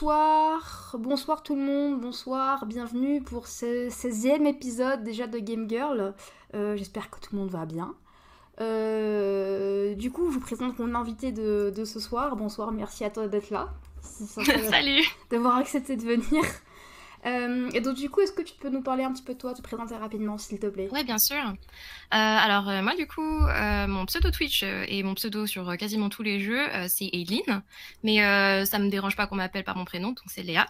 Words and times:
bonsoir, 0.00 0.96
bonsoir 0.98 1.42
tout 1.42 1.54
le 1.54 1.60
monde, 1.60 2.00
bonsoir, 2.00 2.64
bienvenue 2.64 3.20
pour 3.20 3.46
ce 3.46 3.90
16e 3.90 4.46
épisode 4.46 5.04
déjà 5.04 5.26
de 5.26 5.38
Game 5.38 5.68
Girl. 5.68 6.14
Euh, 6.54 6.74
j'espère 6.74 7.10
que 7.10 7.20
tout 7.20 7.34
le 7.34 7.40
monde 7.40 7.50
va 7.50 7.66
bien. 7.66 7.94
Euh, 8.62 9.94
du 9.94 10.10
coup, 10.10 10.30
je 10.30 10.38
vous 10.38 10.40
présente 10.40 10.78
mon 10.78 10.94
invité 10.94 11.32
de, 11.32 11.70
de, 11.76 11.84
ce 11.84 12.00
soir. 12.00 12.34
Bonsoir, 12.36 12.72
merci 12.72 13.04
à 13.04 13.10
toi 13.10 13.28
d'être 13.28 13.50
là. 13.50 13.74
Salut 14.00 15.04
D'avoir 15.30 15.58
accepté 15.58 15.96
de 15.96 16.02
venir. 16.02 16.44
Euh, 17.26 17.70
et 17.74 17.80
donc, 17.80 17.96
du 17.96 18.08
coup, 18.08 18.20
est-ce 18.20 18.32
que 18.32 18.42
tu 18.42 18.54
peux 18.54 18.70
nous 18.70 18.82
parler 18.82 19.04
un 19.04 19.12
petit 19.12 19.22
peu 19.22 19.34
de 19.34 19.38
toi, 19.38 19.54
te 19.54 19.62
présenter 19.62 19.94
rapidement, 19.96 20.38
s'il 20.38 20.58
te 20.58 20.66
plaît? 20.66 20.88
Ouais, 20.92 21.04
bien 21.04 21.18
sûr. 21.18 21.36
Euh, 21.36 21.54
alors, 22.10 22.68
euh, 22.68 22.82
moi, 22.82 22.96
du 22.96 23.06
coup, 23.06 23.40
mon 23.88 24.06
pseudo 24.06 24.30
Twitch 24.30 24.62
et 24.62 25.02
mon 25.02 25.14
pseudo 25.14 25.46
sur 25.46 25.76
quasiment 25.76 26.08
tous 26.08 26.22
les 26.22 26.40
jeux, 26.40 26.66
c'est 26.88 27.10
Aileen. 27.12 27.62
Mais 28.02 28.18
ça 28.64 28.78
me 28.78 28.88
dérange 28.88 29.16
pas 29.16 29.26
qu'on 29.26 29.36
m'appelle 29.36 29.64
par 29.64 29.76
mon 29.76 29.84
prénom, 29.84 30.08
donc 30.08 30.20
c'est 30.26 30.42
Léa. 30.42 30.66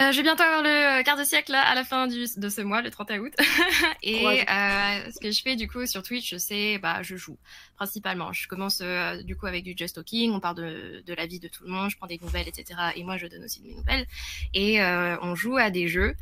Euh, 0.00 0.10
je 0.10 0.16
vais 0.16 0.22
bientôt 0.24 0.42
avoir 0.42 0.62
le 0.62 1.04
quart 1.04 1.16
de 1.16 1.22
siècle 1.22 1.52
là, 1.52 1.62
à 1.62 1.74
la 1.74 1.84
fin 1.84 2.08
du, 2.08 2.24
de 2.36 2.48
ce 2.48 2.62
mois, 2.62 2.82
le 2.82 2.90
31 2.90 3.20
août. 3.20 3.32
et 4.02 4.26
euh, 4.26 5.10
ce 5.12 5.20
que 5.20 5.30
je 5.30 5.40
fais 5.40 5.54
du 5.54 5.68
coup 5.68 5.86
sur 5.86 6.02
Twitch, 6.02 6.34
c'est 6.36 6.78
bah 6.78 7.02
je 7.02 7.14
joue 7.14 7.38
principalement. 7.76 8.32
Je 8.32 8.48
commence 8.48 8.80
euh, 8.82 9.22
du 9.22 9.36
coup 9.36 9.46
avec 9.46 9.62
du 9.62 9.74
just 9.76 9.94
talking, 9.94 10.32
on 10.32 10.40
parle 10.40 10.56
de, 10.56 11.02
de 11.06 11.14
la 11.14 11.26
vie 11.26 11.38
de 11.38 11.46
tout 11.46 11.62
le 11.62 11.70
monde, 11.70 11.90
je 11.90 11.96
prends 11.96 12.08
des 12.08 12.18
nouvelles, 12.20 12.48
etc. 12.48 12.80
Et 12.96 13.04
moi 13.04 13.18
je 13.18 13.28
donne 13.28 13.44
aussi 13.44 13.60
de 13.60 13.68
mes 13.68 13.74
nouvelles. 13.74 14.06
Et 14.52 14.82
euh, 14.82 15.16
on 15.22 15.36
joue 15.36 15.58
à 15.58 15.70
des 15.70 15.86
jeux 15.86 16.16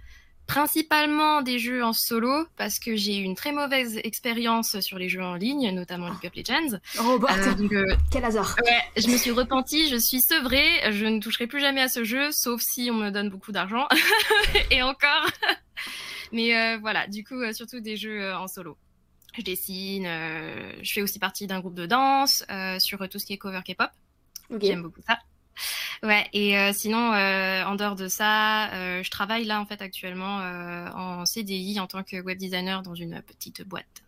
principalement 0.47 1.43
des 1.43 1.59
jeux 1.59 1.85
en 1.85 1.93
solo 1.93 2.47
parce 2.57 2.79
que 2.79 2.97
j'ai 2.97 3.19
eu 3.19 3.23
une 3.23 3.35
très 3.35 3.53
mauvaise 3.53 3.99
expérience 4.05 4.81
sur 4.81 4.99
les 4.99 5.09
jeux 5.09 5.23
en 5.23 5.35
ligne, 5.35 5.71
notamment 5.71 6.09
League 6.09 6.27
of 6.27 6.35
Legends. 6.35 6.79
Oh 7.01 7.19
bah, 7.19 7.31
euh, 7.39 7.97
quel 8.11 8.25
hasard. 8.25 8.57
Ouais, 8.65 9.03
je 9.03 9.09
me 9.09 9.17
suis 9.17 9.31
repentie, 9.31 9.89
je 9.89 9.97
suis 9.97 10.21
sevrée, 10.21 10.93
je 10.93 11.07
ne 11.07 11.21
toucherai 11.21 11.47
plus 11.47 11.61
jamais 11.61 11.81
à 11.81 11.89
ce 11.89 12.05
jeu, 12.05 12.31
sauf 12.33 12.61
si 12.61 12.91
on 12.91 12.95
me 12.95 13.11
donne 13.11 13.31
beaucoup 13.31 13.53
d'argent. 13.53 13.87
Et 14.71 14.83
encore. 14.83 15.31
Mais 16.33 16.57
euh, 16.57 16.79
voilà, 16.79 17.07
du 17.07 17.25
coup, 17.25 17.41
surtout 17.53 17.81
des 17.81 17.97
jeux 17.97 18.33
en 18.35 18.49
solo. 18.49 18.77
Je 19.35 19.43
dessine, 19.43 20.05
je 20.83 20.93
fais 20.93 21.01
aussi 21.01 21.19
partie 21.19 21.47
d'un 21.47 21.61
groupe 21.61 21.75
de 21.75 21.87
danse 21.87 22.45
sur 22.79 23.09
tout 23.09 23.19
ce 23.19 23.25
qui 23.25 23.33
est 23.33 23.39
cover 23.39 23.61
K-pop. 23.67 23.91
Okay. 24.51 24.67
J'aime 24.67 24.83
beaucoup 24.83 25.01
ça. 25.07 25.19
Ouais, 26.03 26.27
et 26.33 26.59
euh, 26.59 26.73
sinon, 26.73 27.13
euh, 27.13 27.65
en 27.65 27.75
dehors 27.75 27.95
de 27.95 28.09
ça, 28.09 28.73
euh, 28.73 29.03
je 29.03 29.11
travaille 29.11 29.45
là 29.45 29.61
en 29.61 29.67
fait 29.67 29.81
actuellement 29.83 30.39
en 30.95 31.25
CDI 31.25 31.79
en 31.81 31.87
tant 31.87 32.03
que 32.03 32.21
web 32.21 32.39
designer 32.39 32.83
dans 32.83 32.95
une 32.95 33.23
petite 33.23 33.67
boîte. 33.67 34.03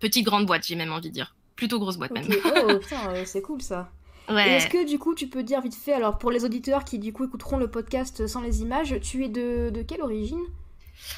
Petite 0.00 0.24
grande 0.24 0.46
boîte, 0.46 0.66
j'ai 0.66 0.76
même 0.76 0.92
envie 0.92 1.08
de 1.08 1.14
dire. 1.14 1.34
Plutôt 1.56 1.78
grosse 1.78 1.96
boîte 1.96 2.12
okay. 2.12 2.28
même. 2.28 2.38
Oh 2.68 2.78
putain, 2.80 3.24
c'est 3.24 3.42
cool 3.42 3.62
ça. 3.62 3.90
Ouais. 4.28 4.54
Est-ce 4.54 4.68
que 4.68 4.86
du 4.86 4.98
coup 4.98 5.14
tu 5.14 5.28
peux 5.28 5.42
dire 5.42 5.60
vite 5.60 5.74
fait, 5.74 5.92
alors 5.92 6.18
pour 6.18 6.30
les 6.30 6.44
auditeurs 6.44 6.84
qui 6.84 6.98
du 6.98 7.12
coup 7.12 7.24
écouteront 7.24 7.58
le 7.58 7.70
podcast 7.70 8.26
sans 8.26 8.40
les 8.40 8.60
images, 8.60 8.98
tu 9.00 9.24
es 9.24 9.28
de, 9.28 9.70
de 9.70 9.82
quelle 9.82 10.02
origine? 10.02 10.42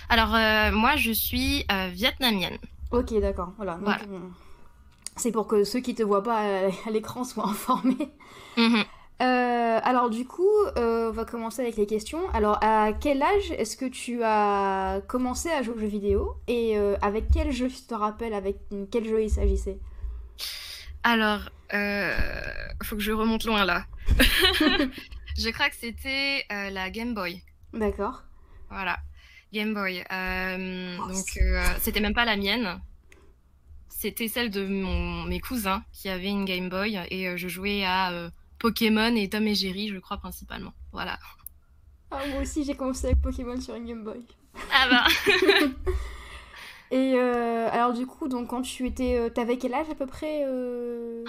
Alors 0.08 0.30
moi 0.72 0.96
je 0.96 1.12
suis 1.12 1.64
vietnamienne. 1.92 2.58
Ok 2.90 3.14
d'accord, 3.20 3.52
voilà. 3.56 3.74
Donc, 3.74 3.84
Voilà. 3.84 4.00
C'est 5.18 5.32
pour 5.32 5.48
que 5.48 5.64
ceux 5.64 5.80
qui 5.80 5.94
te 5.96 6.02
voient 6.02 6.22
pas 6.22 6.68
à, 6.86 6.90
l'écran 6.90 7.24
soient 7.24 7.48
informés. 7.48 8.10
Mhm. 8.56 8.84
Euh, 9.20 9.80
alors 9.82 10.10
du 10.10 10.24
coup, 10.24 10.48
euh, 10.76 11.08
on 11.08 11.12
va 11.12 11.24
commencer 11.24 11.62
avec 11.62 11.76
les 11.76 11.86
questions. 11.86 12.28
Alors 12.30 12.62
à 12.62 12.92
quel 12.92 13.20
âge 13.22 13.50
est-ce 13.50 13.76
que 13.76 13.86
tu 13.86 14.22
as 14.22 15.00
commencé 15.08 15.50
à 15.50 15.62
jouer 15.62 15.74
aux 15.74 15.78
jeux 15.80 15.86
vidéo 15.86 16.36
et 16.46 16.78
euh, 16.78 16.96
avec 17.02 17.24
quel 17.32 17.50
jeu 17.50 17.68
tu 17.68 17.82
te 17.82 17.94
rappelles 17.94 18.34
avec 18.34 18.58
quel 18.92 19.04
jeu 19.04 19.22
il 19.22 19.30
s'agissait? 19.30 19.78
Alors, 21.02 21.50
faut 22.82 22.96
que 22.96 23.02
je 23.02 23.12
remonte 23.12 23.44
loin 23.44 23.64
là. 23.64 23.86
je 25.36 25.50
crois 25.50 25.68
que 25.68 25.76
c'était 25.76 26.44
la 26.50 26.90
Game 26.90 27.14
Boy. 27.14 27.42
D'accord. 27.72 28.22
Voilà, 28.70 28.98
Game 29.52 29.74
Boy. 29.74 30.04
Oh, 30.10 31.08
donc 31.08 31.26
c'était 31.80 32.00
même 32.00 32.14
pas 32.14 32.24
la 32.24 32.36
mienne. 32.36 32.80
C'était 33.88 34.28
celle 34.28 34.50
de 34.50 34.64
mon, 34.64 35.24
mes 35.24 35.40
cousins 35.40 35.82
qui 35.92 36.08
avaient 36.08 36.28
une 36.28 36.44
Game 36.44 36.68
Boy 36.68 37.00
et 37.10 37.36
je 37.36 37.48
jouais 37.48 37.84
à 37.84 38.30
Pokémon 38.58 39.14
et 39.16 39.28
Tom 39.28 39.46
et 39.46 39.54
Jerry, 39.54 39.88
je 39.88 39.98
crois 39.98 40.16
principalement. 40.18 40.72
Voilà. 40.92 41.18
Ah, 42.10 42.20
moi 42.30 42.40
aussi 42.42 42.64
j'ai 42.64 42.74
commencé 42.74 43.06
avec 43.06 43.20
Pokémon 43.20 43.60
sur 43.60 43.74
une 43.74 43.86
Game 43.86 44.02
Boy. 44.04 44.24
Ah 44.72 44.88
bah. 44.90 45.06
Et 46.90 47.14
euh, 47.16 47.68
alors 47.70 47.92
du 47.92 48.06
coup, 48.06 48.28
donc 48.28 48.48
quand 48.48 48.62
tu 48.62 48.86
étais, 48.86 49.16
euh, 49.18 49.28
t'avais 49.28 49.58
quel 49.58 49.74
âge 49.74 49.90
à 49.90 49.94
peu 49.94 50.06
près 50.06 50.42
euh... 50.46 51.22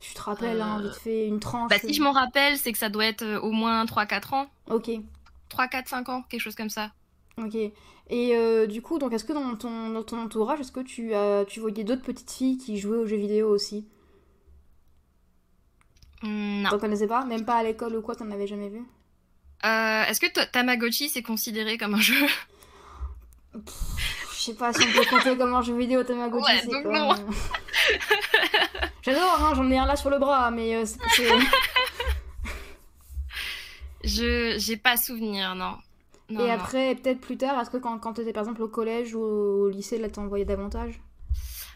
Tu 0.00 0.12
te 0.14 0.20
rappelles, 0.20 0.60
hein, 0.60 0.80
Euh, 0.80 0.88
vite 0.88 0.96
fait, 0.98 1.26
une 1.28 1.38
tranche. 1.38 1.70
bah 1.70 1.78
si 1.78 1.94
je 1.94 2.02
m'en 2.02 2.10
rappelle, 2.10 2.58
c'est 2.58 2.72
que 2.72 2.78
ça 2.78 2.88
doit 2.88 3.06
être 3.06 3.22
euh, 3.22 3.38
au 3.40 3.52
moins 3.52 3.84
3-4 3.84 4.34
ans. 4.34 4.46
Ok, 4.68 4.90
3, 5.50 5.68
4, 5.68 5.88
5 5.88 6.08
ans, 6.08 6.22
quelque 6.28 6.40
chose 6.40 6.56
comme 6.56 6.70
ça. 6.70 6.90
ok. 7.38 7.54
Et 8.10 8.36
euh, 8.36 8.66
du 8.66 8.82
coup, 8.82 8.98
donc 8.98 9.12
est-ce 9.12 9.24
que 9.24 9.32
dans 9.32 9.54
ton, 9.54 9.90
dans 9.90 10.02
ton 10.02 10.18
entourage, 10.20 10.58
est-ce 10.60 10.72
que 10.72 10.80
tu 10.80 11.14
as, 11.14 11.44
tu 11.46 11.60
voyais 11.60 11.84
d'autres 11.84 12.02
petites 12.02 12.30
filles 12.32 12.58
qui 12.58 12.76
jouaient 12.78 12.98
aux 12.98 13.06
jeux 13.06 13.16
vidéo 13.16 13.48
aussi? 13.48 13.86
Non. 16.22 16.70
T'en 16.70 16.78
connaissais 16.78 17.06
pas 17.06 17.24
Même 17.24 17.44
pas 17.44 17.56
à 17.56 17.62
l'école 17.62 17.96
ou 17.96 18.02
quoi, 18.02 18.14
t'en 18.14 18.30
avais 18.30 18.46
jamais 18.46 18.68
vu 18.68 18.82
Euh, 19.64 20.04
Est-ce 20.04 20.20
que 20.20 20.26
ta- 20.32 20.46
Tamagotchi 20.46 21.08
c'est 21.08 21.22
considéré 21.22 21.76
comme 21.78 21.94
un 21.94 22.00
jeu 22.00 22.26
Je 23.54 23.60
sais 24.36 24.54
pas 24.54 24.72
si 24.72 24.82
on 24.86 24.92
peut 24.92 25.04
compter 25.08 25.36
comme 25.36 25.54
un 25.54 25.62
jeu 25.62 25.76
vidéo 25.76 26.02
Tamagotchi. 26.04 26.44
Ouais, 26.44 26.66
donc 26.66 26.84
non. 26.92 27.10
J'adore, 29.02 29.38
hein, 29.42 29.52
j'en 29.56 29.68
ai 29.70 29.78
un 29.78 29.86
là 29.86 29.96
sur 29.96 30.10
le 30.10 30.18
bras, 30.18 30.50
mais 30.52 30.76
euh, 30.76 30.84
c'est- 30.84 31.28
Je 34.04 34.54
j'ai 34.58 34.76
pas 34.76 34.96
souvenir, 34.96 35.54
non. 35.54 35.76
Non, 36.28 36.44
Et 36.46 36.50
après, 36.50 36.94
peut-être 36.96 37.20
plus 37.20 37.36
tard, 37.36 37.60
est-ce 37.60 37.70
que 37.70 37.76
quand, 37.76 37.98
quand 37.98 38.14
t'étais 38.14 38.32
par 38.32 38.42
exemple 38.42 38.62
au 38.62 38.68
collège 38.68 39.14
ou 39.14 39.20
au 39.20 39.68
lycée, 39.68 39.98
là 39.98 40.08
t'en 40.08 40.26
voyais 40.26 40.44
davantage 40.44 41.00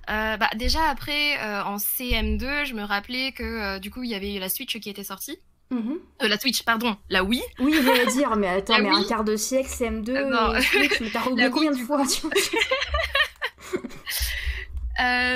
Euh, 0.09 0.37
bah, 0.37 0.49
déjà 0.57 0.89
après, 0.89 1.37
euh, 1.41 1.65
en 1.65 1.77
CM2, 1.79 2.65
je 2.67 2.75
me 2.75 2.83
rappelais 2.85 3.33
que 3.33 3.43
euh, 3.43 3.79
du 3.79 3.91
coup, 3.91 4.03
il 4.05 4.11
y 4.11 4.15
avait 4.15 4.39
la 4.39 4.49
Switch 4.49 4.79
qui 4.79 4.89
était 4.89 5.05
sortie. 5.05 5.39
Euh, 5.73 5.99
la 6.29 6.39
Switch, 6.39 6.63
pardon, 6.63 6.97
la 7.11 7.25
Wii. 7.25 7.43
Oui, 7.59 7.75
j'allais 7.83 8.07
dire, 8.07 8.37
mais 8.37 8.47
attends, 8.47 8.79
mais 8.79 8.89
un 8.89 9.03
quart 9.03 9.25
de 9.25 9.35
siècle, 9.37 9.69
CM2, 9.69 10.11
Euh, 10.11 10.31
non. 10.31 10.61
Switch, 10.61 11.01
mais 11.01 11.11
t'as 11.11 11.23
redoublé 11.23 11.43
La 11.45 11.51
combien 11.51 11.73
de 11.73 11.77
fois 11.79 12.07
tu 12.07 12.21
vois 12.27 12.31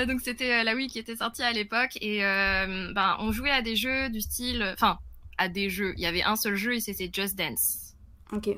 donc 0.07 0.21
c'était 0.21 0.63
la 0.63 0.73
Wii 0.73 0.87
qui 0.87 0.97
était 0.97 1.15
sortie 1.17 1.43
à 1.43 1.51
l'époque 1.51 1.95
et 2.01 2.21
ben 2.21 3.15
on 3.19 3.31
jouait 3.31 3.51
à 3.51 3.61
des 3.61 3.75
jeux 3.75 4.09
du 4.09 4.19
style, 4.21 4.67
enfin 4.73 4.97
à 5.37 5.49
des 5.49 5.69
jeux. 5.69 5.93
Il 5.97 6.01
y 6.03 6.07
avait 6.07 6.23
un 6.23 6.35
seul 6.35 6.55
jeu 6.55 6.73
et 6.75 6.79
c'était 6.79 7.09
Just 7.13 7.35
Dance. 7.37 7.93
Ok. 8.31 8.49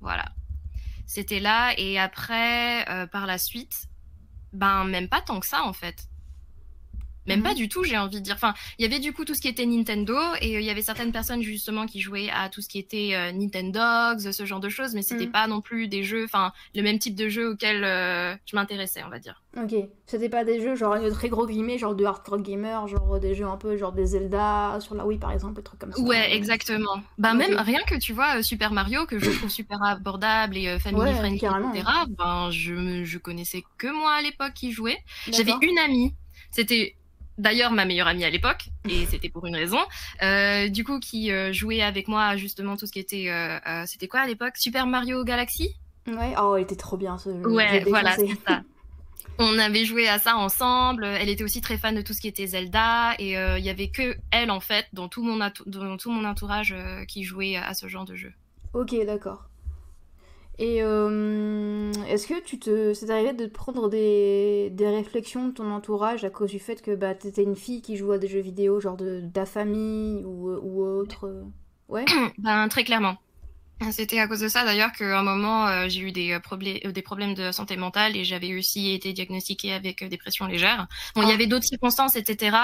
Voilà. 0.00 0.26
C'était 1.06 1.40
là 1.40 1.72
et 1.78 1.98
après 1.98 2.84
par 3.12 3.26
la 3.26 3.38
suite, 3.38 3.84
ben 4.56 4.84
même 4.84 5.08
pas 5.08 5.20
tant 5.20 5.40
que 5.40 5.46
ça 5.46 5.62
en 5.64 5.72
fait. 5.72 6.08
Même 7.26 7.40
Mhm. 7.40 7.44
pas 7.44 7.54
du 7.54 7.68
tout, 7.68 7.84
j'ai 7.84 7.98
envie 7.98 8.16
de 8.16 8.24
dire. 8.24 8.34
Enfin, 8.34 8.54
il 8.78 8.82
y 8.82 8.84
avait 8.86 8.98
du 9.00 9.12
coup 9.12 9.24
tout 9.24 9.34
ce 9.34 9.40
qui 9.40 9.48
était 9.48 9.66
Nintendo 9.66 10.16
et 10.40 10.56
euh, 10.56 10.60
il 10.60 10.64
y 10.66 10.70
avait 10.70 10.82
certaines 10.82 11.12
personnes 11.12 11.42
justement 11.42 11.86
qui 11.86 12.00
jouaient 12.00 12.30
à 12.30 12.48
tout 12.48 12.60
ce 12.62 12.68
qui 12.68 12.78
était 12.78 13.10
euh, 13.14 13.32
Nintendogs, 13.32 14.30
ce 14.32 14.44
genre 14.46 14.60
de 14.60 14.68
choses, 14.68 14.94
mais 14.94 15.02
c'était 15.02 15.26
Mhm. 15.26 15.32
pas 15.32 15.46
non 15.46 15.60
plus 15.60 15.88
des 15.88 16.02
jeux, 16.04 16.24
enfin 16.24 16.52
le 16.74 16.82
même 16.82 16.98
type 16.98 17.14
de 17.14 17.28
jeu 17.28 17.50
auquel 17.50 17.84
euh, 17.84 18.34
je 18.46 18.56
m'intéressais, 18.56 19.02
on 19.04 19.08
va 19.10 19.18
dire. 19.18 19.42
Ok. 19.56 19.74
C'était 20.06 20.28
pas 20.28 20.44
des 20.44 20.60
jeux, 20.60 20.76
genre 20.76 21.00
de 21.00 21.10
très 21.10 21.28
gros 21.28 21.46
guillemets, 21.46 21.78
genre 21.78 21.94
de 21.94 22.04
hardcore 22.04 22.40
gamer, 22.42 22.86
genre 22.88 23.18
des 23.18 23.34
jeux 23.34 23.46
un 23.46 23.56
peu 23.56 23.76
genre 23.76 23.92
des 23.92 24.06
Zelda 24.06 24.78
sur 24.80 24.94
la 24.94 25.06
Wii 25.06 25.18
par 25.18 25.32
exemple, 25.32 25.54
des 25.56 25.62
trucs 25.62 25.80
comme 25.80 25.92
ça. 25.92 26.00
Ouais, 26.00 26.34
exactement. 26.34 27.02
Bah 27.18 27.34
même 27.34 27.56
rien 27.58 27.80
que 27.86 27.94
tu 27.96 28.12
vois 28.12 28.36
euh, 28.38 28.42
Super 28.42 28.70
Mario 28.72 29.06
que 29.06 29.18
je 29.18 29.30
trouve 29.30 29.48
super 29.50 29.82
abordable 29.82 30.56
et 30.56 30.68
euh, 30.68 30.78
family 30.78 31.00
Ouais, 31.02 31.14
friendly, 31.14 31.38
carrément. 31.40 31.72
etc. 31.72 31.86
Ben 32.18 32.50
je 32.50 33.02
je 33.04 33.18
connaissais 33.18 33.62
que 33.78 33.86
moi 33.88 34.12
à 34.12 34.22
l'époque 34.22 34.52
qui 34.54 34.72
jouait. 34.72 34.98
J'avais 35.32 35.54
une 35.62 35.78
amie, 35.78 36.14
c'était 36.50 36.94
d'ailleurs 37.38 37.72
ma 37.72 37.84
meilleure 37.84 38.08
amie 38.08 38.24
à 38.24 38.30
l'époque 38.30 38.68
et 38.88 39.06
c'était 39.10 39.28
pour 39.28 39.46
une 39.46 39.56
raison. 39.56 39.78
Euh, 40.22 40.68
du 40.68 40.84
coup 40.84 41.00
qui 41.00 41.30
euh, 41.30 41.52
jouait 41.52 41.82
avec 41.82 42.08
moi 42.08 42.36
justement 42.36 42.76
tout 42.76 42.86
ce 42.86 42.92
qui 42.92 42.98
était 42.98 43.28
euh, 43.28 43.84
c'était 43.86 44.08
quoi 44.08 44.20
à 44.20 44.26
l'époque? 44.26 44.56
Super 44.56 44.86
Mario 44.86 45.24
Galaxy? 45.24 45.74
Ouais, 46.06 46.34
oh, 46.40 46.56
il 46.56 46.62
était 46.62 46.76
trop 46.76 46.96
bien 46.96 47.18
ce 47.18 47.30
jeu. 47.30 47.42
je 47.42 47.48
Ouais, 47.48 47.84
voilà, 47.88 48.14
c'est 48.14 48.28
ça. 48.46 48.62
On 49.38 49.58
avait 49.58 49.84
joué 49.84 50.08
à 50.08 50.18
ça 50.18 50.36
ensemble. 50.36 51.04
Elle 51.04 51.28
était 51.28 51.44
aussi 51.44 51.60
très 51.60 51.76
fan 51.76 51.94
de 51.94 52.00
tout 52.00 52.14
ce 52.14 52.20
qui 52.22 52.28
était 52.28 52.46
Zelda 52.46 53.12
et 53.18 53.32
il 53.32 53.64
y 53.64 53.68
avait 53.68 53.88
que 53.88 54.16
elle 54.30 54.50
en 54.50 54.60
fait 54.60 54.86
dans 54.94 55.08
tout 55.08 55.22
mon 55.22 55.36
dans 55.66 55.96
tout 55.98 56.10
mon 56.10 56.24
entourage 56.24 56.74
qui 57.06 57.22
jouait 57.24 57.56
à 57.56 57.74
ce 57.74 57.86
genre 57.88 58.06
de 58.06 58.14
jeu. 58.14 58.32
Ok, 58.72 58.94
d'accord. 59.04 59.48
Et 60.58 60.82
euh, 60.82 61.92
est-ce 62.08 62.26
que 62.26 62.40
tu 62.42 62.58
te, 62.58 62.94
c'est 62.94 63.10
arrivé 63.10 63.32
de 63.34 63.46
te 63.46 63.52
prendre 63.52 63.90
des, 63.90 64.70
des 64.72 64.88
réflexions 64.88 65.48
de 65.48 65.52
ton 65.52 65.70
entourage 65.70 66.24
à 66.24 66.30
cause 66.30 66.50
du 66.50 66.58
fait 66.58 66.80
que 66.80 66.94
bah, 66.94 67.14
t'étais 67.14 67.42
une 67.42 67.56
fille 67.56 67.82
qui 67.82 67.96
joue 67.96 68.12
à 68.12 68.18
des 68.18 68.28
jeux 68.28 68.40
vidéo, 68.40 68.80
genre 68.80 68.96
de, 68.96 69.20
de 69.20 69.28
ta 69.28 69.44
famille 69.44 70.24
ou, 70.24 70.50
ou 70.50 70.82
autre? 70.82 71.26
Euh, 71.26 71.44
Ouais, 71.88 72.04
Ben 72.38 72.68
très 72.68 72.84
clairement. 72.84 73.16
C'était 73.90 74.18
à 74.18 74.26
cause 74.26 74.40
de 74.40 74.48
ça 74.48 74.64
d'ailleurs 74.64 74.90
qu'à 74.92 75.18
un 75.18 75.22
moment 75.22 75.68
euh, 75.68 75.86
j'ai 75.90 76.00
eu 76.00 76.10
des, 76.10 76.32
euh, 76.32 76.40
problèmes, 76.40 76.78
euh, 76.86 76.92
des 76.92 77.02
problèmes 77.02 77.34
de 77.34 77.52
santé 77.52 77.76
mentale 77.76 78.16
et 78.16 78.24
j'avais 78.24 78.56
aussi 78.56 78.92
été 78.92 79.12
diagnostiquée 79.12 79.74
avec 79.74 80.02
dépression 80.08 80.46
légère. 80.46 80.86
Bon, 81.14 81.20
il 81.20 81.28
y 81.28 81.30
ah. 81.30 81.34
avait 81.34 81.46
d'autres 81.46 81.66
circonstances, 81.66 82.16
etc. 82.16 82.56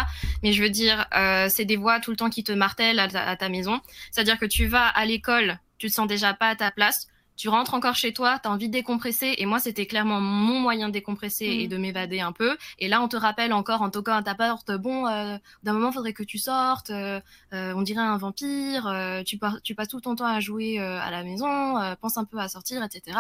Mais 0.43 0.55
je 0.55 0.63
veux 0.63 0.71
dire, 0.71 1.07
c'est 1.51 1.67
des 1.67 1.77
voix 1.77 2.01
tout 2.01 2.11
le 2.13 2.17
temps 2.17 2.31
qui 2.31 2.45
te 2.45 2.53
martèlent 2.53 2.99
à 2.99 3.09
à 3.15 3.37
ta 3.37 3.51
maison. 3.51 3.81
C'est-à-dire 4.11 4.39
que 4.39 4.47
tu 4.47 4.67
vas 4.67 4.87
à 4.87 5.05
l'école, 5.05 5.59
tu 5.77 5.89
te 5.89 5.93
sens 5.93 6.07
déjà 6.07 6.33
pas 6.33 6.49
à 6.49 6.57
ta 6.57 6.71
place 6.71 7.09
tu 7.37 7.49
rentres 7.49 7.75
encore 7.75 7.95
chez 7.95 8.13
toi, 8.13 8.39
tu 8.39 8.49
as 8.49 8.53
envie 8.53 8.69
de 8.69 8.73
décompresser. 8.73 9.35
Et 9.39 9.47
moi, 9.47 9.59
c'était 9.59 9.87
clairement 9.87 10.21
mon 10.21 10.61
moyen 10.61 10.89
de 10.89 10.93
décompresser 10.93 11.47
et 11.47 11.67
mm. 11.67 11.71
de 11.71 11.77
m'évader 11.77 12.21
un 12.21 12.33
peu. 12.33 12.57
Et 12.79 12.89
là, 12.89 13.03
on 13.03 13.09
te 13.09 13.17
rappelle 13.17 13.53
encore 13.53 13.83
en 13.83 13.91
toquant 13.91 14.15
à 14.15 14.23
ta 14.23 14.35
porte, 14.35 14.71
bon, 14.73 15.07
euh, 15.07 15.37
d'un 15.63 15.73
moment, 15.73 15.93
faudrait 15.93 16.13
que 16.13 16.23
tu 16.23 16.39
sortes. 16.39 16.91
Euh, 16.91 17.21
euh, 17.53 17.73
on 17.75 17.83
dirait 17.83 18.01
un 18.01 18.17
vampire. 18.17 19.23
tu, 19.27 19.39
tu, 19.63 19.75
passes 19.75 19.89
tout 19.89 20.01
ton 20.01 20.17
temps 20.17 20.27
à 20.27 20.41
jouer 20.41 20.79
à 20.79 21.11
la 21.11 21.23
maison. 21.25 21.77
pense 22.01 22.17
un 22.17 22.25
peu 22.25 22.39
à 22.39 22.49
sortir, 22.49 22.83
etc. 22.83 23.17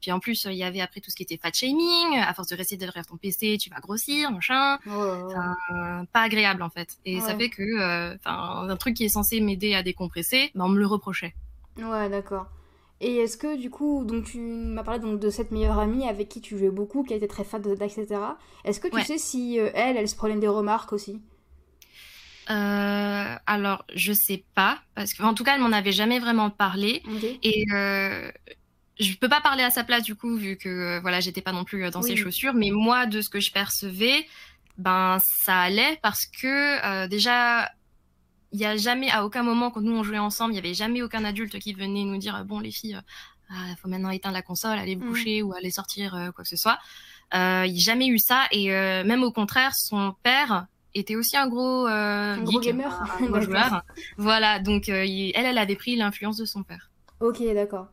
Puis 0.00 0.12
en 0.12 0.18
plus, 0.18 0.46
il 0.46 0.54
y 0.54 0.64
avait 0.64 0.80
après 0.80 1.00
tout 1.00 1.10
ce 1.10 1.16
qui 1.16 1.22
était 1.22 1.36
fat 1.36 1.52
shaming. 1.52 2.18
À 2.18 2.32
force 2.32 2.48
de 2.48 2.56
rester 2.56 2.76
derrière 2.76 3.06
ton 3.06 3.16
PC, 3.16 3.58
tu 3.60 3.70
vas 3.70 3.80
grossir, 3.80 4.30
machin. 4.30 4.78
pas 6.12 6.22
agréable 6.22 6.62
en 6.62 6.70
fait. 6.70 6.98
Et 7.04 7.20
ça 7.20 7.36
fait 7.36 7.50
que, 7.50 8.14
enfin, 8.16 8.68
un 8.68 8.76
truc 8.76 8.94
qui 8.94 9.04
est 9.04 9.10
censé 9.10 9.40
m'aider 9.40 9.74
à 9.74 9.82
décompresser, 9.82 10.50
ben, 10.54 10.64
on 10.64 10.68
me 10.68 10.78
le 10.78 10.86
reprochait. 10.86 11.34
Ouais, 11.78 12.08
d'accord. 12.08 12.46
Et 13.00 13.16
est-ce 13.16 13.38
que 13.38 13.56
du 13.56 13.70
coup, 13.70 14.04
donc 14.04 14.24
tu 14.24 14.38
m'as 14.38 14.82
parlé 14.82 15.00
donc 15.00 15.18
de 15.18 15.30
cette 15.30 15.50
meilleure 15.52 15.78
amie 15.78 16.06
avec 16.06 16.28
qui 16.28 16.40
tu 16.40 16.58
jouais 16.58 16.70
beaucoup, 16.70 17.02
qui 17.02 17.14
était 17.14 17.28
très 17.28 17.44
fan 17.44 17.62
de 17.62 17.72
etc. 17.72 18.06
Est-ce 18.64 18.78
que 18.78 18.88
tu 18.88 19.02
sais 19.02 19.16
si 19.16 19.58
euh, 19.58 19.70
elle, 19.74 19.96
elle 19.96 20.08
se 20.08 20.16
prenait 20.16 20.36
des 20.36 20.48
remarques 20.48 20.92
aussi? 20.92 21.20
Euh, 22.50 23.36
alors, 23.46 23.84
je 23.94 24.12
sais 24.12 24.44
pas, 24.54 24.78
parce 24.94 25.14
qu'en 25.14 25.34
tout 25.34 25.44
cas, 25.44 25.54
elle 25.54 25.62
m'en 25.62 25.72
avait 25.72 25.92
jamais 25.92 26.18
vraiment 26.18 26.50
parlé. 26.50 27.02
Et 27.42 27.64
euh, 27.72 28.30
je 28.98 29.14
peux 29.14 29.28
pas 29.28 29.40
parler 29.40 29.62
à 29.62 29.70
sa 29.70 29.84
place, 29.84 30.02
du 30.02 30.16
coup, 30.16 30.36
vu 30.36 30.56
que 30.56 30.68
euh, 30.68 31.00
voilà, 31.00 31.20
j'étais 31.20 31.42
pas 31.42 31.52
non 31.52 31.64
plus 31.64 31.88
dans 31.90 32.02
ses 32.02 32.16
chaussures. 32.16 32.54
Mais 32.54 32.70
moi, 32.70 33.06
de 33.06 33.20
ce 33.20 33.28
que 33.28 33.40
je 33.40 33.52
percevais, 33.52 34.26
ben, 34.78 35.18
ça 35.44 35.58
allait 35.60 35.98
parce 36.02 36.26
que 36.26 37.06
déjà, 37.06 37.70
il 38.52 38.58
n'y 38.58 38.66
a 38.66 38.76
jamais, 38.76 39.10
à 39.10 39.24
aucun 39.24 39.42
moment, 39.42 39.70
quand 39.70 39.80
nous 39.80 39.92
on 39.92 40.02
jouait 40.02 40.18
ensemble, 40.18 40.52
il 40.52 40.54
n'y 40.54 40.58
avait 40.58 40.74
jamais 40.74 41.02
aucun 41.02 41.24
adulte 41.24 41.58
qui 41.58 41.72
venait 41.72 42.04
nous 42.04 42.18
dire 42.18 42.44
bon, 42.44 42.58
les 42.58 42.72
filles, 42.72 43.00
il 43.50 43.54
euh, 43.54 43.72
ah, 43.72 43.76
faut 43.80 43.88
maintenant 43.88 44.10
éteindre 44.10 44.34
la 44.34 44.42
console, 44.42 44.78
aller 44.78 44.96
vous 44.96 45.04
mm. 45.04 45.08
coucher 45.08 45.42
ou 45.42 45.52
aller 45.52 45.70
sortir, 45.70 46.14
euh, 46.14 46.30
quoi 46.32 46.44
que 46.44 46.50
ce 46.50 46.56
soit. 46.56 46.78
Euh, 47.34 47.64
il 47.66 47.72
n'y 47.72 47.78
a 47.78 47.82
jamais 47.82 48.08
eu 48.08 48.18
ça. 48.18 48.46
Et 48.50 48.68
même 48.70 49.22
au 49.22 49.30
contraire, 49.30 49.72
son 49.74 50.14
père 50.22 50.66
était 50.94 51.14
aussi 51.14 51.36
un 51.36 51.46
gros, 51.46 51.86
un 51.86 52.42
gros 52.42 52.58
gamer, 52.58 53.00
un 53.20 53.26
gros 53.26 53.40
joueur. 53.40 53.82
voilà, 54.16 54.58
donc 54.58 54.88
elle, 54.88 55.32
elle 55.34 55.58
avait 55.58 55.76
pris 55.76 55.94
l'influence 55.94 56.36
de 56.36 56.44
son 56.44 56.64
père. 56.64 56.90
Ok, 57.20 57.40
d'accord. 57.54 57.86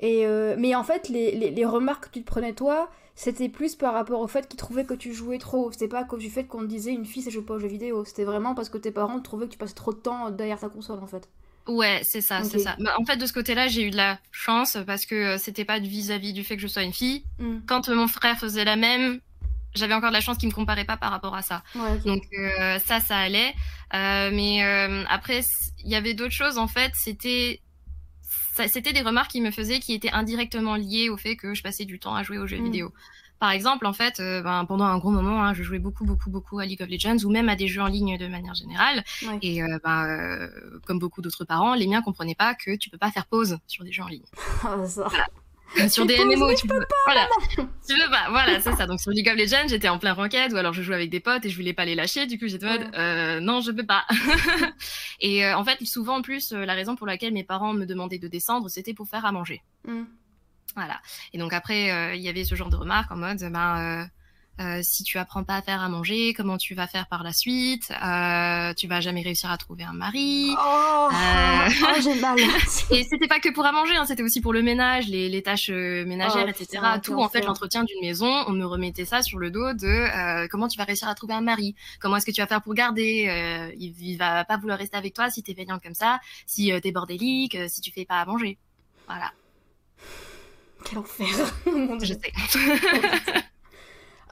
Et 0.00 0.26
mais 0.56 0.74
en 0.74 0.82
fait, 0.82 1.10
les, 1.10 1.32
les, 1.32 1.50
les, 1.50 1.64
remarques 1.66 2.06
que 2.06 2.10
tu 2.10 2.22
te 2.22 2.26
prenais 2.26 2.54
toi, 2.54 2.90
c'était 3.22 3.50
plus 3.50 3.74
par 3.74 3.92
rapport 3.92 4.18
au 4.20 4.26
fait 4.28 4.48
qu'ils 4.48 4.56
trouvaient 4.56 4.86
que 4.86 4.94
tu 4.94 5.12
jouais 5.12 5.36
trop. 5.36 5.70
C'était 5.72 5.88
pas 5.88 5.98
à 5.98 6.04
cause 6.04 6.20
du 6.20 6.30
fait 6.30 6.44
qu'on 6.44 6.60
te 6.60 6.64
disait 6.64 6.90
une 6.90 7.04
fille 7.04 7.22
ça 7.22 7.28
joue 7.28 7.42
pas 7.42 7.52
aux 7.52 7.58
jeux 7.58 7.68
vidéo. 7.68 8.02
C'était 8.06 8.24
vraiment 8.24 8.54
parce 8.54 8.70
que 8.70 8.78
tes 8.78 8.90
parents 8.90 9.20
trouvaient 9.20 9.44
que 9.44 9.52
tu 9.52 9.58
passais 9.58 9.74
trop 9.74 9.92
de 9.92 9.98
temps 9.98 10.30
derrière 10.30 10.58
ta 10.58 10.70
console 10.70 11.00
en 11.00 11.06
fait. 11.06 11.28
Ouais, 11.68 12.00
c'est 12.02 12.22
ça, 12.22 12.42
c'est 12.44 12.60
ça. 12.60 12.76
Bah, 12.80 12.94
en 12.98 13.04
fait, 13.04 13.18
de 13.18 13.26
ce 13.26 13.34
côté-là, 13.34 13.68
j'ai 13.68 13.86
eu 13.86 13.90
de 13.90 13.96
la 13.98 14.18
chance 14.32 14.78
parce 14.86 15.04
que 15.04 15.14
euh, 15.14 15.38
c'était 15.38 15.66
pas 15.66 15.78
vis-à-vis 15.78 16.32
du 16.32 16.44
fait 16.44 16.56
que 16.56 16.62
je 16.62 16.66
sois 16.66 16.82
une 16.82 16.94
fille. 16.94 17.22
Mm. 17.38 17.58
Quand 17.66 17.90
euh, 17.90 17.94
mon 17.94 18.08
frère 18.08 18.38
faisait 18.38 18.64
la 18.64 18.76
même, 18.76 19.20
j'avais 19.74 19.92
encore 19.92 20.08
de 20.08 20.14
la 20.14 20.22
chance 20.22 20.38
qu'il 20.38 20.48
me 20.48 20.54
comparait 20.54 20.86
pas 20.86 20.96
par 20.96 21.10
rapport 21.10 21.34
à 21.34 21.42
ça. 21.42 21.62
Donc 22.06 22.22
euh, 22.38 22.78
ça, 22.78 23.00
ça 23.00 23.18
allait. 23.18 23.52
mais 23.92 24.62
après, 25.10 25.42
il 25.84 25.90
y 25.90 25.94
avait 25.94 26.14
d'autres 26.14 26.32
choses 26.32 26.56
en 26.56 26.68
fait. 26.68 26.92
C'était 26.94 27.60
c'était 28.68 28.92
des 28.92 29.02
remarques 29.02 29.30
qu'il 29.30 29.42
me 29.42 29.50
faisait 29.50 29.80
qui 29.80 29.94
étaient 29.94 30.10
indirectement 30.10 30.76
liées 30.76 31.08
au 31.08 31.16
fait 31.16 31.36
que 31.36 31.54
je 31.54 31.62
passais 31.62 31.84
du 31.84 31.98
temps 31.98 32.14
à 32.14 32.22
jouer 32.22 32.38
aux 32.38 32.46
jeux 32.46 32.60
mm. 32.60 32.64
vidéo. 32.64 32.92
Par 33.40 33.52
exemple, 33.52 33.86
en 33.86 33.94
fait, 33.94 34.20
euh, 34.20 34.42
ben, 34.42 34.66
pendant 34.66 34.84
un 34.84 34.98
gros 34.98 35.10
moment, 35.10 35.42
hein, 35.42 35.54
je 35.54 35.62
jouais 35.62 35.78
beaucoup, 35.78 36.04
beaucoup, 36.04 36.28
beaucoup 36.28 36.58
à 36.58 36.66
League 36.66 36.82
of 36.82 36.90
Legends 36.90 37.24
ou 37.24 37.30
même 37.30 37.48
à 37.48 37.56
des 37.56 37.68
jeux 37.68 37.80
en 37.80 37.86
ligne 37.86 38.18
de 38.18 38.28
manière 38.28 38.54
générale. 38.54 39.02
Et 39.40 39.62
euh, 39.62 39.78
ben, 39.82 40.06
euh, 40.06 40.48
comme 40.86 40.98
beaucoup 40.98 41.22
d'autres 41.22 41.46
parents, 41.46 41.74
les 41.74 41.86
miens 41.86 42.02
comprenaient 42.02 42.34
pas 42.34 42.54
que 42.54 42.76
tu 42.76 42.90
peux 42.90 42.98
pas 42.98 43.10
faire 43.10 43.24
pause 43.24 43.58
sur 43.66 43.82
des 43.82 43.92
jeux 43.92 44.02
en 44.02 44.08
ligne. 44.08 44.26
Ça 44.86 45.08
sur 45.88 46.06
des 46.06 46.18
MMO, 46.24 46.54
tu 46.54 46.66
peux, 46.66 46.78
pas, 46.78 46.86
voilà. 47.06 47.28
tu 47.56 47.94
veux 47.94 48.10
pas, 48.10 48.30
voilà, 48.30 48.60
c'est 48.60 48.74
ça. 48.74 48.86
Donc 48.86 49.00
sur 49.00 49.10
League 49.10 49.28
of 49.28 49.36
Legends, 49.36 49.68
j'étais 49.68 49.88
en 49.88 49.98
plein 49.98 50.12
ranked 50.12 50.52
ou 50.52 50.56
alors 50.56 50.72
je 50.72 50.82
jouais 50.82 50.94
avec 50.94 51.10
des 51.10 51.20
potes 51.20 51.44
et 51.44 51.50
je 51.50 51.56
voulais 51.56 51.72
pas 51.72 51.84
les 51.84 51.94
lâcher. 51.94 52.26
Du 52.26 52.38
coup, 52.38 52.46
j'étais 52.46 52.66
en 52.66 52.70
mode, 52.70 52.90
euh, 52.94 53.40
non, 53.40 53.60
je 53.60 53.70
peux 53.70 53.86
pas. 53.86 54.04
et 55.20 55.44
euh, 55.44 55.56
en 55.56 55.64
fait, 55.64 55.84
souvent 55.84 56.18
en 56.18 56.22
plus, 56.22 56.52
euh, 56.52 56.64
la 56.64 56.74
raison 56.74 56.96
pour 56.96 57.06
laquelle 57.06 57.32
mes 57.32 57.44
parents 57.44 57.72
me 57.72 57.86
demandaient 57.86 58.18
de 58.18 58.28
descendre, 58.28 58.68
c'était 58.68 58.94
pour 58.94 59.08
faire 59.08 59.24
à 59.24 59.32
manger. 59.32 59.62
Mm. 59.86 60.02
Voilà. 60.76 61.00
Et 61.32 61.38
donc 61.38 61.52
après, 61.52 62.16
il 62.16 62.22
y 62.22 62.28
avait 62.28 62.44
ce 62.44 62.54
genre 62.54 62.68
de 62.68 62.76
remarques 62.76 63.10
en 63.10 63.16
mode, 63.16 63.40
ben 63.40 64.08
euh, 64.60 64.80
si 64.82 65.04
tu 65.04 65.16
apprends 65.18 65.42
pas 65.42 65.56
à 65.56 65.62
faire 65.62 65.80
à 65.80 65.88
manger, 65.88 66.34
comment 66.34 66.58
tu 66.58 66.74
vas 66.74 66.86
faire 66.86 67.06
par 67.06 67.22
la 67.22 67.32
suite? 67.32 67.90
Euh, 67.90 68.74
Tu 68.74 68.86
vas 68.86 69.00
jamais 69.00 69.22
réussir 69.22 69.50
à 69.50 69.56
trouver 69.56 69.84
un 69.84 69.92
mari. 69.92 70.50
Oh, 70.52 71.08
euh... 71.10 71.68
oh 71.82 72.00
j'ai 72.02 72.14
mal. 72.20 72.38
et 72.90 73.04
c'était 73.04 73.26
pas 73.26 73.40
que 73.40 73.52
pour 73.52 73.64
à 73.64 73.72
manger, 73.72 73.96
hein, 73.96 74.04
c'était 74.06 74.22
aussi 74.22 74.40
pour 74.40 74.52
le 74.52 74.62
ménage, 74.62 75.08
les, 75.08 75.28
les 75.28 75.42
tâches 75.42 75.70
euh, 75.70 76.04
ménagères, 76.04 76.44
oh, 76.46 76.50
etc. 76.50 76.82
Tout 77.02 77.14
en 77.14 77.28
fait, 77.28 77.40
l'entretien 77.40 77.84
d'une 77.84 78.00
maison, 78.00 78.44
on 78.46 78.52
me 78.52 78.66
remettait 78.66 79.06
ça 79.06 79.22
sur 79.22 79.38
le 79.38 79.50
dos 79.50 79.72
de 79.72 79.86
euh, 79.86 80.46
comment 80.50 80.68
tu 80.68 80.76
vas 80.76 80.84
réussir 80.84 81.08
à 81.08 81.14
trouver 81.14 81.34
un 81.34 81.40
mari, 81.40 81.74
comment 81.98 82.16
est-ce 82.16 82.26
que 82.26 82.32
tu 82.32 82.40
vas 82.40 82.46
faire 82.46 82.62
pour 82.62 82.74
garder? 82.74 83.72
Il, 83.78 83.94
il, 84.00 84.16
va 84.16 84.44
pas 84.44 84.58
vouloir 84.58 84.78
rester 84.78 84.96
avec 84.96 85.14
toi 85.14 85.30
si 85.30 85.42
t'es 85.42 85.54
veillante 85.54 85.82
comme 85.82 85.94
ça, 85.94 86.20
si 86.46 86.70
t'es 86.82 86.92
bordélique, 86.92 87.56
si 87.68 87.80
tu 87.80 87.90
fais 87.90 88.04
pas 88.04 88.20
à 88.20 88.26
manger. 88.26 88.58
Voilà. 89.06 89.32
Quel 90.84 90.98
enfer. 90.98 91.26
Je 92.02 92.14
sais. 92.14 93.40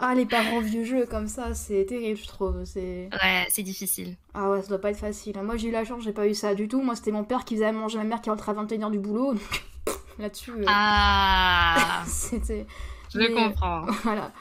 Ah, 0.01 0.15
les 0.15 0.27
parents 0.27 0.61
vieux 0.61 0.85
jeux 0.85 1.07
comme 1.07 1.27
ça, 1.27 1.55
c'est 1.55 1.85
terrible, 1.85 2.19
je 2.19 2.27
trouve. 2.29 2.65
C'est... 2.65 3.09
Ouais, 3.13 3.47
c'est 3.49 3.65
difficile. 3.65 4.17
Ah 4.33 4.51
ouais, 4.51 4.63
ça 4.63 4.69
doit 4.69 4.81
pas 4.81 4.91
être 4.91 4.99
facile. 4.99 5.37
Moi, 5.43 5.57
j'ai 5.57 5.69
eu 5.69 5.73
la 5.73 5.85
chance, 5.85 6.05
j'ai 6.05 6.13
pas 6.13 6.29
eu 6.29 6.35
ça 6.35 6.55
du 6.55 6.69
tout. 6.69 6.81
Moi, 6.81 6.95
c'était 6.95 7.11
mon 7.11 7.25
père 7.25 7.45
qui 7.45 7.55
faisait 7.55 7.67
à 7.67 7.73
manger 7.73 7.99
ma 7.99 8.05
mère 8.05 8.21
qui 8.21 8.31
rentrait 8.31 8.53
à 8.53 8.55
21h 8.55 8.91
du 8.91 9.01
boulot. 9.01 9.35
Donc, 9.35 9.65
là-dessus. 10.19 10.53
Euh, 10.53 10.65
ah 10.69 12.03
C'était. 12.07 12.67
Je 13.13 13.35
comprends. 13.35 13.87
voilà. 14.05 14.33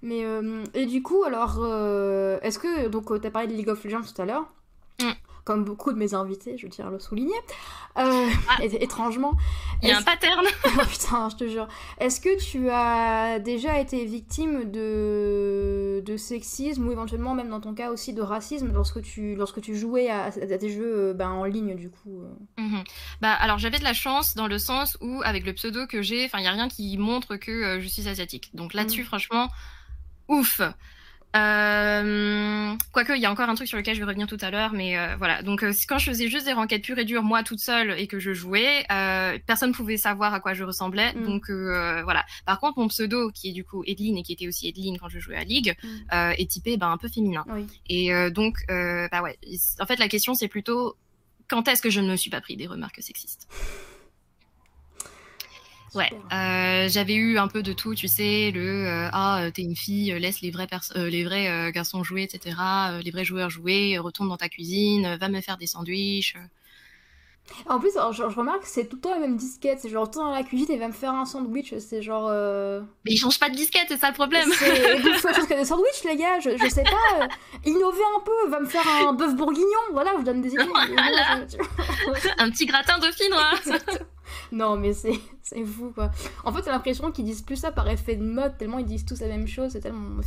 Mais, 0.00 0.24
euh, 0.24 0.64
et 0.74 0.86
du 0.86 1.02
coup, 1.02 1.24
alors, 1.24 1.58
euh, 1.58 2.38
est-ce 2.40 2.58
que. 2.58 2.88
Donc, 2.88 3.20
t'as 3.20 3.30
parlé 3.30 3.48
de 3.48 3.52
League 3.52 3.68
of 3.68 3.84
Legends 3.84 4.02
tout 4.02 4.20
à 4.20 4.24
l'heure. 4.24 4.46
Mm 5.00 5.12
comme 5.44 5.64
beaucoup 5.64 5.92
de 5.92 5.98
mes 5.98 6.14
invités, 6.14 6.56
je 6.56 6.66
tiens 6.68 6.86
à 6.86 6.90
le 6.90 6.98
souligner, 7.00 7.34
euh, 7.98 8.28
ah. 8.48 8.64
étrangement. 8.64 9.32
Il 9.82 9.88
y 9.88 9.92
a 9.92 9.98
un 9.98 10.02
pattern 10.02 10.44
oh, 10.64 10.68
Putain, 10.88 11.28
je 11.30 11.36
te 11.36 11.48
jure. 11.48 11.68
Est-ce 11.98 12.20
que 12.20 12.40
tu 12.40 12.70
as 12.70 13.38
déjà 13.40 13.80
été 13.80 14.04
victime 14.04 14.70
de, 14.70 16.02
de 16.04 16.16
sexisme 16.16 16.86
ou 16.86 16.92
éventuellement 16.92 17.34
même 17.34 17.48
dans 17.48 17.60
ton 17.60 17.74
cas 17.74 17.90
aussi 17.90 18.12
de 18.12 18.22
racisme 18.22 18.72
lorsque 18.72 19.02
tu, 19.02 19.34
lorsque 19.34 19.60
tu 19.60 19.76
jouais 19.76 20.08
à, 20.10 20.30
des 20.30 20.70
jeux 20.70 21.10
euh, 21.10 21.14
ben, 21.14 21.30
en 21.30 21.44
ligne 21.44 21.74
du 21.74 21.90
coup 21.90 22.22
euh 22.22 22.62
mhm. 22.62 22.84
bah, 23.20 23.32
Alors 23.32 23.58
j'avais 23.58 23.78
de 23.78 23.84
la 23.84 23.94
chance 23.94 24.34
dans 24.34 24.46
le 24.46 24.58
sens 24.58 24.96
où 25.00 25.22
avec 25.24 25.44
le 25.44 25.52
pseudo 25.52 25.86
que 25.86 26.02
j'ai, 26.02 26.30
il 26.32 26.40
n'y 26.40 26.46
a 26.46 26.52
rien 26.52 26.68
qui 26.68 26.96
montre 26.98 27.36
que 27.36 27.80
je 27.80 27.88
suis 27.88 28.08
asiatique. 28.08 28.50
Donc 28.54 28.74
là-dessus, 28.74 29.02
mm. 29.02 29.06
franchement, 29.06 29.48
ouf 30.28 30.60
euh, 31.34 32.76
quoique, 32.92 33.12
il 33.12 33.20
y 33.20 33.26
a 33.26 33.30
encore 33.30 33.48
un 33.48 33.54
truc 33.54 33.68
sur 33.68 33.78
lequel 33.78 33.94
je 33.94 34.00
vais 34.00 34.06
revenir 34.06 34.26
tout 34.26 34.38
à 34.40 34.50
l'heure, 34.50 34.72
mais 34.72 34.98
euh, 34.98 35.16
voilà. 35.16 35.42
Donc, 35.42 35.62
euh, 35.62 35.72
quand 35.88 35.98
je 35.98 36.10
faisais 36.10 36.28
juste 36.28 36.44
des 36.44 36.52
renquêtes 36.52 36.82
pures 36.82 36.98
et 36.98 37.04
dures, 37.04 37.22
moi 37.22 37.42
toute 37.42 37.58
seule, 37.58 37.98
et 37.98 38.06
que 38.06 38.18
je 38.18 38.32
jouais, 38.32 38.84
euh, 38.92 39.38
personne 39.46 39.72
pouvait 39.72 39.96
savoir 39.96 40.34
à 40.34 40.40
quoi 40.40 40.54
je 40.54 40.64
ressemblais. 40.64 41.12
Mm. 41.14 41.24
Donc, 41.24 41.50
voilà. 41.50 42.24
Par 42.44 42.60
contre, 42.60 42.78
mon 42.78 42.88
pseudo, 42.88 43.30
qui 43.30 43.50
est 43.50 43.52
du 43.52 43.64
coup 43.64 43.82
Edline 43.86 44.18
et 44.18 44.22
qui 44.22 44.32
était 44.32 44.48
aussi 44.48 44.68
Edline 44.68 44.98
quand 44.98 45.08
je 45.08 45.18
jouais 45.18 45.36
à 45.36 45.44
League, 45.44 45.74
mm. 45.82 46.32
est 46.38 46.50
typé 46.50 46.76
ben, 46.76 46.90
un 46.90 46.98
peu 46.98 47.08
féminin. 47.08 47.44
Et 47.88 48.12
donc, 48.30 48.58
bah 48.68 49.22
ouais. 49.22 49.38
En 49.80 49.86
fait, 49.86 49.98
la 49.98 50.08
question, 50.08 50.34
c'est 50.34 50.48
plutôt 50.48 50.96
quand 51.48 51.68
est-ce 51.68 51.82
que 51.82 51.90
je 51.90 52.00
ne 52.00 52.10
me 52.10 52.16
suis 52.16 52.30
pas 52.30 52.40
pris 52.40 52.56
des 52.56 52.66
remarques 52.66 53.02
sexistes? 53.02 53.48
Ouais, 55.94 56.10
euh, 56.32 56.88
j'avais 56.88 57.14
eu 57.14 57.36
un 57.36 57.48
peu 57.48 57.62
de 57.62 57.74
tout, 57.74 57.94
tu 57.94 58.08
sais, 58.08 58.50
le 58.50 58.86
euh, 58.86 59.08
ah 59.12 59.44
t'es 59.52 59.60
une 59.60 59.76
fille, 59.76 60.10
laisse 60.18 60.40
les 60.40 60.50
vrais 60.50 60.66
euh, 60.96 61.10
les 61.10 61.22
vrais 61.22 61.50
euh, 61.50 61.70
garçons 61.70 62.02
jouer, 62.02 62.22
etc. 62.22 62.56
les 63.02 63.10
vrais 63.10 63.24
joueurs 63.24 63.50
jouer, 63.50 63.98
retourne 63.98 64.30
dans 64.30 64.38
ta 64.38 64.48
cuisine, 64.48 65.16
va 65.16 65.28
me 65.28 65.42
faire 65.42 65.58
des 65.58 65.66
sandwichs. 65.66 66.34
En 67.68 67.78
plus, 67.78 67.90
je, 68.12 68.22
remarque 68.22 68.62
que 68.62 68.68
c'est 68.68 68.86
tout 68.86 68.96
le 68.96 69.02
temps 69.02 69.10
la 69.10 69.18
même 69.18 69.36
disquette. 69.36 69.80
C'est 69.80 69.90
genre, 69.90 70.06
retourne 70.06 70.26
dans 70.26 70.34
la 70.34 70.44
cuisine 70.44 70.70
et 70.70 70.78
va 70.78 70.88
me 70.88 70.92
faire 70.92 71.12
un 71.12 71.26
sandwich. 71.26 71.74
C'est 71.78 72.00
genre. 72.00 72.30
Mais 73.04 73.12
ils 73.12 73.18
changent 73.18 73.40
pas 73.40 73.50
de 73.50 73.56
disquette, 73.56 73.86
c'est 73.88 73.98
ça 73.98 74.08
le 74.08 74.14
problème. 74.14 74.48
C'est 74.58 75.12
chose 75.34 75.46
que 75.46 75.54
des 75.54 75.64
sandwichs, 75.64 76.04
les 76.04 76.16
gars. 76.16 76.40
Je, 76.40 76.50
je 76.50 76.68
sais 76.70 76.84
pas. 76.84 77.28
innover 77.66 78.04
un 78.16 78.20
peu. 78.20 78.48
Va 78.48 78.60
me 78.60 78.66
faire 78.66 78.86
un 79.06 79.12
bœuf 79.12 79.34
bourguignon. 79.34 79.66
Voilà, 79.92 80.12
je 80.12 80.18
vous 80.18 80.22
donne 80.22 80.40
des 80.40 80.48
idées. 80.54 80.62
un 82.38 82.50
petit 82.50 82.64
gratin 82.64 82.98
dauphinois. 82.98 83.50
Non, 84.52 84.76
mais 84.76 84.92
c'est, 84.92 85.18
c'est 85.42 85.64
fou, 85.64 85.90
quoi. 85.94 86.10
En 86.44 86.52
fait, 86.52 86.62
j'ai 86.64 86.70
l'impression 86.70 87.10
qu'ils 87.10 87.24
disent 87.24 87.42
plus 87.42 87.56
ça 87.56 87.72
par 87.72 87.88
effet 87.88 88.16
de 88.16 88.24
mode, 88.24 88.56
tellement 88.58 88.78
ils 88.78 88.84
disent 88.84 89.04
tous 89.04 89.20
la 89.20 89.28
même 89.28 89.48
chose, 89.48 89.72
c'est 89.72 89.80
tellement... 89.80 90.20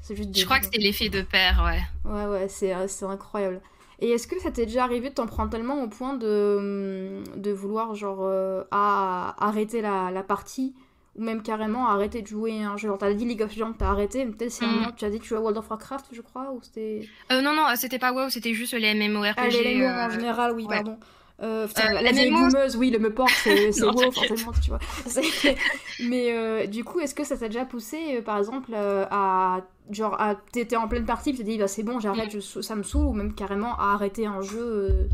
C'est 0.00 0.16
juste 0.16 0.36
Je 0.36 0.44
crois 0.44 0.60
que 0.60 0.66
c'est 0.70 0.78
l'effet 0.78 1.08
de 1.08 1.22
père, 1.22 1.62
ouais. 1.64 2.10
Ouais, 2.10 2.26
ouais, 2.26 2.48
c'est, 2.48 2.74
euh, 2.74 2.86
c'est 2.88 3.06
incroyable. 3.06 3.60
Et 4.00 4.10
est-ce 4.10 4.26
que 4.26 4.38
ça 4.38 4.50
t'est 4.50 4.66
déjà 4.66 4.84
arrivé 4.84 5.08
de 5.08 5.14
t'en 5.14 5.26
prendre 5.26 5.50
tellement 5.50 5.82
au 5.82 5.88
point 5.88 6.14
de, 6.14 7.22
de 7.36 7.50
vouloir 7.50 7.94
genre 7.94 8.18
euh, 8.20 8.62
à, 8.70 9.34
arrêter 9.38 9.80
la, 9.80 10.10
la, 10.10 10.22
partie 10.22 10.74
ou 11.16 11.22
même 11.22 11.42
carrément 11.42 11.88
arrêter 11.88 12.20
de 12.20 12.26
jouer 12.26 12.62
un 12.62 12.76
jeu? 12.76 12.88
Genre 12.88 12.98
t'as 12.98 13.14
dit 13.14 13.24
League 13.24 13.40
of 13.40 13.52
Legends, 13.52 13.72
t'as 13.72 13.88
arrêté, 13.88 14.26
mais 14.26 14.32
peut-être 14.32 14.50
c'est 14.50 14.66
un 14.66 14.68
mm. 14.68 14.74
moment 14.74 14.92
tu 14.94 15.04
as 15.06 15.10
dit 15.10 15.18
que 15.18 15.22
tu 15.22 15.30
jouais 15.30 15.38
à 15.38 15.40
World 15.40 15.56
of 15.56 15.70
Warcraft, 15.70 16.06
je 16.12 16.20
crois, 16.20 16.52
ou 16.52 16.60
c'était... 16.60 17.08
Euh, 17.32 17.40
non, 17.40 17.54
non, 17.54 17.64
c'était 17.76 17.98
pas 17.98 18.12
WoW, 18.12 18.28
c'était 18.28 18.52
juste 18.52 18.74
les 18.74 18.92
MMORPG. 18.92 19.34
Ah, 19.38 19.48
les 19.48 19.76
MMO 19.76 19.86
en 19.86 20.10
général, 20.10 20.52
oui, 20.52 20.66
pardon. 20.68 20.98
Euh, 21.42 21.66
euh, 21.66 22.00
la 22.00 22.12
vieille 22.12 22.30
boumeuse, 22.30 22.76
oui, 22.76 22.90
le 22.90 22.98
me 22.98 23.12
porte, 23.12 23.32
c'est 23.42 23.82
WoW, 23.82 24.12
forcément, 24.12 24.52
tu 24.62 24.70
vois. 24.70 24.78
Mais 26.00 26.32
euh, 26.32 26.66
du 26.66 26.84
coup, 26.84 27.00
est-ce 27.00 27.14
que 27.14 27.24
ça 27.24 27.36
t'a 27.36 27.48
déjà 27.48 27.64
poussé, 27.64 28.22
par 28.22 28.38
exemple, 28.38 28.72
à. 28.74 29.62
Genre, 29.90 30.18
t'étais 30.50 30.76
en 30.76 30.88
pleine 30.88 31.04
partie, 31.04 31.32
tu 31.32 31.38
t'es 31.38 31.44
dit, 31.44 31.58
bah 31.58 31.68
c'est 31.68 31.82
bon, 31.82 32.00
j'arrête, 32.00 32.34
mm. 32.34 32.62
ça 32.62 32.74
me 32.74 32.82
saoule, 32.82 33.04
ou 33.04 33.12
même 33.12 33.34
carrément 33.34 33.78
à 33.78 33.92
arrêter 33.92 34.24
un 34.24 34.40
jeu 34.40 35.08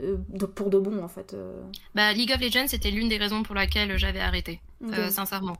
euh, 0.00 0.16
pour 0.54 0.70
de 0.70 0.78
bon 0.78 1.02
en 1.02 1.08
fait. 1.08 1.34
Euh. 1.34 1.60
Bah, 1.94 2.12
League 2.12 2.32
of 2.32 2.40
Legends 2.40 2.68
c'était 2.68 2.90
l'une 2.90 3.08
des 3.08 3.16
raisons 3.16 3.42
pour 3.42 3.54
laquelle 3.54 3.98
j'avais 3.98 4.20
arrêté, 4.20 4.60
euh, 4.82 5.10
sincèrement. 5.10 5.56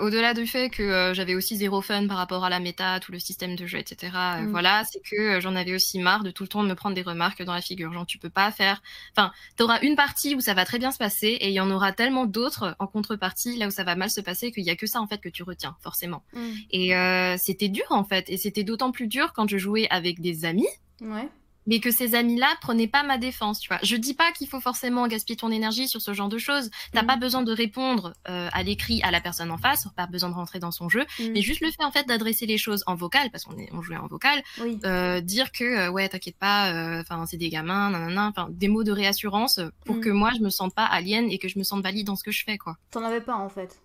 Au-delà 0.00 0.32
du 0.32 0.46
fait 0.46 0.70
que 0.70 1.12
j'avais 1.14 1.34
aussi 1.34 1.56
zéro 1.56 1.82
fun 1.82 2.06
par 2.06 2.16
rapport 2.16 2.44
à 2.44 2.50
la 2.50 2.60
méta, 2.60 2.98
tout 3.00 3.12
le 3.12 3.18
système 3.18 3.56
de 3.56 3.66
jeu, 3.66 3.78
etc. 3.78 4.12
Mm. 4.40 4.50
Voilà, 4.50 4.84
c'est 4.90 5.00
que 5.00 5.38
j'en 5.40 5.54
avais 5.54 5.74
aussi 5.74 5.98
marre 5.98 6.22
de 6.22 6.30
tout 6.30 6.44
le 6.44 6.48
temps 6.48 6.62
me 6.62 6.74
prendre 6.74 6.94
des 6.94 7.02
remarques 7.02 7.42
dans 7.42 7.52
la 7.52 7.60
figure. 7.60 7.92
Genre 7.92 8.06
tu 8.06 8.18
peux 8.18 8.30
pas 8.30 8.50
faire. 8.50 8.82
Enfin, 9.14 9.32
t'auras 9.56 9.80
une 9.82 9.96
partie 9.96 10.34
où 10.34 10.40
ça 10.40 10.54
va 10.54 10.64
très 10.64 10.78
bien 10.78 10.90
se 10.90 10.98
passer 10.98 11.28
et 11.28 11.48
il 11.48 11.54
y 11.54 11.60
en 11.60 11.70
aura 11.70 11.92
tellement 11.92 12.24
d'autres 12.24 12.76
en 12.78 12.86
contrepartie 12.86 13.56
là 13.58 13.66
où 13.66 13.70
ça 13.70 13.84
va 13.84 13.96
mal 13.96 14.10
se 14.10 14.22
passer 14.22 14.50
qu'il 14.50 14.64
y 14.64 14.70
a 14.70 14.76
que 14.76 14.86
ça 14.86 15.00
en 15.00 15.06
fait 15.06 15.18
que 15.18 15.28
tu 15.28 15.42
retiens 15.42 15.76
forcément. 15.80 16.22
Mm. 16.32 16.50
Et 16.70 17.36
c'était 17.38 17.68
dur 17.68 17.86
en 17.90 18.04
fait 18.04 18.30
et 18.30 18.38
c'était 18.38 18.64
d'autant 18.64 18.92
plus 18.92 19.08
dur 19.08 19.32
quand 19.34 19.48
je 19.48 19.58
jouais 19.58 19.88
avec 19.90 20.20
des 20.20 20.46
amis. 20.46 20.68
Ouais 21.02 21.28
mais 21.66 21.80
que 21.80 21.90
ces 21.90 22.14
amis-là 22.14 22.48
prenaient 22.60 22.88
pas 22.88 23.02
ma 23.02 23.18
défense, 23.18 23.60
tu 23.60 23.68
vois. 23.68 23.78
Je 23.82 23.96
dis 23.96 24.14
pas 24.14 24.32
qu'il 24.32 24.48
faut 24.48 24.60
forcément 24.60 25.06
gaspiller 25.06 25.36
ton 25.36 25.50
énergie 25.50 25.88
sur 25.88 26.00
ce 26.00 26.12
genre 26.12 26.28
de 26.28 26.38
choses. 26.38 26.70
T'as 26.92 27.02
mm. 27.02 27.06
pas 27.06 27.16
besoin 27.16 27.42
de 27.42 27.52
répondre 27.52 28.14
euh, 28.28 28.48
à 28.52 28.62
l'écrit 28.62 29.02
à 29.02 29.10
la 29.10 29.20
personne 29.20 29.50
en 29.50 29.58
face, 29.58 29.86
pas 29.96 30.06
besoin 30.06 30.30
de 30.30 30.34
rentrer 30.34 30.58
dans 30.58 30.70
son 30.70 30.88
jeu, 30.88 31.04
mm. 31.18 31.32
mais 31.32 31.42
juste 31.42 31.60
le 31.60 31.70
fait 31.70 31.84
en 31.84 31.90
fait 31.90 32.06
d'adresser 32.06 32.46
les 32.46 32.58
choses 32.58 32.84
en 32.86 32.94
vocal, 32.94 33.30
parce 33.30 33.44
qu'on 33.44 33.56
on 33.72 33.82
jouait 33.82 33.96
en 33.96 34.06
vocal, 34.06 34.42
euh, 34.84 35.20
dire 35.20 35.52
que 35.52 35.64
euh, 35.64 35.90
ouais 35.90 36.08
t'inquiète 36.08 36.36
pas, 36.36 37.00
enfin 37.00 37.26
c'est 37.26 37.36
des 37.36 37.48
gamins, 37.48 37.90
nanana, 37.90 38.28
enfin 38.28 38.48
des 38.50 38.68
mots 38.68 38.84
de 38.84 38.92
réassurance 38.92 39.60
pour 39.84 39.96
mm. 39.96 40.00
que 40.00 40.10
moi 40.10 40.30
je 40.36 40.42
me 40.42 40.50
sente 40.50 40.74
pas 40.74 40.84
alien 40.84 41.30
et 41.30 41.38
que 41.38 41.48
je 41.48 41.58
me 41.58 41.64
sente 41.64 41.82
valide 41.82 42.06
dans 42.06 42.16
ce 42.16 42.24
que 42.24 42.30
je 42.30 42.44
fais 42.44 42.58
quoi. 42.58 42.76
T'en 42.90 43.04
avais 43.04 43.20
pas 43.20 43.36
en 43.36 43.48
fait. 43.48 43.80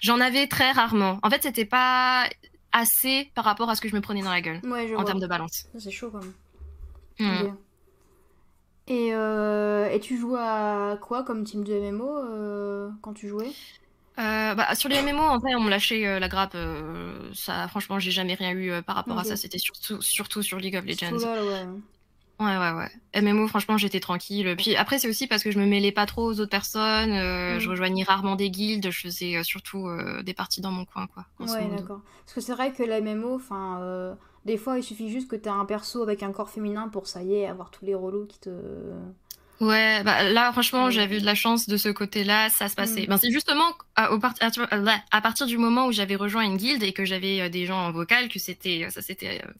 J'en 0.00 0.20
avais 0.20 0.46
très 0.46 0.72
rarement. 0.72 1.18
En 1.22 1.30
fait 1.30 1.42
c'était 1.42 1.64
pas 1.64 2.28
assez 2.72 3.30
par 3.34 3.44
rapport 3.44 3.70
à 3.70 3.74
ce 3.74 3.80
que 3.80 3.88
je 3.88 3.94
me 3.94 4.00
prenais 4.00 4.22
dans 4.22 4.30
la 4.30 4.40
gueule 4.40 4.60
en 4.96 5.04
termes 5.04 5.20
de 5.20 5.26
balance. 5.26 5.66
C'est 5.78 5.90
chaud 5.90 6.10
quand 6.10 6.20
même. 6.20 6.32
Hmm. 7.18 7.54
Et, 8.88 9.10
euh, 9.12 9.90
et, 9.90 9.98
tu 9.98 10.16
joues 10.16 10.36
à 10.36 10.96
quoi 11.00 11.24
comme 11.24 11.42
team 11.42 11.64
de 11.64 11.74
MMO 11.74 12.18
euh, 12.18 12.90
quand 13.02 13.14
tu 13.14 13.28
jouais? 13.28 13.50
Euh, 14.18 14.54
bah, 14.54 14.74
sur 14.74 14.88
les 14.88 15.02
MMO, 15.02 15.22
en 15.22 15.40
fait, 15.40 15.54
on 15.56 15.60
me 15.60 15.70
lâchait 15.70 16.20
la 16.20 16.28
grappe. 16.28 16.56
ça, 17.34 17.66
franchement, 17.68 17.98
j'ai 17.98 18.12
jamais 18.12 18.34
rien 18.34 18.52
eu 18.52 18.82
par 18.82 18.96
rapport 18.96 19.18
à 19.18 19.24
ça. 19.24 19.36
C'était 19.36 19.58
surtout, 19.58 20.00
surtout 20.00 20.42
sur 20.42 20.58
League 20.58 20.76
of 20.76 20.84
Legends. 20.84 21.18
ouais. 21.18 21.66
Ouais, 22.38 22.58
ouais, 22.58 22.72
ouais. 22.72 23.22
MMO, 23.22 23.48
franchement, 23.48 23.78
j'étais 23.78 23.98
tranquille. 23.98 24.54
Puis 24.58 24.76
après, 24.76 24.98
c'est 24.98 25.08
aussi 25.08 25.26
parce 25.26 25.42
que 25.42 25.50
je 25.50 25.58
me 25.58 25.64
mêlais 25.64 25.90
pas 25.90 26.04
trop 26.04 26.22
aux 26.22 26.38
autres 26.38 26.50
personnes. 26.50 27.10
Mm. 27.10 27.60
Je 27.60 27.68
rejoignais 27.68 28.04
rarement 28.04 28.36
des 28.36 28.50
guildes. 28.50 28.90
Je 28.90 29.00
faisais 29.00 29.42
surtout 29.42 29.88
des 30.22 30.34
parties 30.34 30.60
dans 30.60 30.70
mon 30.70 30.84
coin, 30.84 31.08
quoi. 31.08 31.24
Ouais, 31.40 31.66
d'accord. 31.68 32.02
Parce 32.24 32.34
que 32.34 32.40
c'est 32.40 32.52
vrai 32.52 32.72
que 32.72 32.82
la 32.82 33.00
MMO, 33.00 33.34
enfin 33.34 34.16
des 34.46 34.56
fois, 34.56 34.78
il 34.78 34.84
suffit 34.84 35.10
juste 35.10 35.28
que 35.28 35.36
tu 35.36 35.48
aies 35.48 35.52
un 35.52 35.64
perso 35.64 36.02
avec 36.02 36.22
un 36.22 36.30
corps 36.32 36.48
féminin 36.48 36.88
pour, 36.88 37.08
ça 37.08 37.22
y 37.22 37.34
est, 37.34 37.46
avoir 37.46 37.70
tous 37.70 37.84
les 37.84 37.94
relous 37.94 38.26
qui 38.26 38.38
te... 38.38 38.50
Ouais, 39.58 40.02
bah 40.04 40.22
là 40.22 40.52
franchement 40.52 40.90
j'avais 40.90 41.16
eu 41.16 41.20
de 41.20 41.24
la 41.24 41.34
chance 41.34 41.66
de 41.66 41.78
ce 41.78 41.88
côté-là, 41.88 42.50
ça 42.50 42.68
se 42.68 42.74
passait. 42.74 43.04
Mm. 43.04 43.06
Ben, 43.06 43.16
c'est 43.16 43.30
justement 43.30 43.64
à, 43.94 44.12
au 44.12 44.20
à, 44.20 45.20
partir 45.22 45.46
du 45.46 45.56
moment 45.56 45.86
où 45.86 45.92
j'avais 45.92 46.14
rejoint 46.14 46.42
une 46.42 46.58
guilde 46.58 46.82
et 46.82 46.92
que 46.92 47.06
j'avais 47.06 47.40
euh, 47.40 47.48
des 47.48 47.64
gens 47.64 47.86
en 47.86 47.90
vocal 47.90 48.28
que 48.28 48.38
c'était 48.38 48.86
ça 48.90 49.00
s'était 49.00 49.42
euh, 49.42 49.50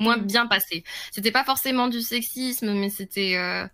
moins 0.00 0.16
mm. 0.16 0.26
bien 0.26 0.46
passé. 0.48 0.82
C'était 1.12 1.30
pas 1.30 1.44
forcément 1.44 1.86
du 1.86 2.00
sexisme, 2.00 2.74
mais 2.74 2.90
c'était 2.90 3.36
euh, 3.36 3.64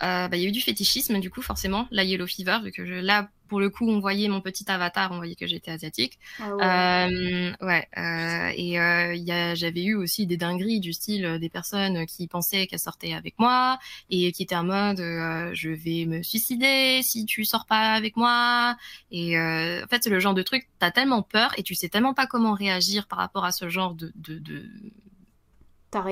bah, 0.00 0.28
il 0.32 0.42
y 0.42 0.46
a 0.46 0.48
eu 0.48 0.52
du 0.52 0.60
fétichisme 0.60 1.20
du 1.20 1.30
coup 1.30 1.42
forcément, 1.42 1.86
la 1.90 2.04
yellow 2.04 2.26
fever 2.26 2.58
vu 2.62 2.72
que 2.72 2.84
je, 2.84 2.94
là 2.94 3.28
pour 3.48 3.60
le 3.60 3.70
coup, 3.70 3.88
on 3.88 4.00
voyait 4.00 4.28
mon 4.28 4.40
petit 4.40 4.68
avatar, 4.70 5.12
on 5.12 5.16
voyait 5.16 5.34
que 5.34 5.46
j'étais 5.46 5.70
asiatique. 5.70 6.18
Ah 6.40 6.54
ouais. 6.56 6.64
Euh, 6.64 7.66
ouais 7.66 7.88
euh, 7.96 8.52
et 8.56 8.80
euh, 8.80 9.54
j'avais 9.54 9.84
eu 9.84 9.94
aussi 9.94 10.26
des 10.26 10.36
dingueries 10.36 10.80
du 10.80 10.92
style 10.92 11.38
des 11.38 11.48
personnes 11.48 12.06
qui 12.06 12.26
pensaient 12.26 12.66
qu'elles 12.66 12.78
sortaient 12.78 13.12
avec 13.12 13.38
moi 13.38 13.78
et 14.10 14.32
qui 14.32 14.42
étaient 14.42 14.56
en 14.56 14.64
mode 14.64 14.98
je 14.98 15.70
vais 15.70 16.06
me 16.06 16.22
suicider 16.22 17.00
si 17.02 17.26
tu 17.26 17.44
sors 17.44 17.66
pas 17.66 17.92
avec 17.92 18.16
moi. 18.16 18.76
Et 19.10 19.38
en 19.38 19.86
fait, 19.88 20.02
c'est 20.02 20.10
le 20.10 20.20
genre 20.20 20.34
de 20.34 20.42
truc, 20.42 20.68
t'as 20.78 20.90
tellement 20.90 21.22
peur 21.22 21.52
et 21.56 21.62
tu 21.62 21.74
sais 21.74 21.88
tellement 21.88 22.14
pas 22.14 22.26
comment 22.26 22.54
réagir 22.54 23.06
par 23.06 23.18
rapport 23.18 23.44
à 23.44 23.52
ce 23.52 23.68
genre 23.68 23.94
de 23.94 24.12
de, 24.16 24.38
de, 24.38 24.68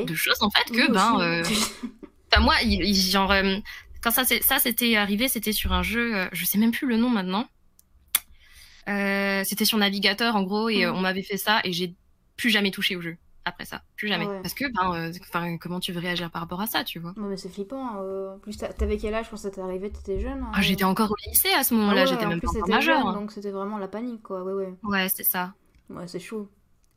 de 0.05 0.15
choses 0.15 0.43
en 0.43 0.51
fait 0.51 0.71
que 0.71 0.93
ben. 0.93 1.43
moi, 2.41 2.55
genre 3.11 3.33
quand 4.03 4.11
ça, 4.11 4.25
ça 4.25 4.59
c'était 4.59 4.97
arrivé, 4.97 5.29
c'était 5.29 5.53
sur 5.53 5.73
un 5.73 5.83
jeu, 5.83 6.17
euh, 6.17 6.29
je 6.33 6.45
sais 6.45 6.59
même 6.59 6.73
plus 6.73 6.89
le 6.89 6.97
nom 6.97 7.09
maintenant. 7.09 7.47
Euh, 8.89 9.43
c'était 9.45 9.65
sur 9.65 9.79
navigateur 9.79 10.35
en 10.35 10.43
gros 10.43 10.69
et 10.69 10.85
euh, 10.85 10.93
mm. 10.93 10.97
on 10.97 11.01
m'avait 11.01 11.23
fait 11.23 11.37
ça 11.37 11.61
et 11.63 11.73
j'ai 11.73 11.95
plus 12.37 12.51
jamais 12.51 12.73
touché 12.73 12.97
au 12.97 13.01
jeu 13.01 13.17
après 13.45 13.65
ça, 13.65 13.83
plus 13.97 14.09
jamais. 14.09 14.27
Parce 14.43 14.55
que, 14.55 14.65
ben, 14.73 15.59
comment 15.59 15.81
tu 15.81 15.93
veux 15.93 16.01
réagir 16.01 16.31
par 16.31 16.43
rapport 16.43 16.61
à 16.61 16.67
ça, 16.67 16.85
tu 16.85 17.01
vois? 17.01 17.13
Non, 17.17 17.27
mais 17.27 17.37
c'est 17.37 17.49
flippant. 17.49 17.99
En 17.99 18.39
plus, 18.39 18.57
t'avais 18.57 18.99
quel 18.99 19.15
âge 19.15 19.31
quand 19.31 19.37
ça 19.37 19.51
t'est 19.51 19.61
arrivé 19.61 19.91
T'étais 19.91 20.21
jeune 20.21 20.43
hein, 20.43 20.53
ah, 20.55 20.61
J'étais 20.61 20.85
encore 20.85 21.11
au 21.11 21.29
lycée 21.29 21.53
à 21.53 21.65
ce 21.65 21.75
moment-là, 21.75 22.03
ah 22.03 22.07
j'étais 22.07 22.27
même 22.27 22.41
pas 22.41 22.51
encore 22.51 22.69
majeure. 22.69 23.07
Hein. 23.07 23.15
Donc 23.15 23.33
c'était 23.33 23.51
vraiment 23.51 23.79
la 23.79 23.89
panique, 23.89 24.23
quoi. 24.23 24.45
Ouais, 24.45 24.53
ouais. 24.53 24.75
Ouais, 24.85 25.09
c'est 25.09 25.25
ça. 25.25 25.55
Ouais, 25.91 26.07
c'est 26.07 26.21
chaud. 26.21 26.49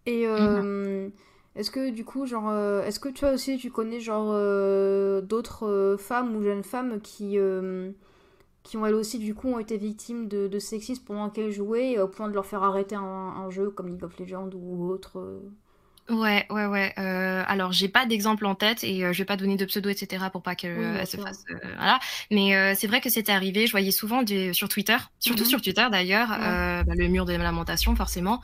Et 0.06 0.26
mm-hmm. 0.26 1.12
Est-ce 1.56 1.72
que 1.72 1.90
du 1.90 2.04
coup, 2.04 2.26
genre, 2.26 2.50
euh, 2.50 2.84
est-ce 2.84 3.00
que 3.00 3.10
toi 3.10 3.32
aussi 3.32 3.58
tu 3.58 3.72
connais 3.72 4.02
genre 4.02 4.32
euh, 4.34 5.22
d'autres 5.22 5.66
euh, 5.68 5.98
femmes 5.98 6.36
ou 6.36 6.44
jeunes 6.44 6.64
femmes 6.64 7.00
qui 7.02 7.40
ont 7.40 8.86
elles 8.86 8.94
aussi 8.94 9.20
du 9.20 9.34
coup 9.34 9.50
ont 9.50 9.60
été 9.60 9.78
victimes 9.78 10.28
de, 10.28 10.60
sexisme 10.60 11.04
pendant 11.06 11.30
qu'elles 11.30 11.52
jouaient 11.52 12.00
au 12.00 12.08
point 12.10 12.28
de 12.28 12.34
leur 12.34 12.46
faire 12.46 12.64
arrêter 12.64 12.96
un, 12.96 13.50
jeu 13.50 13.70
comme 13.70 13.88
League 13.88 14.04
of 14.04 14.20
Legends 14.20 14.50
ou 14.54 14.90
autre 14.90 15.42
Ouais, 16.10 16.46
ouais, 16.52 16.68
ouais. 16.68 16.94
Euh, 17.00 17.44
alors, 17.48 17.72
j'ai 17.72 17.88
pas 17.88 18.06
d'exemple 18.06 18.46
en 18.46 18.54
tête 18.54 18.84
et 18.84 19.04
euh, 19.04 19.12
je 19.12 19.18
vais 19.18 19.26
pas 19.26 19.38
donner 19.38 19.56
de 19.56 19.66
pseudo, 19.66 19.90
etc. 19.90 20.26
pour 20.32 20.44
pas 20.44 20.54
qu'elle 20.54 21.06
se 21.08 21.18
fasse. 21.18 21.44
Euh, 21.50 21.58
voilà. 21.78 22.00
Mais 22.30 22.56
euh, 22.56 22.74
c'est 22.78 22.86
vrai 22.86 23.02
que 23.02 23.10
c'était 23.10 23.32
arrivé. 23.32 23.66
Je 23.66 23.72
voyais 23.72 23.90
souvent 23.90 24.22
des, 24.22 24.54
sur 24.54 24.70
Twitter, 24.70 24.98
surtout 25.20 25.44
mhm. 25.44 25.50
sur 25.50 25.62
Twitter 25.62 25.86
d'ailleurs, 25.92 26.30
bah, 26.30 26.94
le 26.96 27.08
mur 27.08 27.26
des 27.26 27.38
lamentations 27.38 27.96
forcément, 27.96 28.42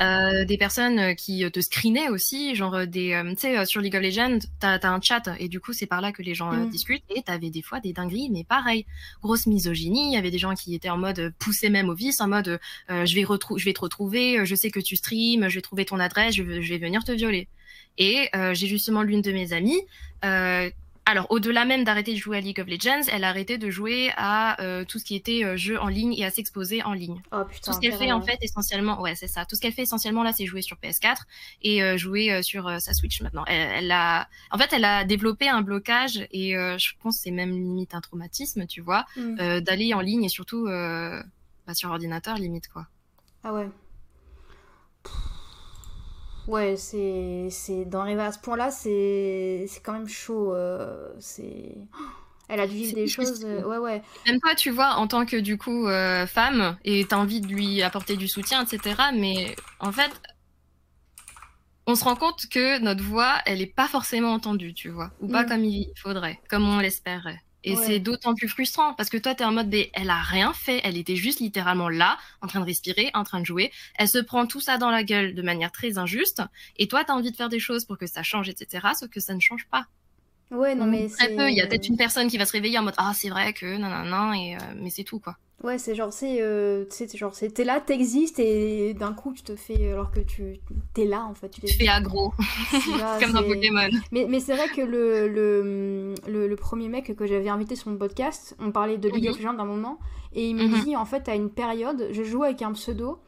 des 0.00 0.56
personnes 0.58 1.14
qui 1.14 1.48
te 1.50 1.60
screenaient 1.60 2.08
aussi, 2.08 2.54
genre 2.54 2.86
des, 2.86 3.20
tu 3.30 3.36
sais, 3.38 3.66
sur 3.66 3.80
League 3.80 3.94
of 3.94 4.02
Legends, 4.02 4.38
t'as 4.58 4.78
as 4.78 4.88
un 4.88 5.00
chat 5.00 5.30
et 5.38 5.48
du 5.48 5.60
coup 5.60 5.72
c'est 5.72 5.86
par 5.86 6.00
là 6.00 6.12
que 6.12 6.22
les 6.22 6.34
gens 6.34 6.52
mhm. 6.52 6.68
discutent 6.68 7.04
et 7.14 7.22
t'avais 7.22 7.50
des 7.50 7.62
fois 7.62 7.80
des 7.80 7.92
dingueries, 7.92 8.30
mais 8.30 8.44
pareil, 8.44 8.86
grosse 9.22 9.46
misogynie. 9.46 10.10
Il 10.10 10.14
y 10.14 10.16
avait 10.16 10.30
des 10.30 10.38
gens 10.38 10.54
qui 10.54 10.74
étaient 10.74 10.90
en 10.90 10.98
mode 10.98 11.32
poussés 11.38 11.70
même 11.70 11.88
au 11.88 11.94
vice, 11.94 12.20
en 12.20 12.28
mode 12.28 12.58
je 12.88 13.14
vais 13.14 13.24
je 13.24 13.64
vais 13.64 13.72
te 13.72 13.80
retrouver, 13.80 14.44
je 14.44 14.54
sais 14.54 14.70
que 14.70 14.80
tu 14.80 14.96
streams, 14.96 15.48
je 15.48 15.54
vais 15.54 15.62
trouver 15.62 15.84
ton 15.84 16.00
adresse, 16.00 16.34
je, 16.34 16.60
je 16.60 16.68
vais 16.68 16.78
venir 16.78 17.03
te 17.04 17.12
violer. 17.12 17.48
Et 17.98 18.28
euh, 18.34 18.54
j'ai 18.54 18.66
justement 18.66 19.02
l'une 19.02 19.22
de 19.22 19.32
mes 19.32 19.52
amies. 19.52 19.80
Euh, 20.24 20.70
alors, 21.06 21.26
au-delà 21.28 21.66
même 21.66 21.84
d'arrêter 21.84 22.14
de 22.14 22.18
jouer 22.18 22.38
à 22.38 22.40
League 22.40 22.58
of 22.58 22.66
Legends, 22.66 23.10
elle 23.12 23.24
a 23.24 23.28
arrêté 23.28 23.58
de 23.58 23.68
jouer 23.68 24.10
à 24.16 24.58
euh, 24.62 24.86
tout 24.86 24.98
ce 24.98 25.04
qui 25.04 25.14
était 25.14 25.54
jeu 25.58 25.78
en 25.78 25.88
ligne 25.88 26.14
et 26.14 26.24
à 26.24 26.30
s'exposer 26.30 26.82
en 26.82 26.94
ligne. 26.94 27.20
Oh, 27.30 27.44
putain, 27.44 27.72
tout 27.72 27.76
ce 27.76 27.80
qu'elle 27.80 27.98
fait 27.98 28.10
en 28.10 28.22
fait 28.22 28.38
essentiellement, 28.40 28.98
ouais 29.02 29.14
c'est 29.14 29.26
ça. 29.26 29.44
Tout 29.44 29.54
ce 29.54 29.60
qu'elle 29.60 29.74
fait 29.74 29.82
essentiellement 29.82 30.22
là, 30.22 30.32
c'est 30.32 30.46
jouer 30.46 30.62
sur 30.62 30.78
PS4 30.78 31.18
et 31.60 31.98
jouer 31.98 32.42
sur 32.42 32.80
sa 32.80 32.94
Switch 32.94 33.20
maintenant. 33.20 33.44
Elle, 33.48 33.92
a, 33.92 34.28
en 34.50 34.56
fait, 34.56 34.72
elle 34.72 34.86
a 34.86 35.04
développé 35.04 35.46
un 35.46 35.60
blocage 35.60 36.26
et 36.32 36.52
je 36.54 36.90
pense 37.02 37.18
c'est 37.18 37.30
même 37.30 37.50
limite 37.50 37.94
un 37.94 38.00
traumatisme, 38.00 38.66
tu 38.66 38.80
vois, 38.80 39.04
mm. 39.18 39.60
d'aller 39.60 39.92
en 39.92 40.00
ligne 40.00 40.24
et 40.24 40.30
surtout 40.30 40.64
bah, 40.66 41.74
sur 41.74 41.90
ordinateur 41.90 42.36
limite 42.36 42.68
quoi. 42.68 42.86
Ah 43.42 43.52
ouais. 43.52 43.68
Ouais, 46.46 46.76
c'est, 46.76 47.48
c'est 47.50 47.84
d'arriver 47.84 48.22
à 48.22 48.32
ce 48.32 48.38
point-là, 48.38 48.70
c'est, 48.70 49.64
c'est 49.68 49.80
quand 49.82 49.94
même 49.94 50.08
chaud. 50.08 50.52
Euh, 50.52 51.08
c'est, 51.18 51.76
elle 52.48 52.60
a 52.60 52.66
dû 52.66 52.74
vivre 52.74 52.94
des 52.94 53.06
choses. 53.06 53.44
Euh, 53.44 53.62
ouais, 53.62 53.78
ouais. 53.78 54.02
Même 54.26 54.40
toi, 54.40 54.54
tu 54.54 54.70
vois, 54.70 54.94
en 54.96 55.06
tant 55.06 55.24
que 55.24 55.36
du 55.36 55.56
coup 55.56 55.86
euh, 55.86 56.26
femme, 56.26 56.76
et 56.84 57.06
t'as 57.06 57.16
envie 57.16 57.40
de 57.40 57.46
lui 57.46 57.82
apporter 57.82 58.16
du 58.16 58.28
soutien, 58.28 58.64
etc. 58.64 58.94
Mais 59.14 59.56
en 59.80 59.92
fait, 59.92 60.10
on 61.86 61.94
se 61.94 62.04
rend 62.04 62.16
compte 62.16 62.46
que 62.50 62.78
notre 62.80 63.02
voix, 63.02 63.36
elle 63.46 63.62
est 63.62 63.74
pas 63.74 63.88
forcément 63.88 64.32
entendue, 64.32 64.74
tu 64.74 64.90
vois, 64.90 65.12
ou 65.20 65.28
pas 65.28 65.44
mm. 65.44 65.48
comme 65.48 65.64
il 65.64 65.92
faudrait, 65.96 66.40
comme 66.48 66.68
on 66.68 66.78
l'espérait. 66.78 67.43
Et 67.64 67.76
c'est 67.76 67.98
d'autant 67.98 68.34
plus 68.34 68.48
frustrant 68.48 68.92
parce 68.94 69.08
que 69.08 69.16
toi, 69.16 69.34
tu 69.34 69.42
es 69.42 69.46
en 69.46 69.52
mode, 69.52 69.68
mais 69.68 69.90
elle 69.94 70.10
a 70.10 70.20
rien 70.20 70.52
fait. 70.52 70.80
Elle 70.84 70.98
était 70.98 71.16
juste 71.16 71.40
littéralement 71.40 71.88
là, 71.88 72.18
en 72.42 72.46
train 72.46 72.60
de 72.60 72.66
respirer, 72.66 73.10
en 73.14 73.24
train 73.24 73.40
de 73.40 73.46
jouer. 73.46 73.72
Elle 73.96 74.08
se 74.08 74.18
prend 74.18 74.46
tout 74.46 74.60
ça 74.60 74.76
dans 74.76 74.90
la 74.90 75.02
gueule 75.02 75.34
de 75.34 75.42
manière 75.42 75.72
très 75.72 75.96
injuste. 75.96 76.42
Et 76.76 76.88
toi, 76.88 77.04
tu 77.04 77.10
as 77.10 77.14
envie 77.14 77.30
de 77.30 77.36
faire 77.36 77.48
des 77.48 77.58
choses 77.58 77.86
pour 77.86 77.96
que 77.96 78.06
ça 78.06 78.22
change, 78.22 78.48
etc. 78.48 78.88
Sauf 78.98 79.08
que 79.08 79.20
ça 79.20 79.34
ne 79.34 79.40
change 79.40 79.66
pas. 79.70 79.86
Ouais, 80.50 80.74
non, 80.74 80.86
mais 80.86 81.08
très 81.08 81.34
peu. 81.34 81.50
Il 81.50 81.56
y 81.56 81.60
a 81.60 81.66
peut-être 81.66 81.88
une 81.88 81.96
personne 81.96 82.28
qui 82.28 82.38
va 82.38 82.46
se 82.46 82.52
réveiller 82.52 82.78
en 82.78 82.82
mode 82.82 82.94
ah 82.96 83.12
c'est 83.14 83.28
vrai 83.28 83.52
que 83.52 83.76
non 83.76 83.88
non 83.88 84.04
non 84.04 84.32
et 84.32 84.56
mais 84.76 84.90
c'est 84.90 85.04
tout 85.04 85.18
quoi. 85.18 85.36
Ouais, 85.64 85.78
c'est 85.78 85.94
genre, 85.94 86.12
c'est, 86.12 86.42
euh, 86.42 86.84
genre, 87.14 87.34
c'est, 87.34 87.48
t'es 87.48 87.64
là, 87.64 87.80
t'existes 87.80 88.38
et 88.38 88.92
d'un 88.92 89.14
coup 89.14 89.32
tu 89.32 89.42
te 89.42 89.56
fais, 89.56 89.92
alors 89.92 90.10
que 90.10 90.20
tu 90.20 90.60
t'es 90.92 91.06
là 91.06 91.24
en 91.24 91.32
fait. 91.32 91.48
Tu, 91.48 91.66
fais 91.68 91.88
aggro, 91.88 92.34
comme 93.20 93.32
dans 93.32 93.42
Pokémon. 93.42 93.88
Mais, 94.12 94.26
mais 94.28 94.40
c'est 94.40 94.54
vrai 94.54 94.68
que 94.68 94.82
le, 94.82 95.26
le, 95.26 96.14
le, 96.46 96.56
premier 96.56 96.90
mec 96.90 97.16
que 97.16 97.26
j'avais 97.26 97.48
invité 97.48 97.76
sur 97.76 97.90
mon 97.90 97.96
podcast, 97.96 98.54
on 98.58 98.72
parlait 98.72 98.98
de 98.98 99.08
League 99.08 99.30
of 99.30 99.38
Legends 99.38 99.54
d'un 99.54 99.64
moment, 99.64 99.98
et 100.34 100.46
il 100.46 100.54
me 100.54 100.66
mhm. 100.66 100.84
dit 100.84 100.96
en 100.96 101.06
fait 101.06 101.30
à 101.30 101.34
une 101.34 101.48
période, 101.48 102.08
je 102.12 102.22
jouais 102.24 102.48
avec 102.48 102.60
un 102.60 102.72
pseudo 102.72 103.18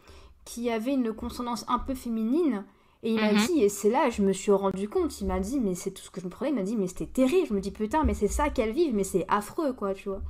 qui 0.44 0.68
avait 0.68 0.92
une 0.92 1.14
consonance 1.14 1.64
un 1.68 1.78
peu 1.78 1.94
féminine. 1.94 2.64
Et 3.06 3.10
il 3.10 3.20
m'a 3.20 3.32
mhm. 3.32 3.46
dit, 3.46 3.62
et 3.62 3.68
c'est 3.68 3.88
là, 3.88 4.10
je 4.10 4.20
me 4.20 4.32
suis 4.32 4.50
rendu 4.50 4.88
compte, 4.88 5.20
il 5.20 5.28
m'a 5.28 5.38
dit, 5.38 5.60
mais 5.60 5.76
c'est 5.76 5.92
tout 5.92 6.02
ce 6.02 6.10
que 6.10 6.20
je 6.20 6.24
me 6.24 6.30
prenais, 6.30 6.50
il 6.50 6.56
m'a 6.56 6.64
dit, 6.64 6.74
mais 6.76 6.88
c'était 6.88 7.06
terrible. 7.06 7.46
Je 7.46 7.54
me 7.54 7.60
dis, 7.60 7.70
putain, 7.70 8.02
mais 8.02 8.14
c'est 8.14 8.26
ça 8.26 8.48
qu'elle 8.48 8.72
vive, 8.72 8.96
mais 8.96 9.04
c'est 9.04 9.24
affreux, 9.28 9.72
quoi, 9.74 9.94
tu 9.94 10.08
vois. 10.08 10.22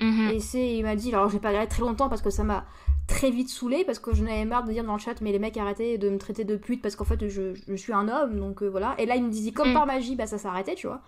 Mhm. 0.00 0.30
Et 0.34 0.38
c'est, 0.38 0.76
il 0.76 0.84
m'a 0.84 0.94
dit, 0.94 1.12
alors 1.12 1.28
je 1.28 1.34
vais 1.34 1.40
pas 1.40 1.48
regarder 1.48 1.68
très 1.68 1.80
longtemps 1.80 2.08
parce 2.08 2.22
que 2.22 2.30
ça 2.30 2.44
m'a 2.44 2.66
très 3.08 3.32
vite 3.32 3.48
saoulé 3.48 3.84
parce 3.84 3.98
que 3.98 4.14
je 4.14 4.22
n'avais 4.22 4.44
marre 4.44 4.62
de 4.62 4.72
dire 4.72 4.84
dans 4.84 4.92
le 4.92 5.00
chat, 5.00 5.20
mais 5.20 5.32
les 5.32 5.40
mecs 5.40 5.56
arrêtaient 5.56 5.98
de 5.98 6.08
me 6.08 6.18
traiter 6.18 6.44
de 6.44 6.54
pute 6.54 6.80
parce 6.80 6.94
qu'en 6.94 7.04
fait 7.04 7.28
je, 7.28 7.54
je, 7.66 7.74
suis 7.74 7.92
un 7.92 8.08
homme, 8.08 8.38
donc 8.38 8.62
euh, 8.62 8.68
voilà. 8.68 8.94
Et 8.98 9.06
là 9.06 9.16
il 9.16 9.24
me 9.24 9.30
disait 9.30 9.50
comme 9.50 9.70
mhm. 9.70 9.74
par 9.74 9.86
magie, 9.86 10.14
bah 10.14 10.28
ça 10.28 10.38
s'arrêtait, 10.38 10.76
tu 10.76 10.86
vois. 10.86 11.00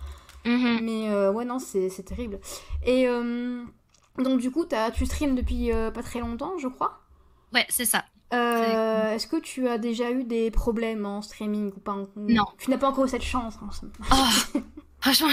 Mais 0.45 1.09
euh, 1.09 1.31
ouais, 1.31 1.45
non, 1.45 1.61
c'est 1.61 1.89
terrible. 2.05 2.41
Et 2.85 3.07
euh, 3.07 3.63
donc 4.19 4.41
du 4.41 4.51
coup, 4.51 4.65
as, 4.73 4.91
tu 4.91 5.07
stream 5.07 5.37
depuis 5.37 5.71
pas 5.95 6.03
très 6.03 6.19
longtemps, 6.19 6.59
je 6.59 6.67
crois 6.67 6.99
Ouais, 7.55 7.65
c'est 7.69 7.85
ça. 7.85 8.05
Est-ce 8.33 9.27
que 9.27 9.41
tu 9.41 9.69
as 9.69 9.79
déjà 9.79 10.11
eu 10.11 10.25
des 10.25 10.51
problèmes 10.51 11.07
en 11.07 11.23
streaming 11.23 11.73
ou 11.77 11.81
pas 11.81 11.97
Non. 12.17 12.45
Tu 12.59 12.71
n'as 12.71 12.79
pas 12.79 12.89
encore 12.89 13.05
eu 13.05 13.09
cette 13.09 13.23
chance. 13.23 13.59
Oh. 14.11 14.61
Franchement, 15.03 15.31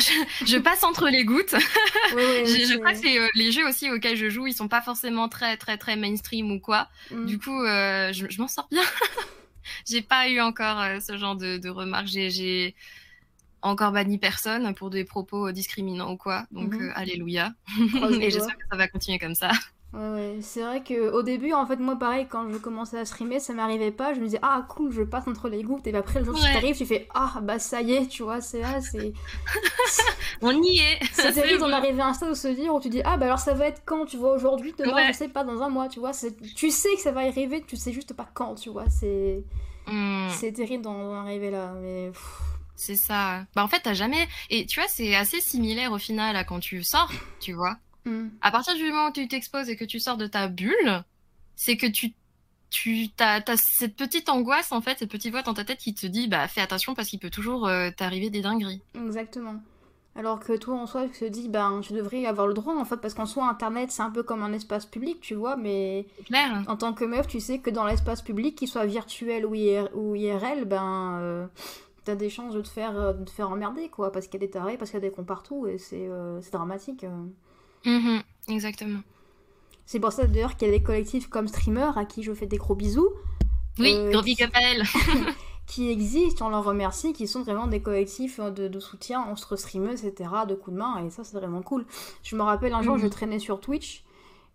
je, 0.47 0.57
passe 0.57 0.83
entre 0.83 1.09
les 1.09 1.23
gouttes. 1.23 1.53
je, 2.11 2.77
crois 2.77 2.93
que 2.93 3.19
euh, 3.19 3.29
les 3.35 3.51
jeux 3.51 3.67
aussi 3.67 3.91
auxquels 3.91 4.17
je 4.17 4.27
joue, 4.27 4.47
ils 4.47 4.53
sont 4.53 4.67
pas 4.67 4.81
forcément 4.81 5.29
très 5.29 5.57
très 5.57 5.77
très 5.77 5.95
mainstream 5.95 6.51
ou 6.51 6.59
quoi. 6.59 6.89
Mm. 7.11 7.25
Du 7.27 7.37
coup, 7.37 7.63
euh, 7.63 8.11
je, 8.11 8.41
m'en 8.41 8.47
sors 8.47 8.67
bien. 8.71 8.81
j'ai 9.87 10.01
pas 10.01 10.27
eu 10.27 10.41
encore 10.41 10.81
euh, 10.81 10.99
ce 10.99 11.17
genre 11.17 11.35
de, 11.35 11.69
remarques. 11.69 12.07
J'ai 12.07 12.75
encore 13.61 13.91
banni 13.91 14.17
personne 14.17 14.73
pour 14.73 14.89
des 14.89 15.05
propos 15.05 15.51
discriminants 15.51 16.13
ou 16.13 16.17
quoi. 16.17 16.47
Donc, 16.49 16.73
mm-hmm. 16.73 16.93
alléluia. 16.95 17.53
Et 18.21 18.31
j'espère 18.31 18.57
que 18.57 18.65
ça 18.71 18.75
va 18.75 18.87
continuer 18.87 19.19
comme 19.19 19.35
ça. 19.35 19.51
Ouais, 19.91 20.09
ouais. 20.09 20.37
c'est 20.41 20.61
vrai 20.61 20.83
que 20.83 21.11
au 21.11 21.23
début, 21.23 21.51
en 21.51 21.65
fait, 21.65 21.77
moi, 21.77 21.97
pareil, 21.97 22.27
quand 22.29 22.51
je 22.51 22.57
commençais 22.57 22.99
à 22.99 23.05
streamer, 23.05 23.39
ça 23.39 23.53
m'arrivait 23.53 23.91
pas. 23.91 24.13
Je 24.13 24.19
me 24.19 24.25
disais, 24.25 24.39
ah, 24.43 24.63
cool, 24.69 24.91
je 24.91 25.01
passe 25.01 25.27
entre 25.27 25.49
les 25.49 25.63
gouttes. 25.63 25.87
Et 25.87 25.95
après, 25.95 26.19
le 26.19 26.25
jour 26.25 26.35
où 26.35 26.37
tu 26.37 26.43
t'arrives, 26.43 26.77
tu 26.77 26.85
fais, 26.85 27.07
ah, 27.15 27.39
bah 27.41 27.57
ça 27.57 27.81
y 27.81 27.93
est, 27.93 28.07
tu 28.07 28.21
vois, 28.21 28.39
c'est 28.39 28.61
là, 28.61 28.81
c'est. 28.81 29.13
On 30.41 30.51
y 30.61 30.77
est 30.77 30.99
C'est 31.11 31.33
terrible 31.33 31.59
d'en 31.59 31.71
arriver 31.71 32.01
à 32.01 32.07
un 32.07 32.13
stade 32.13 32.29
où 32.29 32.35
se 32.35 32.47
dire, 32.49 32.73
où 32.73 32.79
tu 32.79 32.89
dis, 32.89 33.01
ah, 33.03 33.17
bah 33.17 33.25
alors 33.25 33.39
ça 33.39 33.55
va 33.55 33.65
être 33.65 33.81
quand, 33.83 34.05
tu 34.05 34.17
vois, 34.17 34.33
aujourd'hui, 34.33 34.75
demain, 34.77 35.07
je 35.11 35.17
sais 35.17 35.27
pas, 35.27 35.43
dans 35.43 35.61
un 35.61 35.69
mois, 35.69 35.89
tu 35.89 35.99
vois. 35.99 36.11
Tu 36.55 36.69
sais 36.69 36.93
que 36.95 37.01
ça 37.01 37.11
va 37.11 37.21
arriver, 37.21 37.63
tu 37.67 37.75
sais 37.75 37.91
juste 37.91 38.13
pas 38.13 38.27
quand, 38.33 38.55
tu 38.55 38.69
vois. 38.69 38.85
C'est. 38.89 39.43
Hmm. 39.87 40.29
C'est 40.29 40.51
terrible 40.51 40.83
d'en 40.83 41.13
arriver 41.15 41.49
là, 41.49 41.73
mais. 41.81 42.11
C'est 42.75 42.95
ça. 42.95 43.43
Bah, 43.55 43.63
en 43.63 43.67
fait, 43.67 43.79
t'as 43.81 43.95
jamais. 43.95 44.27
Et 44.51 44.67
tu 44.67 44.79
vois, 44.79 44.87
c'est 44.87 45.15
assez 45.15 45.41
similaire 45.41 45.91
au 45.91 45.97
final 45.97 46.35
à 46.35 46.43
quand 46.43 46.59
tu 46.59 46.83
sors, 46.83 47.11
tu 47.39 47.53
vois. 47.53 47.77
Mm. 48.05 48.27
À 48.41 48.51
partir 48.51 48.75
du 48.75 48.83
moment 48.83 49.07
où 49.07 49.11
tu 49.11 49.27
t'exposes 49.27 49.69
et 49.69 49.75
que 49.75 49.85
tu 49.85 49.99
sors 49.99 50.17
de 50.17 50.27
ta 50.27 50.47
bulle, 50.47 51.03
c'est 51.55 51.77
que 51.77 51.87
tu 51.87 52.13
tu 52.69 53.09
as, 53.19 53.41
cette 53.57 53.95
petite 53.95 54.29
angoisse 54.29 54.71
en 54.71 54.81
fait, 54.81 54.99
cette 54.99 55.11
petite 55.11 55.31
voix 55.31 55.41
dans 55.41 55.53
ta 55.53 55.63
tête 55.63 55.79
qui 55.79 55.93
te 55.93 56.05
dit 56.05 56.27
bah 56.27 56.47
fais 56.47 56.61
attention 56.61 56.93
parce 56.93 57.09
qu'il 57.09 57.19
peut 57.19 57.29
toujours 57.29 57.67
euh, 57.67 57.89
t'arriver 57.95 58.29
des 58.29 58.41
dingueries. 58.41 58.81
Exactement. 58.95 59.55
Alors 60.15 60.39
que 60.39 60.53
toi 60.57 60.75
en 60.75 60.85
soi 60.85 61.07
tu 61.07 61.19
te 61.19 61.25
dis 61.25 61.49
ben 61.49 61.81
tu 61.81 61.93
devrais 61.93 62.25
avoir 62.25 62.47
le 62.47 62.53
droit 62.53 62.75
en 62.75 62.85
fait 62.85 62.97
parce 62.97 63.13
qu'en 63.13 63.25
soi 63.25 63.47
internet 63.47 63.91
c'est 63.91 64.01
un 64.01 64.09
peu 64.09 64.23
comme 64.23 64.43
un 64.43 64.53
espace 64.53 64.85
public 64.85 65.21
tu 65.21 65.33
vois 65.35 65.55
mais 65.55 66.07
Claire. 66.25 66.63
en 66.67 66.75
tant 66.75 66.93
que 66.93 67.05
meuf 67.05 67.27
tu 67.27 67.39
sais 67.39 67.59
que 67.59 67.69
dans 67.69 67.85
l'espace 67.85 68.21
public 68.21 68.55
qu'il 68.55 68.67
soit 68.67 68.85
virtuel 68.85 69.45
ou, 69.45 69.55
IRL 70.15 70.65
ben 70.65 71.19
euh, 71.21 71.47
t'as 72.03 72.15
des 72.15 72.29
chances 72.29 72.53
de 72.53 72.61
te 72.61 72.67
faire 72.67 72.99
euh, 72.99 73.13
de 73.13 73.23
te 73.23 73.29
faire 73.29 73.49
emmerder 73.49 73.87
quoi 73.89 74.11
parce 74.11 74.27
qu'il 74.27 74.41
y 74.41 74.43
a 74.43 74.47
des 74.47 74.51
tarés 74.51 74.77
parce 74.77 74.91
qu'il 74.91 74.99
y 74.99 75.05
a 75.05 75.07
des 75.07 75.15
cons 75.15 75.23
partout 75.23 75.67
et 75.67 75.77
c'est 75.77 76.09
dramatique. 76.51 77.05
Mhm, 77.85 78.21
exactement. 78.49 78.99
C'est 79.85 79.99
pour 79.99 80.11
ça 80.11 80.25
d'ailleurs 80.25 80.55
qu'il 80.55 80.67
y 80.67 80.71
a 80.71 80.77
des 80.77 80.83
collectifs 80.83 81.27
comme 81.29 81.47
Streamer 81.47 81.91
à 81.95 82.05
qui 82.05 82.23
je 82.23 82.33
fais 82.33 82.45
des 82.45 82.57
gros 82.57 82.75
bisous. 82.75 83.09
Oui, 83.79 83.93
euh, 83.95 84.11
gros 84.11 84.21
big 84.21 84.39
qui 85.65 85.89
existent, 85.89 86.47
on 86.47 86.49
leur 86.49 86.63
remercie, 86.63 87.13
qui 87.13 87.27
sont 87.27 87.43
vraiment 87.43 87.67
des 87.67 87.81
collectifs 87.81 88.39
de, 88.39 88.79
soutien 88.79 89.21
entre 89.21 89.55
streamers, 89.55 90.03
etc., 90.03 90.29
de 90.47 90.55
coups 90.55 90.73
de 90.73 90.79
main, 90.79 91.05
et 91.05 91.09
ça 91.09 91.23
c'est 91.23 91.37
vraiment 91.37 91.61
cool. 91.61 91.85
Je 92.23 92.35
me 92.35 92.41
rappelle 92.41 92.73
un 92.73 92.81
jour, 92.81 92.97
je 92.97 93.05
mhm. 93.05 93.09
traînais 93.09 93.39
sur 93.39 93.61
Twitch, 93.61 94.03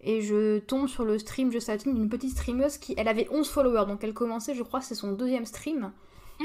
et 0.03 0.21
je 0.21 0.59
tombe 0.59 0.89
sur 0.89 1.05
le 1.05 1.19
stream 1.19 1.51
Je 1.51 1.59
Satine 1.59 1.95
d'une 1.95 2.09
petite 2.09 2.33
streameuse 2.33 2.79
qui, 2.79 2.95
elle 2.97 3.09
avait 3.09 3.29
11 3.31 3.49
followers, 3.49 3.87
donc 3.87 4.05
elle 4.05 4.13
commençait, 4.13 4.55
je 4.55 4.63
crois, 4.63 4.81
c'est 4.81 4.95
son 4.95 5.13
deuxième 5.13 5.47
stream. 5.47 5.93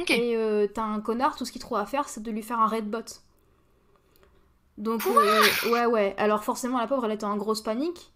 Et 0.07 0.37
euh, 0.37 0.67
t'as 0.71 0.83
un 0.83 1.01
connard, 1.01 1.35
tout 1.35 1.45
ce 1.45 1.51
qu'il 1.51 1.61
trouve 1.61 1.77
à 1.77 1.85
faire, 1.85 2.07
c'est 2.07 2.21
de 2.21 2.31
lui 2.31 2.43
faire 2.43 2.59
un 2.59 2.67
red 2.67 2.89
bot. 2.89 2.99
Donc, 4.79 5.05
euh, 5.05 5.41
ouais, 5.71 5.85
ouais. 5.85 6.15
Alors, 6.17 6.43
forcément, 6.43 6.79
la 6.79 6.87
pauvre, 6.87 7.05
elle 7.05 7.11
était 7.11 7.25
en 7.25 7.37
grosse 7.37 7.61
panique. 7.61 8.11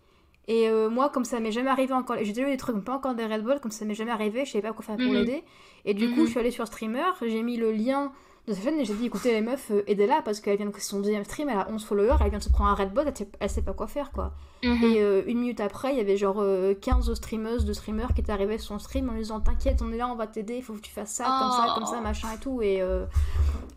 Et 0.48 0.70
euh, 0.70 0.90
moi, 0.90 1.10
comme 1.10 1.26
ça 1.26 1.40
m'est 1.40 1.52
jamais 1.52 1.70
arrivé 1.70 1.94
encore, 1.94 2.18
j'ai 2.22 2.34
déjà 2.34 2.48
eu 2.48 2.52
des 2.52 2.58
trucs, 2.58 2.76
mais 2.76 2.82
pas 2.82 2.96
encore 2.96 3.16
des 3.16 3.26
Red 3.26 3.44
Bull, 3.44 3.60
comme 3.62 3.72
ça 3.72 3.86
m'est 3.86 3.94
jamais 3.94 4.12
arrivé, 4.12 4.46
je 4.46 4.52
savais 4.52 4.62
pas 4.62 4.74
quoi 4.74 4.84
faire 4.84 4.98
pour 4.98 5.06
mhm. 5.06 5.14
l'aider. 5.14 5.44
Et 5.86 5.94
du 5.94 6.10
coup, 6.10 6.22
mhm. 6.22 6.26
je 6.26 6.32
suis 6.32 6.40
allée 6.40 6.52
sur 6.52 6.68
Streamer, 6.68 7.12
j'ai 7.22 7.44
mis 7.44 7.56
le 7.56 7.72
lien 7.72 8.12
de 8.48 8.54
sa 8.54 8.62
chaîne 8.62 8.80
et 8.80 8.86
j'ai 8.86 8.94
dit 8.94 9.06
écoutez 9.06 9.32
les 9.32 9.42
meufs, 9.42 9.72
euh, 9.72 9.84
aidez-la 9.88 10.22
parce 10.22 10.40
qu'elle 10.40 10.58
vient 10.58 10.66
de 10.66 10.74
son 10.78 11.00
deuxième 11.00 11.24
stream, 11.24 11.50
elle 11.50 11.58
a 11.58 11.70
11 11.70 11.84
followers, 11.84 12.18
elle 12.22 12.30
vient 12.30 12.40
de 12.40 12.44
se 12.44 12.50
prendre 12.50 12.70
un 12.70 12.76
Red 12.76 12.94
Bull, 12.94 13.06
elle, 13.40 13.50
sait, 13.50 13.62
pas 13.62 13.74
quoi 13.74 13.88
faire 13.88 14.12
quoi. 14.12 14.34
Mhm. 14.64 14.84
Et 14.84 15.32
une 15.32 15.40
minute 15.40 15.60
après, 15.60 15.94
il 15.94 15.98
y 15.98 16.02
avait 16.02 16.18
genre 16.18 16.44
15 16.82 17.14
streameuses 17.14 17.66
de 17.66 17.74
streamers 17.74 18.14
qui 18.14 18.22
étaient 18.22 18.32
arrivées 18.32 18.58
sur 18.58 18.68
son 18.68 18.80
stream 18.80 19.10
en 19.10 19.14
lui 19.14 19.22
disant 19.22 19.40
t'inquiète, 19.40 19.82
on 19.82 19.92
est 19.92 19.98
là, 19.98 20.08
on 20.08 20.16
va 20.16 20.28
t'aider, 20.28 20.56
il 20.58 20.64
faut 20.64 20.74
que 20.74 20.82
tu 20.82 20.92
fasses 20.92 21.14
ça, 21.14 21.26
comme 21.26 21.52
ça, 21.52 21.74
comme 21.76 21.86
ça, 21.86 21.98
oh. 22.00 22.04
machin 22.04 22.28
et 22.34 22.40
tout. 22.40 22.62
Et 22.62 22.82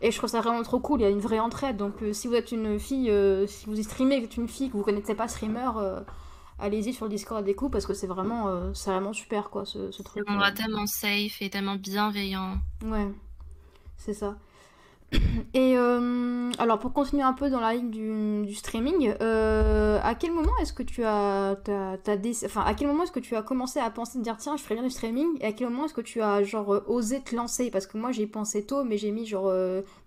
et 0.01 0.11
je 0.11 0.17
trouve 0.17 0.29
ça 0.29 0.41
vraiment 0.41 0.61
trop 0.63 0.79
cool, 0.79 1.01
il 1.01 1.03
y 1.03 1.07
a 1.07 1.09
une 1.09 1.19
vraie 1.19 1.39
entraide. 1.39 1.77
Donc 1.77 2.01
euh, 2.01 2.13
si 2.13 2.27
vous 2.27 2.35
êtes 2.35 2.51
une 2.51 2.79
fille, 2.79 3.09
euh, 3.09 3.47
si 3.47 3.65
vous 3.65 3.79
y 3.79 3.83
streamez, 3.83 4.17
que 4.17 4.21
vous 4.21 4.25
êtes 4.25 4.37
une 4.37 4.47
fille, 4.47 4.69
que 4.69 4.77
vous 4.77 4.83
connaissez 4.83 5.15
pas 5.15 5.27
streamer, 5.27 5.71
euh, 5.77 6.01
allez-y 6.59 6.93
sur 6.93 7.05
le 7.05 7.11
Discord 7.11 7.43
des 7.43 7.55
coups 7.55 7.71
parce 7.71 7.85
que 7.85 7.93
c'est 7.93 8.07
vraiment, 8.07 8.73
c'est 8.73 8.91
vraiment 8.91 9.13
super 9.13 9.49
quoi 9.49 9.65
ce, 9.65 9.91
ce 9.91 10.03
truc. 10.03 10.23
On 10.27 10.37
va 10.37 10.51
tellement 10.51 10.85
safe 10.85 11.41
et 11.41 11.49
tellement 11.49 11.75
bienveillant. 11.75 12.57
Ouais, 12.83 13.07
c'est 13.97 14.13
ça. 14.13 14.35
Et 15.53 15.77
euh, 15.77 16.51
alors 16.59 16.79
pour 16.79 16.91
continuer 16.91 17.23
un 17.23 17.33
peu 17.33 17.49
dans 17.49 17.61
la 17.61 17.73
ligne 17.73 18.45
du, 18.45 18.53
streaming, 18.53 19.13
euh, 19.21 19.99
à 20.03 20.15
quel 20.15 20.31
moment 20.31 20.51
est-ce 20.61 20.73
que 20.73 20.83
tu 20.83 21.03
as, 21.05 21.55
enfin 22.45 22.63
à 22.65 22.73
quel 22.73 22.87
moment 22.87 23.03
est-ce 23.03 23.11
que 23.11 23.19
tu 23.19 23.35
as 23.35 23.41
commencé 23.41 23.79
à 23.79 23.89
penser 23.89 24.19
de 24.19 24.23
dire 24.23 24.35
tiens 24.37 24.57
je 24.57 24.63
ferais 24.63 24.75
bien 24.75 24.83
du 24.83 24.89
streaming 24.89 25.27
et 25.39 25.45
à 25.45 25.51
quel 25.53 25.69
moment 25.69 25.85
est-ce 25.85 25.93
que 25.93 26.01
tu 26.01 26.21
as 26.21 26.43
genre 26.43 26.73
euh, 26.73 26.83
osé 26.87 27.21
te 27.21 27.35
lancer? 27.35 27.71
Parce 27.71 27.87
que 27.87 27.97
moi 27.97 28.11
j'ai 28.11 28.27
pensé 28.27 28.65
tôt 28.65 28.83
mais 28.83 28.97
j'ai 28.97 29.11
mis 29.11 29.25
genre 29.25 29.49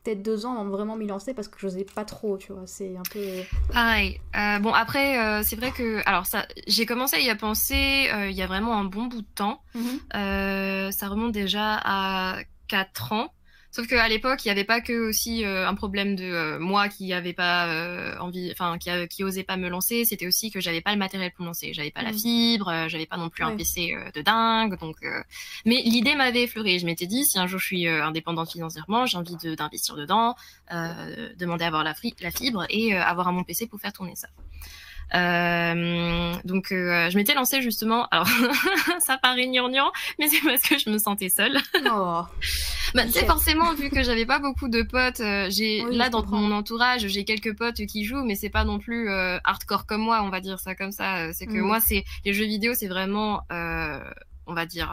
peut-être 0.05 0.23
deux 0.23 0.45
ans 0.45 0.61
avant 0.61 0.69
vraiment 0.69 0.97
m'y 0.97 1.07
lancer 1.07 1.33
parce 1.33 1.49
que 1.49 1.59
j'osais 1.59 1.85
pas 1.85 2.05
trop 2.05 2.37
tu 2.37 2.53
vois 2.53 2.67
c'est 2.67 2.95
un 2.97 3.03
peu 3.11 3.25
pareil. 3.73 4.21
Bon 4.61 4.73
après 4.73 5.43
c'est 5.45 5.57
vrai 5.57 5.71
que 5.71 6.07
alors 6.07 6.27
ça 6.27 6.47
j'ai 6.67 6.85
commencé 6.85 7.17
à 7.17 7.21
y 7.21 7.35
penser 7.37 8.11
il 8.29 8.37
y 8.37 8.43
a 8.43 8.47
vraiment 8.47 8.79
un 8.79 8.85
bon 8.85 9.07
bout 9.07 9.23
de 9.23 9.27
temps. 9.35 9.63
Mm-hmm. 9.75 10.93
ça 10.93 11.09
remonte 11.09 11.33
déjà 11.33 11.81
à 11.83 12.37
4 12.69 13.13
ans 13.15 13.33
Sauf 13.73 13.87
qu'à 13.87 14.09
l'époque, 14.09 14.45
il 14.45 14.49
n'y 14.49 14.53
avait 14.53 14.65
pas 14.65 14.81
que 14.81 15.09
aussi 15.09 15.45
euh, 15.45 15.69
un 15.69 15.75
problème 15.75 16.17
de 16.17 16.25
euh, 16.25 16.59
moi 16.59 16.89
qui 16.89 17.09
n'avais 17.09 17.33
pas 17.33 17.69
euh, 17.69 18.19
envie, 18.19 18.51
enfin 18.51 18.79
qui, 18.79 18.91
qui 19.09 19.23
osait 19.23 19.45
pas 19.45 19.57
me 19.57 19.69
lancer. 19.69 20.05
C'était 20.05 20.27
aussi 20.27 20.51
que 20.51 20.61
j'avais 20.61 20.81
pas 20.81 20.91
le 20.91 20.99
matériel 20.99 21.31
pour 21.31 21.43
me 21.43 21.49
lancer. 21.49 21.73
J'avais 21.73 21.93
pas 21.93 22.03
la 22.03 22.11
mm. 22.11 22.19
fibre, 22.19 22.85
j'avais 22.89 23.07
pas 23.07 23.17
non 23.17 23.29
plus 23.29 23.45
un 23.45 23.57
PC 23.57 23.97
de 24.13 24.23
dingue. 24.23 24.77
Donc, 24.81 24.97
mais 25.65 25.83
l'idée 25.83 26.17
m'avait 26.17 26.43
effleuré. 26.43 26.81
Je 26.81 26.87
m'étais 26.87 27.07
dit, 27.07 27.25
si 27.25 27.39
un 27.39 27.47
jour 27.47 27.61
je 27.61 27.67
suis 27.67 27.87
indépendante 27.87 28.51
financièrement, 28.51 29.07
j'ai 29.07 29.19
envie 29.19 29.37
d'investir 29.37 29.95
dedans, 29.95 30.35
demander 31.37 31.65
à 31.65 31.69
avoir 31.69 31.85
la, 31.85 31.95
la 32.21 32.31
fibre 32.31 32.67
et 32.71 32.95
avoir 32.97 33.29
un 33.29 33.33
bon 33.33 33.45
PC 33.45 33.69
pour 33.69 33.81
faire 33.81 33.93
tourner 33.93 34.17
ça. 34.17 34.29
Euh, 35.15 36.35
donc 36.45 36.71
euh, 36.71 37.11
je 37.11 37.17
m'étais 37.17 37.35
lancée 37.35 37.63
justement. 37.63 38.07
Alors 38.11 38.29
ça 39.01 39.19
paraît 39.19 39.47
gnangnan, 39.47 39.91
mais 40.19 40.29
c'est 40.29 40.41
parce 40.41 40.63
que 40.63 40.79
je 40.79 40.91
me 40.91 40.99
sentais 40.99 41.29
seule. 41.29 41.59
Oh. 41.93 42.23
Bah, 42.95 43.03
c'est 43.11 43.27
forcément 43.27 43.75
vu 43.75 43.91
que 43.91 44.03
j'avais 44.03 44.27
pas 44.27 44.39
beaucoup 44.41 44.69
de 44.69 44.83
potes. 44.83 45.21
Euh, 45.21 45.49
j'ai 45.51 45.85
là 45.91 46.09
dans 46.09 46.25
mon 46.27 46.53
entourage, 46.53 47.07
j'ai 47.07 47.25
quelques 47.25 47.57
potes 47.57 47.87
qui 47.87 48.05
jouent, 48.05 48.25
mais 48.25 48.35
c'est 48.35 48.51
pas 48.51 48.65
non 48.65 48.79
plus 48.79 49.11
euh, 49.11 49.39
hardcore 49.45 49.87
comme 49.87 50.03
moi, 50.03 50.23
on 50.23 50.31
va 50.31 50.41
dire 50.41 50.61
ça 50.61 50.75
comme 50.75 50.93
ça. 50.93 51.33
C'est 51.33 51.47
que 51.47 51.53
mm. 51.53 51.67
moi, 51.67 51.81
c'est 51.81 52.05
les 52.25 52.33
jeux 52.33 52.47
vidéo, 52.47 52.75
c'est 52.75 52.89
vraiment 52.89 53.43
on 54.47 54.55
va 54.55 54.67
dire 54.67 54.93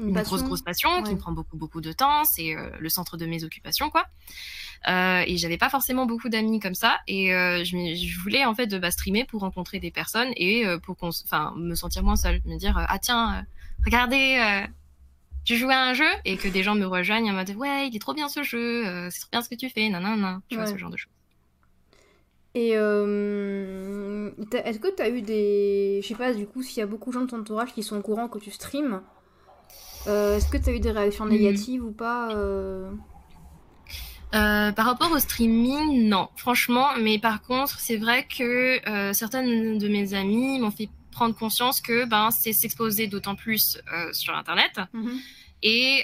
une, 0.00 0.12
grosse 0.22 0.42
grosse 0.42 0.62
passion 0.62 1.04
qui 1.04 1.14
me 1.14 1.18
prend 1.18 1.30
beaucoup 1.30 1.56
beaucoup 1.56 1.80
de 1.80 1.92
temps 1.92 2.24
c'est 2.24 2.56
le 2.80 2.88
centre 2.88 3.16
de 3.16 3.26
mes 3.26 3.44
occupations 3.44 3.90
quoi 3.90 4.06
euh, 4.86 5.24
et 5.26 5.36
j'avais 5.36 5.58
pas 5.58 5.68
forcément 5.68 6.06
beaucoup 6.06 6.28
d'amis 6.28 6.60
comme 6.60 6.74
ça. 6.74 6.98
Et 7.06 7.34
euh, 7.34 7.64
je, 7.64 7.76
je, 7.76 8.20
voulais 8.20 8.44
en 8.44 8.54
fait 8.54 8.66
de 8.66 8.78
bah, 8.78 8.90
streamer 8.90 9.24
pour 9.24 9.40
rencontrer 9.40 9.80
des 9.80 9.90
personnes 9.90 10.30
et 10.36 10.66
euh, 10.66 10.78
pour 10.78 10.96
qu'on, 10.96 11.08
enfin, 11.08 11.52
me 11.56 11.74
sentir 11.74 12.02
moins 12.02 12.16
seule, 12.16 12.40
me 12.44 12.56
dire 12.56 12.74
ah 12.88 12.98
tiens, 12.98 13.44
regardez. 13.84 14.66
Tu 15.48 15.56
joues 15.56 15.70
à 15.70 15.78
un 15.78 15.94
jeu 15.94 16.04
et 16.26 16.36
que 16.36 16.48
des 16.48 16.62
gens 16.62 16.74
me 16.74 16.84
rejoignent 16.84 17.30
en 17.30 17.34
mode 17.34 17.50
ouais 17.56 17.88
il 17.88 17.96
est 17.96 17.98
trop 17.98 18.12
bien 18.12 18.28
ce 18.28 18.42
jeu 18.42 18.84
c'est 19.10 19.20
trop 19.20 19.30
bien 19.32 19.42
ce 19.42 19.48
que 19.48 19.54
tu 19.54 19.70
fais 19.70 19.88
non 19.88 20.00
non 20.00 20.16
non 20.16 20.40
tu 20.48 20.56
vois 20.56 20.66
ce 20.66 20.76
genre 20.76 20.90
de 20.90 20.96
choses 20.96 21.12
Et 22.54 22.70
est-ce 22.70 24.78
que 24.78 24.94
tu 24.94 25.02
as 25.02 25.08
eu 25.08 25.22
des. 25.22 26.00
Je 26.02 26.08
sais 26.08 26.14
pas, 26.14 26.32
du 26.32 26.46
coup, 26.46 26.62
s'il 26.62 26.78
y 26.78 26.82
a 26.82 26.86
beaucoup 26.86 27.10
de 27.10 27.14
gens 27.14 27.22
de 27.22 27.30
ton 27.30 27.40
entourage 27.40 27.72
qui 27.72 27.82
sont 27.82 27.96
au 27.96 28.02
courant 28.02 28.28
que 28.28 28.38
tu 28.38 28.50
streams, 28.50 29.00
est-ce 30.06 30.50
que 30.50 30.58
tu 30.58 30.70
as 30.70 30.72
eu 30.72 30.80
des 30.80 30.90
réactions 30.90 31.26
hmm. 31.26 31.30
négatives 31.30 31.84
ou 31.84 31.92
pas 31.92 32.30
euh, 34.34 34.72
par 34.72 34.84
rapport 34.84 35.10
au 35.12 35.18
streaming, 35.18 36.08
non, 36.08 36.28
franchement. 36.36 36.88
Mais 37.00 37.18
par 37.18 37.42
contre, 37.42 37.80
c'est 37.80 37.96
vrai 37.96 38.26
que 38.26 38.86
euh, 38.88 39.12
certaines 39.12 39.78
de 39.78 39.88
mes 39.88 40.14
amies 40.14 40.60
m'ont 40.60 40.70
fait 40.70 40.90
prendre 41.18 41.34
conscience 41.34 41.80
que 41.80 42.04
ben 42.04 42.30
c'est 42.30 42.52
s'exposer 42.52 43.08
d'autant 43.08 43.34
plus 43.34 43.78
euh, 43.92 44.12
sur 44.12 44.36
Internet. 44.36 44.80
Mhm. 44.92 45.18
Et 45.64 46.02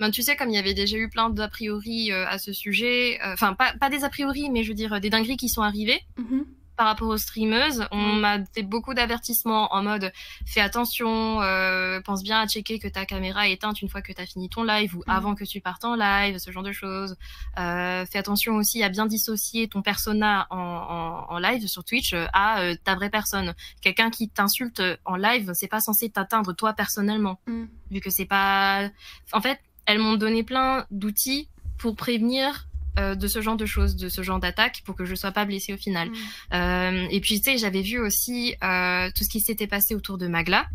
ben, 0.00 0.10
tu 0.12 0.22
sais, 0.22 0.36
comme 0.36 0.50
il 0.50 0.54
y 0.54 0.58
avait 0.58 0.74
déjà 0.74 0.96
eu 0.96 1.08
plein 1.08 1.30
d'a 1.30 1.48
priori 1.48 2.12
à 2.12 2.38
ce 2.38 2.52
sujet, 2.52 3.18
enfin 3.24 3.54
pas, 3.54 3.74
pas 3.80 3.90
des 3.90 4.04
a 4.04 4.08
priori, 4.08 4.48
mais 4.50 4.62
je 4.62 4.68
veux 4.68 4.74
dire 4.74 5.00
des 5.00 5.10
dingueries 5.10 5.36
qui 5.36 5.48
sont 5.48 5.62
arrivées. 5.62 6.00
Mhm 6.16 6.46
par 6.76 6.86
rapport 6.86 7.08
aux 7.08 7.16
streameuses. 7.16 7.86
On 7.90 8.14
m'a 8.14 8.38
fait 8.54 8.62
beaucoup 8.62 8.94
d'avertissements 8.94 9.72
en 9.72 9.82
mode 9.82 10.12
fais 10.46 10.60
attention, 10.60 11.40
euh, 11.42 12.00
pense 12.00 12.22
bien 12.22 12.40
à 12.40 12.46
checker 12.46 12.78
que 12.78 12.88
ta 12.88 13.04
caméra 13.06 13.48
est 13.48 13.52
éteinte 13.52 13.82
une 13.82 13.88
fois 13.88 14.02
que 14.02 14.12
tu 14.12 14.20
as 14.20 14.26
fini 14.26 14.48
ton 14.48 14.62
live 14.64 14.96
ou 14.96 15.00
mm. 15.00 15.10
avant 15.10 15.34
que 15.34 15.44
tu 15.44 15.60
partes 15.60 15.84
en 15.84 15.94
live, 15.94 16.38
ce 16.38 16.50
genre 16.50 16.62
de 16.62 16.72
choses. 16.72 17.16
Euh, 17.58 18.04
fais 18.06 18.18
attention 18.18 18.56
aussi 18.56 18.82
à 18.82 18.88
bien 18.88 19.06
dissocier 19.06 19.68
ton 19.68 19.82
persona 19.82 20.46
en, 20.50 21.26
en, 21.28 21.38
live 21.38 21.66
sur 21.66 21.84
Twitch 21.84 22.12
euh, 22.12 22.26
à 22.32 22.60
euh, 22.60 22.74
ta 22.84 22.94
vraie 22.94 23.10
personne. 23.10 23.54
Quelqu'un 23.80 24.10
qui 24.10 24.28
t'insulte 24.28 24.82
en 25.04 25.16
live, 25.16 25.52
c'est 25.54 25.68
pas 25.68 25.80
censé 25.80 26.10
t'atteindre 26.10 26.52
toi 26.54 26.72
personnellement, 26.72 27.40
mm. 27.46 27.64
vu 27.90 28.00
que 28.00 28.10
c'est 28.10 28.26
pas. 28.26 28.88
En 29.32 29.40
fait, 29.40 29.60
elles 29.86 29.98
m'ont 29.98 30.16
donné 30.16 30.42
plein 30.42 30.86
d'outils 30.90 31.48
pour 31.78 31.96
prévenir 31.96 32.66
euh, 32.98 33.14
de 33.14 33.26
ce 33.26 33.40
genre 33.40 33.56
de 33.56 33.66
choses, 33.66 33.96
de 33.96 34.08
ce 34.08 34.22
genre 34.22 34.38
d'attaque, 34.38 34.82
pour 34.84 34.94
que 34.94 35.04
je 35.04 35.14
sois 35.14 35.32
pas 35.32 35.44
blessée 35.44 35.74
au 35.74 35.76
final. 35.76 36.10
Mm. 36.10 36.14
Euh, 36.54 37.06
et 37.10 37.20
puis 37.20 37.40
tu 37.40 37.50
sais, 37.50 37.58
j'avais 37.58 37.82
vu 37.82 37.98
aussi 37.98 38.54
euh, 38.62 39.10
tout 39.14 39.24
ce 39.24 39.28
qui 39.28 39.40
s'était 39.40 39.66
passé 39.66 39.94
autour 39.94 40.18
de 40.18 40.26
Magla, 40.26 40.66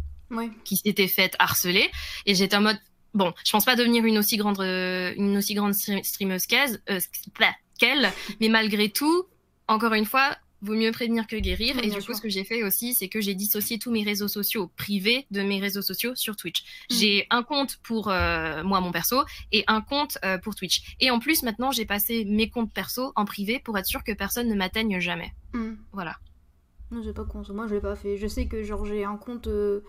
qui 0.64 0.78
s'était 0.78 1.08
faite 1.08 1.36
harceler, 1.40 1.90
et 2.26 2.36
j'étais 2.36 2.56
en 2.56 2.62
mode 2.62 2.78
bon, 3.14 3.34
je 3.44 3.52
pense 3.52 3.66
pas 3.66 3.76
devenir 3.76 4.06
une 4.06 4.20
aussi 4.20 4.38
grande 4.38 4.60
une 4.60 5.38
aussi 5.38 5.56
grande 5.56 5.74
streameuse 5.74 6.46
qu'elle, 6.46 8.12
mais 8.40 8.50
malgré 8.50 8.90
tout, 8.90 9.26
encore 9.68 9.94
une 9.94 10.06
fois, 10.06 10.38
vaut 10.62 10.76
mieux 10.76 10.92
prévenir 10.92 11.28
que 11.28 11.36
guérir. 11.36 11.78
et 11.84 11.90
du 11.90 12.02
coup, 12.02 12.14
ce 12.14 12.22
que 12.22 12.30
j'ai 12.30 12.44
fait 12.44 12.64
aussi, 12.64 12.94
c'est 12.94 13.08
que 13.08 13.22
j'ai 13.22 13.36
dissocié 13.36 13.80
tous 13.80 13.92
mes 13.92 14.04
réseaux 14.04 14.28
sociaux 14.28 14.72
privés 14.76 15.26
de 15.32 15.42
mes 15.42 15.60
réseaux 15.60 15.82
sociaux 15.82 16.16
sur 16.16 16.36
Twitch. 16.36 16.62
Mm. 16.62 16.94
J'ai 16.94 17.28
un 17.30 17.44
compte 17.44 17.78
pour 17.84 18.10
euh, 18.10 18.64
moi, 18.64 18.82
mon 18.82 18.92
perso, 18.92 19.24
et 19.52 19.64
un 19.68 19.82
compte 19.82 20.18
euh, 20.24 20.38
pour 20.38 20.56
Twitch. 20.56 20.96
Et 21.00 21.12
en 21.12 21.20
plus, 21.20 21.44
maintenant, 21.44 21.72
j'ai 21.72 21.86
passé 21.86 22.26
mes 22.26 22.50
comptes 22.50 22.74
perso 22.74 23.12
en 23.16 23.26
privé 23.26 23.60
pour 23.60 23.78
être 23.78 23.86
sûr 23.86 24.04
que 24.04 24.12
personne 24.12 24.48
ne 24.48 24.56
m'atteigne 24.56 25.00
jamais. 25.00 25.34
Mm. 25.54 25.74
Voilà. 25.92 26.16
Non, 26.92 27.02
j'ai 27.04 27.14
pas 27.14 27.26
compte. 27.26 27.50
Moi, 27.50 27.68
je 27.68 27.76
l'ai 27.76 27.82
pas 27.82 27.96
fait. 27.96 28.18
Je 28.18 28.28
sais 28.28 28.48
que 28.48 28.64
genre 28.64 28.86
j'ai 28.86 29.04
un 29.04 29.18
compte. 29.18 29.48
Euh, 29.48 29.82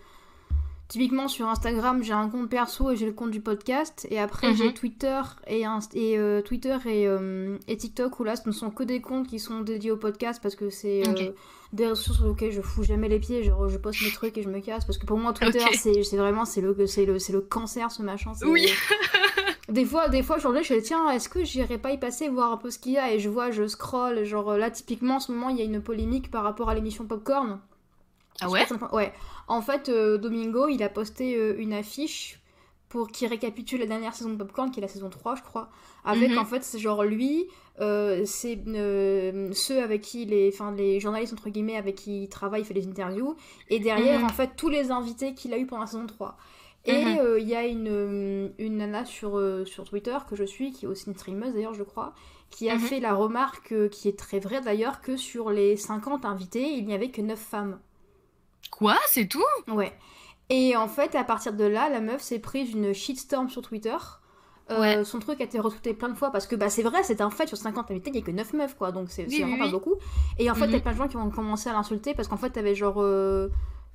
Typiquement 0.90 1.28
sur 1.28 1.46
Instagram, 1.46 2.02
j'ai 2.02 2.14
un 2.14 2.28
compte 2.28 2.50
perso 2.50 2.90
et 2.90 2.96
j'ai 2.96 3.06
le 3.06 3.12
compte 3.12 3.30
du 3.30 3.40
podcast. 3.40 4.08
Et 4.10 4.18
après, 4.18 4.56
j'ai 4.56 4.64
mhm. 4.64 4.74
Twitter 4.74 5.20
et, 5.46 5.60
et 5.94 6.18
euh, 6.18 6.42
Twitter 6.42 6.76
euh, 6.84 7.56
et, 7.68 7.76
TikTok 7.76 8.18
où 8.18 8.24
là, 8.24 8.34
ce 8.34 8.48
ne 8.48 8.52
sont 8.52 8.70
que 8.70 8.82
des 8.82 9.00
comptes 9.00 9.28
qui 9.28 9.38
sont 9.38 9.60
dédiés 9.60 9.92
au 9.92 9.96
podcast 9.96 10.40
parce 10.42 10.56
que 10.56 10.68
c'est 10.68 11.06
euh, 11.06 11.30
des 11.72 11.86
ressources 11.86 12.18
sur 12.18 12.30
lesquelles 12.30 12.50
je 12.50 12.60
fous 12.60 12.82
jamais 12.82 13.08
les 13.08 13.20
pieds. 13.20 13.44
Genre, 13.44 13.68
je 13.68 13.78
poste 13.78 14.02
mes 14.02 14.10
trucs 14.10 14.36
et 14.36 14.42
je 14.42 14.48
me 14.48 14.58
casse 14.58 14.84
parce 14.84 14.98
que 14.98 15.06
pour 15.06 15.16
moi, 15.16 15.32
Twitter, 15.32 15.64
c'est 15.74 16.16
vraiment 16.16 16.44
c'est 16.44 16.60
le, 16.60 16.74
le, 16.76 17.32
le 17.32 17.40
cancer 17.40 17.88
ce 17.92 18.02
machin. 18.02 18.32
Oui. 18.42 18.68
des 19.68 19.84
fois, 19.84 20.08
des 20.08 20.24
fois, 20.24 20.38
je 20.38 20.48
me 20.48 20.60
dis, 20.60 20.82
tiens, 20.82 21.08
est-ce 21.10 21.28
que 21.28 21.44
j'irai 21.44 21.78
pas 21.78 21.92
y 21.92 21.98
passer 21.98 22.28
voir 22.28 22.50
un 22.50 22.56
peu 22.56 22.72
ce 22.72 22.80
qu'il 22.80 22.94
y 22.94 22.98
a? 22.98 23.12
Et 23.14 23.20
je 23.20 23.28
vois, 23.28 23.52
je 23.52 23.68
scroll. 23.68 24.24
Genre 24.24 24.56
là, 24.56 24.72
typiquement, 24.72 25.14
en 25.14 25.20
ce 25.20 25.30
moment, 25.30 25.50
il 25.50 25.56
y 25.56 25.60
a 25.60 25.64
une 25.64 25.80
polémique 25.80 26.32
par 26.32 26.42
rapport 26.42 26.68
à 26.68 26.74
l'émission 26.74 27.04
Popcorn. 27.04 27.60
Ah 28.40 28.48
ouais? 28.48 28.66
Ouais. 28.92 29.12
En 29.50 29.62
fait, 29.62 29.88
euh, 29.88 30.16
Domingo, 30.16 30.68
il 30.68 30.80
a 30.84 30.88
posté 30.88 31.34
euh, 31.34 31.56
une 31.58 31.72
affiche 31.72 32.40
pour 32.88 33.08
qui 33.08 33.26
récapitule 33.26 33.80
la 33.80 33.86
dernière 33.86 34.14
saison 34.14 34.30
de 34.30 34.36
Popcorn, 34.36 34.70
qui 34.70 34.78
est 34.78 34.80
la 34.80 34.86
saison 34.86 35.10
3, 35.10 35.34
je 35.34 35.42
crois. 35.42 35.70
Avec, 36.04 36.30
mhm. 36.30 36.38
en 36.38 36.44
fait, 36.44 36.62
c'est 36.62 36.78
genre 36.78 37.02
lui, 37.02 37.48
euh, 37.80 38.22
c'est 38.26 38.56
ceux 39.52 39.82
avec 39.82 40.02
qui 40.02 40.24
les, 40.24 40.52
enfin, 40.54 40.72
les 40.72 41.00
journalistes, 41.00 41.32
entre 41.32 41.50
guillemets, 41.50 41.76
avec 41.76 41.96
qui 41.96 42.22
il 42.22 42.28
travaille, 42.28 42.62
il 42.62 42.64
fait 42.64 42.74
des 42.74 42.86
interviews. 42.86 43.34
Et 43.70 43.80
derrière, 43.80 44.20
mhm. 44.20 44.26
en 44.26 44.28
fait, 44.28 44.50
tous 44.56 44.68
les 44.68 44.92
invités 44.92 45.34
qu'il 45.34 45.52
a 45.52 45.58
eu 45.58 45.66
pendant 45.66 45.82
la 45.82 45.88
saison 45.88 46.06
3. 46.06 46.36
Et 46.84 47.04
mhm. 47.04 47.38
il 47.40 47.48
y 47.48 47.56
a 47.56 47.66
une, 47.66 48.52
une 48.56 48.76
nana 48.76 49.04
sur, 49.04 49.42
sur 49.66 49.82
Twitter 49.82 50.16
que 50.28 50.36
je 50.36 50.44
suis, 50.44 50.70
qui 50.70 50.84
est 50.84 50.88
aussi 50.88 51.08
une 51.08 51.16
streameuse 51.16 51.54
d'ailleurs, 51.54 51.74
je 51.74 51.82
crois, 51.82 52.14
qui 52.50 52.70
a 52.70 52.78
fait 52.78 53.00
la 53.00 53.14
remarque, 53.14 53.74
qui 53.90 54.08
est 54.08 54.16
très 54.16 54.38
vraie 54.38 54.60
d'ailleurs, 54.60 55.00
que 55.00 55.16
sur 55.16 55.50
les 55.50 55.76
50 55.76 56.24
invités, 56.24 56.70
il 56.70 56.86
n'y 56.86 56.94
avait 56.94 57.10
que 57.10 57.20
9 57.20 57.36
femmes. 57.36 57.80
Quoi 58.70 58.96
C'est 59.08 59.26
tout 59.26 59.42
Ouais. 59.68 59.92
Et 60.48 60.76
en 60.76 60.88
fait, 60.88 61.14
à 61.14 61.24
partir 61.24 61.52
de 61.52 61.64
là, 61.64 61.88
la 61.88 62.00
meuf 62.00 62.20
s'est 62.20 62.40
prise 62.40 62.72
une 62.72 62.92
shitstorm 62.92 63.48
sur 63.48 63.62
Twitter. 63.62 63.96
Euh, 64.70 65.04
son 65.04 65.18
truc 65.18 65.40
a 65.40 65.44
été 65.44 65.58
retweeté 65.58 65.94
plein 65.94 66.08
de 66.10 66.14
fois 66.14 66.30
parce 66.30 66.46
que 66.46 66.54
bah, 66.54 66.68
c'est 66.68 66.82
vrai, 66.82 67.02
c'est 67.02 67.20
un 67.20 67.30
fait 67.30 67.48
sur 67.48 67.56
50 67.56 67.90
invités, 67.90 68.10
il 68.10 68.12
n'y 68.12 68.18
a 68.20 68.22
que 68.22 68.30
9 68.30 68.52
meufs 68.52 68.76
quoi, 68.76 68.92
donc 68.92 69.10
c'est 69.10 69.24
vraiment 69.24 69.58
pas 69.58 69.68
beaucoup. 69.68 69.96
Et 70.38 70.50
en 70.50 70.54
fait, 70.54 70.66
il 70.66 70.72
y 70.72 70.76
a 70.76 70.80
plein 70.80 70.92
de 70.92 70.96
gens 70.96 71.08
qui 71.08 71.16
vont 71.16 71.30
commencer 71.30 71.68
à 71.68 71.72
l'insulter 71.72 72.14
parce 72.14 72.28
qu'en 72.28 72.36
fait, 72.36 72.50
t'avais 72.50 72.76
genre 72.76 73.02
euh, 73.02 73.48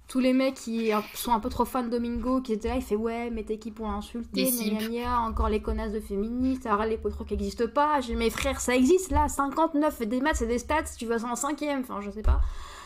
tous 0.08 0.20
les 0.20 0.34
mecs 0.34 0.56
qui 0.56 0.92
sont 1.14 1.32
un 1.32 1.40
peu 1.40 1.50
trop 1.50 1.66
fans 1.66 1.84
de 1.84 1.90
Domingo 1.90 2.42
qui 2.42 2.54
étaient 2.54 2.68
là, 2.68 2.76
il 2.76 2.82
fait 2.82 2.98
ouais, 2.98 3.30
mais 3.32 3.44
t'es 3.44 3.58
qui 3.58 3.72
pour 3.72 3.88
l'insulter, 3.88 4.46
encore 5.18 5.50
les 5.50 5.62
connasses 5.62 5.94
de 5.94 6.02
féministes, 6.02 6.66
alors 6.66 6.86
les 6.86 7.00
trucs 7.00 7.28
qui 7.28 7.34
n'existent 7.34 7.68
pas. 7.68 8.02
J'ai 8.02 8.16
mes 8.16 8.30
frères, 8.30 8.60
ça 8.60 8.76
existe 8.76 9.12
là, 9.12 9.30
59, 9.30 10.02
des 10.02 10.20
maths, 10.20 10.36
c'est 10.36 10.46
des 10.46 10.60
stats, 10.60 10.84
tu 10.98 11.06
vas 11.06 11.24
en 11.24 11.36
cinquième, 11.36 11.82
enfin 11.82 12.02
je 12.02 12.12
sais 12.12 12.22
pas. 12.22 12.42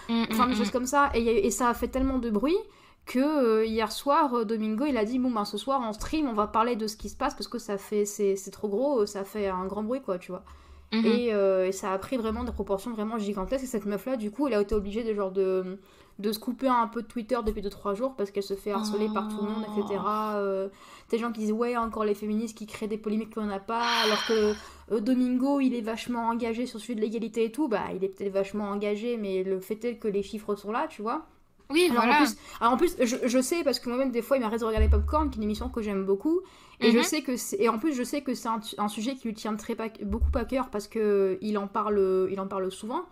Mm, 0.10 0.26
enfin 0.32 0.48
des 0.48 0.54
mm, 0.54 0.58
choses 0.58 0.68
mm. 0.70 0.72
comme 0.72 0.86
ça. 0.86 1.12
Et, 1.14 1.48
et, 1.48 1.52
ça 1.52 1.70
a 1.70 1.74
fait 1.74 1.88
tellement 1.88 2.20
de 2.20 2.30
bruit 2.30 2.58
que 3.06 3.20
euh, 3.20 3.66
hier 3.66 3.92
soir, 3.92 4.34
euh, 4.34 4.46
Domingo, 4.46 4.86
il 4.86 4.98
a 4.98 5.06
dit 5.06 5.20
bon 5.20 5.32
ben 5.32 5.46
ce 5.46 5.58
soir 5.58 5.82
en 5.82 5.94
stream, 5.94 6.28
on 6.28 6.34
va 6.34 6.48
parler 6.48 6.76
de 6.76 6.88
ce 6.88 6.98
qui 6.98 7.10
se 7.10 7.16
passe 7.16 7.34
parce 7.36 7.48
que 7.48 7.60
ça 7.60 7.78
fait 7.78 8.06
c'est 8.06 8.52
trop 8.52 8.68
gros, 8.68 9.06
ça 9.06 9.24
fait 9.24 9.48
un 9.48 9.66
grand 9.66 9.84
bruit 9.84 10.02
quoi, 10.02 10.20
tu 10.20 10.32
vois. 10.32 10.44
Mm-hmm. 10.92 11.30
Euh, 11.34 11.68
et, 11.68 11.72
ça 11.72 11.92
a 11.92 11.98
pris 11.98 12.18
vraiment 12.18 12.44
des 12.44 12.52
proportions 12.52 12.92
vraiment 12.92 13.18
gigantesques. 13.18 13.64
Et 13.64 13.68
cette 13.68 13.86
meuf 13.86 14.06
là, 14.06 14.18
du 14.18 14.32
coup, 14.32 14.48
elle 14.48 14.56
a 14.56 14.62
été 14.62 14.76
obligée 14.76 15.04
de 15.04 15.14
genre 15.14 15.32
de 15.32 15.78
de 16.20 16.34
se 16.34 16.40
couper 16.40 16.68
un 16.68 16.88
peu 16.88 17.02
de 17.02 17.08
Twitter 17.08 17.38
depuis 17.46 17.62
2-3 17.62 17.96
jours 17.96 18.14
parce 18.16 18.30
qu'elle 18.30 18.44
se 18.44 18.54
fait 18.54 18.72
harceler 18.72 19.08
par 19.14 19.30
tout 19.30 19.38
le 19.42 19.50
monde, 19.50 19.64
etc. 19.64 20.02
Euh, 20.36 20.68
des 21.10 21.18
gens 21.18 21.32
qui 21.32 21.40
disent 21.40 21.54
ouais, 21.54 21.78
encore 21.78 22.04
les 22.04 22.14
féministes 22.14 22.58
qui 22.58 22.68
créent 22.68 22.90
des 22.90 22.98
polémiques 22.98 23.34
qu'on 23.34 23.46
n'a 23.46 23.60
pas, 23.60 23.86
alors 24.04 24.26
que 24.28 24.54
euh, 24.92 25.00
Domingo 25.00 25.62
il 25.62 25.74
est 25.74 25.82
vachement 25.82 26.28
engagé 26.28 26.66
sur 26.66 26.78
le 26.78 26.82
sujet 26.82 26.96
de 26.96 27.02
l'égalité 27.02 27.46
et 27.46 27.52
tout, 27.54 27.70
bah 27.70 27.86
il 27.96 28.04
est 28.04 28.10
peut-être 28.10 28.34
vachement 28.34 28.66
engagé, 28.66 29.16
mais 29.16 29.44
le 29.44 29.62
fait 29.62 29.84
est 29.86 29.96
que 29.96 30.10
les 30.10 30.22
chiffres 30.22 30.56
sont 30.56 30.74
là, 30.74 30.88
tu 30.90 31.02
vois. 31.02 31.26
Oui, 31.70 31.88
alors 31.90 32.04
voilà. 32.04 32.16
En 32.16 32.26
plus, 32.26 32.38
alors 32.60 32.74
en 32.74 32.78
plus, 32.78 32.96
je, 33.00 33.16
je 33.24 33.42
sais 33.42 33.64
parce 33.64 33.80
que 33.80 33.88
moi-même 33.88 34.12
des 34.12 34.22
fois 34.22 34.36
il 34.36 34.42
m'arrête 34.42 34.60
de 34.60 34.66
regarder 34.66 34.90
Popcorn, 34.90 35.30
qui 35.30 35.36
est 35.36 35.38
une 35.38 35.44
émission 35.44 35.70
que 35.70 35.82
j'aime 35.82 36.04
beaucoup, 36.04 36.42
et 36.82 36.92
je 36.92 36.98
mhm. 36.98 37.04
sais 37.04 37.22
que 37.22 37.34
et 37.62 37.68
en 37.68 37.78
plus 37.78 37.94
je 37.94 38.04
sais 38.04 38.22
que 38.22 38.34
c'est 38.34 38.48
un, 38.48 38.62
un, 38.78 38.88
sujet 38.88 39.16
qui 39.16 39.28
lui 39.28 39.34
tient 39.34 39.56
très 39.56 39.76
beaucoup 40.04 40.32
à 40.36 40.46
cœur 40.46 40.70
parce 40.70 40.88
que 40.88 41.38
il 41.42 41.58
en 41.58 41.68
parle, 41.68 42.28
il 42.32 42.40
en 42.40 42.48
parle 42.48 42.72
souvent. 42.72 43.06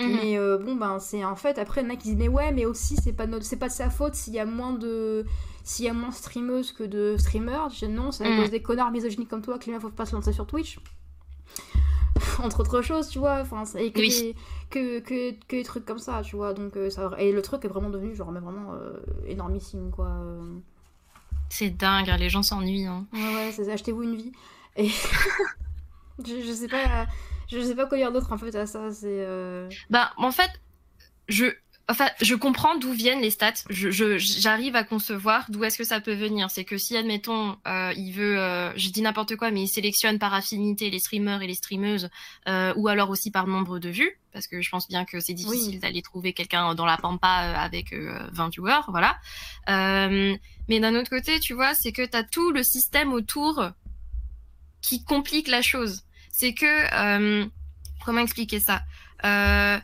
Mhm. 0.00 0.16
Mais 0.16 0.38
euh, 0.38 0.58
bon, 0.58 0.76
ben, 0.76 0.98
c'est 0.98 1.24
en 1.24 1.36
fait, 1.36 1.58
après, 1.58 1.82
il 1.82 1.84
y 1.84 1.86
en 1.88 1.90
a 1.90 1.96
qui 1.96 2.08
disent, 2.08 2.16
mais 2.16 2.28
ouais, 2.28 2.52
mais 2.52 2.64
aussi, 2.64 2.96
c'est 2.96 3.12
pas, 3.12 3.26
notre... 3.26 3.44
c'est 3.44 3.58
pas 3.58 3.68
de 3.68 3.72
sa 3.72 3.90
faute 3.90 4.14
s'il 4.14 4.34
y 4.34 4.38
a 4.38 4.46
moins 4.46 4.72
de. 4.72 5.26
S'il 5.62 5.84
y 5.84 5.88
a 5.88 5.92
moins 5.92 6.10
streameuses 6.10 6.72
que 6.72 6.84
de 6.84 7.16
streamers. 7.18 7.68
Je 7.70 7.86
dis, 7.86 7.92
non, 7.92 8.10
c'est 8.10 8.24
à 8.24 8.30
mhm. 8.30 8.40
cause 8.40 8.50
des 8.50 8.62
connards 8.62 8.90
misogyniques 8.90 9.28
comme 9.28 9.42
toi 9.42 9.58
que 9.58 9.66
les 9.66 9.72
meufs 9.72 9.82
peuvent 9.82 9.92
pas 9.92 10.06
se 10.06 10.14
lancer 10.14 10.32
sur 10.32 10.46
Twitch. 10.46 10.80
Entre 12.42 12.60
autres 12.60 12.80
choses, 12.80 13.08
tu 13.08 13.18
vois. 13.18 13.40
Enfin, 13.40 13.64
et 13.78 13.92
que, 13.92 14.00
des, 14.00 14.34
que, 14.70 15.00
que, 15.00 15.32
que, 15.32 15.56
des 15.56 15.64
trucs 15.64 15.84
comme 15.84 15.98
ça, 15.98 16.22
tu 16.22 16.36
vois. 16.36 16.54
Donc, 16.54 16.76
euh, 16.76 16.88
ça... 16.88 17.10
Et 17.18 17.32
le 17.32 17.42
truc 17.42 17.64
est 17.64 17.68
vraiment 17.68 17.90
devenu, 17.90 18.14
genre, 18.14 18.32
mais 18.32 18.40
vraiment 18.40 18.72
euh, 18.74 18.98
énormissime, 19.26 19.90
quoi. 19.90 20.10
C'est 21.50 21.70
dingue, 21.70 22.08
hein, 22.08 22.16
les 22.16 22.30
gens 22.30 22.42
s'ennuient. 22.42 22.86
Hein. 22.86 23.06
Ouais, 23.12 23.34
ouais, 23.34 23.52
c'est 23.52 23.70
achetez-vous 23.70 24.04
une 24.04 24.16
vie. 24.16 24.32
Et. 24.76 24.88
je, 26.26 26.40
je 26.46 26.52
sais 26.52 26.68
pas 26.68 27.06
je 27.50 27.60
sais 27.60 27.74
pas 27.74 27.86
quoi 27.86 27.98
dire 27.98 28.12
d'autre 28.12 28.32
en 28.32 28.38
fait 28.38 28.54
à 28.54 28.66
ça. 28.66 28.90
C'est. 28.92 29.06
Euh... 29.08 29.68
Bah, 29.90 30.12
en 30.16 30.30
fait, 30.30 30.50
je. 31.28 31.46
Enfin, 31.90 32.08
je 32.20 32.34
comprends 32.34 32.76
d'où 32.76 32.92
viennent 32.92 33.20
les 33.20 33.30
stats. 33.30 33.64
Je, 33.68 34.16
j'arrive 34.18 34.76
à 34.76 34.84
concevoir 34.84 35.46
d'où 35.50 35.64
est-ce 35.64 35.76
que 35.76 35.84
ça 35.84 36.00
peut 36.00 36.14
venir. 36.14 36.50
C'est 36.50 36.64
que 36.64 36.78
si, 36.78 36.96
admettons, 36.96 37.56
euh, 37.66 37.92
il 37.96 38.12
veut, 38.12 38.38
euh, 38.38 38.72
je 38.76 38.88
dis 38.90 39.02
n'importe 39.02 39.36
quoi, 39.36 39.50
mais 39.50 39.62
il 39.62 39.68
sélectionne 39.68 40.18
par 40.18 40.32
affinité 40.32 40.88
les 40.88 41.00
streamers 41.00 41.42
et 41.42 41.46
les 41.46 41.54
streameuses, 41.54 42.08
euh, 42.48 42.72
ou 42.76 42.88
alors 42.88 43.10
aussi 43.10 43.30
par 43.30 43.46
nombre 43.46 43.78
de 43.78 43.90
vues, 43.90 44.18
parce 44.32 44.46
que 44.46 44.62
je 44.62 44.70
pense 44.70 44.88
bien 44.88 45.04
que 45.04 45.20
c'est 45.20 45.34
difficile 45.34 45.80
d'aller 45.80 46.02
trouver 46.02 46.32
quelqu'un 46.32 46.74
dans 46.74 46.86
la 46.86 46.96
pampa 46.96 47.28
avec 47.28 47.92
20 47.94 48.50
viewers, 48.50 48.82
voilà. 48.88 49.18
mais 49.66 50.80
d'un 50.80 50.94
autre 50.94 51.10
côté, 51.10 51.40
tu 51.40 51.54
vois, 51.54 51.74
c'est 51.74 51.92
que 51.92 52.06
tu 52.06 52.16
as 52.16 52.22
tout 52.22 52.52
le 52.52 52.62
système 52.62 53.12
autour 53.12 53.70
qui 54.80 55.04
complique 55.04 55.48
la 55.48 55.60
chose 55.60 56.04
c'est 56.40 56.54
que 56.54 56.94
euh, 56.94 57.46
comment 58.04 58.20
expliquer 58.20 58.60
ça? 58.60 58.82
Euh, 59.24 59.78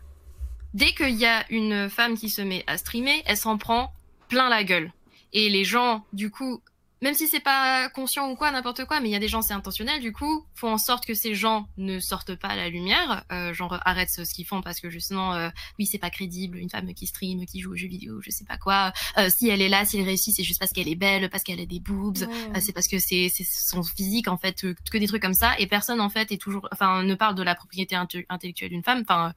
Dès 0.76 0.92
qu'il 0.92 1.14
y 1.14 1.24
a 1.24 1.50
une 1.50 1.88
femme 1.88 2.18
qui 2.18 2.28
se 2.28 2.42
met 2.42 2.62
à 2.66 2.76
streamer, 2.76 3.22
elle 3.24 3.38
s'en 3.38 3.56
prend 3.56 3.94
plein 4.28 4.50
la 4.50 4.62
gueule. 4.62 4.92
Et 5.32 5.48
les 5.48 5.64
gens, 5.64 6.04
du 6.12 6.30
coup, 6.30 6.60
même 7.00 7.14
si 7.14 7.28
c'est 7.28 7.40
pas 7.40 7.88
conscient 7.88 8.30
ou 8.30 8.36
quoi, 8.36 8.50
n'importe 8.50 8.84
quoi, 8.84 9.00
mais 9.00 9.08
il 9.08 9.12
y 9.12 9.16
a 9.16 9.18
des 9.18 9.26
gens, 9.26 9.40
c'est 9.40 9.54
intentionnel, 9.54 10.02
du 10.02 10.12
coup, 10.12 10.44
faut 10.54 10.68
en 10.68 10.76
sorte 10.76 11.06
que 11.06 11.14
ces 11.14 11.34
gens 11.34 11.66
ne 11.78 11.98
sortent 11.98 12.34
pas 12.34 12.48
à 12.48 12.56
la 12.56 12.68
lumière, 12.68 13.24
euh, 13.32 13.54
genre 13.54 13.80
arrêtent 13.86 14.10
ce, 14.10 14.20
qu'ils 14.30 14.44
font 14.44 14.60
parce 14.60 14.80
que 14.80 14.90
justement, 14.90 15.32
euh, 15.32 15.48
oui, 15.78 15.86
c'est 15.86 15.96
pas 15.96 16.10
crédible, 16.10 16.58
une 16.58 16.68
femme 16.68 16.92
qui 16.92 17.06
stream, 17.06 17.46
qui 17.46 17.60
joue 17.60 17.72
aux 17.72 17.76
jeux 17.76 17.88
vidéo, 17.88 18.20
je 18.20 18.30
sais 18.30 18.44
pas 18.44 18.58
quoi. 18.58 18.92
Euh, 19.16 19.30
si 19.30 19.48
elle 19.48 19.62
est 19.62 19.70
là, 19.70 19.86
si 19.86 19.96
elle 19.96 20.04
réussit, 20.04 20.36
c'est 20.36 20.44
juste 20.44 20.60
parce 20.60 20.72
qu'elle 20.72 20.88
est 20.88 20.94
belle, 20.94 21.30
parce 21.30 21.42
qu'elle 21.42 21.60
a 21.60 21.64
des 21.64 21.80
boobs, 21.80 22.22
euh, 22.22 22.60
c'est 22.60 22.74
parce 22.74 22.86
que 22.86 22.98
c'est 22.98 23.30
son 23.30 23.82
physique 23.82 24.28
en 24.28 24.36
fait, 24.36 24.60
que 24.60 24.98
des 24.98 25.06
trucs 25.06 25.22
comme 25.22 25.32
ça, 25.32 25.58
et 25.58 25.66
personne 25.66 26.02
en 26.02 26.10
fait 26.10 26.32
est 26.32 26.40
toujours, 26.40 26.68
enfin, 26.70 27.02
ne 27.02 27.14
parle 27.14 27.34
de 27.34 27.42
la 27.42 27.54
propriété 27.54 27.96
intellectuelle 28.28 28.68
d'une 28.68 28.84
femme, 28.84 29.04
enfin. 29.08 29.32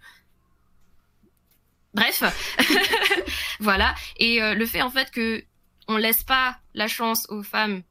Bref, 1.93 2.23
voilà. 3.59 3.95
Et 4.17 4.39
le 4.39 4.65
fait 4.65 4.81
en 4.81 4.89
fait 4.91 5.09
que 5.11 5.43
on 5.87 5.97
laisse 5.97 6.23
pas 6.23 6.59
la 6.75 6.87
chance 6.87 7.25
aux 7.29 7.41
femmes 7.41 7.81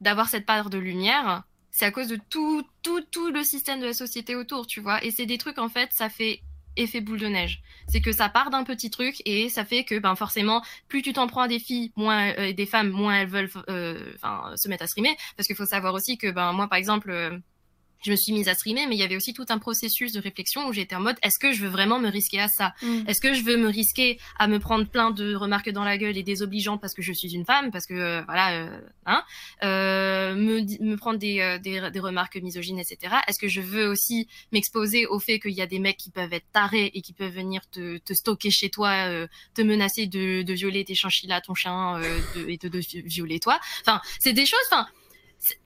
d'avoir 0.00 0.28
cette 0.28 0.46
part 0.46 0.70
de 0.70 0.78
lumière, 0.78 1.44
c'est 1.70 1.84
à 1.84 1.90
cause 1.90 2.08
de 2.08 2.18
tout, 2.30 2.64
tout, 2.82 3.00
tout 3.10 3.30
le 3.30 3.44
système 3.44 3.80
de 3.80 3.86
la 3.86 3.92
société 3.92 4.34
autour, 4.34 4.66
tu 4.66 4.80
vois. 4.80 5.02
Et 5.04 5.10
c'est 5.10 5.26
des 5.26 5.38
trucs, 5.38 5.58
en 5.58 5.68
fait, 5.68 5.92
ça 5.92 6.08
fait 6.08 6.40
effet 6.76 7.00
boule 7.00 7.18
de 7.18 7.26
neige. 7.26 7.62
C'est 7.88 8.00
que 8.00 8.12
ça 8.12 8.28
part 8.28 8.50
d'un 8.50 8.64
petit 8.64 8.90
truc 8.90 9.16
et 9.24 9.48
ça 9.48 9.64
fait 9.64 9.84
que, 9.84 9.98
ben, 9.98 10.14
forcément, 10.14 10.62
plus 10.88 11.02
tu 11.02 11.12
t'en 11.12 11.26
prends 11.26 11.42
à 11.42 11.48
des 11.48 11.58
filles, 11.58 11.92
moins, 11.96 12.32
euh, 12.38 12.52
des 12.52 12.66
femmes, 12.66 12.90
moins 12.90 13.20
elles 13.20 13.28
veulent, 13.28 13.50
euh, 13.68 14.12
se 14.56 14.68
mettre 14.68 14.84
à 14.84 14.86
streamer. 14.86 15.16
Parce 15.36 15.46
qu'il 15.46 15.56
faut 15.56 15.66
savoir 15.66 15.94
aussi 15.94 16.16
que, 16.16 16.30
ben, 16.30 16.52
moi, 16.52 16.68
par 16.68 16.78
exemple, 16.78 17.10
euh, 17.10 17.38
je 18.02 18.10
me 18.10 18.16
suis 18.16 18.32
mise 18.32 18.48
à 18.48 18.54
streamer, 18.54 18.86
mais 18.86 18.96
il 18.96 18.98
y 18.98 19.02
avait 19.02 19.16
aussi 19.16 19.34
tout 19.34 19.46
un 19.48 19.58
processus 19.58 20.12
de 20.12 20.20
réflexion 20.20 20.66
où 20.66 20.72
j'étais 20.72 20.94
en 20.94 21.00
mode 21.00 21.16
est-ce 21.22 21.38
que 21.38 21.52
je 21.52 21.62
veux 21.62 21.68
vraiment 21.68 21.98
me 21.98 22.08
risquer 22.08 22.40
à 22.40 22.48
ça? 22.48 22.74
Mm. 22.82 23.02
Est-ce 23.06 23.20
que 23.20 23.34
je 23.34 23.42
veux 23.42 23.56
me 23.56 23.68
risquer 23.68 24.18
à 24.38 24.48
me 24.48 24.58
prendre 24.58 24.86
plein 24.86 25.10
de 25.10 25.34
remarques 25.34 25.70
dans 25.70 25.84
la 25.84 25.98
gueule 25.98 26.16
et 26.16 26.22
désobligeantes 26.22 26.80
parce 26.80 26.94
que 26.94 27.02
je 27.02 27.12
suis 27.12 27.34
une 27.34 27.44
femme, 27.44 27.70
parce 27.70 27.86
que 27.86 27.94
euh, 27.94 28.22
voilà, 28.26 28.52
euh, 28.52 28.80
hein, 29.06 29.22
euh, 29.62 30.34
me, 30.34 30.60
me 30.84 30.96
prendre 30.96 31.18
des, 31.18 31.58
des, 31.62 31.90
des, 31.90 32.00
remarques 32.00 32.36
misogynes, 32.36 32.78
etc. 32.78 33.16
Est-ce 33.28 33.38
que 33.38 33.48
je 33.48 33.60
veux 33.60 33.86
aussi 33.86 34.28
m'exposer 34.52 35.06
au 35.06 35.18
fait 35.18 35.38
qu'il 35.38 35.52
y 35.52 35.62
a 35.62 35.66
des 35.66 35.78
mecs 35.78 35.96
qui 35.96 36.10
peuvent 36.10 36.32
être 36.32 36.50
tarés 36.52 36.90
et 36.94 37.02
qui 37.02 37.12
peuvent 37.12 37.32
venir 37.32 37.68
te, 37.70 37.98
te 37.98 38.14
stocker 38.14 38.50
chez 38.50 38.70
toi, 38.70 39.06
te 39.54 39.62
menacer 39.62 40.06
de, 40.06 40.42
de 40.42 40.52
violer 40.52 40.84
tes 40.84 40.94
chinchillas, 40.94 41.40
ton 41.42 41.54
chien 41.54 42.00
de, 42.34 42.48
et 42.48 42.56
de, 42.56 42.68
de 42.68 42.80
violer 43.04 43.40
toi? 43.40 43.60
Enfin, 43.82 44.00
c'est 44.18 44.32
des 44.32 44.46
choses. 44.46 44.60
Enfin 44.66 44.86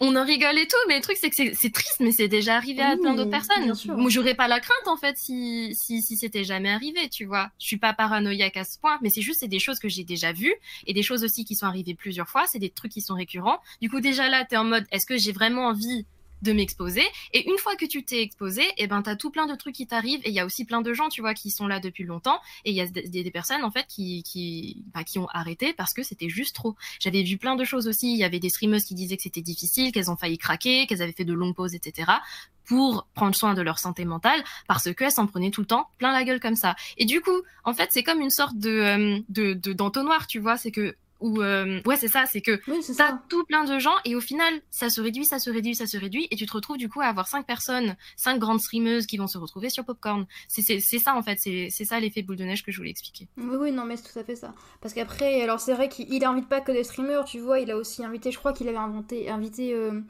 on 0.00 0.14
en 0.16 0.24
rigole 0.24 0.58
et 0.58 0.66
tout, 0.66 0.76
mais 0.88 0.96
le 0.96 1.02
truc 1.02 1.16
c'est 1.20 1.30
que 1.30 1.37
c'est 1.37 1.72
triste, 1.72 1.96
mais 2.00 2.12
c'est 2.12 2.28
déjà 2.28 2.56
arrivé 2.56 2.82
à 2.82 2.96
plein 2.96 3.14
d'autres 3.14 3.30
personnes. 3.30 3.72
Moi, 3.96 4.10
j'aurais 4.10 4.34
pas 4.34 4.48
la 4.48 4.60
crainte 4.60 4.87
en 4.87 4.96
fait 4.96 5.16
si 5.18 5.74
si, 5.74 6.02
si 6.02 6.16
c'était 6.16 6.44
jamais 6.44 6.70
arrivé, 6.70 7.08
tu 7.08 7.24
vois. 7.24 7.50
Je 7.58 7.66
suis 7.66 7.76
pas 7.76 7.92
paranoïaque 7.92 8.56
à 8.56 8.64
ce 8.64 8.78
point, 8.78 8.98
mais 9.02 9.10
c'est 9.10 9.22
juste 9.22 9.40
c'est 9.40 9.48
des 9.48 9.58
choses 9.58 9.78
que 9.78 9.88
j'ai 9.88 10.04
déjà 10.04 10.32
vues 10.32 10.54
et 10.87 10.92
des 10.92 11.02
choses 11.02 11.24
aussi 11.24 11.44
qui 11.44 11.54
sont 11.54 11.66
arrivées 11.66 11.94
plusieurs 11.94 12.28
fois. 12.28 12.44
C'est 12.46 12.58
des 12.58 12.70
trucs 12.70 12.92
qui 12.92 13.00
sont 13.00 13.14
récurrents. 13.14 13.60
Du 13.80 13.90
coup, 13.90 14.00
déjà 14.00 14.28
là, 14.28 14.44
t'es 14.44 14.56
en 14.56 14.64
mode, 14.64 14.84
est-ce 14.90 15.06
que 15.06 15.18
j'ai 15.18 15.32
vraiment 15.32 15.66
envie 15.66 16.06
de 16.44 16.52
m'exposer. 16.52 17.02
Et 17.33 17.48
une 17.50 17.59
fois 17.59 17.74
que 17.74 17.87
tu 17.87 18.04
t'es 18.04 18.22
exposé, 18.22 18.62
et 18.62 18.85
eh 18.85 18.87
ben 18.87 19.02
t'as 19.02 19.16
tout 19.16 19.30
plein 19.30 19.46
de 19.46 19.54
trucs 19.54 19.74
qui 19.74 19.87
t'arrivent. 19.87 20.20
Et 20.24 20.28
il 20.28 20.35
y 20.35 20.40
a 20.40 20.46
aussi 20.46 20.64
plein 20.64 20.83
de 20.83 20.92
gens, 20.92 21.09
tu 21.09 21.20
vois, 21.20 21.35
qui 21.35 21.50
sont 21.50 21.66
là 21.66 21.80
depuis 21.80 22.04
longtemps. 22.04 22.38
Et 22.64 22.70
il 22.70 22.76
y 22.76 22.80
a 22.80 22.87
des, 22.87 23.30
personnes 23.30 23.64
en 23.64 23.70
fait 23.70 23.87
qui 23.88 24.22
qui 24.22 24.85
bah, 24.94 25.02
qui 25.02 25.18
ont 25.18 25.26
arrêté 25.33 25.72
parce 25.72 25.92
que 25.92 26.02
c'était 26.02 26.28
juste 26.28 26.54
trop. 26.54 26.76
J'avais 27.00 27.22
vu 27.22 27.38
plein 27.38 27.57
de 27.57 27.64
choses 27.64 27.88
aussi. 27.88 28.12
Il 28.12 28.18
y 28.18 28.24
avait 28.24 28.38
des 28.38 28.50
streameuses 28.50 28.85
qui 28.85 28.94
disaient 28.94 29.16
que 29.16 29.22
c'était 29.22 29.42
difficile, 29.42 29.90
qu'elles 29.90 30.11
ont 30.11 30.16
failli 30.16 30.38
craquer, 30.38 30.87
qu'elles 30.87 31.02
avaient 31.02 31.12
fait 31.12 31.24
de 31.24 31.33
longues 31.33 31.54
pauses, 31.54 31.74
etc 31.74 32.12
pour 32.66 33.07
prendre 33.14 33.35
soin 33.35 33.52
de 33.54 33.62
leur 33.62 33.78
santé 33.78 34.04
mentale 34.04 34.42
parce 34.66 34.92
qu'elles 34.94 35.12
s'en 35.12 35.26
prenaient 35.26 35.50
tout 35.50 35.61
le 35.61 35.66
temps 35.66 35.88
plein 35.98 36.12
la 36.12 36.24
gueule 36.24 36.40
comme 36.40 36.57
ça. 36.57 36.76
Et 36.96 37.04
du 37.04 37.20
coup, 37.20 37.42
en 37.64 37.74
fait, 37.74 37.90
c'est 37.92 38.02
comme 38.02 38.20
une 38.20 38.30
sorte 38.30 38.57
de 38.57 38.70
euh, 38.70 39.18
de 39.28 39.72
d'entonnoir, 39.72 40.26
tu 40.26 40.38
vois, 40.38 40.57
c'est 40.57 40.70
que 40.70 40.96
ou 41.24 41.42
euh, 41.42 41.80
ouais 41.87 41.96
c'est 41.96 42.08
ça 42.08 42.24
c'est 42.26 42.40
que 42.42 42.60
oui, 42.68 42.80
t'as 42.96 43.18
tout 43.28 43.44
plein 43.44 43.64
de 43.64 43.78
gens 43.78 43.94
et 44.04 44.14
au 44.14 44.20
final 44.20 44.52
ça 44.70 44.90
se 44.90 45.00
réduit 45.00 45.24
ça 45.24 45.38
se 45.38 45.50
réduit 45.50 45.74
ça 45.74 45.87
se 45.87 45.96
réduit 45.96 46.28
et 46.30 46.37
tu 46.37 46.46
te 46.46 46.52
retrouves 46.52 46.76
du 46.76 46.88
coup 46.88 47.00
à 47.00 47.06
avoir 47.06 47.26
cinq 47.26 47.46
personnes 47.46 47.96
cinq 48.16 48.38
grandes 48.38 48.60
streameuses 48.60 49.06
qui 49.06 49.16
vont 49.16 49.26
se 49.26 49.38
retrouver 49.38 49.70
sur 49.70 49.84
Popcorn. 49.84 50.26
C'est 50.48 50.78
ça 50.98 51.14
en 51.14 51.22
fait. 51.22 51.38
C'est 51.38 51.84
ça 51.84 52.00
l'effet 52.00 52.22
boule 52.22 52.37
de 52.37 52.44
neige 52.44 52.62
que 52.62 52.72
je 52.72 52.78
voulais 52.78 52.90
expliquer. 52.90 53.28
Oui 53.37 53.56
oui 53.58 53.72
non 53.72 53.84
mais 53.84 53.96
c'est 53.96 54.12
tout 54.12 54.18
à 54.18 54.24
fait 54.24 54.37
ça. 54.37 54.54
Parce 54.80 54.94
qu'après 54.94 55.42
alors 55.42 55.60
c'est 55.60 55.74
vrai 55.74 55.88
qu'il 55.88 56.24
invite 56.24 56.48
pas 56.48 56.60
que 56.60 56.72
des 56.72 56.84
streamers 56.84 57.24
tu 57.24 57.38
vois. 57.38 57.60
Il 57.60 57.70
a 57.70 57.76
aussi 57.76 58.04
invité 58.04 58.30
je 58.30 58.38
crois 58.38 58.52
qu'il 58.52 58.68
avait 58.68 58.76
inventé 58.76 59.30
invité 59.30 59.74
euh, 59.74 60.00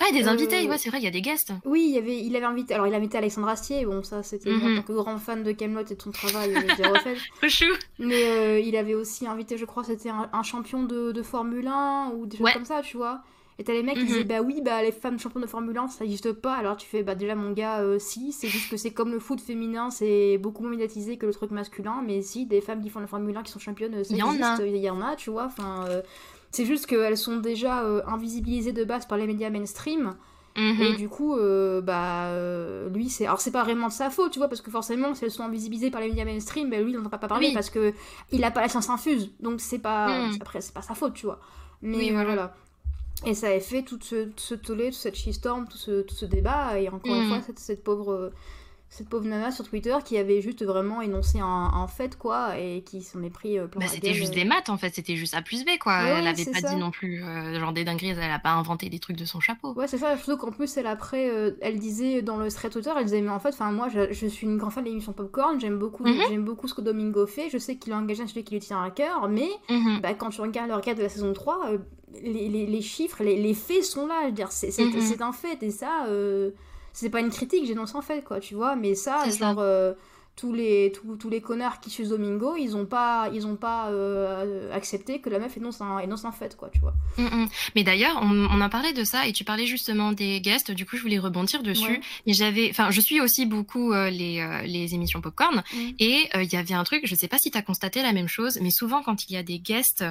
ah, 0.00 0.12
des 0.12 0.26
invités, 0.28 0.66
euh, 0.66 0.68
ouais, 0.68 0.78
c'est 0.78 0.88
vrai, 0.90 0.98
il 0.98 1.04
y 1.04 1.08
a 1.08 1.10
des 1.10 1.22
guests. 1.22 1.52
Oui, 1.64 1.90
il, 1.92 1.98
avait, 1.98 2.18
il 2.18 2.34
avait 2.36 2.46
invité. 2.46 2.74
Alors, 2.74 2.86
il 2.86 2.94
a 2.94 2.96
invité 2.96 3.18
Alexandre 3.18 3.48
Astier, 3.48 3.84
bon, 3.84 4.02
ça, 4.02 4.22
c'était 4.22 4.50
mm 4.50 4.58
-hmm. 4.58 4.72
en 4.72 4.76
tant 4.76 4.82
que 4.82 4.92
grand 4.92 5.18
fan 5.18 5.42
de 5.42 5.52
Camelot 5.52 5.82
et 5.90 5.94
de 5.94 6.02
son 6.02 6.10
travail, 6.10 6.54
j'ai 6.76 6.86
refait. 6.92 7.16
chou. 7.48 7.72
Mais 7.98 8.24
euh, 8.24 8.60
il 8.60 8.76
avait 8.76 8.94
aussi 8.94 9.26
invité, 9.26 9.56
je 9.56 9.64
crois, 9.64 9.84
c'était 9.84 10.10
un, 10.10 10.42
champion 10.42 10.82
de, 10.82 11.12
de, 11.12 11.22
Formule 11.22 11.68
1 11.68 12.12
ou 12.14 12.26
des 12.26 12.36
choses 12.38 12.52
comme 12.52 12.64
ça, 12.64 12.82
tu 12.82 12.96
vois. 12.96 13.22
Et 13.58 13.64
t'as 13.64 13.74
les 13.74 13.82
mecs 13.82 13.98
qui 13.98 14.06
disaient, 14.06 14.20
mhm. 14.20 14.28
bah 14.28 14.40
oui, 14.40 14.60
bah 14.64 14.82
les 14.82 14.92
femmes 14.92 15.18
championnes 15.18 15.42
de 15.42 15.48
Formule 15.48 15.76
1, 15.76 15.88
ça 15.88 16.04
n'existe 16.04 16.32
pas. 16.32 16.54
Alors 16.54 16.76
tu 16.76 16.86
fais, 16.86 17.02
bah 17.02 17.14
déjà, 17.14 17.34
mon 17.34 17.52
gars, 17.52 17.80
euh, 17.80 17.98
si, 17.98 18.32
c'est 18.32 18.48
juste 18.48 18.70
que 18.70 18.76
c'est 18.76 18.92
comme 18.92 19.12
le 19.12 19.20
foot 19.20 19.40
féminin, 19.40 19.90
c'est 19.90 20.38
beaucoup 20.38 20.62
moins 20.62 20.72
médiatisé 20.72 21.16
que 21.18 21.26
le 21.26 21.34
truc 21.34 21.50
masculin. 21.50 22.02
Mais 22.04 22.22
si, 22.22 22.46
des 22.46 22.60
femmes 22.60 22.82
qui 22.82 22.88
font 22.88 23.00
la 23.00 23.06
Formule 23.06 23.36
1 23.36 23.42
qui 23.42 23.52
sont 23.52 23.60
championnes, 23.60 24.02
ça 24.04 24.14
il 24.14 24.16
y 24.16 24.20
existe, 24.20 24.62
il 24.66 24.76
y 24.78 24.90
en 24.90 25.00
a, 25.02 25.16
tu 25.16 25.30
vois. 25.30 25.44
Enfin. 25.44 25.86
C'est 26.52 26.66
juste 26.66 26.86
qu'elles 26.86 27.16
sont 27.16 27.38
déjà 27.38 27.82
invisibilisées 28.06 28.72
de 28.72 28.84
base 28.84 29.06
par 29.06 29.18
les 29.18 29.26
médias 29.26 29.50
mainstream. 29.50 30.14
Et 30.54 30.60
mhm. 30.60 30.96
du 30.96 31.08
coup, 31.08 31.34
euh, 31.34 31.80
bah, 31.80 32.26
euh, 32.26 32.90
lui, 32.90 33.08
c'est. 33.08 33.24
Alors, 33.24 33.40
c'est 33.40 33.50
pas 33.50 33.64
vraiment 33.64 33.88
de 33.88 33.92
sa 33.92 34.10
faute, 34.10 34.32
tu 34.32 34.38
vois, 34.38 34.48
parce 34.48 34.60
que 34.60 34.70
forcément, 34.70 35.14
si 35.14 35.24
elles 35.24 35.30
sont 35.30 35.44
invisibilisées 35.44 35.90
par 35.90 36.02
les 36.02 36.08
médias 36.08 36.26
mainstream, 36.26 36.68
bah, 36.68 36.78
lui, 36.78 36.92
il 36.92 36.98
n'en 36.98 37.06
entend 37.06 37.18
pas 37.18 37.28
parler 37.28 37.52
parce 37.54 37.70
que 37.70 37.94
il 38.32 38.44
a 38.44 38.50
pas 38.50 38.60
la 38.60 38.68
science 38.68 38.90
infuse. 38.90 39.30
Donc, 39.40 39.62
c'est 39.62 39.78
pas. 39.78 40.26
Mhm. 40.26 40.38
Après, 40.42 40.60
c'est 40.60 40.74
pas 40.74 40.82
sa 40.82 40.94
faute, 40.94 41.14
tu 41.14 41.24
vois. 41.24 41.40
Mais 41.80 42.10
voilà. 42.10 42.54
Et 43.24 43.34
ça 43.34 43.48
a 43.48 43.60
fait 43.60 43.82
tout 43.82 43.98
ce, 44.02 44.28
ce 44.36 44.54
tollé, 44.54 44.86
toute 44.86 44.94
cette 44.94 45.14
shitstorm, 45.14 45.66
tout 45.68 45.78
ce, 45.78 46.02
tout 46.02 46.14
ce 46.14 46.26
débat. 46.26 46.78
Et 46.78 46.88
encore 46.88 47.14
une 47.14 47.22
mhm. 47.22 47.28
fois, 47.28 47.40
cette, 47.40 47.58
cette 47.58 47.82
pauvre 47.82 48.30
cette 48.92 49.08
pauvre 49.08 49.24
nana 49.24 49.50
sur 49.50 49.66
Twitter 49.66 49.96
qui 50.04 50.18
avait 50.18 50.42
juste 50.42 50.62
vraiment 50.62 51.00
énoncé 51.00 51.38
un, 51.40 51.86
fait 51.88 52.18
quoi 52.18 52.58
et 52.58 52.82
qui 52.82 53.00
s'en 53.00 53.22
est 53.22 53.30
pris 53.30 53.58
euh, 53.58 53.66
plein 53.66 53.80
bah, 53.80 53.86
c'était 53.88 54.12
juste 54.12 54.34
des 54.34 54.44
maths 54.44 54.68
en 54.68 54.76
fait 54.76 54.94
c'était 54.94 55.16
juste 55.16 55.32
A 55.32 55.40
plus 55.40 55.64
B 55.64 55.78
quoi 55.80 56.02
elle 56.02 56.26
avait 56.26 56.44
pas 56.44 56.60
dit 56.60 56.76
non 56.76 56.90
plus 56.90 57.24
euh, 57.24 57.58
genre 57.58 57.72
des 57.72 57.84
dingueries 57.84 58.10
elle 58.10 58.30
a 58.30 58.38
pas 58.38 58.52
inventé 58.52 58.90
des 58.90 58.98
trucs 58.98 59.16
de 59.16 59.24
son 59.24 59.40
chapeau 59.40 59.72
ouais 59.72 59.88
c'est 59.88 59.96
ça 59.96 60.14
surtout 60.18 60.36
qu'en 60.36 60.52
plus 60.52 60.76
elle 60.76 60.86
après 60.86 61.30
euh, 61.30 61.52
elle 61.62 61.78
disait 61.78 62.20
dans 62.20 62.36
le 62.36 62.50
thread 62.50 62.70
Twitter 62.70 62.90
elle 62.94 63.04
disait 63.04 63.22
mais 63.22 63.30
en 63.30 63.40
fait 63.40 63.48
enfin 63.48 63.72
moi 63.72 63.88
je, 63.88 64.12
je, 64.12 64.26
suis 64.26 64.46
une 64.46 64.58
grande 64.58 64.72
fan 64.72 64.84
de 64.84 64.90
l'émission 64.90 65.14
Popcorn 65.14 65.58
j'aime 65.58 65.78
beaucoup 65.78 66.04
mhm. 66.04 66.20
j'aime 66.28 66.44
beaucoup 66.44 66.68
ce 66.68 66.74
que 66.74 66.82
Domingo 66.82 67.26
fait 67.26 67.48
je 67.48 67.56
sais 67.56 67.76
qu'il 67.76 67.94
a 67.94 67.96
engagé 67.96 68.22
un 68.22 68.26
sujet 68.26 68.42
qui 68.42 68.52
lui 68.52 68.60
tient 68.60 68.82
à 68.82 68.90
cœur 68.90 69.26
mais 69.26 69.48
mhm. 69.70 70.00
bah, 70.02 70.12
quand 70.12 70.28
tu 70.28 70.42
regardes 70.42 70.68
le 70.68 70.76
regard 70.76 70.96
de 70.96 71.02
la 71.02 71.08
saison 71.08 71.32
3 71.32 71.78
les, 72.22 72.50
les, 72.50 72.66
les, 72.66 72.82
chiffres 72.82 73.24
les, 73.24 73.40
les, 73.40 73.54
faits 73.54 73.84
sont 73.84 74.06
là 74.06 74.20
je 74.24 74.26
veux 74.26 74.32
dire 74.32 74.52
c'est 74.52 74.78
mhm. 74.78 75.22
un 75.22 75.32
fait 75.32 75.62
et 75.62 75.70
ça 75.70 76.06
c'est 76.92 77.10
pas 77.10 77.20
une 77.20 77.30
critique, 77.30 77.66
j'énonce 77.66 77.94
en 77.94 78.02
fait, 78.02 78.22
quoi, 78.22 78.40
tu 78.40 78.54
vois. 78.54 78.76
Mais 78.76 78.94
ça, 78.94 79.28
genre, 79.30 79.58
euh, 79.58 79.94
tous, 80.36 80.52
les, 80.52 80.92
tous, 80.92 81.16
tous, 81.16 81.30
les 81.30 81.40
connards 81.40 81.80
qui 81.80 81.90
suivent 81.90 82.08
Domingo, 82.08 82.54
ils 82.56 82.76
ont 82.76 82.86
pas, 82.86 83.30
ils 83.32 83.46
ont 83.46 83.56
pas 83.56 83.88
euh, 83.90 84.72
accepté 84.72 85.20
que 85.20 85.30
la 85.30 85.38
meuf 85.38 85.56
énonce 85.56 85.80
un, 85.80 85.98
énonce 85.98 86.24
un 86.24 86.32
fait, 86.32 86.56
quoi, 86.56 86.68
tu 86.70 86.80
vois. 86.80 86.94
Mm, 87.16 87.42
mm. 87.42 87.48
Mais 87.76 87.84
d'ailleurs, 87.84 88.18
on, 88.22 88.30
on, 88.30 88.60
a 88.60 88.68
parlé 88.68 88.92
de 88.92 89.04
ça 89.04 89.26
et 89.26 89.32
tu 89.32 89.44
parlais 89.44 89.66
justement 89.66 90.12
des 90.12 90.40
guests, 90.40 90.70
du 90.70 90.84
coup, 90.84 90.96
je 90.96 91.02
voulais 91.02 91.18
rebondir 91.18 91.62
dessus. 91.62 92.00
Et 92.26 92.34
j'avais, 92.34 92.68
enfin, 92.70 92.90
je 92.90 93.00
suis 93.00 93.20
aussi 93.20 93.46
beaucoup 93.46 93.92
euh, 93.92 94.10
les, 94.10 94.64
les 94.66 94.94
émissions 94.94 95.20
Popcorn 95.20 95.62
mm. 95.72 95.78
et 95.98 96.28
il 96.34 96.52
y 96.52 96.56
avait 96.56 96.74
un 96.74 96.84
truc, 96.84 97.06
je 97.06 97.14
sais 97.14 97.28
pas 97.28 97.38
si 97.38 97.50
tu 97.50 97.58
as 97.58 97.62
constaté 97.62 98.02
la 98.02 98.12
même 98.12 98.28
chose, 98.28 98.58
mais 98.60 98.70
souvent 98.70 99.02
quand 99.02 99.28
il 99.28 99.32
y 99.32 99.36
a 99.36 99.42
des 99.42 99.58
guests 99.58 100.04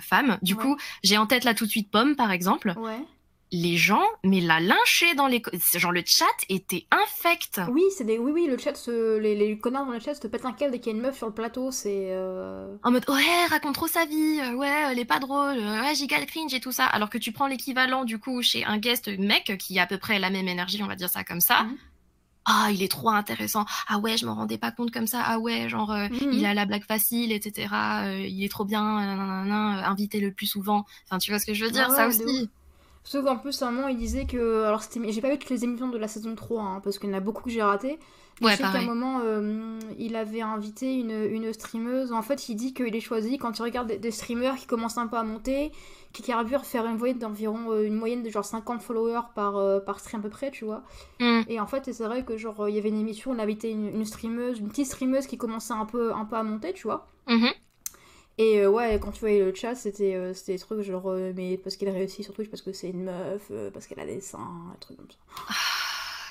femmes, 0.00 0.38
du 0.40 0.56
coup, 0.56 0.78
j'ai 1.02 1.18
en 1.18 1.26
tête 1.26 1.44
là 1.44 1.52
tout 1.52 1.66
de 1.66 1.70
suite 1.70 1.90
Pomme, 1.90 2.16
par 2.16 2.30
exemple. 2.30 2.74
Ouais 2.78 3.04
les 3.50 3.76
gens, 3.76 4.04
mais 4.24 4.40
la 4.40 4.60
lyncher 4.60 5.14
dans 5.14 5.26
les... 5.26 5.42
Genre 5.74 5.92
le 5.92 6.02
chat 6.04 6.26
était 6.48 6.86
infect. 6.90 7.60
Oui, 7.70 7.82
c'est 7.96 8.04
des... 8.04 8.18
Oui, 8.18 8.32
oui, 8.32 8.46
le 8.46 8.58
chat, 8.58 8.74
les, 8.88 9.34
les, 9.34 9.58
connards 9.58 9.86
dans 9.86 9.92
le 9.92 10.00
chat 10.00 10.14
se 10.14 10.26
pètent 10.26 10.44
un 10.44 10.52
câble 10.52 10.72
dès 10.72 10.80
qu'il 10.80 10.92
y 10.92 10.94
a 10.94 10.98
une 10.98 11.02
meuf 11.02 11.16
sur 11.16 11.26
le 11.26 11.32
plateau, 11.32 11.70
c'est... 11.70 12.08
Euh, 12.10 12.76
en 12.82 12.90
mode, 12.90 13.08
ouais, 13.08 13.46
raconte 13.48 13.74
trop 13.74 13.86
sa 13.86 14.04
vie, 14.04 14.40
euh, 14.42 14.54
ouais, 14.54 14.90
elle 14.90 14.98
est 14.98 15.04
pas 15.04 15.18
drôle, 15.18 15.58
euh, 15.58 15.82
ouais, 15.82 15.94
giga 15.94 16.24
cringe 16.26 16.52
et 16.52 16.60
tout 16.60 16.72
ça. 16.72 16.84
Alors 16.86 17.10
que 17.10 17.18
tu 17.18 17.32
prends 17.32 17.46
l'équivalent, 17.46 18.04
du 18.04 18.18
coup, 18.18 18.42
chez 18.42 18.64
un 18.64 18.78
guest 18.78 19.08
mec 19.18 19.56
qui 19.58 19.78
a 19.78 19.82
à 19.82 19.86
peu 19.86 19.98
près 19.98 20.18
la 20.18 20.30
même 20.30 20.48
énergie, 20.48 20.82
on 20.82 20.86
va 20.86 20.96
dire 20.96 21.10
ça 21.10 21.24
comme 21.24 21.40
ça. 21.40 21.62
Mhm. 21.62 21.76
Ah, 22.44 22.68
il 22.72 22.82
est 22.82 22.90
trop 22.90 23.10
intéressant. 23.10 23.66
Ah 23.88 23.98
ouais, 23.98 24.16
je 24.16 24.24
m'en 24.24 24.34
rendais 24.34 24.56
pas 24.56 24.70
compte 24.70 24.90
comme 24.90 25.06
ça. 25.06 25.22
Ah 25.22 25.38
ouais, 25.38 25.68
genre, 25.68 25.92
mhm. 25.92 26.32
il 26.32 26.46
a 26.46 26.54
la 26.54 26.64
blague 26.64 26.84
facile, 26.84 27.30
etc. 27.32 27.68
il 28.26 28.42
est 28.42 28.50
trop 28.50 28.64
bien, 28.64 28.82
invité 28.86 30.18
le 30.20 30.32
plus 30.32 30.46
souvent. 30.46 30.86
Enfin, 31.04 31.18
tu 31.18 31.30
vois 31.30 31.40
ce 31.40 31.46
que 31.46 31.52
je 31.52 31.64
veux 31.64 31.70
dire, 31.70 31.90
ça 31.90 32.08
aussi. 32.08 32.48
Sauf 33.08 33.24
qu'en 33.24 33.38
plus, 33.38 33.62
à 33.62 33.68
un 33.68 33.70
moment, 33.70 33.88
il 33.88 33.96
disait 33.96 34.26
que. 34.26 34.64
Alors, 34.64 34.82
j'ai 34.82 35.20
pas 35.22 35.30
vu 35.30 35.38
toutes 35.38 35.48
les 35.48 35.64
émissions 35.64 35.88
de 35.88 35.96
la 35.96 36.08
saison 36.08 36.34
3, 36.34 36.62
hein, 36.62 36.80
parce 36.84 36.98
qu'il 36.98 37.08
y 37.08 37.12
en 37.14 37.16
a 37.16 37.20
beaucoup 37.20 37.42
que 37.42 37.48
j'ai 37.48 37.62
raté. 37.62 37.98
Ouais, 38.42 38.52
je 38.52 38.56
sais 38.58 38.62
qu'à 38.64 38.80
un 38.80 38.82
moment, 38.82 39.22
euh, 39.24 39.78
il 39.98 40.14
avait 40.14 40.42
invité 40.42 40.92
une, 40.92 41.24
une 41.24 41.50
streameuse. 41.54 42.12
En 42.12 42.20
fait, 42.20 42.50
il 42.50 42.56
dit 42.56 42.74
qu'il 42.74 42.94
est 42.94 43.00
choisi 43.00 43.38
quand 43.38 43.58
il 43.58 43.62
regarde 43.62 43.90
des, 43.90 44.10
streamers 44.10 44.56
qui 44.56 44.66
commencent 44.66 44.98
un 44.98 45.06
peu 45.06 45.16
à 45.16 45.22
monter, 45.22 45.72
qui 46.12 46.22
carburent 46.22 46.66
faire 46.66 46.84
une 46.84 46.98
moyenne 46.98 47.18
d'environ 47.18 47.72
euh, 47.72 47.86
une 47.86 47.94
moyenne 47.94 48.22
de 48.22 48.28
genre 48.28 48.44
50 48.44 48.82
followers 48.82 49.22
par, 49.34 49.56
euh, 49.56 49.80
par 49.80 50.00
stream 50.00 50.20
à 50.20 50.24
peu 50.24 50.28
près, 50.28 50.50
tu 50.50 50.66
vois. 50.66 50.82
Mm. 51.18 51.40
Et 51.48 51.60
en 51.60 51.66
fait, 51.66 51.90
c'est 51.90 52.04
vrai 52.04 52.26
que 52.26 52.36
genre 52.36 52.68
il 52.68 52.74
y 52.74 52.78
avait 52.78 52.90
une 52.90 53.00
émission, 53.00 53.30
on 53.30 53.48
été 53.48 53.70
une, 53.70 53.88
une, 53.88 54.04
streameuse, 54.04 54.58
une 54.58 54.68
petite 54.68 54.86
streameuse 54.86 55.26
qui 55.26 55.38
commençait 55.38 55.72
un 55.72 55.86
peu, 55.86 56.12
un 56.12 56.26
peu 56.26 56.36
à 56.36 56.42
monter, 56.42 56.74
tu 56.74 56.82
vois. 56.82 57.06
Mm-hmm. 57.26 57.54
Et 58.40 58.60
euh, 58.60 58.70
ouais, 58.70 58.98
quand 59.02 59.10
tu 59.10 59.20
voyais 59.20 59.44
le 59.44 59.52
chat, 59.54 59.74
c'était 59.74 60.14
euh, 60.14 60.32
c'était 60.32 60.52
des 60.52 60.58
trucs 60.60 60.80
genre, 60.82 61.10
euh, 61.10 61.32
mais 61.34 61.56
parce 61.58 61.76
qu'elle 61.76 61.88
réussit 61.90 62.24
sur 62.24 62.32
Twitch, 62.34 62.48
parce 62.48 62.62
que 62.62 62.72
c'est 62.72 62.88
une 62.88 63.02
meuf, 63.04 63.50
parce 63.72 63.86
qu'elle 63.88 63.98
a 64.00 64.06
des 64.06 64.20
seins, 64.20 64.38
un 64.38 64.76
truc 64.78 64.96
comme 64.96 65.10
ça. 65.10 65.16
Ah, 65.48 65.52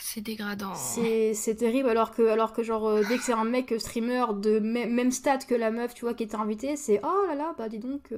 c'est 0.02 0.22
dégradant. 0.22 0.74
C'est 0.74 1.56
terrible, 1.58 1.89
alors 1.89 2.12
que, 2.12 2.26
alors 2.28 2.54
que 2.54 2.63
genre, 2.63 3.00
dès 3.10 3.17
que 3.17 3.24
c'est 3.24 3.34
un 3.34 3.43
mec 3.43 3.74
streamer 3.78 4.24
de 4.36 4.60
mê- 4.62 4.88
même 4.89 5.12
stade 5.12 5.46
que 5.46 5.54
la 5.54 5.70
meuf, 5.70 5.93
tu 5.93 6.06
vois, 6.06 6.13
qui 6.13 6.24
était 6.24 6.38
invitée, 6.38 6.78
c'est 6.78 7.02
oh 7.04 7.26
là 7.28 7.36
là, 7.36 7.54
bah 7.58 7.67
dis 7.67 7.80
donc, 7.80 8.10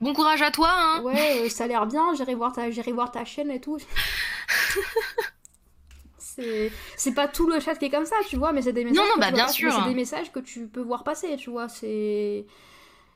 Bon 0.00 0.12
courage 0.12 0.42
à 0.42 0.50
toi, 0.50 0.68
hein 0.70 1.02
ouais, 1.02 1.48
ça 1.48 1.64
a 1.64 1.66
l'air 1.68 1.86
bien, 1.86 2.12
j'irai 2.14 2.34
voir, 2.34 2.52
ta, 2.52 2.68
voir 2.92 3.10
ta 3.10 3.24
chaîne 3.24 3.50
et 3.50 3.60
tout. 3.60 3.78
C'est 6.96 7.12
pas 7.14 7.28
tout 7.28 7.46
le 7.48 7.60
chat 7.60 7.74
qui 7.74 7.86
est 7.86 7.90
comme 7.90 8.06
ça, 8.06 8.16
tu 8.28 8.36
vois, 8.36 8.52
mais 8.52 8.62
c'est 8.62 8.72
des 8.72 8.84
messages, 8.84 8.96
Non, 9.04 9.04
non, 9.14 9.20
bah, 9.20 9.30
bien 9.30 9.44
vois- 9.44 9.52
sûr. 9.52 9.72
c'est 9.72 9.88
des 9.88 9.94
messages 9.94 10.32
que 10.32 10.40
tu 10.40 10.66
peux 10.66 10.80
voir 10.80 11.04
passer, 11.04 11.36
tu 11.36 11.50
vois, 11.50 11.68
c'est 11.68 12.46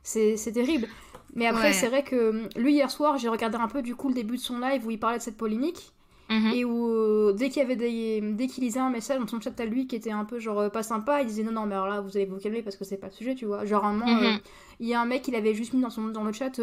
c'est 0.06 0.52
terrible. 0.52 0.86
Mais 1.34 1.46
après, 1.46 1.68
Ouais. 1.68 1.72
c'est 1.72 1.88
vrai 1.88 2.02
que 2.02 2.48
lui, 2.58 2.72
hier 2.74 2.90
soir, 2.90 3.18
j'ai 3.18 3.28
regardé 3.28 3.56
un 3.58 3.68
peu 3.68 3.82
du 3.82 3.94
coup 3.94 4.08
le 4.08 4.14
début 4.14 4.36
de 4.36 4.40
son 4.42 4.58
live 4.58 4.86
où 4.86 4.90
il 4.90 4.98
parlait 4.98 5.18
de 5.18 5.22
cette 5.22 5.36
polémique. 5.36 5.92
Mhm. 6.28 6.52
Et 6.54 6.64
où 6.64 6.88
euh, 6.88 7.32
dès 7.34 7.50
qu'il 7.50 7.62
y 7.62 7.64
avait 7.64 7.76
des 7.76 8.20
dès 8.20 8.48
qu'il 8.48 8.64
lisait 8.64 8.80
un 8.80 8.90
message 8.90 9.20
dans 9.20 9.28
son 9.28 9.40
chat 9.40 9.60
à 9.60 9.64
lui 9.64 9.86
qui 9.86 9.94
était 9.94 10.10
un 10.10 10.24
peu 10.24 10.40
genre 10.40 10.58
euh, 10.58 10.68
pas 10.70 10.82
sympa, 10.82 11.20
il 11.22 11.28
disait 11.28 11.44
non 11.44 11.52
non 11.52 11.66
mais 11.66 11.74
alors 11.76 11.86
là 11.86 12.00
vous 12.00 12.16
allez 12.16 12.26
vous 12.26 12.38
calmer 12.38 12.62
parce 12.62 12.74
que 12.74 12.84
c'est 12.84 12.96
pas 12.96 13.06
le 13.06 13.12
sujet 13.12 13.36
tu 13.36 13.44
vois. 13.46 13.64
Genre 13.64 13.84
un 13.84 13.92
moment, 13.92 14.06
Mhm. 14.20 14.24
euh, 14.24 14.36
il 14.80 14.88
y 14.88 14.94
a 14.94 15.00
un 15.00 15.04
mec 15.06 15.28
il 15.28 15.36
avait 15.36 15.54
juste 15.54 15.72
mis 15.72 15.82
dans 15.82 15.90
son 15.90 16.08
dans 16.08 16.24
le 16.24 16.32
chat 16.32 16.58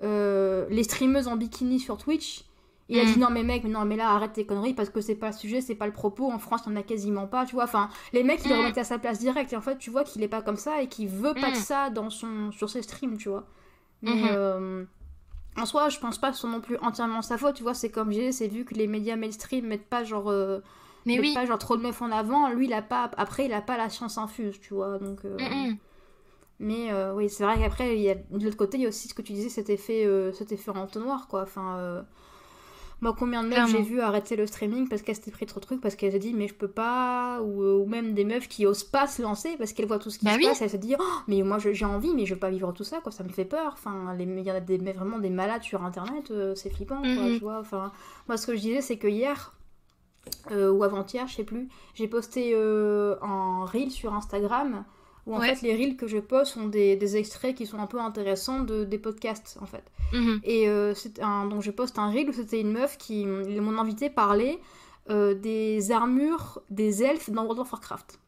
les 0.00 0.82
streameuses 0.84 1.28
en 1.28 1.36
bikini 1.36 1.78
sur 1.80 1.98
Twitch. 1.98 2.44
Il 2.88 2.98
a 3.00 3.04
dit 3.04 3.18
non 3.18 3.30
mais 3.30 3.42
mec 3.42 3.64
mais 3.64 3.70
non 3.70 3.84
mais 3.84 3.96
là 3.96 4.10
arrête 4.10 4.32
tes 4.34 4.46
conneries 4.46 4.74
parce 4.74 4.90
que 4.90 5.00
c'est 5.00 5.16
pas 5.16 5.28
le 5.28 5.32
sujet 5.32 5.60
c'est 5.60 5.74
pas 5.74 5.86
le 5.86 5.92
propos 5.92 6.30
en 6.30 6.38
France 6.38 6.66
en 6.68 6.76
a 6.76 6.82
quasiment 6.82 7.26
pas 7.26 7.44
tu 7.44 7.54
vois 7.56 7.64
enfin 7.64 7.88
les 8.12 8.22
mecs 8.22 8.44
ils 8.44 8.48
le 8.48 8.54
Mhm. 8.54 8.60
remettaient 8.62 8.80
à 8.80 8.84
sa 8.84 8.98
place 9.00 9.18
direct 9.18 9.52
et 9.52 9.56
en 9.56 9.60
fait 9.60 9.76
tu 9.78 9.90
vois 9.90 10.04
qu'il 10.04 10.22
est 10.22 10.28
pas 10.28 10.40
comme 10.40 10.56
ça 10.56 10.82
et 10.82 10.88
qu'il 10.88 11.08
veut 11.08 11.34
pas 11.34 11.50
de 11.50 11.56
Mhm. 11.56 11.62
ça 11.62 11.90
dans 11.90 12.10
son 12.10 12.52
sur 12.52 12.70
ses 12.70 12.82
streams 12.82 13.16
tu 13.18 13.28
vois 13.28 13.44
mais 14.02 14.12
Mhm. 14.12 14.28
euh, 14.30 14.84
en 15.58 15.66
soi, 15.66 15.88
je 15.88 15.98
pense 15.98 16.18
pas 16.18 16.28
que 16.28 16.34
ce 16.34 16.42
soit 16.42 16.50
non 16.50 16.60
plus 16.60 16.76
entièrement 16.82 17.22
sa 17.22 17.38
faute, 17.38 17.54
tu 17.56 17.62
vois, 17.62 17.72
c'est 17.72 17.88
comme 17.88 18.12
j'ai, 18.12 18.30
c'est 18.30 18.46
vu 18.46 18.66
que 18.66 18.74
les 18.74 18.86
médias 18.86 19.16
mainstream 19.16 19.66
mettent 19.66 19.88
pas 19.88 20.04
genre 20.04 20.30
euh, 20.30 20.60
Mais 21.06 21.14
mettent 21.14 21.22
oui. 21.22 21.34
pas 21.34 21.46
genre 21.46 21.58
trop 21.58 21.78
de 21.78 21.82
meufs 21.82 22.02
en 22.02 22.12
avant, 22.12 22.50
lui 22.50 22.66
il 22.66 22.72
a 22.74 22.82
pas 22.82 23.10
après 23.16 23.46
il 23.46 23.52
a 23.54 23.62
pas 23.62 23.78
la 23.78 23.88
science 23.88 24.18
infuse, 24.18 24.60
tu 24.60 24.74
vois. 24.74 24.98
Donc 24.98 25.24
euh, 25.24 25.38
Mhm. 25.38 25.78
mais 26.60 26.90
oui, 27.14 27.28
c'est 27.30 27.42
vrai 27.44 27.58
qu'après 27.58 27.96
il 27.96 28.02
y 28.02 28.10
a 28.10 28.14
de 28.14 28.44
l'autre 28.44 28.56
côté, 28.56 28.76
il 28.78 28.82
y 28.82 28.86
a 28.86 28.88
aussi 28.90 29.08
ce 29.08 29.14
que 29.14 29.22
tu 29.22 29.32
disais 29.32 29.48
cet 29.48 29.70
effet 29.70 30.06
cet 30.34 30.52
effet 30.52 30.70
entonnoir 30.70 31.26
quoi. 31.26 31.42
Enfin 31.42 32.04
moi 33.02 33.14
combien 33.18 33.42
de 33.42 33.48
meufs 33.48 33.68
j'ai 33.70 33.82
vu 33.82 34.00
arrêter 34.00 34.36
le 34.36 34.46
streaming 34.46 34.88
parce 34.88 35.02
qu'elles 35.02 35.16
s'étaient 35.16 35.30
pris 35.30 35.44
trop 35.46 35.60
de 35.60 35.66
trucs 35.66 35.80
parce 35.80 35.96
qu'elles 35.96 36.12
se 36.12 36.16
dit 36.16 36.32
mais 36.32 36.48
je 36.48 36.54
peux 36.54 36.68
pas 36.68 37.40
ou, 37.42 37.62
euh, 37.62 37.74
ou 37.76 37.86
même 37.86 38.14
des 38.14 38.24
meufs 38.24 38.48
qui 38.48 38.64
osent 38.66 38.84
pas 38.84 39.06
se 39.06 39.20
lancer 39.20 39.56
parce 39.58 39.72
qu'elles 39.72 39.86
voient 39.86 39.98
tout 39.98 40.08
ce 40.10 40.18
qui 40.18 40.24
Bah 40.24 40.32
se 40.32 40.38
oui. 40.38 40.44
passe, 40.46 40.62
elles 40.62 40.70
se 40.70 40.76
disent 40.78 40.96
oh, 40.98 41.04
mais 41.28 41.42
moi 41.42 41.58
j'ai 41.58 41.84
envie 41.84 42.14
mais 42.14 42.24
je 42.26 42.34
veux 42.34 42.40
pas 42.40 42.50
vivre 42.50 42.72
tout 42.72 42.84
ça 42.84 43.00
quoi, 43.02 43.12
ça 43.12 43.22
me 43.24 43.28
fait 43.28 43.44
peur. 43.44 43.72
Enfin 43.74 44.14
il 44.18 44.40
y 44.42 44.50
en 44.50 44.54
a 44.54 44.60
des 44.60 44.78
vraiment 44.92 45.18
des 45.18 45.30
malades 45.30 45.62
sur 45.62 45.84
internet, 45.84 46.30
euh, 46.30 46.54
c'est 46.54 46.70
flippant 46.70 47.00
quoi, 47.02 47.10
Mhm. 47.10 47.34
tu 47.38 47.40
vois. 47.44 47.58
Enfin 47.60 47.92
moi 48.28 48.36
ce 48.38 48.46
que 48.46 48.54
je 48.56 48.60
disais 48.62 48.80
c'est 48.80 48.96
que 48.96 49.08
hier 49.08 49.52
euh, 50.50 50.72
ou 50.72 50.82
avant-hier, 50.82 51.28
je 51.28 51.34
sais 51.36 51.44
plus, 51.44 51.68
j'ai 51.94 52.08
posté 52.08 52.50
euh, 52.54 53.14
un 53.22 53.64
reel 53.64 53.90
sur 53.92 54.12
Instagram 54.14 54.84
où 55.26 55.34
en 55.34 55.40
Ouais. 55.40 55.54
fait 55.54 55.66
les 55.66 55.74
reels 55.74 55.96
que 55.96 56.06
je 56.06 56.18
poste 56.18 56.54
sont 56.54 56.66
des, 56.68 56.96
des 56.96 57.16
extraits 57.16 57.54
qui 57.56 57.66
sont 57.66 57.78
un 57.78 57.86
peu 57.86 58.00
intéressants 58.00 58.60
de, 58.60 58.84
des 58.84 58.98
podcasts 58.98 59.58
en 59.60 59.66
fait. 59.66 59.84
Mhm. 60.12 60.40
Et 60.44 60.68
euh, 60.68 60.94
c'est 60.94 61.20
un, 61.20 61.46
donc 61.46 61.62
je 61.62 61.70
poste 61.70 61.98
un 61.98 62.10
reel 62.10 62.28
où 62.30 62.32
c'était 62.32 62.60
une 62.60 62.72
meuf 62.72 62.96
qui, 62.96 63.26
mon 63.26 63.78
invité 63.78 64.08
parlait 64.08 64.58
euh, 65.10 65.34
des 65.34 65.90
armures 65.92 66.62
des 66.70 67.02
elfes 67.02 67.30
dans 67.30 67.42
World 67.42 67.60
of 67.60 67.72
Warcraft. 67.72 68.18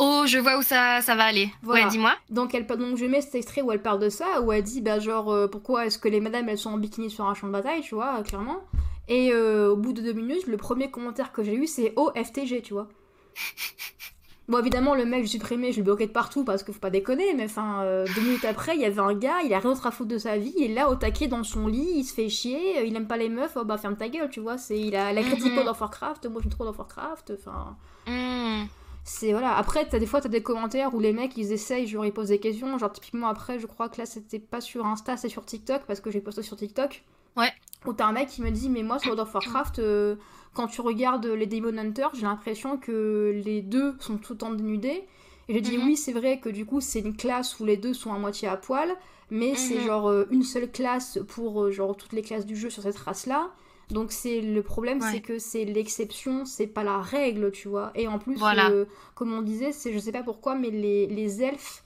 Oh, 0.00 0.22
je 0.26 0.38
vois 0.38 0.56
où 0.58 0.62
ça, 0.62 1.00
ça 1.02 1.16
va 1.16 1.24
aller. 1.24 1.50
Voilà. 1.62 1.86
Ouais, 1.86 1.90
dis-moi. 1.90 2.12
Donc, 2.30 2.54
elle, 2.54 2.66
donc 2.68 2.96
je 2.96 3.04
mets 3.04 3.20
cet 3.20 3.34
extrait 3.34 3.62
où 3.62 3.72
elle 3.72 3.82
parle 3.82 3.98
de 3.98 4.08
ça, 4.08 4.40
où 4.42 4.52
elle 4.52 4.62
dit 4.62 4.80
bah 4.80 5.00
genre 5.00 5.32
euh, 5.32 5.48
pourquoi 5.48 5.86
est-ce 5.86 5.98
que 5.98 6.06
les 6.08 6.20
madames 6.20 6.48
elles 6.48 6.56
sont 6.58 6.70
en 6.70 6.78
bikini 6.78 7.10
sur 7.10 7.24
un 7.24 7.34
champ 7.34 7.48
de 7.48 7.52
bataille, 7.52 7.80
tu 7.80 7.96
vois, 7.96 8.20
euh, 8.20 8.22
clairement. 8.22 8.60
Et 9.08 9.32
euh, 9.32 9.70
au 9.72 9.76
bout 9.76 9.92
de 9.92 10.00
deux 10.00 10.12
minutes, 10.12 10.46
le 10.46 10.56
premier 10.56 10.88
commentaire 10.92 11.32
que 11.32 11.42
j'ai 11.42 11.54
eu 11.54 11.66
c'est 11.66 11.94
oh 11.96 12.12
FTG, 12.14 12.62
tu 12.62 12.74
vois. 12.74 12.86
Bon 14.48 14.58
évidemment 14.60 14.94
le 14.94 15.04
mec 15.04 15.24
j'ai 15.24 15.32
supprimé, 15.32 15.72
je 15.72 15.78
le 15.78 15.84
bloquais 15.84 16.06
de 16.06 16.12
partout 16.12 16.42
parce 16.42 16.62
que 16.62 16.72
faut 16.72 16.78
pas 16.80 16.88
déconner, 16.88 17.34
mais 17.34 17.44
enfin 17.44 17.82
euh, 17.82 18.06
deux 18.14 18.22
minutes 18.22 18.46
après 18.46 18.74
il 18.76 18.80
y 18.80 18.86
avait 18.86 18.98
un 19.00 19.12
gars, 19.14 19.42
il 19.44 19.52
a 19.52 19.58
rien 19.58 19.70
d'autre 19.70 19.86
à 19.86 19.90
foutre 19.90 20.08
de 20.08 20.16
sa 20.18 20.38
vie, 20.38 20.54
il 20.56 20.70
est 20.70 20.74
là 20.74 20.88
au 20.88 20.94
taquet 20.94 21.28
dans 21.28 21.44
son 21.44 21.66
lit, 21.66 21.86
il 21.96 22.04
se 22.04 22.14
fait 22.14 22.30
chier, 22.30 22.86
il 22.86 22.96
aime 22.96 23.06
pas 23.06 23.18
les 23.18 23.28
meufs, 23.28 23.56
oh 23.56 23.64
bah 23.64 23.76
ferme 23.76 23.96
ta 23.96 24.08
gueule, 24.08 24.30
tu 24.30 24.40
vois, 24.40 24.56
c'est 24.56 24.80
il 24.80 24.96
a 24.96 25.12
la 25.12 25.22
critique. 25.22 25.52
World 25.52 25.68
of 25.68 25.78
Warcraft, 25.80 26.26
moi 26.26 26.40
j'aime 26.42 26.50
trop 26.50 26.64
of 26.66 26.78
Warcraft, 26.78 27.32
enfin 27.38 27.76
Mhm. 28.06 28.68
c'est 29.04 29.32
voilà 29.32 29.56
après 29.56 29.86
t'as 29.86 29.98
des 29.98 30.06
fois 30.06 30.20
t'as 30.22 30.28
des 30.30 30.42
commentaires 30.42 30.94
où 30.94 31.00
les 31.00 31.12
mecs 31.12 31.36
ils 31.36 31.52
essayent 31.52 31.86
genre 31.86 32.06
ils 32.06 32.12
posent 32.12 32.28
des 32.28 32.40
questions 32.40 32.78
genre 32.78 32.92
typiquement 32.92 33.28
après 33.28 33.58
je 33.58 33.66
crois 33.66 33.88
que 33.90 33.98
là 33.98 34.06
c'était 34.06 34.38
pas 34.38 34.60
sur 34.62 34.86
Insta 34.86 35.16
c'est 35.18 35.28
sur 35.28 35.44
TikTok 35.44 35.82
parce 35.86 36.00
que 36.00 36.10
j'ai 36.10 36.20
posté 36.20 36.42
sur 36.42 36.56
TikTok 36.56 37.02
Ouais. 37.36 37.52
Où 37.86 37.92
t'as 37.92 38.06
un 38.06 38.12
mec 38.12 38.28
qui 38.28 38.42
me 38.42 38.50
dit 38.50 38.68
mais 38.68 38.82
moi 38.82 38.98
sur 38.98 39.08
World 39.12 39.20
of 39.28 39.34
Warcraft 39.34 39.78
euh, 39.78 40.16
quand 40.54 40.66
tu 40.66 40.80
regardes 40.80 41.26
les 41.26 41.46
Demon 41.46 41.76
Hunters 41.78 42.10
j'ai 42.14 42.22
l'impression 42.22 42.76
que 42.76 43.40
les 43.44 43.62
deux 43.62 43.94
sont 44.00 44.16
tout 44.18 44.32
le 44.34 44.38
temps 44.38 44.52
dénudés 44.52 45.04
et 45.48 45.54
j'ai 45.54 45.60
dit 45.60 45.78
Mhm. 45.78 45.84
oui 45.86 45.96
c'est 45.96 46.12
vrai 46.12 46.40
que 46.40 46.48
du 46.48 46.66
coup 46.66 46.80
c'est 46.80 47.00
une 47.00 47.16
classe 47.16 47.58
où 47.60 47.64
les 47.64 47.76
deux 47.76 47.94
sont 47.94 48.12
à 48.12 48.18
moitié 48.18 48.48
à 48.48 48.56
poil 48.56 48.94
mais 49.30 49.54
c'est 49.54 49.76
Mhm. 49.76 49.86
genre 49.86 50.08
euh, 50.08 50.24
une 50.30 50.42
seule 50.42 50.70
classe 50.70 51.18
pour 51.28 51.62
euh, 51.64 51.70
genre 51.70 51.96
toutes 51.96 52.12
les 52.12 52.22
classes 52.22 52.46
du 52.46 52.56
jeu 52.56 52.70
sur 52.70 52.82
cette 52.82 52.98
race 52.98 53.26
là 53.26 53.50
donc 53.90 54.12
c'est 54.12 54.42
le 54.42 54.62
problème, 54.62 55.00
Ouais. 55.00 55.08
c'est 55.12 55.20
que 55.22 55.38
c'est 55.38 55.64
l'exception, 55.64 56.44
c'est 56.44 56.66
pas 56.66 56.84
la 56.84 57.00
règle, 57.00 57.50
tu 57.52 57.68
vois. 57.68 57.90
Et 57.94 58.06
en 58.06 58.18
plus, 58.18 58.36
Voilà. 58.36 58.70
comme 59.14 59.32
on 59.32 59.40
disait, 59.40 59.72
c'est 59.72 59.94
je 59.94 59.98
sais 59.98 60.12
pas 60.12 60.22
pourquoi, 60.22 60.54
mais 60.56 60.68
les, 60.68 61.06
les 61.06 61.42
elfes, 61.42 61.82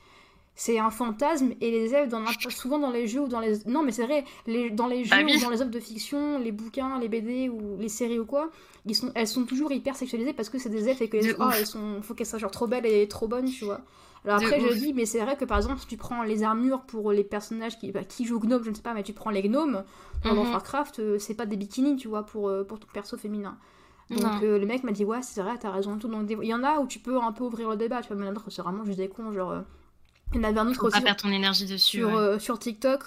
c'est 0.54 0.78
un 0.78 0.90
fantasme 0.90 1.52
et 1.60 1.70
les 1.70 1.94
elfes, 1.94 2.10
dans, 2.10 2.24
souvent 2.50 2.78
dans 2.78 2.90
les 2.90 3.06
jeux 3.06 3.22
ou 3.22 3.28
dans 3.28 3.40
les 3.40 3.64
non 3.66 3.82
mais 3.82 3.92
c'est 3.92 4.04
vrai, 4.04 4.24
les, 4.46 4.70
dans 4.70 4.86
les 4.86 5.04
jeux 5.04 5.16
Bah 5.18 5.24
oui. 5.24 5.36
ou 5.36 5.40
dans 5.40 5.50
les 5.50 5.60
œuvres 5.62 5.70
de 5.70 5.80
fiction, 5.80 6.38
les 6.38 6.52
bouquins, 6.52 6.98
les 6.98 7.08
BD 7.08 7.48
ou 7.48 7.76
les 7.78 7.88
séries 7.88 8.18
ou 8.18 8.26
quoi, 8.26 8.50
ils 8.84 8.94
sont, 8.94 9.10
elles 9.14 9.26
sont 9.28 9.44
toujours 9.46 9.72
hyper 9.72 9.96
sexualisées 9.96 10.32
parce 10.34 10.50
que 10.50 10.58
c'est 10.58 10.68
des 10.68 10.88
elfes 10.88 11.00
et 11.02 11.08
que 11.08 11.16
les 11.16 11.30
De 11.30 11.36
oh, 11.40 11.44
elles 11.56 11.66
sont, 11.66 12.02
faut 12.02 12.14
qu'elles 12.14 12.26
soient 12.26 12.38
genre 12.38 12.50
trop 12.50 12.66
belles 12.66 12.86
et 12.86 13.08
trop 13.08 13.28
bonnes, 13.28 13.50
tu 13.50 13.64
vois. 13.64 13.80
Alors 14.24 14.36
De 14.38 14.44
après, 14.44 14.60
je 14.60 14.68
ouf. 14.68 14.74
dis, 14.78 14.92
mais 14.92 15.04
c'est 15.06 15.20
vrai 15.20 15.36
que 15.36 15.44
par 15.44 15.56
exemple, 15.56 15.80
si 15.80 15.86
tu 15.86 15.96
prends 15.96 16.22
les 16.22 16.42
armures 16.44 16.82
pour 16.82 17.10
les 17.12 17.24
personnages 17.24 17.78
qui, 17.78 17.90
bah, 17.90 18.04
qui 18.04 18.24
jouent 18.24 18.38
gnome, 18.38 18.62
je 18.62 18.70
ne 18.70 18.74
sais 18.74 18.82
pas, 18.82 18.94
mais 18.94 19.02
tu 19.02 19.12
prends 19.14 19.30
les 19.30 19.42
gnomes, 19.42 19.82
dans 20.22 20.30
World 20.34 20.42
of 20.42 20.48
Mhm. 20.48 20.52
Warcraft, 20.52 20.98
euh, 21.00 21.18
c'est 21.18 21.34
pas 21.34 21.46
des 21.46 21.56
bikinis, 21.56 21.96
tu 21.96 22.08
vois, 22.08 22.24
pour, 22.24 22.48
euh, 22.48 22.62
pour 22.62 22.78
ton 22.78 22.86
perso 22.92 23.16
féminin. 23.16 23.56
Donc 24.10 24.42
euh, 24.42 24.58
le 24.58 24.66
mec 24.66 24.84
m'a 24.84 24.92
dit, 24.92 25.04
ouais, 25.04 25.22
c'est 25.22 25.42
vrai, 25.42 25.56
t'as 25.58 25.70
raison, 25.70 25.98
tout. 25.98 26.08
Donc 26.08 26.30
il 26.30 26.44
y 26.48 26.54
en 26.54 26.62
a 26.62 26.78
où 26.80 26.86
tu 26.86 26.98
peux 26.98 27.18
un 27.20 27.32
peu 27.32 27.44
ouvrir 27.44 27.70
le 27.70 27.76
débat, 27.76 28.02
tu 28.02 28.08
vois, 28.08 28.16
mais 28.16 28.28
l'autre, 28.30 28.50
c'est 28.50 28.62
vraiment 28.62 28.84
juste 28.84 28.98
des 28.98 29.08
cons, 29.08 29.32
genre. 29.32 29.54
Il 30.34 30.38
y 30.40 30.40
en 30.40 30.44
avait 30.44 30.58
un 30.60 30.68
autre 30.68 30.80
Faut 30.80 30.86
aussi 30.86 30.98
pas 30.98 31.00
perdre 31.00 31.20
ton 31.22 31.30
énergie 31.30 31.66
dessus. 31.66 31.98
sur, 31.98 32.08
ouais. 32.08 32.14
euh, 32.14 32.38
sur 32.38 32.58
TikTok 32.58 33.02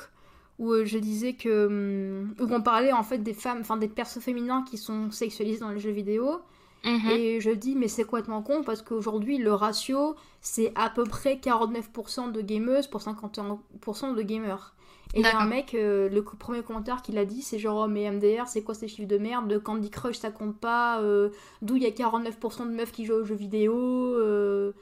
où 0.59 0.71
euh, 0.71 0.85
je 0.85 0.97
disais 0.97 1.33
que. 1.33 1.65
hum, 1.67 2.35
où 2.39 2.47
on 2.53 2.61
parlait 2.61 2.91
en 2.93 3.03
fait 3.03 3.17
des 3.19 3.33
femmes, 3.33 3.59
enfin 3.61 3.77
des 3.77 3.87
persos 3.89 4.19
féminins 4.21 4.63
qui 4.63 4.77
sont 4.77 5.11
sexualisés 5.11 5.59
dans 5.59 5.71
les 5.71 5.79
jeux 5.79 5.91
vidéo. 5.91 6.39
Mhm. 6.83 7.09
Et 7.09 7.41
je 7.41 7.49
dis, 7.49 7.75
mais 7.75 7.87
c'est 7.87 8.03
complètement 8.03 8.43
con 8.43 8.63
parce 8.63 8.81
qu'aujourd'hui, 8.83 9.39
le 9.39 9.53
ratio, 9.53 10.15
c'est 10.41 10.71
à 10.75 10.89
peu 10.91 11.03
près 11.03 11.37
49% 11.37 12.31
de 12.31 12.41
gameuses 12.41 12.87
pour 12.87 13.01
51% 13.01 14.13
de 14.15 14.21
gamers. 14.21 14.75
Et 15.15 15.19
il 15.21 15.23
y 15.25 15.29
a 15.29 15.39
un 15.39 15.45
mec, 15.47 15.73
euh, 15.73 16.09
le 16.09 16.23
premier 16.23 16.61
commentaire 16.61 17.01
qu'il 17.01 17.17
a 17.17 17.25
dit, 17.25 17.41
c'est 17.41 17.57
genre, 17.57 17.85
oh, 17.85 17.87
mais 17.87 18.09
MDR, 18.11 18.47
c'est 18.47 18.63
quoi 18.63 18.75
ces 18.75 18.87
chiffres 18.87 19.07
de 19.07 19.17
merde? 19.17 19.47
De 19.47 19.57
Candy 19.57 19.89
Crush, 19.89 20.17
ça 20.17 20.29
compte 20.29 20.57
pas. 20.59 20.99
euh, 21.01 21.29
D'où 21.61 21.75
il 21.77 21.83
y 21.83 21.85
a 21.87 21.91
49% 21.91 22.65
de 22.67 22.71
meufs 22.75 22.91
qui 22.91 23.05
jouent 23.05 23.13
aux 23.15 23.23
jeux 23.25 23.35
vidéo. 23.35 23.73
euh, 24.19 24.73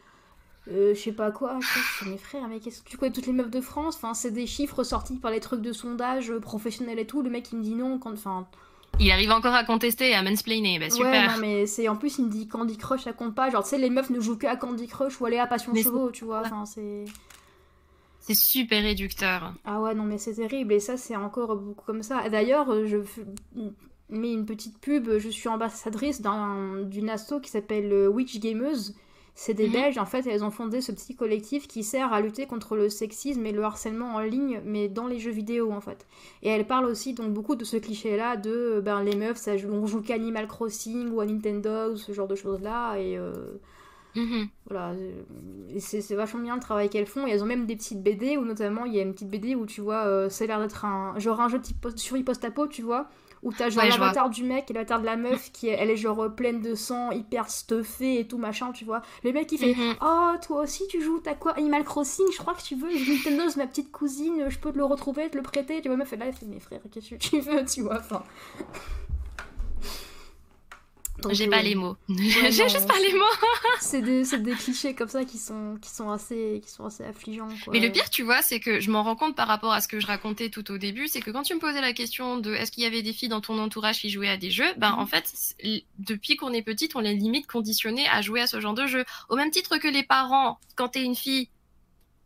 euh, 0.71 0.93
je 0.95 0.99
sais 0.99 1.11
pas 1.11 1.31
quoi. 1.31 1.59
Je 2.01 2.09
mes 2.09 2.17
frères, 2.17 2.47
mais 2.47 2.59
qu'est-ce 2.59 2.81
que 2.81 2.89
tu 2.89 2.97
connais 2.97 3.11
toutes 3.11 3.27
les 3.27 3.33
meufs 3.33 3.49
de 3.51 3.61
France? 3.61 3.95
Enfin, 3.97 4.13
c'est 4.13 4.31
des 4.31 4.47
chiffres 4.47 4.83
sortis 4.83 5.17
par 5.17 5.31
les 5.31 5.39
trucs 5.39 5.61
de 5.61 5.73
sondage 5.73 6.31
euh, 6.31 6.39
professionnels 6.39 6.99
et 6.99 7.05
tout. 7.07 7.21
Le 7.21 7.29
mec, 7.29 7.51
il 7.51 7.57
me 7.59 7.63
dit 7.63 7.75
non. 7.75 7.99
Quand... 7.99 8.13
Enfin, 8.13 8.47
Il 8.99 9.11
arrive 9.11 9.31
encore 9.31 9.53
à 9.55 9.63
contester 9.65 10.09
et 10.11 10.13
à 10.15 10.23
mansplainer. 10.23 10.79
Bah, 10.79 10.85
Ouais, 10.85 10.91
super. 10.91 11.31
non, 11.31 11.37
mais 11.41 11.65
c'est 11.65 11.87
en 11.89 11.95
plus, 11.97 12.17
il 12.19 12.25
me 12.25 12.29
dit 12.31 12.47
Candy 12.47 12.77
Crush, 12.77 13.03
ça 13.03 13.11
compte 13.13 13.35
pas. 13.35 13.49
Genre, 13.49 13.63
tu 13.63 13.69
sais, 13.71 13.77
les 13.77 13.89
meufs 13.89 14.09
ne 14.09 14.19
jouent 14.21 14.37
que 14.37 14.47
à 14.47 14.55
Candy 14.55 14.87
Crush 14.87 15.19
ou 15.19 15.25
aller 15.25 15.37
à 15.39 15.47
Passion 15.47 15.73
Chevaux, 15.75 16.11
tu 16.11 16.23
vois. 16.25 16.41
Enfin, 16.45 16.65
c'est. 16.65 17.05
C'est 18.19 18.35
super 18.37 18.81
réducteur. 18.81 19.53
Ah 19.65 19.81
ouais, 19.81 19.93
non, 19.93 20.03
mais 20.03 20.17
c'est 20.17 20.35
terrible. 20.35 20.71
Et 20.71 20.79
ça, 20.79 20.95
c'est 20.95 21.17
encore 21.17 21.57
beaucoup 21.57 21.83
comme 21.85 22.03
ça. 22.03 22.29
D'ailleurs, 22.29 22.71
euh, 22.71 22.87
je 22.87 22.99
mets 24.09 24.31
une 24.31 24.45
petite 24.45 24.79
pub. 24.79 25.09
Je 25.17 25.27
suis 25.27 25.49
ambassadrice 25.49 26.21
d'un- 26.21 26.83
d'une 26.83 27.09
asso 27.09 27.41
qui 27.41 27.49
s'appelle 27.49 28.07
Witch 28.07 28.39
Gameuse. 28.39 28.95
C'est 29.35 29.55
des 29.55 29.67
Mhm. 29.67 29.73
Belges, 29.73 29.97
en 29.97 30.05
fait, 30.05 30.27
elles 30.27 30.43
ont 30.43 30.51
fondé 30.51 30.79
ce 30.81 30.91
petit 30.91 31.15
collectif 31.15 31.67
qui 31.67 31.83
sert 31.83 32.13
à 32.13 32.21
lutter 32.21 32.45
contre 32.45 32.75
le 32.75 32.89
sexisme 32.89 33.45
et 33.45 33.51
le 33.51 33.63
harcèlement 33.63 34.15
en 34.15 34.19
ligne, 34.19 34.61
mais 34.65 34.89
dans 34.89 35.07
les 35.07 35.19
jeux 35.19 35.31
vidéo, 35.31 35.71
en 35.71 35.81
fait. 35.81 36.05
Et 36.43 36.49
elles 36.49 36.67
parlent 36.67 36.85
aussi, 36.85 37.13
donc, 37.13 37.33
beaucoup 37.33 37.55
de 37.55 37.63
ce 37.65 37.77
cliché-là 37.77 38.37
de, 38.37 38.51
euh, 38.51 38.81
ben, 38.81 39.01
les 39.03 39.15
meufs, 39.15 39.37
ça 39.37 39.53
on 39.71 39.87
joue 39.87 40.01
qu'à 40.01 40.15
Animal 40.15 40.47
Crossing 40.47 41.09
ou 41.11 41.19
à 41.19 41.25
Nintendo, 41.25 41.93
ou 41.93 41.97
ce 41.97 42.11
genre 42.11 42.27
de 42.27 42.35
choses-là, 42.35 42.97
et... 42.97 43.17
euh, 43.17 43.33
Mhm. 44.15 44.49
Voilà, 44.69 44.91
euh, 44.91 45.23
c'est 45.79 46.01
c'est 46.01 46.15
vachement 46.15 46.39
bien 46.41 46.55
le 46.55 46.61
travail 46.61 46.89
qu'elles 46.89 47.05
font. 47.05 47.27
Et 47.27 47.31
elles 47.31 47.43
ont 47.43 47.45
même 47.47 47.65
des 47.65 47.75
petites 47.75 48.01
BD 48.01 48.37
où 48.37 48.45
notamment 48.45 48.85
il 48.85 48.93
y 48.93 48.99
a 48.99 49.01
une 49.01 49.13
petite 49.13 49.29
BD 49.29 49.55
où 49.55 49.65
tu 49.65 49.81
vois, 49.81 50.05
euh, 50.05 50.29
ça 50.29 50.45
a 50.45 50.47
l'air 50.47 50.59
d'être 50.59 50.85
un 50.85 51.19
genre 51.19 51.41
un 51.41 51.49
jeu 51.49 51.59
type 51.61 51.81
post- 51.81 51.97
survie 51.99 52.23
post-apo, 52.23 52.67
tu 52.67 52.81
vois, 52.81 53.09
où 53.43 53.51
t'as 53.51 53.69
genre 53.69 53.83
Ouais, 53.83 53.91
je 53.91 53.99
l'avatar 53.99 54.29
du 54.29 54.43
mec 54.43 54.69
et 54.71 54.73
l'avatar 54.73 54.99
de 54.99 55.05
la 55.05 55.15
meuf 55.17 55.51
qui 55.51 55.67
est, 55.67 55.73
elle 55.73 55.89
est 55.89 55.97
genre 55.97 56.23
euh, 56.23 56.29
pleine 56.29 56.61
de 56.61 56.73
sang, 56.75 57.11
hyper 57.11 57.49
stuffée 57.49 58.19
et 58.19 58.27
tout 58.27 58.37
machin, 58.37 58.71
tu 58.71 58.85
vois. 58.85 59.01
Le 59.23 59.31
mec 59.31 59.51
il 59.51 59.57
fait 59.59 59.75
Mhm. 59.75 59.95
Oh, 60.01 60.31
toi 60.41 60.61
aussi 60.63 60.87
tu 60.87 61.01
joues, 61.01 61.19
t'as 61.19 61.35
quoi 61.35 61.51
Animal 61.57 61.83
Crossing, 61.83 62.25
je 62.31 62.37
crois 62.37 62.53
que 62.53 62.61
tu 62.63 62.75
veux, 62.75 62.89
Nintendo 62.89 63.43
c'est 63.49 63.57
ma 63.57 63.67
petite 63.67 63.91
cousine, 63.91 64.45
je 64.49 64.57
peux 64.57 64.71
te 64.71 64.77
le 64.77 64.85
retrouver, 64.85 65.29
te 65.29 65.37
le 65.37 65.43
prêter. 65.43 65.81
Tu 65.81 65.87
vois, 65.89 65.97
meuf 65.97 66.11
là, 66.11 66.25
elle 66.27 66.33
fait 66.33 66.45
Mes 66.45 66.59
frères, 66.59 66.81
qu'est-ce 66.91 67.09
que 67.11 67.15
tu 67.15 67.39
veux, 67.39 67.63
tu 67.65 67.81
vois, 67.81 67.97
enfin. 67.99 68.23
J'ai 71.31 71.47
euh, 71.47 71.49
pas 71.51 71.61
les 71.61 71.75
mots. 71.75 71.95
J'ai 72.09 72.51
juste 72.51 72.87
pas 72.87 72.99
les 73.01 73.13
mots. 73.13 73.25
c'est 73.79 74.01
des, 74.01 74.23
des 74.39 74.53
clichés 74.53 74.93
comme 74.93 75.09
ça 75.09 75.23
qui 75.25 75.37
sont, 75.37 75.77
qui 75.81 75.89
sont, 75.89 76.09
assez, 76.09 76.61
qui 76.63 76.71
sont 76.71 76.85
assez 76.85 77.03
affligeants. 77.03 77.47
Quoi. 77.63 77.73
Mais 77.73 77.79
le 77.79 77.91
pire, 77.91 78.09
tu 78.09 78.23
vois, 78.23 78.41
c'est 78.41 78.59
que 78.59 78.79
je 78.79 78.89
m'en 78.91 79.03
rends 79.03 79.15
compte 79.15 79.35
par 79.35 79.47
rapport 79.47 79.71
à 79.73 79.81
ce 79.81 79.87
que 79.87 79.99
je 79.99 80.07
racontais 80.07 80.49
tout 80.49 80.71
au 80.71 80.77
début, 80.77 81.07
c'est 81.07 81.21
que 81.21 81.31
quand 81.31 81.43
tu 81.43 81.53
me 81.55 81.59
posais 81.59 81.81
la 81.81 81.93
question 81.93 82.37
de 82.37 82.53
est-ce 82.53 82.71
qu'il 82.71 82.83
y 82.83 82.87
avait 82.87 83.01
des 83.01 83.13
filles 83.13 83.29
dans 83.29 83.41
ton 83.41 83.59
entourage 83.59 83.99
qui 83.99 84.09
jouaient 84.09 84.29
à 84.29 84.37
des 84.37 84.51
jeux, 84.51 84.71
ben 84.77 84.91
Mhm. 84.91 84.99
en 84.99 85.05
fait, 85.05 85.31
depuis 85.99 86.35
qu'on 86.35 86.53
est 86.53 86.61
petite, 86.61 86.95
on 86.95 87.01
est 87.01 87.13
limite 87.13 87.47
conditionné 87.47 88.07
à 88.09 88.21
jouer 88.21 88.41
à 88.41 88.47
ce 88.47 88.59
genre 88.59 88.73
de 88.73 88.87
jeu. 88.87 89.03
Au 89.29 89.35
même 89.35 89.51
titre 89.51 89.77
que 89.77 89.87
les 89.87 90.03
parents, 90.03 90.59
quand 90.75 90.89
t'es 90.89 91.03
une 91.03 91.15
fille, 91.15 91.49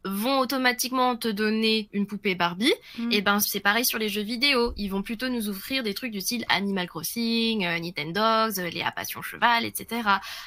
vont 0.06 0.40
automatiquement 0.40 1.16
te 1.18 1.28
donner 1.28 1.90
une 1.92 2.08
poupée 2.08 2.36
Barbie, 2.36 2.74
Mm. 2.98 3.12
et 3.12 3.22
ben 3.22 3.40
c'est 3.40 3.60
pareil 3.60 3.84
sur 3.86 4.00
les 4.00 4.10
jeux 4.10 4.22
vidéo. 4.22 4.74
Ils 4.78 4.90
vont 4.90 5.02
plutôt 5.02 5.28
nous 5.30 5.50
offrir 5.50 5.84
des 5.84 5.94
trucs 5.94 6.12
du 6.12 6.22
style 6.22 6.46
Animal 6.50 6.88
Crossing, 6.88 7.66
euh, 7.66 7.78
Nintendogs, 7.80 8.60
euh, 8.60 8.70
Léa 8.70 8.92
Passion 8.92 9.22
Cheval, 9.22 9.66
etc. 9.66 10.02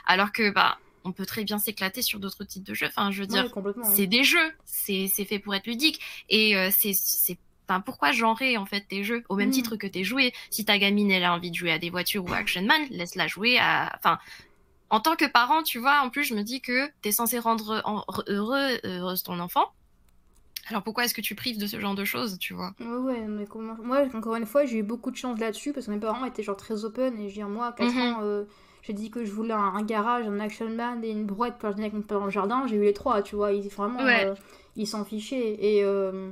Alors 0.07 0.33
que 0.33 0.51
bah 0.51 0.79
on 1.05 1.13
peut 1.13 1.25
très 1.27 1.45
bien 1.45 1.59
s'éclater 1.59 2.03
sur 2.03 2.21
d'autres 2.21 2.45
types 2.45 2.63
de 2.65 2.75
jeux. 2.75 2.87
Enfin, 2.89 3.11
je 3.11 3.21
veux 3.21 3.27
dire, 3.27 3.51
Ouais, 3.57 3.73
c'est 3.95 4.07
des 4.07 4.23
jeux, 4.25 4.53
c'est 4.67 5.09
fait 5.09 5.39
pour 5.39 5.55
être 5.55 5.67
ludique 5.67 6.01
et 6.29 6.57
euh, 6.57 6.71
c'est 6.71 6.93
c'est 6.95 7.39
Enfin, 7.69 7.81
pourquoi 7.81 8.11
genrer 8.11 8.57
en 8.57 8.67
fait 8.67 8.81
tes 8.89 9.05
jeux? 9.05 9.23
Au 9.29 9.37
même 9.37 9.51
Mm. 9.51 9.53
titre 9.53 9.77
que 9.77 9.87
tes 9.87 10.03
jouets 10.03 10.33
Si 10.51 10.65
ta 10.65 10.77
gamine 10.77 11.09
elle 11.13 11.23
a 11.23 11.33
envie 11.33 11.53
de 11.53 11.55
jouer 11.55 11.71
à 11.71 11.79
des 11.79 11.89
voitures 11.89 12.25
ou 12.29 12.33
à 12.33 12.39
Action 12.39 12.63
Man, 12.65 12.83
laisse-la 12.91 13.29
jouer 13.29 13.59
à. 13.61 13.93
Enfin, 13.97 14.19
en 14.91 15.01
tant 15.01 15.17
que 15.17 15.25
parent, 15.27 15.63
tu 15.63 15.79
vois, 15.79 16.01
en 16.03 16.11
plus 16.11 16.25
je 16.25 16.35
me 16.35 16.43
dis 16.43 16.61
que 16.61 16.89
t'es 17.03 17.13
censé 17.13 17.39
rendre 17.39 17.81
en- 17.85 18.05
heureux 18.29 18.79
heureuse 18.85 19.23
ton 19.23 19.39
enfant. 19.41 19.67
Alors 20.69 20.83
pourquoi 20.83 21.05
est-ce 21.05 21.15
que 21.15 21.21
tu 21.21 21.35
prives 21.35 21.59
de 21.59 21.67
ce 21.67 21.81
genre 21.81 21.95
de 21.95 22.05
choses, 22.05 22.39
tu 22.39 22.55
vois? 22.55 22.73
Ouais, 22.81 22.87
ouais, 22.87 23.21
mais 23.27 23.47
comment... 23.47 23.77
Moi, 23.83 24.05
encore 24.15 24.37
une 24.37 24.47
fois, 24.47 24.65
j'ai 24.67 24.79
eu 24.79 24.83
beaucoup 24.83 25.11
de 25.11 25.17
chance 25.17 25.39
là-dessus 25.41 25.73
parce 25.73 25.87
que 25.87 25.91
mes 25.91 25.99
parents 25.99 26.25
étaient 26.25 26.43
genre 26.43 26.57
très 26.57 26.85
open 26.85 27.15
et 27.19 27.23
je 27.23 27.27
veux 27.29 27.33
dire, 27.33 27.49
moi, 27.49 27.69
à 27.69 27.73
4 27.73 27.95
Mhm. 27.95 28.03
ans, 28.03 28.19
euh, 28.23 28.45
j'ai 28.83 28.93
dit 28.93 29.11
que 29.11 29.25
je 29.25 29.33
voulais 29.33 29.53
un, 29.55 29.59
un 29.59 29.83
garage, 29.83 30.27
un 30.27 30.39
action 30.39 30.69
man 30.69 31.03
et 31.05 31.11
une 31.11 31.25
brouette 31.25 31.59
pour 31.59 31.71
venir 31.71 31.85
avec 31.87 31.95
mon 31.95 32.03
père 32.03 32.21
dans 32.21 32.27
le 32.27 32.31
jardin. 32.31 32.67
J'ai 32.69 32.77
eu 32.77 32.83
les 32.83 32.93
trois, 32.93 33.23
tu 33.23 33.35
vois. 33.37 33.53
Ils, 33.53 33.69
vraiment, 33.69 34.05
Ouais. 34.05 34.25
euh, 34.27 34.35
ils 34.77 34.87
s'en 34.87 35.05
fichaient. 35.05 35.57
Et, 35.61 35.83
euh, 35.83 36.31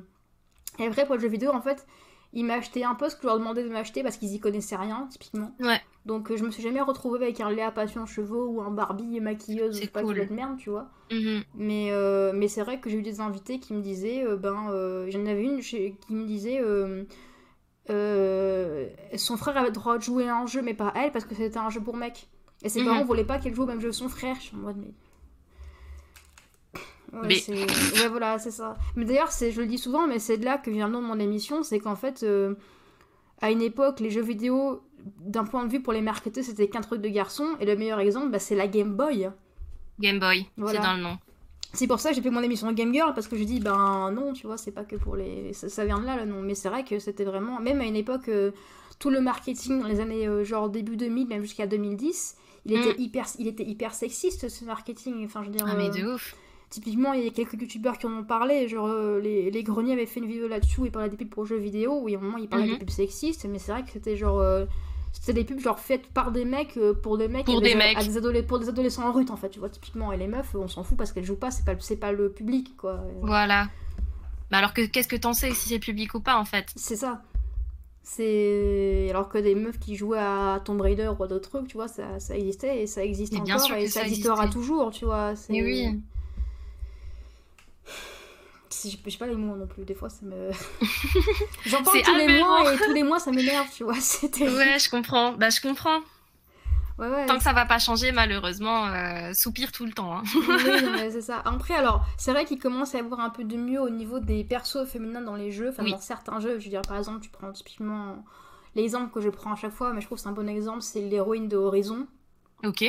et 0.79 0.87
après, 0.87 1.05
pour 1.07 1.17
le 1.17 1.21
jeu 1.21 1.29
vidéo, 1.29 1.51
en 1.53 1.61
fait, 1.61 1.87
ils 2.33 2.45
m'achetaient 2.45 2.85
un 2.85 2.95
peu 2.95 3.09
ce 3.09 3.17
que 3.17 3.23
je 3.23 3.27
leur 3.29 3.39
demandais 3.39 3.65
de 3.65 3.69
m'acheter 3.69 4.03
parce 4.03 4.17
qu'ils 4.17 4.35
y 4.35 4.41
connaissaient 4.41 4.77
rien, 4.77 5.07
typiquement. 5.11 5.53
Ouais. 5.61 5.81
Donc, 6.07 6.31
euh, 6.31 6.37
je 6.37 6.45
me 6.45 6.51
suis 6.51 6.63
jamais 6.63 6.81
retrouvée 6.81 7.25
avec 7.25 7.41
un 7.41 7.51
Léa 7.51 7.71
Passion 7.71 8.07
Chevaux 8.07 8.47
ou 8.49 8.61
un 8.63 8.71
Barbie 8.71 9.21
maquilleuse, 9.21 9.79
sais 9.81 9.87
pas 9.89 10.03
cool. 10.03 10.21
autre 10.21 10.33
merde, 10.33 10.57
tu 10.59 10.71
vois. 10.71 10.89
Mhm. 11.11 11.43
Mais, 11.55 11.89
euh, 11.91 12.33
mais 12.35 12.49
c'est 12.49 12.63
vrai 12.63 12.81
que 12.81 12.89
j'ai 12.91 12.99
eu 12.99 13.03
des 13.03 13.21
invités 13.21 13.59
qui 13.61 13.73
me 13.75 13.81
disaient, 13.83 14.25
euh, 14.25 14.37
ben, 14.37 14.71
euh, 14.71 15.11
j'en 15.11 15.25
avais 15.27 15.43
une 15.45 15.61
qui 15.61 15.95
me 16.11 16.25
disait, 16.27 16.61
son 19.17 19.37
frère 19.37 19.57
avait 19.57 19.69
le 19.69 19.73
droit 19.73 19.99
de 19.99 20.03
jouer 20.03 20.29
à 20.29 20.37
un 20.37 20.47
jeu, 20.47 20.63
mais 20.63 20.75
pas 20.75 20.93
elle, 20.97 21.13
parce 21.13 21.25
que 21.25 21.35
c'était 21.35 21.59
un 21.59 21.71
jeu 21.71 21.81
pour 21.81 21.97
mec. 21.97 22.29
Et 22.63 22.69
ses 22.69 22.81
Mhm. 22.81 22.87
parents 22.87 23.05
voulaient 23.05 23.25
pas 23.25 23.39
qu'elle 23.39 23.55
joue 23.55 23.63
au 23.63 23.67
même 23.67 23.81
jeu 23.81 23.89
que 23.89 23.95
son 23.95 24.09
frère. 24.09 24.35
Je 24.37 24.41
suis 24.43 24.57
en 24.57 24.61
mode, 24.61 24.77
mais. 24.79 24.93
Ouais, 27.13 27.21
Mais- 27.29 28.01
ouais, 28.01 28.09
voilà, 28.09 28.39
c'est 28.39 28.51
ça. 28.51 28.77
Mais 28.97 29.05
d'ailleurs, 29.05 29.33
c'est- 29.33 29.51
je 29.51 29.61
le 29.61 29.67
dis 29.67 29.79
souvent, 29.79 30.07
mais 30.07 30.19
c'est 30.19 30.37
de 30.39 30.45
là 30.45 30.59
que 30.59 30.71
vient 30.71 30.87
le 30.89 30.93
nom 30.93 31.01
de 31.03 31.07
mon 31.07 31.19
émission, 31.19 31.63
c'est 31.63 31.79
qu'en 31.79 31.97
fait, 31.97 32.23
euh, 32.23 32.55
à 33.41 33.51
une 33.51 33.63
époque, 33.63 34.01
les 34.01 34.11
jeux 34.11 34.23
vidéo, 34.23 34.83
d'un 35.21 35.45
point 35.45 35.65
de 35.65 35.71
vue 35.71 35.81
pour 35.81 35.93
les 35.93 36.03
marketer, 36.03 36.43
c'était 36.43 36.69
qu'un 36.69 36.81
truc 36.83 37.01
de 37.01 37.09
garçon, 37.09 37.47
et 37.61 37.67
le 37.67 37.77
meilleur 37.77 38.01
exemple, 38.01 38.29
bah, 38.31 38.39
c'est 38.39 38.57
la 38.57 38.67
Game 38.69 38.95
Boy. 38.95 39.31
Game 40.01 40.19
Boy, 40.21 40.47
Voilà. 40.57 40.81
c'est 40.81 40.87
dans 40.87 40.95
le 40.97 41.03
nom. 41.03 41.19
C'est 41.73 41.87
pour 41.87 42.01
ça 42.01 42.11
que 42.11 42.17
j'ai 42.17 42.23
fait 42.23 42.31
mon 42.31 42.43
émission 42.43 42.73
Game 42.73 42.93
Girl 42.95 43.13
parce 43.15 43.29
que 43.29 43.37
je 43.37 43.45
dis 43.45 43.61
ben 43.61 44.11
non, 44.11 44.33
tu 44.33 44.47
vois, 44.47 44.57
c'est 44.57 44.71
pas 44.73 44.85
que 44.85 44.97
pour 44.97 45.17
les. 45.17 45.53
Ça, 45.53 45.69
ça 45.69 45.85
vient 45.85 45.99
de 45.99 46.07
là 46.07 46.17
le 46.17 46.25
nom. 46.25 46.41
Mais 46.41 46.55
c'est 46.55 46.71
vrai 46.71 46.83
que 46.83 46.99
c'était 46.99 47.25
vraiment. 47.25 47.61
Même 47.61 47.81
à 47.83 47.85
une 47.85 47.95
époque, 47.97 48.29
euh, 48.31 48.53
tout 48.99 49.11
le 49.11 49.21
marketing 49.21 49.83
dans 49.83 49.87
les 49.87 50.01
années 50.01 50.27
euh, 50.27 50.45
genre 50.45 50.71
début 50.71 50.97
2000, 50.97 51.29
même 51.29 51.43
jusqu'à 51.43 51.67
2010, 51.67 52.37
il 52.65 52.73
était, 52.73 52.95
Mm. 52.99 53.01
hyper, 53.03 53.27
il 53.39 53.49
était 53.49 53.65
hyper 53.65 53.93
sexiste 53.93 54.49
ce 54.49 54.65
marketing. 54.65 55.23
Enfin, 55.27 55.43
je 55.43 55.49
veux 55.51 55.55
dire. 55.55 55.67
Ah 55.69 55.75
mais 55.77 55.91
de 55.91 56.07
ouf. 56.15 56.35
Typiquement, 56.71 57.13
il 57.15 57.25
y 57.25 57.27
a 57.27 57.31
quelques 57.31 57.55
youtubeurs 57.61 57.97
qui 57.99 58.07
en 58.07 58.13
ont 58.13 58.25
parlé. 58.25 58.69
Genre, 58.69 58.87
euh, 58.87 59.21
les, 59.21 59.51
les 59.51 59.63
Greniers 59.63 59.95
avaient 59.95 60.05
fait 60.07 60.21
une 60.21 60.27
vidéo 60.27 60.49
là-dessus 60.49 60.81
où 60.81 60.85
ils 60.87 60.93
parlaient 60.93 61.09
des 61.09 61.17
pubs 61.17 61.29
pour 61.31 61.47
jeux 61.47 61.57
vidéo. 61.57 62.01
Où 62.03 62.09
il 62.09 62.13
y 62.13 62.15
a 62.15 62.19
un 62.19 62.23
moment, 62.23 62.37
ils 62.39 62.49
parlaient 62.49 62.67
Mhm. 62.67 62.73
des 62.73 62.79
pubs 62.79 62.91
sexistes. 62.91 63.47
Mais 63.49 63.59
c'est 63.59 63.73
vrai 63.73 63.83
que 63.85 63.91
c'était 63.91 64.17
genre. 64.17 64.39
euh, 64.41 64.67
c'était 65.13 65.33
des 65.33 65.45
pubs 65.45 65.59
genre 65.59 65.79
faites 65.79 66.07
par 66.09 66.31
des 66.33 66.45
mecs 66.45 66.77
euh, 66.77 66.93
pour 66.93 67.17
des 67.17 67.29
mecs 67.29 67.47
Pour 67.47 67.59
à 67.59 67.61
des 67.63 67.73
à 67.73 67.77
mecs. 67.77 67.99
des 67.99 68.19
adoles- 68.19 68.45
pour 68.47 68.59
des 68.59 68.69
adolescents 68.69 69.09
en 69.09 69.13
rut 69.13 69.31
en 69.31 69.37
fait 69.37 69.49
tu 69.49 69.59
vois 69.59 69.71
typiquement 69.71 70.13
et 70.13 70.19
les 70.19 70.27
meufs 70.29 70.55
on 70.55 70.69
s'en 70.69 70.85
fout 70.85 70.99
parce 70.99 71.13
qu'elles 71.13 71.25
jouent 71.25 71.35
pas 71.35 71.51
c'est 71.51 71.65
pas 71.65 71.75
pas 71.75 72.13
le 72.13 72.31
public 72.31 72.77
quoi 72.77 73.01
Voilà. 73.23 73.69
Mais 74.51 74.59
alors 74.59 74.75
que 74.75 74.83
qu'est-ce 74.85 75.09
que 75.09 75.17
t'en 75.17 75.33
sais 75.33 75.53
si 75.55 75.71
c'est 75.71 75.79
public 75.79 76.13
ou 76.15 76.21
pas 76.21 76.37
en 76.37 76.45
fait? 76.45 76.67
C'est 76.77 76.95
ça 76.97 77.23
c'est 78.03 79.07
alors 79.11 79.29
que 79.29 79.39
des 79.39 79.55
meufs 79.55 79.79
qui 79.79 79.97
jouaient 79.97 80.19
à 80.19 80.61
Tomb 80.65 80.81
Raider 80.81 81.11
ou 81.19 81.23
à 81.23 81.27
d'autres 81.27 81.49
trucs 81.51 81.69
tu 81.69 81.77
vois 81.77 81.89
ça, 81.89 82.19
ça 82.21 82.37
existait 82.37 82.83
et 82.83 82.87
ça 82.87 83.03
existe 83.05 83.33
encore 83.35 83.45
bien 83.47 83.59
sûr 83.59 83.77
et 83.77 83.87
ça 83.89 84.01
ça 84.01 84.07
existera 84.07 84.45
existait. 84.45 84.53
toujours 84.61 84.91
tu 84.91 85.05
vois 85.07 85.33
Mais 85.51 85.63
oui. 85.63 86.01
Sais 88.71 88.97
pas 89.19 89.27
les 89.27 89.35
mots 89.35 89.57
non 89.57 89.67
plus, 89.67 89.85
des 89.85 89.95
fois 89.95 90.09
ça 90.11 90.21
me. 90.25 90.51
J'en 91.67 91.83
parle 91.83 92.03
tous 92.03 92.15
les 92.15 92.39
mois 92.39 92.73
et 92.75 92.77
tous 92.77 92.93
les 92.93 93.03
mois 93.03 93.19
ça 93.19 93.31
m'énerve, 93.33 93.67
tu 93.75 93.83
vois. 93.85 93.95
Ouais, 94.41 94.79
je 94.79 94.91
comprends. 94.91 95.33
Bah 95.33 95.49
je 95.51 95.61
comprends. 95.61 95.99
ouais, 96.99 97.09
ouais. 97.09 97.27
Tant 97.27 97.39
que 97.39 97.43
ça 97.43 97.53
va 97.53 97.65
pas 97.65 97.79
changer, 97.79 98.13
malheureusement, 98.13 98.87
euh, 98.87 99.33
soupire 99.35 99.73
tout 99.73 99.87
le 99.87 99.93
temps. 99.93 100.19
hein. 100.19 100.23
Oui, 100.35 100.73
c'est 101.11 101.23
ça. 101.23 101.43
Après, 101.45 101.75
alors, 101.75 102.05
c'est 102.19 102.31
vrai 102.33 102.45
qu'il 102.45 102.59
commence 102.59 102.95
à 102.95 102.99
y 102.99 103.01
avoir 103.01 103.21
un 103.21 103.31
peu 103.31 103.43
de 103.45 103.57
mieux 103.57 103.81
au 103.81 103.89
niveau 103.91 104.21
des 104.21 104.45
persos 104.45 104.85
féminins 104.87 105.23
dans 105.23 105.35
les 105.37 105.51
jeux, 105.51 105.71
enfin 105.71 105.85
Oui. 105.85 105.91
dans 105.93 105.99
certains 106.01 106.39
jeux. 106.39 106.59
Je 106.59 106.65
veux 106.65 106.71
dire, 106.71 106.83
par 106.83 106.99
exemple, 106.99 107.21
tu 107.21 107.31
prends 107.31 107.51
typiquement 107.53 108.23
l'exemple 108.77 109.13
que 109.13 109.21
je 109.21 109.31
prends 109.31 109.53
à 109.55 109.57
chaque 109.57 109.73
fois, 109.73 109.93
mais 109.93 110.03
je 110.03 110.07
trouve 110.07 110.19
que 110.19 110.23
c'est 110.23 110.29
un 110.29 110.33
bon 110.33 110.49
exemple, 110.49 110.83
c'est 110.83 111.01
l'héroïne 111.01 111.49
de 111.49 111.57
Horizon. 111.57 112.07
Ok. 112.65 112.85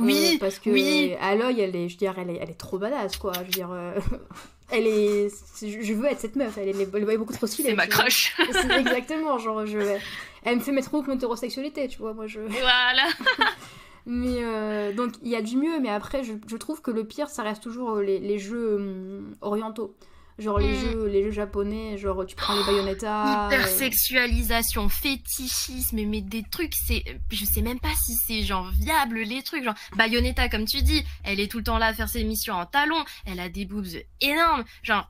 Euh, 0.00 0.06
Oui. 0.06 0.38
parce 0.40 0.58
que 0.58 0.70
oui. 0.70 1.14
Aloy, 1.20 1.60
elle 1.60 1.76
est, 1.76 1.88
je 1.88 1.94
veux 1.94 1.98
dire, 1.98 2.14
elle 2.18 2.30
est, 2.30 2.38
elle 2.40 2.50
est 2.50 2.58
trop 2.58 2.78
badass, 2.78 3.16
quoi. 3.16 3.32
Je 3.34 3.40
veux 3.40 3.46
dire, 3.46 3.70
euh, 3.72 3.98
elle 4.70 4.86
est, 4.86 5.28
je 5.62 5.92
veux 5.94 6.06
être 6.06 6.20
cette 6.20 6.36
meuf. 6.36 6.56
Elle 6.58 6.68
est, 6.68 6.88
elle 6.94 7.10
est 7.10 7.16
beaucoup 7.18 7.32
trop 7.32 7.46
stylée. 7.46 7.70
C'est 7.70 7.76
ma 7.76 7.86
crush. 7.86 8.36
C'est 8.52 8.78
exactement, 8.78 9.38
genre, 9.38 9.66
je, 9.66 9.78
elle 10.44 10.56
me 10.56 10.60
fait 10.60 10.72
mettre 10.72 10.88
trop 10.88 10.98
contre 10.98 11.10
l'hétérosexualité, 11.10 11.88
tu 11.88 11.98
vois. 11.98 12.14
Moi, 12.14 12.26
je. 12.26 12.40
voilà. 12.60 13.06
Mais 14.06 14.42
euh, 14.42 14.92
donc 14.92 15.12
il 15.22 15.28
y 15.28 15.36
a 15.36 15.42
du 15.42 15.58
mieux, 15.58 15.78
mais 15.78 15.90
après 15.90 16.24
je, 16.24 16.32
je 16.46 16.56
trouve 16.56 16.80
que 16.80 16.90
le 16.90 17.04
pire 17.04 17.28
ça 17.28 17.42
reste 17.42 17.62
toujours 17.62 17.96
euh, 17.96 18.02
les, 18.02 18.18
les 18.18 18.38
jeux 18.38 18.76
hum, 18.76 19.34
orientaux. 19.42 19.94
Genre 20.40 20.58
les, 20.58 20.72
Mm. 20.72 20.80
jeux, 20.80 21.06
les 21.06 21.24
jeux 21.24 21.30
japonais, 21.30 21.98
genre 21.98 22.24
tu 22.26 22.34
prends 22.34 22.54
les 22.56 22.64
Bayonetta. 22.64 23.46
euh, 23.46 23.54
Hypersexualisation, 23.54 24.88
fétichisme, 24.88 26.00
mais 26.06 26.22
des 26.22 26.42
trucs, 26.50 26.74
c'est. 26.74 27.04
Je 27.30 27.44
sais 27.44 27.62
même 27.62 27.78
pas 27.78 27.92
si 28.02 28.14
c'est 28.14 28.42
genre 28.42 28.70
viable 28.72 29.18
les 29.20 29.42
trucs. 29.42 29.62
Genre, 29.64 29.74
Bayonetta, 29.96 30.48
comme 30.48 30.64
tu 30.64 30.82
dis, 30.82 31.04
elle 31.24 31.40
est 31.40 31.50
tout 31.50 31.58
le 31.58 31.64
temps 31.64 31.78
là 31.78 31.86
à 31.88 31.92
faire 31.94 32.08
ses 32.08 32.24
missions 32.24 32.54
en 32.54 32.64
talons, 32.66 33.04
elle 33.26 33.38
a 33.38 33.48
des 33.48 33.66
boobs 33.66 33.86
énormes. 34.20 34.64
Genre, 34.82 35.08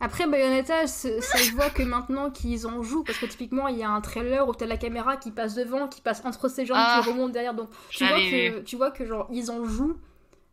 Après 0.00 0.28
Bayonetta, 0.28 0.86
ça 0.86 1.08
se 1.20 1.50
voit 1.56 1.70
que 1.70 1.82
maintenant 1.82 2.30
qu'ils 2.30 2.68
en 2.68 2.84
jouent, 2.84 3.02
parce 3.02 3.18
que 3.18 3.26
typiquement 3.26 3.66
il 3.66 3.78
y 3.78 3.82
a 3.82 3.90
un 3.90 4.00
trailer 4.00 4.46
où 4.48 4.54
t'as 4.54 4.66
la 4.66 4.76
caméra 4.76 5.16
qui 5.16 5.32
passe 5.32 5.56
devant, 5.56 5.88
qui 5.88 6.00
passe 6.00 6.22
entre 6.24 6.48
ses 6.48 6.64
jambes, 6.66 6.76
Ah. 6.78 7.00
qui 7.02 7.10
remonte 7.10 7.32
derrière. 7.32 7.52
Donc 7.54 7.68
tu 7.90 8.04
vois, 8.06 8.16
que, 8.18 8.60
tu 8.60 8.76
vois 8.76 8.90
que 8.92 9.04
genre 9.04 9.26
ils 9.32 9.50
en 9.50 9.64
jouent. 9.64 9.96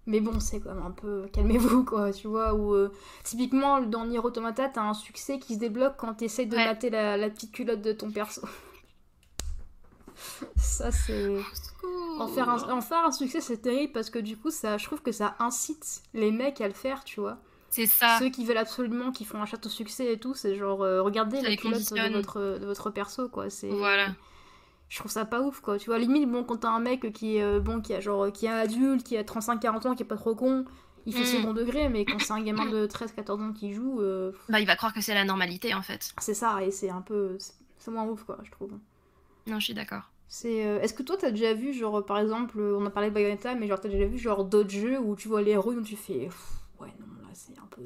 Mais 0.08 0.20
bon, 0.20 0.40
c'est 0.40 0.60
quand 0.60 0.74
même 0.74 0.86
un 0.86 0.92
peu. 0.92 1.26
Calmez-vous, 1.34 1.84
quoi, 1.84 2.12
tu 2.14 2.28
vois. 2.28 2.54
Ou 2.54 2.76
euh, 2.76 2.92
typiquement, 3.24 3.82
dans 3.82 4.06
Nier 4.06 4.20
Automata, 4.20 4.70
t'as 4.70 4.84
un 4.84 4.94
succès 4.94 5.40
qui 5.40 5.56
se 5.56 5.60
débloque 5.60 5.96
quand 5.98 6.14
t'essayes 6.14 6.46
de 6.48 6.56
Ouais. 6.56 6.66
mater 6.66 6.90
la, 6.92 7.18
la 7.18 7.30
petite 7.30 7.52
culotte 7.52 7.82
de 7.82 7.92
ton 7.92 8.12
perso. 8.12 8.42
Ça, 10.56 10.92
c'est. 10.92 11.38
En 12.20 12.28
faire, 12.28 12.50
un, 12.50 12.58
en 12.72 12.82
faire 12.82 13.06
un 13.06 13.12
succès, 13.12 13.42
c'est 13.42 13.58
terrible 13.58 13.92
parce 13.94 14.10
que 14.10 14.18
du 14.20 14.38
coup, 14.38 14.50
ça, 14.50 14.78
je 14.78 14.86
trouve 14.86 15.02
que 15.02 15.12
ça 15.12 15.36
incite 15.40 16.02
les 16.14 16.32
mecs 16.32 16.60
à 16.62 16.68
le 16.68 16.74
faire, 16.74 17.04
tu 17.04 17.20
vois. 17.20 17.38
c'est 17.70 17.86
ça. 17.86 18.18
Ceux 18.20 18.30
qui 18.30 18.46
veulent 18.46 18.58
absolument, 18.58 19.12
qui 19.12 19.26
font 19.26 19.42
un 19.42 19.46
château 19.46 19.70
succès 19.70 20.14
et 20.14 20.20
tout, 20.20 20.34
c'est 20.34 20.56
genre, 20.56 20.82
euh, 20.82 21.02
regardez 21.04 21.42
Ça 21.42 21.50
la 21.50 21.56
culotte 21.56 21.94
de 21.94 22.14
votre, 22.14 22.58
de 22.60 22.66
votre 22.66 22.90
perso, 22.90 23.30
quoi. 23.30 23.46
Voilà. 23.64 24.08
Je 24.90 25.00
trouve 25.00 25.12
ça 25.12 25.26
pas 25.26 25.42
ouf, 25.42 25.60
quoi. 25.62 25.78
Tu 25.80 25.88
vois, 25.88 25.98
limite, 26.00 26.30
bon, 26.30 26.44
quand 26.44 26.58
t'as 26.58 26.70
un 26.70 26.80
mec 26.80 27.12
qui 27.14 27.38
est, 27.38 27.44
euh, 27.44 27.60
bon, 27.60 27.82
qui 27.82 27.94
a 27.94 28.00
genre, 28.00 28.32
qui 28.32 28.46
est 28.46 28.50
adulte, 28.50 29.04
qui 29.04 29.18
a 29.18 29.24
35-40 29.24 29.88
ans, 29.88 29.96
qui 29.96 30.04
est 30.04 30.06
pas 30.06 30.16
trop 30.16 30.36
con, 30.36 30.66
il 31.06 31.14
fait 31.14 31.22
Mm. 31.24 31.26
second 31.42 31.54
degré, 31.54 31.90
mais 31.90 32.06
quand 32.06 32.20
c'est 32.20 32.34
un 32.34 32.42
gamin 32.42 32.66
de 32.68 32.86
13-14 32.86 33.42
ans 33.42 33.52
qui 33.54 33.74
joue, 33.74 34.00
euh, 34.02 34.32
Bah, 34.50 34.60
il 34.60 34.68
va 34.68 34.76
croire 34.76 34.94
que 34.94 35.02
c'est 35.02 35.14
la 35.16 35.26
normalité 35.26 35.74
en 35.74 35.82
fait. 35.82 36.12
c'est 36.20 36.34
ça, 36.34 36.64
et 36.64 36.72
c'est 36.72 36.90
un 36.90 37.02
peu. 37.02 37.38
C'est 37.78 37.92
moins 37.92 38.06
ouf, 38.06 38.24
quoi, 38.24 38.38
je 38.44 38.52
trouve. 38.52 38.72
Non, 39.48 39.60
je 39.60 39.66
suis 39.66 39.74
d'accord. 39.74 40.04
C'est, 40.28 40.66
euh, 40.66 40.80
Est-ce 40.82 40.94
que 40.94 41.04
toi, 41.04 41.18
t'as 41.20 41.30
déjà 41.32 41.54
vu, 41.54 41.74
genre, 41.74 42.04
par 42.06 42.18
exemple, 42.20 42.60
on 42.60 42.86
a 42.86 42.90
parlé 42.90 43.10
de 43.10 43.14
Bayonetta, 43.14 43.54
mais 43.56 43.68
genre, 43.68 43.80
t'as 43.80 43.90
déjà 43.90 44.06
vu, 44.06 44.18
genre, 44.18 44.44
d'autres 44.46 44.72
jeux 44.72 44.98
où 45.00 45.16
tu 45.16 45.28
vois 45.28 45.42
les 45.42 45.52
héros 45.52 45.74
où 45.74 45.82
tu 45.82 45.96
fais, 45.96 46.30
ouais, 46.80 46.88
non, 47.00 47.06
là, 47.22 47.30
c'est 47.34 47.58
un 47.60 47.68
peu 47.70 47.84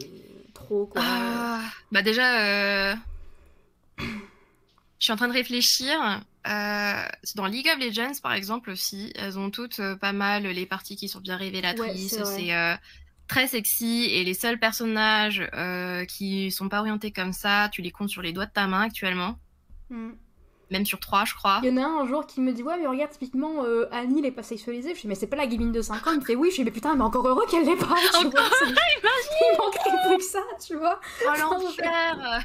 trop, 0.53 0.85
quoi. 0.85 1.01
Ah, 1.03 1.61
bah 1.91 2.01
déjà, 2.01 2.91
euh, 2.91 2.95
je 3.97 4.05
suis 4.99 5.11
en 5.11 5.15
train 5.17 5.27
de 5.27 5.33
réfléchir. 5.33 6.21
Euh, 6.47 7.03
dans 7.35 7.45
League 7.45 7.69
of 7.73 7.79
Legends, 7.79 8.19
par 8.23 8.33
exemple, 8.33 8.69
aussi, 8.71 9.11
elles 9.15 9.37
ont 9.37 9.49
toutes 9.51 9.79
euh, 9.79 9.95
pas 9.95 10.13
mal 10.13 10.43
les 10.43 10.65
parties 10.65 10.95
qui 10.95 11.07
sont 11.09 11.19
bien 11.19 11.35
révélatrices. 11.37 12.13
Ouais, 12.13 12.25
c'est 12.25 12.53
euh, 12.55 12.75
très 13.27 13.47
sexy 13.47 14.05
et 14.11 14.23
les 14.23 14.33
seuls 14.33 14.57
personnages 14.59 15.47
qui 16.07 16.49
sont 16.51 16.69
pas 16.69 16.79
orientés 16.79 17.11
comme 17.11 17.33
ça, 17.33 17.69
tu 17.71 17.81
les 17.81 17.91
comptes 17.91 18.09
sur 18.09 18.21
les 18.21 18.31
doigts 18.33 18.45
de 18.45 18.51
ta 18.53 18.67
main 18.67 18.81
actuellement, 18.81 19.37
Hmm. 19.91 20.11
même 20.69 20.85
sur 20.85 20.99
trois, 20.99 21.25
je 21.25 21.33
crois. 21.33 21.59
Il 21.63 21.69
y 21.69 21.71
en 21.73 21.77
a 21.77 21.81
un 21.83 22.01
un 22.01 22.07
jour 22.07 22.27
qui 22.27 22.41
me 22.41 22.53
dit 22.53 22.61
Ouais, 22.61 22.77
mais 22.79 22.85
regarde, 22.87 23.11
typiquement, 23.11 23.63
Annie, 23.91 24.19
elle 24.19 24.25
est 24.27 24.31
pas 24.31 24.43
sexualisée. 24.43 24.93
Je 24.95 25.01
dis 25.01 25.07
Mais 25.07 25.15
c'est 25.15 25.25
pas 25.27 25.35
la 25.35 25.47
gamine 25.47 25.71
de 25.71 25.81
5 25.81 26.05
ans. 26.07 26.11
Il 26.13 26.19
me 26.19 26.25
fait 26.25 26.35
Oui, 26.35 26.49
je 26.51 26.57
dis 26.57 26.63
Mais 26.63 26.71
putain, 26.71 26.95
mais 26.95 27.03
encore 27.03 27.27
heureux 27.27 27.45
qu'elle 27.49 27.65
l'est 27.65 27.75
pas. 27.75 27.95
Tu 28.19 28.27
vois, 28.29 28.41
il 28.67 29.57
manquerait 29.57 30.07
plus 30.07 30.17
que 30.17 30.23
ça, 30.23 30.39
tu 30.65 30.75
vois. 30.75 30.99
Oh 31.27 31.33
l'enfer 31.39 32.43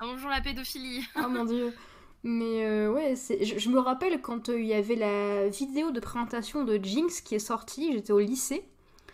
Bonjour 0.00 0.28
la 0.30 0.40
pédophilie 0.40 1.04
Oh 1.16 1.28
mon 1.28 1.44
dieu. 1.44 1.74
Mais 2.22 2.66
euh, 2.66 2.92
ouais. 2.92 3.14
Je, 3.16 3.58
je 3.58 3.68
me 3.70 3.78
rappelle 3.78 4.20
quand 4.20 4.48
euh, 4.48 4.60
il 4.60 4.66
y 4.66 4.74
avait 4.74 4.96
la 4.96 5.48
vidéo 5.48 5.90
de 5.90 6.00
présentation 6.00 6.64
de 6.64 6.76
Jinx 6.82 7.20
qui 7.22 7.34
est 7.34 7.38
sortie, 7.38 7.92
j'étais 7.92 8.12
au 8.12 8.18
lycée. 8.20 8.64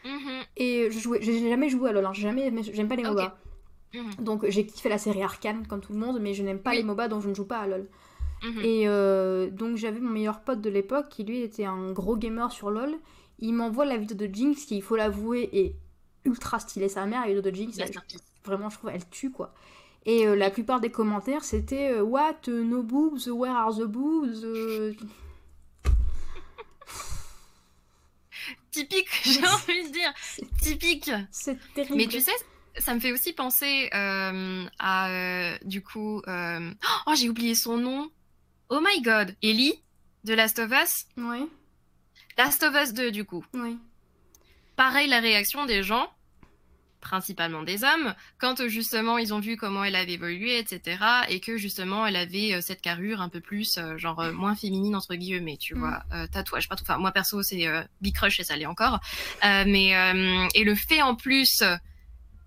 Mhm, 0.05 0.43
Et 0.57 0.89
je 0.91 0.99
jouais, 0.99 1.21
j'ai 1.23 1.49
jamais 1.49 1.69
joué 1.69 1.91
à 1.91 1.93
LoL, 1.93 2.07
hein, 2.07 2.13
jamais, 2.13 2.53
j'aime 2.73 2.89
pas 2.89 2.97
les. 2.97 3.03
MOBA. 3.05 3.37
mhm, 3.95 4.15
Donc 4.25 4.47
j'ai 4.49 4.67
kiffé 4.67 4.89
la 4.89 4.99
série 4.99 5.23
Arcane 5.23 5.67
comme 5.67 5.81
tout 5.81 5.93
le 5.93 5.99
monde, 5.99 6.19
mais 6.21 6.35
je 6.35 6.43
n'aime 6.43 6.61
pas 6.61 6.71
Oui. 6.71 6.79
les 6.79 6.83
MOBA 6.85 7.09
donc 7.09 7.23
je 7.23 7.29
ne 7.29 7.35
joue 7.35 7.45
pas 7.47 7.59
à 7.59 7.67
LoL. 7.67 7.89
mhm. 8.43 8.61
Et 8.65 8.89
euh, 8.89 9.51
donc 9.51 9.77
j'avais 9.77 10.01
mon 10.01 10.11
meilleur 10.11 10.41
pote 10.43 10.61
de 10.61 10.71
l'époque 10.71 11.09
qui 11.09 11.25
lui 11.25 11.41
était 11.43 11.65
un 11.65 11.93
gros 11.93 12.17
gamer 12.17 12.53
sur 12.53 12.71
LoL. 12.71 12.97
Il 13.39 13.53
m'envoie 13.55 13.85
la 13.85 13.97
vidéo 13.97 14.17
de 14.17 14.33
Jinx 14.33 14.65
qui, 14.65 14.77
il 14.79 14.83
faut 14.83 14.97
l'avouer, 14.97 15.49
est 15.53 15.75
ultra 16.25 16.59
stylée. 16.61 16.89
Sa 16.89 17.07
mère, 17.07 17.23
la 17.23 17.27
vidéo 17.29 17.43
de 17.43 17.51
Jinx, 17.55 17.79
elle- 17.79 17.91
vraiment 18.45 18.71
je 18.71 18.79
trouve 18.79 18.91
elle 18.91 19.09
tue 19.11 19.31
quoi. 19.33 19.55
Et 20.07 20.27
euh, 20.27 20.37
la 20.37 20.51
plupart 20.51 20.81
des 20.81 20.91
commentaires 20.91 21.45
c'était 21.45 21.93
euh, 21.93 22.03
What 22.03 22.49
euh, 22.49 22.63
No 22.63 22.83
boobs, 22.83 23.27
where 23.27 23.55
are 23.55 23.75
the 23.75 23.85
boobs 23.85 24.45
Typique, 28.71 29.09
j'ai 29.25 29.47
envie 29.47 29.89
de 29.89 29.93
dire. 29.93 30.13
Typique. 30.61 31.11
C'est 31.31 31.59
terrible. 31.75 31.97
Mais 31.97 32.07
tu 32.07 32.21
sais, 32.21 32.33
ça 32.79 32.95
me 32.95 33.01
fait 33.01 33.13
aussi 33.13 33.33
penser 33.33 33.89
euh, 33.95 34.67
à, 34.79 35.09
euh, 35.11 35.59
du 35.65 35.83
coup, 35.83 36.21
euh, 36.29 36.71
oh, 37.07 37.13
j'ai 37.17 37.29
oublié 37.29 37.55
son 37.55 37.79
nom. 37.79 38.11
Oh 38.69 38.81
my 38.83 39.01
god, 39.03 39.35
Ellie 39.43 39.83
de 40.25 40.35
Last 40.35 40.59
of 40.59 40.71
Us. 40.73 41.07
Oui, 41.17 41.49
Last 42.37 42.63
of 42.65 42.75
Us 42.75 42.93
2, 42.93 43.11
du 43.11 43.25
coup. 43.25 43.45
oui. 43.55 43.79
Pareil, 44.77 45.09
la 45.09 45.21
réaction 45.21 45.65
des 45.65 45.83
gens, 45.83 46.07
principalement 47.07 47.63
des 47.63 47.85
hommes, 47.85 48.15
quand 48.39 48.61
euh, 48.61 48.69
justement 48.69 49.17
ils 49.19 49.33
ont 49.33 49.39
vu 49.39 49.57
comment 49.57 49.85
elle 49.85 49.95
avait 49.95 50.15
évolué, 50.15 50.59
etc. 50.59 50.99
Et 51.29 51.39
que 51.41 51.57
justement 51.57 52.05
elle 52.07 52.17
avait 52.17 52.55
euh, 52.55 52.61
cette 52.61 52.81
carrure 52.83 53.21
un 53.21 53.29
peu 53.29 53.41
plus, 53.41 53.79
euh, 53.79 53.97
genre 53.97 54.19
euh, 54.21 54.33
moins 54.33 54.57
féminine, 54.57 54.97
entre 54.97 55.15
guillemets, 55.15 55.57
tu 55.57 55.75
Mm. 55.75 55.79
vois. 55.79 56.03
Tatouage, 56.33 56.69
pas 56.69 56.77
tout. 56.77 56.83
Enfin, 56.83 56.99
moi 56.99 57.13
perso, 57.13 57.43
c'est 57.43 57.65
Big 58.01 58.15
Crush 58.15 58.41
et 58.41 58.45
ça 58.45 58.57
l'est 58.57 58.67
encore. 58.67 59.01
Mais, 59.43 59.91
et 60.55 60.65
le 60.65 60.75
fait 60.75 61.03
en 61.03 61.15
plus 61.15 61.63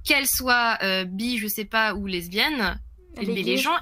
qu'elle 0.03 0.27
soit 0.27 0.77
bi, 1.05 1.37
je 1.37 1.47
sais 1.47 1.65
pas, 1.65 1.93
ou 1.93 2.07
lesbienne, 2.07 2.79
Mais 3.17 3.25
les 3.25 3.57
gens, 3.57 3.75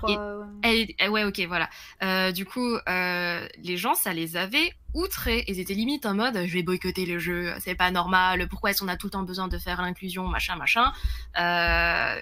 est- 0.64 0.96
eh 1.00 1.10
ouais, 1.10 1.24
ok, 1.24 1.40
voilà. 1.48 1.70
Euh, 2.04 2.32
du 2.32 2.46
coup, 2.46 2.76
euh, 2.88 3.48
les 3.64 3.78
gens, 3.78 3.94
ça 3.94 4.14
les 4.14 4.36
avait 4.38 4.74
outrés. 4.94 5.44
Ils 5.48 5.60
étaient 5.60 5.74
limite 5.76 6.06
en 6.06 6.16
mode, 6.16 6.36
je 6.46 6.54
vais 6.54 6.64
boycotter 6.64 7.06
le 7.06 7.20
jeu, 7.20 7.54
c'est 7.60 7.76
pas 7.76 7.92
normal. 7.92 8.48
Pourquoi 8.50 8.72
est-ce 8.72 8.82
qu'on 8.82 8.88
a 8.88 8.98
tout 8.98 9.08
le 9.08 9.12
temps 9.12 9.24
besoin 9.24 9.48
de 9.48 9.58
faire 9.58 9.82
l'inclusion, 9.82 10.28
machin, 10.28 10.56
machin. 10.56 10.92
Euh... 11.40 12.20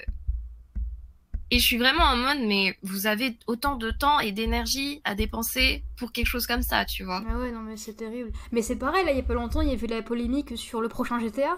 Et 1.51 1.59
je 1.59 1.63
suis 1.63 1.77
vraiment 1.77 2.03
en 2.03 2.17
mode, 2.17 2.39
mais 2.47 2.75
vous 2.81 3.05
avez 3.05 3.37
autant 3.45 3.75
de 3.75 3.91
temps 3.91 4.19
et 4.19 4.31
d'énergie 4.31 4.99
à 5.03 5.13
dépenser 5.13 5.83
pour 5.95 6.11
quelque 6.11 6.25
chose 6.25 6.47
comme 6.47 6.63
ça, 6.63 6.85
tu 6.85 7.03
vois. 7.03 7.23
Ah 7.29 7.37
ouais, 7.37 7.51
non 7.51 7.61
mais 7.61 7.77
c'est 7.77 7.93
terrible. 7.93 8.31
Mais 8.51 8.63
c'est 8.63 8.75
pareil, 8.75 9.05
là 9.05 9.11
il 9.11 9.17
y 9.17 9.19
a 9.19 9.23
pas 9.23 9.35
longtemps, 9.35 9.61
il 9.61 9.69
y 9.69 9.71
a 9.71 9.75
eu 9.75 9.87
la 9.87 10.01
polémique 10.01 10.57
sur 10.57 10.81
le 10.81 10.89
prochain 10.89 11.19
GTA. 11.19 11.55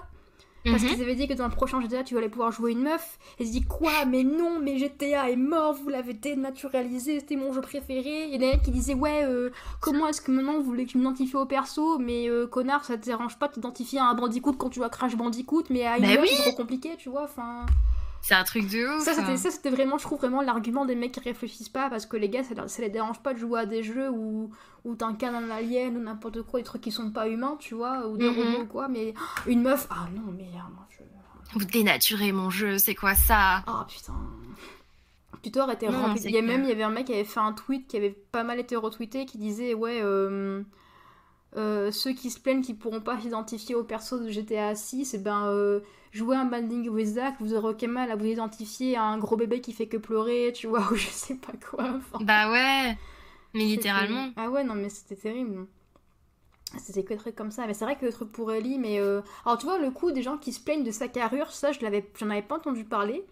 Parce 0.72 0.84
Mhm. 0.84 0.90
qu'ils 0.90 1.02
avaient 1.02 1.16
dit 1.16 1.28
que 1.28 1.34
dans 1.34 1.48
le 1.48 1.54
prochain 1.54 1.80
GTA, 1.82 2.04
tu 2.04 2.18
allais 2.18 2.30
pouvoir 2.30 2.52
jouer 2.52 2.72
une 2.74 2.82
meuf. 2.84 3.18
Et 3.40 3.44
ils 3.44 3.48
se 3.48 3.52
dit 3.54 3.64
quoi 3.64 4.06
Mais 4.06 4.24
non, 4.24 4.60
mais 4.62 4.78
GTA 4.78 5.30
est 5.30 5.36
mort, 5.36 5.74
vous 5.74 5.90
l'avez 5.90 6.14
dénaturalisé, 6.14 7.20
c'était 7.20 7.36
mon 7.36 7.54
jeu 7.54 7.62
préféré. 7.62 8.30
Il 8.32 8.42
y 8.42 8.46
en 8.46 8.50
a 8.50 8.56
un 8.56 8.58
qui 8.58 8.72
disait 8.72 8.94
ouais, 8.94 9.24
euh, 9.24 9.50
comment 9.82 10.08
est-ce 10.08 10.22
que 10.22 10.32
maintenant 10.32 10.54
vous 10.58 10.64
voulez 10.64 10.86
que 10.86 10.92
je 10.92 10.98
m'identifie 10.98 11.36
au 11.36 11.46
perso? 11.46 11.98
Mais 12.00 12.30
euh, 12.30 12.48
connard, 12.48 12.86
ça 12.86 12.98
te 12.98 13.06
dérange 13.06 13.38
pas 13.38 13.48
de 13.48 13.54
t'identifier 13.54 14.00
à 14.00 14.06
un 14.06 14.14
Bandicoot 14.16 14.54
quand 14.54 14.70
tu 14.70 14.80
vas 14.80 14.90
Crash 14.90 15.16
Bandicoot, 15.16 15.64
mais 15.70 15.86
à 15.86 15.98
une 15.98 16.04
Bah 16.04 16.10
meuf, 16.16 16.22
oui. 16.22 16.30
c'est 16.32 16.44
trop 16.44 16.54
compliqué, 16.58 16.92
tu 16.98 17.10
vois. 17.10 17.24
Enfin, 17.24 17.66
C'est 18.28 18.34
un 18.36 18.44
truc 18.44 18.68
de 18.68 18.98
ouf. 18.98 19.04
ça 19.06 19.14
c'était, 19.14 19.38
ça 19.38 19.52
c'était 19.52 19.70
vraiment, 19.70 19.98
je 19.98 20.04
trouve 20.04 20.20
vraiment 20.20 20.42
l'argument 20.42 20.84
des 20.84 20.96
mecs 20.96 21.14
qui 21.14 21.22
réfléchissent 21.22 21.70
pas 21.70 21.90
parce 21.90 22.06
que 22.06 22.18
les 22.18 22.28
gars, 22.28 22.44
ça, 22.44 22.68
ça 22.68 22.82
les 22.82 22.90
dérange 22.90 23.20
pas 23.22 23.34
de 23.34 23.40
jouer 23.40 23.62
à 23.62 23.66
des 23.66 23.84
jeux 23.84 24.10
où, 24.10 24.52
où 24.84 24.96
t'incarnes 24.96 25.36
un 25.36 25.50
alien 25.50 25.96
ou 25.96 26.02
n'importe 26.02 26.42
quoi, 26.42 26.60
des 26.60 26.66
trucs 26.66 26.82
qui 26.82 26.92
sont 26.92 27.12
pas 27.12 27.30
humains, 27.30 27.56
tu 27.58 27.74
vois, 27.76 28.06
ou 28.08 28.18
des 28.18 28.28
Mhm. 28.30 28.36
robots 28.52 28.64
ou 28.64 28.66
quoi. 28.66 28.88
Mais 28.90 29.14
une 29.46 29.62
meuf, 29.62 29.88
ah 29.90 30.08
non, 30.14 30.34
mais 30.36 30.44
euh, 30.44 30.74
moi 30.76 30.86
je. 30.90 30.98
Vous 31.58 31.64
dénaturez 31.64 32.34
mon 32.34 32.50
jeu, 32.50 32.78
c'est 32.78 32.96
quoi 32.96 33.16
ça? 33.16 33.64
Ah 33.66 33.88
putain. 33.88 34.14
Twitter 35.42 35.64
était 35.72 35.88
rempli. 35.88 36.22
Il 36.26 36.32
y 36.32 36.38
a 36.38 36.42
même 36.42 36.64
il 36.64 36.70
y 36.70 36.72
avait 36.74 36.84
un 36.84 36.90
mec 36.90 37.06
qui 37.06 37.14
avait 37.14 37.24
fait 37.24 37.40
un 37.40 37.54
tweet 37.54 37.88
qui 37.88 37.96
avait 37.96 38.10
pas 38.32 38.44
mal 38.44 38.60
été 38.60 38.76
retweeté 38.76 39.26
qui 39.26 39.38
disait 39.38 39.74
ouais 39.74 40.02
euh, 40.04 40.64
euh, 41.58 41.92
ceux 41.92 42.14
qui 42.14 42.30
se 42.30 42.40
plaignent 42.40 42.62
qui 42.62 42.74
pourront 42.74 43.02
pas 43.02 43.20
s'identifier 43.20 43.76
au 43.76 43.84
perso 43.84 44.20
de 44.20 44.30
GTA 44.30 44.76
6 44.76 45.14
et 45.14 45.18
ben 45.18 45.48
euh, 45.48 45.82
jouez 46.12 46.36
un 46.36 46.46
Binding 46.46 46.88
of 46.90 47.00
Isaac 47.00 47.36
vous 47.40 47.54
aurez 47.54 47.70
aucun 47.70 47.88
mal 47.88 48.12
à 48.12 48.16
vous 48.16 48.26
identifier 48.26 48.96
à 48.96 49.04
un 49.04 49.18
gros 49.18 49.36
bébé 49.38 49.62
qui 49.62 49.74
fait 49.74 49.88
que 49.88 49.98
pleurer 49.98 50.52
tu 50.56 50.68
vois 50.68 50.82
ou 50.92 50.96
je 50.96 51.08
sais 51.10 51.36
pas 51.36 51.54
quoi. 51.70 51.86
Enfin, 51.98 52.20
Bah 52.20 52.52
ouais, 52.52 52.98
mais 53.54 53.66
littéralement. 53.66 54.30
Ah 54.36 54.50
ouais 54.50 54.64
non 54.64 54.76
mais 54.76 54.90
c'était 54.90 55.16
terrible. 55.16 55.68
C'était 56.78 57.04
que 57.04 57.10
des 57.10 57.18
trucs 57.18 57.36
comme 57.36 57.52
ça. 57.52 57.66
Mais 57.66 57.74
c'est 57.74 57.86
vrai 57.86 57.96
que 57.98 58.06
le 58.06 58.12
truc 58.12 58.32
pour 58.32 58.52
Ellie, 58.52 58.78
mais. 58.78 59.00
euh, 59.00 59.22
Alors 59.46 59.58
tu 59.58 59.66
vois, 59.66 59.78
le 59.78 59.90
coup 59.92 60.12
des 60.12 60.22
gens 60.22 60.38
qui 60.38 60.52
se 60.52 60.60
plaignent 60.60 60.84
de 60.84 60.92
sa 60.92 61.08
carrure, 61.08 61.52
ça, 61.52 61.72
je 61.72 61.80
l'avais, 61.82 62.06
j'en 62.20 62.30
avais 62.30 62.42
pas 62.42 62.56
entendu 62.58 62.84
parler. 62.84 63.26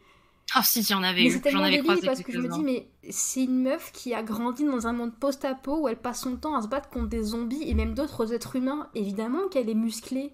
Oh 0.57 0.59
si, 0.63 0.83
j'en 0.83 1.01
avais 1.03 1.23
Mais 1.23 1.29
eu, 1.29 1.41
j'en 1.51 1.63
avais 1.63 1.79
croisé 1.79 2.05
parce 2.05 2.21
que 2.21 2.31
je 2.31 2.39
me 2.39 2.47
dis, 2.47 2.63
mais 2.63 2.87
c'est 3.09 3.43
une 3.43 3.63
meuf 3.63 3.91
qui 3.91 4.13
a 4.13 4.21
grandi 4.23 4.63
dans 4.63 4.87
un 4.87 4.93
monde 4.93 5.13
post-apo 5.19 5.79
où 5.81 5.87
elle 5.87 5.97
passe 5.97 6.21
son 6.21 6.37
temps 6.37 6.55
à 6.55 6.61
se 6.61 6.67
battre 6.67 6.89
contre 6.89 7.07
des 7.07 7.23
zombies 7.23 7.63
et 7.67 7.73
même 7.73 7.93
d'autres 7.93 8.31
êtres 8.33 8.55
humains. 8.55 8.87
Évidemment 8.95 9.47
qu'elle 9.49 9.69
est 9.69 9.73
musclée. 9.75 10.33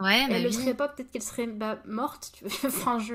Ouais, 0.00 0.26
bah 0.28 0.34
elle 0.34 0.42
le 0.42 0.48
oui. 0.48 0.54
serait 0.54 0.74
pas, 0.74 0.88
peut-être 0.88 1.10
qu'elle 1.12 1.22
serait 1.22 1.46
bah, 1.46 1.78
morte. 1.86 2.32
enfin, 2.66 2.98
je. 2.98 3.14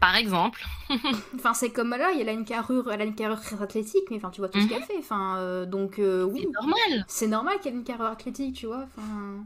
Par 0.00 0.16
exemple. 0.16 0.64
Enfin, 1.34 1.54
c'est 1.54 1.70
comme 1.70 1.90
là, 1.90 2.10
elle 2.18 2.28
a 2.28 2.32
une 2.32 2.44
carrure, 2.44 2.90
elle 2.92 3.00
a 3.00 3.04
une 3.04 3.14
carrure 3.14 3.40
très 3.40 3.60
athlétique, 3.62 4.04
mais 4.10 4.16
enfin, 4.16 4.30
tu 4.30 4.40
vois 4.40 4.48
tout 4.48 4.58
ce 4.60 4.64
Mhm. 4.64 4.70
qu'elle 4.70 4.82
fait. 4.84 4.98
Enfin, 4.98 5.36
euh, 5.38 5.66
donc 5.66 5.98
euh, 5.98 6.22
oui, 6.24 6.42
C'est 6.44 6.50
normal. 6.52 7.04
c'est 7.08 7.26
normal 7.28 7.60
qu'elle 7.60 7.74
ait 7.74 7.78
une 7.78 7.84
carrure 7.84 8.06
athlétique, 8.06 8.54
tu 8.56 8.66
vois. 8.66 8.86
Enfin. 8.96 9.44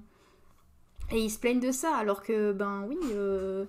Et 1.10 1.20
ils 1.24 1.30
se 1.30 1.38
plaignent 1.38 1.60
de 1.60 1.72
ça, 1.72 1.94
alors 1.96 2.22
que, 2.22 2.52
ben 2.52 2.84
oui. 2.88 2.98
euh, 3.12 3.64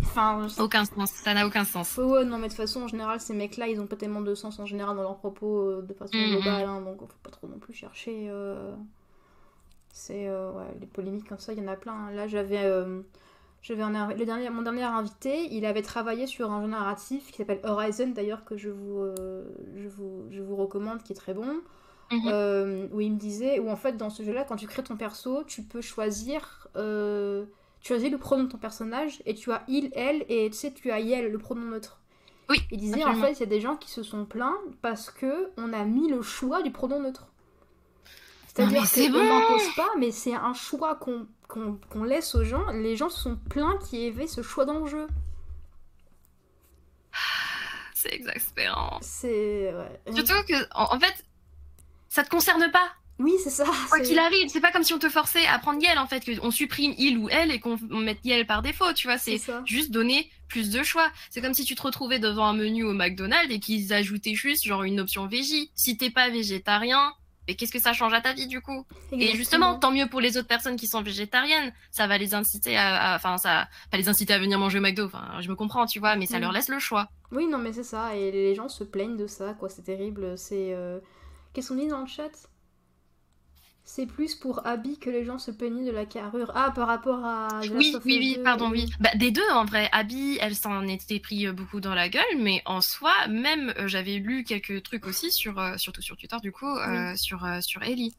enfin, 0.00 0.46
je- 0.48 0.60
Aucun 0.62 0.84
sens, 0.84 1.10
ça 1.10 1.34
n'a 1.34 1.46
aucun 1.46 1.64
sens. 1.64 1.96
Ouais, 1.96 2.04
ouais, 2.04 2.24
non, 2.24 2.38
mais 2.38 2.44
de 2.48 2.52
toute 2.52 2.56
façon, 2.56 2.82
en 2.82 2.88
général, 2.88 3.20
ces 3.20 3.34
mecs-là, 3.34 3.68
ils 3.68 3.80
ont 3.80 3.86
pas 3.86 3.96
tellement 3.96 4.20
de 4.22 4.34
sens 4.34 4.58
en 4.58 4.66
général 4.66 4.96
dans 4.96 5.02
leurs 5.02 5.16
propos 5.18 5.58
euh, 5.58 5.82
de 5.82 5.92
façon 5.94 6.16
Mhm. 6.18 6.30
globale, 6.30 6.64
hein, 6.66 6.80
donc 6.80 7.00
faut 7.00 7.06
pas 7.22 7.30
trop 7.30 7.46
non 7.46 7.58
plus 7.58 7.74
chercher. 7.74 8.28
euh, 8.30 8.74
C'est. 9.92 10.26
euh, 10.28 10.50
ouais, 10.52 10.64
les 10.80 10.86
polémiques 10.86 11.28
comme 11.28 11.38
ça, 11.38 11.52
il 11.52 11.58
y 11.58 11.62
en 11.62 11.68
a 11.68 11.76
plein. 11.76 11.92
hein. 11.92 12.10
Là, 12.12 12.26
j'avais. 12.26 12.64
J'avais 13.62 13.82
le 13.82 14.24
dernier, 14.26 14.50
mon 14.50 14.60
dernier 14.60 14.82
invité, 14.82 15.48
il 15.54 15.64
avait 15.64 15.80
travaillé 15.80 16.26
sur 16.26 16.50
un 16.52 16.60
jeu 16.62 16.68
narratif 16.68 17.30
qui 17.30 17.38
s'appelle 17.38 17.60
Horizon, 17.64 18.08
d'ailleurs, 18.08 18.44
que 18.44 18.58
je 18.58 18.68
vous, 18.68 19.06
je, 19.76 19.88
vous, 19.88 20.26
je 20.30 20.42
vous 20.42 20.54
recommande, 20.56 21.02
qui 21.02 21.12
est 21.12 21.16
très 21.16 21.32
bon. 21.32 21.60
Mhm. 22.12 22.28
Euh, 22.28 22.88
où 22.92 23.00
il 23.00 23.12
me 23.12 23.18
disait, 23.18 23.58
où 23.60 23.70
en 23.70 23.76
fait, 23.76 23.96
dans 23.96 24.10
ce 24.10 24.22
jeu-là, 24.22 24.44
quand 24.44 24.56
tu 24.56 24.66
crées 24.66 24.82
ton 24.82 24.96
perso, 24.96 25.44
tu 25.44 25.62
peux 25.62 25.80
choisir. 25.80 26.68
euh, 26.76 27.46
tu 27.84 27.88
choisis 27.88 28.10
le 28.10 28.16
pronom 28.16 28.44
de 28.44 28.48
ton 28.48 28.56
personnage 28.56 29.22
et 29.26 29.34
tu 29.34 29.52
as 29.52 29.62
il, 29.68 29.90
elle, 29.94 30.24
et 30.30 30.48
tu 30.50 30.56
sais, 30.56 30.72
tu 30.72 30.90
as 30.90 31.00
yel, 31.00 31.30
le 31.30 31.38
pronom 31.38 31.66
neutre. 31.66 32.00
Oui, 32.48 32.56
Il 32.70 32.78
disait 32.78 33.02
absolument. 33.02 33.18
en 33.18 33.26
fait, 33.26 33.32
il 33.34 33.40
y 33.40 33.42
a 33.42 33.46
des 33.46 33.60
gens 33.60 33.76
qui 33.76 33.90
se 33.90 34.02
sont 34.02 34.24
plaints 34.24 34.56
parce 34.80 35.10
que 35.10 35.50
on 35.58 35.70
a 35.74 35.84
mis 35.84 36.08
le 36.08 36.22
choix 36.22 36.62
du 36.62 36.70
pronom 36.70 37.00
neutre. 37.00 37.26
C'est-à-dire 38.46 38.90
qu'on 38.90 39.10
bon 39.10 39.22
n'impose 39.24 39.74
pas, 39.76 39.90
mais 39.98 40.12
c'est 40.12 40.32
un 40.34 40.54
choix 40.54 40.98
qu'on 40.98 42.04
laisse 42.04 42.34
aux 42.34 42.44
gens. 42.44 42.64
Les 42.70 42.96
gens 42.96 43.10
se 43.10 43.20
sont 43.20 43.36
plaints 43.36 43.78
qu'il 43.78 44.00
y 44.00 44.08
avait 44.08 44.28
ce 44.28 44.40
choix 44.40 44.64
dans 44.64 44.78
le 44.78 44.86
jeu. 44.86 45.06
C'est 47.92 48.14
exaspérant. 48.14 48.98
C'est. 49.02 49.74
ouais. 49.74 50.14
Surtout 50.14 50.42
que, 50.48 50.54
en, 50.74 50.94
en 50.96 51.00
fait, 51.00 51.24
ça 52.08 52.24
te 52.24 52.30
concerne 52.30 52.70
pas. 52.70 52.92
Oui, 53.18 53.32
c'est 53.42 53.50
ça. 53.50 53.64
Quoi 53.88 54.00
qu'il 54.00 54.18
arrive, 54.18 54.48
c'est 54.48 54.60
pas 54.60 54.72
comme 54.72 54.82
si 54.82 54.92
on 54.92 54.98
te 54.98 55.08
forçait 55.08 55.46
à 55.46 55.58
prendre 55.58 55.80
Yel 55.80 55.98
en 55.98 56.06
fait, 56.06 56.24
qu'on 56.38 56.50
supprime 56.50 56.94
il 56.98 57.18
ou 57.18 57.28
elle 57.28 57.52
et 57.52 57.60
qu'on 57.60 57.78
mette 57.90 58.18
Yel 58.24 58.46
par 58.46 58.62
défaut, 58.62 58.92
tu 58.92 59.06
vois. 59.06 59.18
C'est 59.18 59.40
juste 59.64 59.90
donner 59.90 60.30
plus 60.48 60.70
de 60.70 60.82
choix. 60.82 61.10
C'est 61.30 61.40
comme 61.40 61.54
si 61.54 61.64
tu 61.64 61.74
te 61.74 61.82
retrouvais 61.82 62.18
devant 62.18 62.46
un 62.46 62.54
menu 62.54 62.84
au 62.84 62.92
McDonald's 62.92 63.52
et 63.52 63.60
qu'ils 63.60 63.92
ajoutaient 63.92 64.34
juste 64.34 64.64
genre 64.64 64.82
une 64.82 65.00
option 65.00 65.26
végé. 65.26 65.70
Si 65.74 65.96
t'es 65.96 66.10
pas 66.10 66.28
végétarien, 66.28 67.12
mais 67.46 67.54
qu'est-ce 67.54 67.72
que 67.72 67.80
ça 67.80 67.92
change 67.92 68.12
à 68.14 68.20
ta 68.20 68.32
vie 68.32 68.46
du 68.46 68.60
coup? 68.60 68.84
Et 69.12 69.36
justement, 69.36 69.78
tant 69.78 69.92
mieux 69.92 70.08
pour 70.08 70.20
les 70.20 70.36
autres 70.36 70.48
personnes 70.48 70.76
qui 70.76 70.86
sont 70.86 71.02
végétariennes, 71.02 71.72
ça 71.90 72.06
va 72.06 72.18
les 72.18 72.34
inciter 72.34 72.76
à, 72.76 73.14
enfin 73.14 73.36
ça, 73.38 73.68
pas 73.90 73.96
les 73.98 74.08
inciter 74.08 74.32
à 74.32 74.38
venir 74.38 74.58
manger 74.58 74.78
au 74.78 74.82
McDo. 74.82 75.04
Enfin, 75.06 75.40
je 75.40 75.48
me 75.48 75.54
comprends, 75.54 75.86
tu 75.86 76.00
vois, 76.00 76.16
mais 76.16 76.26
ça 76.26 76.38
mm. 76.38 76.40
leur 76.40 76.52
laisse 76.52 76.68
le 76.68 76.78
choix. 76.78 77.08
Oui, 77.32 77.46
non, 77.46 77.58
mais 77.58 77.72
c'est 77.72 77.84
ça. 77.84 78.16
Et 78.16 78.32
les 78.32 78.54
gens 78.54 78.68
se 78.68 78.82
plaignent 78.82 79.16
de 79.16 79.26
ça, 79.26 79.54
quoi. 79.54 79.68
C'est 79.68 79.82
terrible. 79.82 80.36
C'est 80.38 80.72
euh, 80.72 80.98
qu'est-ce 81.52 81.68
qu'on 81.68 81.76
dit 81.76 81.86
dans 81.86 82.00
le 82.00 82.06
chat? 82.06 82.30
C'est 83.86 84.06
plus 84.06 84.34
pour 84.34 84.66
Abby 84.66 84.98
que 84.98 85.10
les 85.10 85.24
gens 85.24 85.38
se 85.38 85.50
plaignaient 85.50 85.84
de 85.84 85.90
la 85.94 86.06
carrure. 86.06 86.50
Ah, 86.54 86.72
par 86.74 86.88
rapport 86.88 87.22
à. 87.22 87.60
oui, 87.74 87.94
oui, 88.04 88.16
oui, 88.18 88.38
pardon, 88.42 88.70
oui. 88.70 88.90
Bah, 88.98 89.10
des 89.14 89.30
deux, 89.30 89.48
en 89.52 89.66
vrai. 89.66 89.90
Abby, 89.92 90.38
elle 90.40 90.56
s'en 90.56 90.86
était 90.88 91.20
pris 91.20 91.46
euh, 91.46 91.52
beaucoup 91.52 91.80
dans 91.80 91.94
la 91.94 92.08
gueule, 92.08 92.24
mais 92.38 92.62
en 92.64 92.80
soi, 92.80 93.12
même, 93.28 93.74
euh, 93.78 93.86
j'avais 93.86 94.16
lu 94.16 94.42
quelques 94.44 94.82
trucs 94.82 95.06
aussi, 95.06 95.30
sur, 95.30 95.58
euh, 95.58 95.76
surtout 95.76 96.00
sur 96.00 96.16
Twitter, 96.16 96.36
du 96.42 96.50
coup, 96.50 96.66
sur, 97.16 97.46
sur 97.60 97.82
Ellie. 97.82 98.14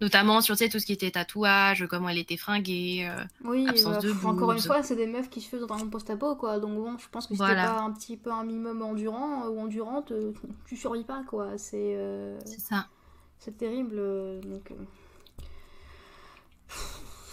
Notamment 0.00 0.40
sur 0.40 0.56
tout 0.56 0.80
ce 0.80 0.84
qui 0.84 0.92
était 0.92 1.12
tatouage, 1.12 1.86
comment 1.88 2.08
elle 2.08 2.18
était 2.18 2.36
fringuée, 2.36 3.08
oui, 3.44 3.68
absence 3.68 4.02
de. 4.02 4.12
Encore 4.26 4.52
une 4.52 4.60
fois, 4.60 4.82
c'est 4.82 4.96
des 4.96 5.06
meufs 5.06 5.30
qui 5.30 5.40
se 5.40 5.56
font 5.56 5.64
dans 5.66 5.76
un 5.76 5.86
post-apo, 5.86 6.34
quoi. 6.34 6.58
Donc 6.58 6.74
bon, 6.74 6.98
je 6.98 7.08
pense 7.10 7.26
que 7.26 7.34
si 7.34 7.40
t'es 7.40 7.54
pas 7.54 7.80
un 7.80 7.92
petit 7.92 8.16
peu 8.16 8.32
un 8.32 8.44
minimum 8.44 8.82
endurant 8.82 9.46
ou 9.48 9.60
endurante, 9.60 10.12
tu 10.66 10.76
survis 10.76 11.04
pas, 11.04 11.22
quoi. 11.28 11.56
C'est. 11.58 11.96
C'est 12.46 12.60
ça. 12.60 12.88
C'est 13.44 13.58
terrible. 13.58 13.96
Donc. 13.96 14.70
Euh, 14.70 14.74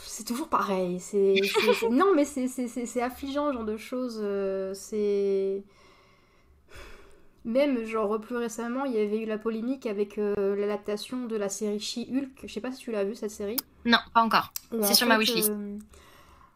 c'est 0.04 0.26
toujours 0.26 0.50
pareil. 0.50 1.00
C'est, 1.00 1.36
non, 1.90 2.14
mais 2.14 2.26
c'est, 2.26 3.02
affligeant, 3.02 3.54
genre 3.54 3.64
de 3.64 3.78
choses. 3.78 4.20
Euh, 4.22 4.74
c'est. 4.74 5.64
Même, 7.46 7.86
genre, 7.86 8.20
plus 8.20 8.36
récemment, 8.36 8.84
il 8.84 8.92
y 8.94 9.00
avait 9.00 9.22
eu 9.22 9.26
la 9.26 9.38
polémique 9.38 9.86
avec 9.86 10.18
euh, 10.18 10.56
l'adaptation 10.58 11.28
de 11.28 11.38
la 11.38 11.48
série 11.48 11.80
She-Hulk. 11.80 12.42
Je 12.44 12.54
sais 12.54 12.62
pas 12.62 12.74
si 12.74 12.80
tu 12.80 12.92
l'as 12.92 13.06
vu, 13.06 13.16
cette 13.16 13.32
série. 13.32 13.58
Non, 13.86 13.98
pas 14.14 14.22
encore. 14.22 14.52
C'est 14.82 14.94
sur 14.94 15.08
ma 15.08 15.18
wishlist. 15.18 15.54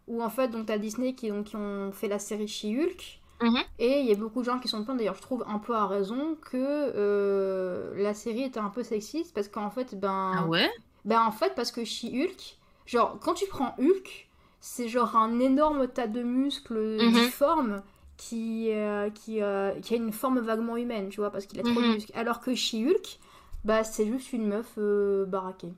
où, 0.07 0.21
en 0.21 0.29
fait, 0.29 0.49
donc, 0.49 0.65
t'as 0.65 0.77
Disney 0.77 1.15
qui, 1.15 1.29
donc, 1.29 1.45
qui 1.45 1.55
ont 1.55 1.93
fait 1.93 2.09
la 2.09 2.19
série 2.19 2.47
She-Hulk. 2.47 3.21
Mhm. 3.41 3.59
Et 3.79 3.99
il 3.99 4.05
y 4.05 4.11
a 4.11 4.15
beaucoup 4.15 4.39
de 4.39 4.45
gens 4.45 4.59
qui 4.59 4.67
sont 4.67 4.83
plaints, 4.83 4.95
d'ailleurs 4.95 5.15
je 5.15 5.21
trouve 5.21 5.43
un 5.47 5.59
peu 5.59 5.75
à 5.75 5.88
raison, 5.88 6.38
que 6.41 6.57
euh, 6.57 7.93
la 8.01 8.13
série 8.13 8.43
était 8.43 8.59
un 8.59 8.69
peu 8.69 8.83
sexiste 8.83 9.33
parce 9.33 9.47
qu'en 9.47 9.69
fait, 9.69 9.99
ben... 9.99 10.33
Ah 10.38 10.45
ouais? 10.45 10.69
Ben 11.03 11.21
en 11.21 11.31
fait, 11.31 11.53
parce 11.55 11.71
que 11.71 11.83
She-Hulk, 11.83 12.57
genre 12.86 13.19
quand 13.21 13.33
tu 13.33 13.45
prends 13.47 13.75
Hulk, 13.77 14.27
c'est 14.59 14.88
genre 14.88 15.15
un 15.15 15.39
énorme 15.39 15.88
tas 15.88 16.07
de 16.07 16.23
muscles 16.23 16.97
mhm. 16.99 17.13
difformes 17.13 17.83
qui, 18.17 18.71
euh, 18.71 19.09
qui, 19.09 19.41
euh, 19.41 19.71
qui, 19.81 19.93
a 19.93 19.97
une 19.97 20.13
forme 20.13 20.39
vaguement 20.39 20.77
humaine, 20.77 21.09
tu 21.09 21.19
vois, 21.19 21.29
parce 21.29 21.45
qu'il 21.45 21.59
a 21.59 21.63
trop 21.63 21.73
de 21.73 21.88
mhm. 21.88 21.93
muscles. 21.93 22.11
Alors 22.15 22.39
que 22.39 22.55
She-Hulk, 22.55 23.19
bah 23.65 23.83
c'est 23.83 24.07
juste 24.07 24.31
une 24.33 24.47
meuf 24.47 24.79
baraquée. 25.27 25.73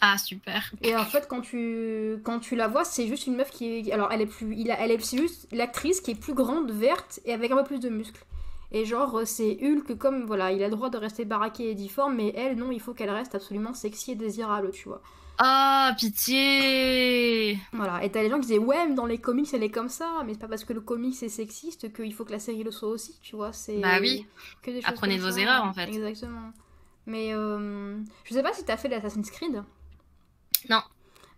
Ah 0.00 0.18
super. 0.18 0.72
Et 0.82 0.94
en 0.94 1.04
fait 1.04 1.26
quand 1.28 1.40
tu 1.40 2.18
quand 2.22 2.38
tu 2.38 2.54
la 2.54 2.68
vois, 2.68 2.84
c'est 2.84 3.06
juste 3.06 3.26
une 3.26 3.36
meuf 3.36 3.50
qui 3.50 3.66
est 3.66 3.92
alors 3.92 4.12
elle 4.12 4.20
est 4.20 4.26
plus 4.26 4.54
il 4.54 4.70
a, 4.70 4.78
elle 4.80 4.90
est 4.90 5.16
juste 5.16 5.48
l'actrice 5.52 6.00
qui 6.00 6.10
est 6.10 6.20
plus 6.20 6.34
grande, 6.34 6.70
verte 6.70 7.20
et 7.24 7.32
avec 7.32 7.50
un 7.50 7.56
peu 7.56 7.64
plus 7.64 7.80
de 7.80 7.88
muscles. 7.88 8.24
Et 8.72 8.84
genre 8.84 9.22
c'est 9.24 9.58
Hulk 9.62 9.96
comme 9.96 10.24
voilà, 10.26 10.52
il 10.52 10.62
a 10.62 10.68
le 10.68 10.74
droit 10.74 10.90
de 10.90 10.98
rester 10.98 11.24
baraqué 11.24 11.70
et 11.70 11.74
difforme 11.74 12.16
mais 12.16 12.32
elle 12.36 12.56
non, 12.56 12.70
il 12.72 12.80
faut 12.80 12.92
qu'elle 12.92 13.10
reste 13.10 13.34
absolument 13.34 13.72
sexy 13.72 14.12
et 14.12 14.14
désirable, 14.16 14.70
tu 14.72 14.88
vois. 14.88 15.00
Ah, 15.38 15.94
pitié 15.98 17.58
Voilà, 17.72 18.02
et 18.02 18.10
t'as 18.10 18.22
les 18.22 18.30
gens 18.30 18.36
qui 18.36 18.46
disaient 18.46 18.58
ouais, 18.58 18.86
mais 18.88 18.94
dans 18.94 19.04
les 19.04 19.18
comics 19.18 19.48
elle 19.52 19.62
est 19.62 19.70
comme 19.70 19.90
ça, 19.90 20.22
mais 20.24 20.32
c'est 20.32 20.40
pas 20.40 20.48
parce 20.48 20.64
que 20.64 20.72
le 20.72 20.80
comics 20.80 21.22
est 21.22 21.28
sexiste 21.28 21.92
qu'il 21.92 22.12
faut 22.14 22.24
que 22.24 22.32
la 22.32 22.38
série 22.38 22.62
le 22.62 22.70
soit 22.70 22.88
aussi, 22.88 23.18
tu 23.22 23.36
vois, 23.36 23.52
c'est... 23.52 23.80
Bah 23.80 23.98
oui, 24.00 24.26
apprenez 24.84 25.18
vos 25.18 25.30
erreurs 25.30 25.64
en 25.64 25.74
fait. 25.74 25.88
Exactement. 25.88 26.52
Mais 27.06 27.32
euh, 27.34 27.98
je 28.24 28.34
sais 28.34 28.42
pas 28.42 28.52
si 28.52 28.64
t'as 28.64 28.76
fait 28.76 28.88
l'Assassin's 28.88 29.30
Creed 29.30 29.62
non. 30.68 30.82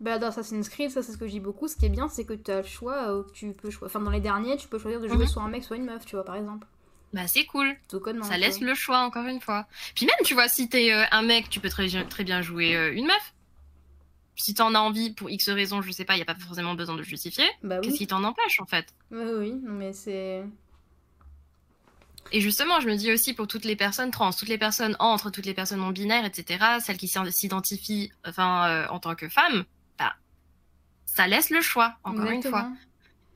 Bah, 0.01 0.19
dans 0.19 0.29
Assassin's 0.29 0.69
Creed, 0.69 0.91
ça 0.91 1.03
c'est 1.03 1.13
ce 1.13 1.19
que 1.19 1.27
je 1.27 1.33
dis 1.33 1.41
beaucoup. 1.41 1.67
Ce 1.67 1.77
qui 1.77 1.87
est 1.87 1.91
bien, 1.91 2.09
c'est 2.09 2.25
que 2.25 2.35
tu 2.35 2.51
as 2.51 2.59
le 2.59 2.67
choix. 2.67 3.11
Euh, 3.11 3.25
tu 3.33 3.53
peux 3.53 3.69
Enfin, 3.85 4.01
dans 4.01 4.11
les 4.11 4.21
derniers, 4.21 4.57
tu 4.57 4.69
peux 4.69 4.79
choisir 4.79 5.01
de 5.01 5.09
jouer 5.09 5.19
mhm. 5.19 5.27
soit 5.27 5.43
un 5.43 5.49
mec, 5.49 5.65
soit 5.65 5.77
une 5.77 5.87
meuf, 5.87 6.05
tu 6.07 6.15
vois, 6.15 6.25
par 6.25 6.37
exemple. 6.37 6.67
Bah, 7.13 7.27
c'est 7.27 7.47
cool. 7.47 7.75
ça 8.23 8.37
laisse 8.37 8.61
le 8.61 8.75
choix, 8.75 9.01
encore 9.01 9.27
une 9.27 9.41
fois. 9.41 9.67
Puis 9.95 10.07
même, 10.07 10.17
tu 10.25 10.35
vois, 10.35 10.49
si 10.49 10.69
t'es 10.69 10.93
euh, 10.93 11.05
un 11.11 11.23
mec, 11.23 11.49
tu 11.49 11.59
peux 11.59 11.71
très, 11.71 11.89
très 12.05 12.25
bien 12.25 12.43
jouer 12.43 12.77
euh, 12.77 12.93
une 12.93 13.07
meuf. 13.07 13.35
Si 14.37 14.55
t'en 14.55 14.75
as 14.75 14.79
envie, 14.79 15.13
pour 15.15 15.29
X 15.31 15.49
raisons, 15.49 15.83
je 15.83 15.91
sais 15.91 16.05
pas, 16.05 16.15
il 16.15 16.19
y 16.19 16.23
a 16.23 16.27
pas 16.27 16.35
forcément 16.37 16.75
besoin 16.75 16.95
de 16.95 17.03
justifier. 17.03 17.47
Bah, 17.63 17.81
Qu'est-ce 17.81 17.97
qui 17.97 18.07
t'en 18.07 18.23
empêche, 18.23 18.61
en 18.61 18.67
fait? 18.67 18.95
Oui, 19.11 19.25
oui, 19.37 19.61
mais 19.65 19.93
c'est. 19.93 20.45
Et 22.33 22.41
justement, 22.41 22.81
je 22.81 22.89
me 22.89 22.97
dis 22.97 23.13
aussi 23.13 23.33
pour 23.35 23.47
toutes 23.47 23.65
les 23.65 23.77
personnes 23.77 24.11
trans, 24.11 24.33
toutes 24.33 24.49
les 24.49 24.59
personnes 24.59 24.97
entre, 24.99 25.31
toutes 25.31 25.47
les 25.47 25.55
personnes 25.55 25.81
non 25.81 25.91
binaires, 25.91 26.25
etc., 26.25 26.65
celles 26.85 26.97
qui 26.97 27.09
s'identifient 27.09 28.13
enfin, 28.27 28.69
euh, 28.69 28.87
en 28.89 28.99
tant 28.99 29.15
que 29.15 29.29
femmes, 29.29 29.65
bah, 29.99 30.15
ça 31.07 31.27
laisse 31.27 31.51
le 31.51 31.61
choix, 31.61 31.97
encore 32.05 32.31
une 32.31 32.43
fois. 32.43 32.71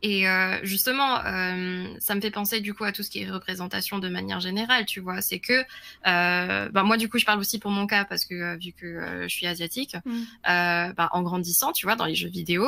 Et 0.05 0.29
euh, 0.29 0.59
justement, 0.65 1.25
euh, 1.25 1.87
ça 2.01 2.17
me 2.17 2.21
fait 2.21 2.33
penser 2.33 2.61
du 2.61 2.75
coup 2.75 2.83
à 2.83 2.91
tout 2.91 3.05
ce 3.05 3.11
qui 3.11 3.23
est 3.23 3.31
représentation 3.31 4.01
de 4.01 4.09
manière 4.09 4.41
générale, 4.41 4.85
tu 4.85 4.99
vois. 4.99 5.23
C'est 5.23 5.39
que, 5.39 5.65
bah, 6.05 6.83
moi 6.83 6.97
du 6.97 7.09
coup, 7.09 7.19
je 7.19 7.25
parle 7.25 7.39
aussi 7.39 7.59
pour 7.59 7.71
mon 7.71 7.87
cas 7.87 8.05
parce 8.05 8.25
que 8.25 8.59
vu 8.59 8.73
que 8.73 9.23
je 9.23 9.35
suis 9.35 9.47
asiatique, 9.47 9.97
mm. 10.05 10.23
bah, 10.45 11.09
en 11.13 11.23
grandissant, 11.23 11.73
tu 11.73 11.87
vois, 11.87 11.95
dans 11.95 12.07
les 12.07 12.17
jeux 12.17 12.29
vidéo, 12.29 12.67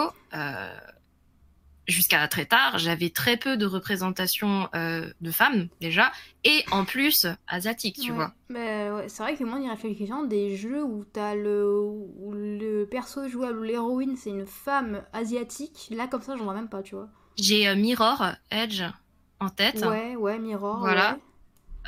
jusqu'à 1.87 2.27
très 2.29 2.47
tard, 2.47 2.79
j'avais 2.79 3.11
très 3.11 3.37
peu 3.37 3.57
de 3.57 3.67
représentation 3.67 4.69
euh, 4.75 5.09
de 5.21 5.31
femmes 5.31 5.69
déjà, 5.81 6.13
et 6.45 6.65
en 6.71 6.85
plus 6.85 7.27
asiatiques, 7.49 7.99
tu 8.01 8.13
vois. 8.13 8.33
Mais 8.49 8.91
ouais, 8.91 9.09
c'est 9.09 9.23
vrai 9.23 9.37
que 9.37 9.45
moi, 9.45 9.59
on 9.59 9.63
y 9.63 9.69
réfléchissant, 9.69 10.25
des 10.25 10.57
jeux 10.57 10.83
où 10.83 11.05
t'as 11.05 11.35
le, 11.35 11.67
où 11.67 12.33
le 12.33 12.85
perso 12.85 13.29
jouable, 13.29 13.65
l'héroïne, 13.65 14.17
c'est 14.17 14.31
une 14.31 14.47
femme 14.47 15.03
asiatique, 15.13 15.89
là 15.91 16.07
comme 16.07 16.23
ça, 16.23 16.37
j'en 16.37 16.45
vois 16.45 16.55
même 16.55 16.69
pas, 16.69 16.83
tu 16.83 16.95
vois. 16.95 17.09
J'ai 17.37 17.69
euh, 17.69 17.75
Mirror 17.75 18.23
Edge 18.51 18.83
en 19.41 19.49
tête. 19.49 19.85
Ouais, 19.85 20.17
ouais, 20.17 20.39
Mirror. 20.39 20.79
Voilà. 20.79 21.19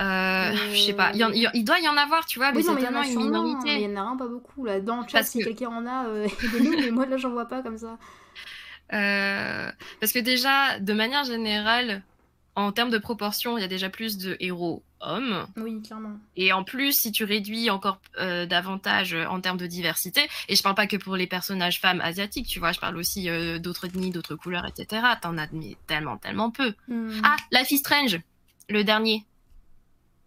Euh, 0.00 0.54
Je 0.74 0.78
sais 0.78 0.92
pas, 0.92 1.12
il, 1.14 1.64
doit 1.64 1.80
y 1.80 1.88
en 1.88 1.96
avoir, 1.96 2.26
tu 2.26 2.38
vois, 2.38 2.52
mais 2.52 2.62
c'est 2.62 2.76
tellement 2.76 3.02
une 3.02 3.16
minorité. 3.18 3.76
Il 3.76 3.90
y 3.90 3.92
en 3.92 3.96
a 3.96 4.00
un, 4.00 4.16
pas 4.16 4.28
beaucoup. 4.28 4.64
Là. 4.64 4.80
Dans 4.80 5.00
le 5.00 5.08
chat, 5.08 5.22
si 5.22 5.42
quelqu'un 5.42 5.68
en 5.68 5.86
a, 5.86 6.06
euh, 6.06 6.28
mais 6.60 6.90
moi 6.90 7.06
là, 7.06 7.16
j'en 7.16 7.30
vois 7.30 7.46
pas 7.46 7.62
comme 7.62 7.78
ça. 7.78 7.96
Euh, 8.92 9.70
parce 10.00 10.12
que 10.12 10.18
déjà, 10.18 10.78
de 10.78 10.92
manière 10.92 11.24
générale, 11.24 12.02
en 12.54 12.72
termes 12.72 12.90
de 12.90 12.98
proportion, 12.98 13.58
il 13.58 13.60
y 13.60 13.64
a 13.64 13.68
déjà 13.68 13.90
plus 13.90 14.16
de 14.16 14.36
héros 14.40 14.82
hommes. 15.00 15.46
Oui, 15.56 15.82
clairement. 15.82 16.18
Et 16.36 16.52
en 16.52 16.64
plus, 16.64 16.92
si 16.92 17.12
tu 17.12 17.24
réduis 17.24 17.68
encore 17.68 18.00
euh, 18.18 18.46
davantage 18.46 19.14
en 19.14 19.40
termes 19.40 19.58
de 19.58 19.66
diversité, 19.66 20.22
et 20.48 20.56
je 20.56 20.62
parle 20.62 20.74
pas 20.74 20.86
que 20.86 20.96
pour 20.96 21.16
les 21.16 21.26
personnages 21.26 21.80
femmes 21.80 22.00
asiatiques, 22.00 22.46
tu 22.46 22.58
vois, 22.58 22.72
je 22.72 22.80
parle 22.80 22.96
aussi 22.96 23.28
euh, 23.28 23.58
d'autres 23.58 23.86
ethnies, 23.86 24.10
d'autres 24.10 24.36
couleurs, 24.36 24.66
etc. 24.66 25.02
T'en 25.20 25.36
as 25.36 25.48
tellement, 25.86 26.16
tellement 26.16 26.50
peu. 26.50 26.72
Hmm. 26.88 27.20
Ah, 27.22 27.36
Life 27.52 27.70
is 27.70 27.78
Strange, 27.78 28.20
le 28.68 28.84
dernier. 28.84 29.24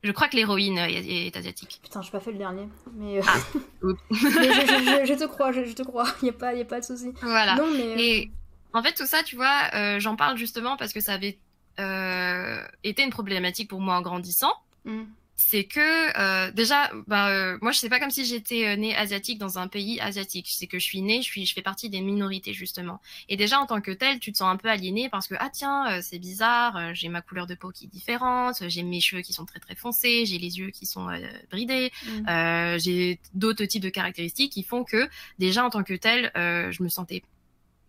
Je 0.01 0.11
crois 0.11 0.29
que 0.29 0.37
l'héroïne 0.37 0.77
est, 0.77 1.35
asiatique. 1.35 1.79
Putain, 1.83 2.01
j'ai 2.01 2.11
pas 2.11 2.21
fait 2.21 2.31
le 2.31 2.37
dernier. 2.37 2.69
Mais, 2.93 3.19
ah, 3.27 3.37
je, 4.11 5.13
te 5.13 5.25
crois, 5.25 5.51
je, 5.51 5.73
te 5.73 5.83
crois. 5.83 6.05
Il 6.21 6.25
n'y 6.25 6.29
a, 6.29 6.33
pas, 6.33 6.53
y 6.53 6.61
a 6.61 6.65
pas 6.65 6.79
de 6.79 6.85
souci. 6.85 7.11
Voilà. 7.21 7.55
Non, 7.55 7.69
mais... 7.75 8.29
En 8.73 8.83
fait, 8.83 8.93
tout 8.93 9.05
ça, 9.05 9.23
tu 9.23 9.35
vois, 9.35 9.69
euh, 9.73 9.99
j'en 9.99 10.15
parle 10.15 10.37
justement 10.37 10.77
parce 10.77 10.93
que 10.93 10.99
ça 10.99 11.13
avait 11.13 11.39
euh, 11.79 12.61
été 12.83 13.03
une 13.03 13.09
problématique 13.09 13.69
pour 13.69 13.81
moi 13.81 13.95
en 13.95 14.01
grandissant. 14.01 14.53
Mm. 14.85 15.03
C'est 15.41 15.63
que 15.63 16.19
euh, 16.19 16.51
déjà, 16.51 16.91
bah, 17.07 17.57
moi, 17.61 17.71
je 17.71 17.79
sais 17.79 17.87
pas 17.87 18.01
comme 18.01 18.11
si 18.11 18.25
j'étais 18.25 18.75
née 18.75 18.93
asiatique 18.93 19.39
dans 19.39 19.57
un 19.57 19.69
pays 19.69 19.97
asiatique. 20.01 20.47
C'est 20.49 20.67
que 20.67 20.79
je 20.79 20.83
suis 20.83 21.01
née, 21.01 21.21
je 21.21 21.27
suis, 21.27 21.45
je 21.45 21.53
fais 21.53 21.61
partie 21.61 21.89
des 21.89 22.01
minorités 22.01 22.53
justement. 22.53 22.99
Et 23.29 23.37
déjà 23.37 23.57
en 23.57 23.65
tant 23.65 23.79
que 23.79 23.91
telle, 23.91 24.19
tu 24.19 24.33
te 24.33 24.37
sens 24.37 24.53
un 24.53 24.57
peu 24.57 24.67
aliénée 24.67 25.07
parce 25.07 25.29
que 25.29 25.35
ah 25.39 25.49
tiens, 25.49 26.01
c'est 26.01 26.19
bizarre, 26.19 26.93
j'ai 26.93 27.07
ma 27.07 27.21
couleur 27.21 27.47
de 27.47 27.55
peau 27.55 27.71
qui 27.71 27.85
est 27.85 27.87
différente, 27.87 28.67
j'ai 28.67 28.83
mes 28.83 28.99
cheveux 28.99 29.21
qui 29.21 29.31
sont 29.31 29.45
très 29.45 29.61
très 29.61 29.75
foncés, 29.75 30.25
j'ai 30.25 30.39
les 30.39 30.59
yeux 30.59 30.71
qui 30.71 30.85
sont 30.85 31.07
bridés, 31.49 31.93
mm. 32.05 32.77
j'ai 32.77 33.21
d'autres 33.33 33.63
types 33.63 33.83
de 33.83 33.89
caractéristiques 33.89 34.51
qui 34.51 34.63
font 34.63 34.83
que 34.83 35.07
déjà 35.39 35.63
en 35.63 35.69
tant 35.69 35.83
que 35.83 35.93
telle, 35.93 36.31
je 36.35 36.83
me 36.83 36.89
sentais 36.89 37.23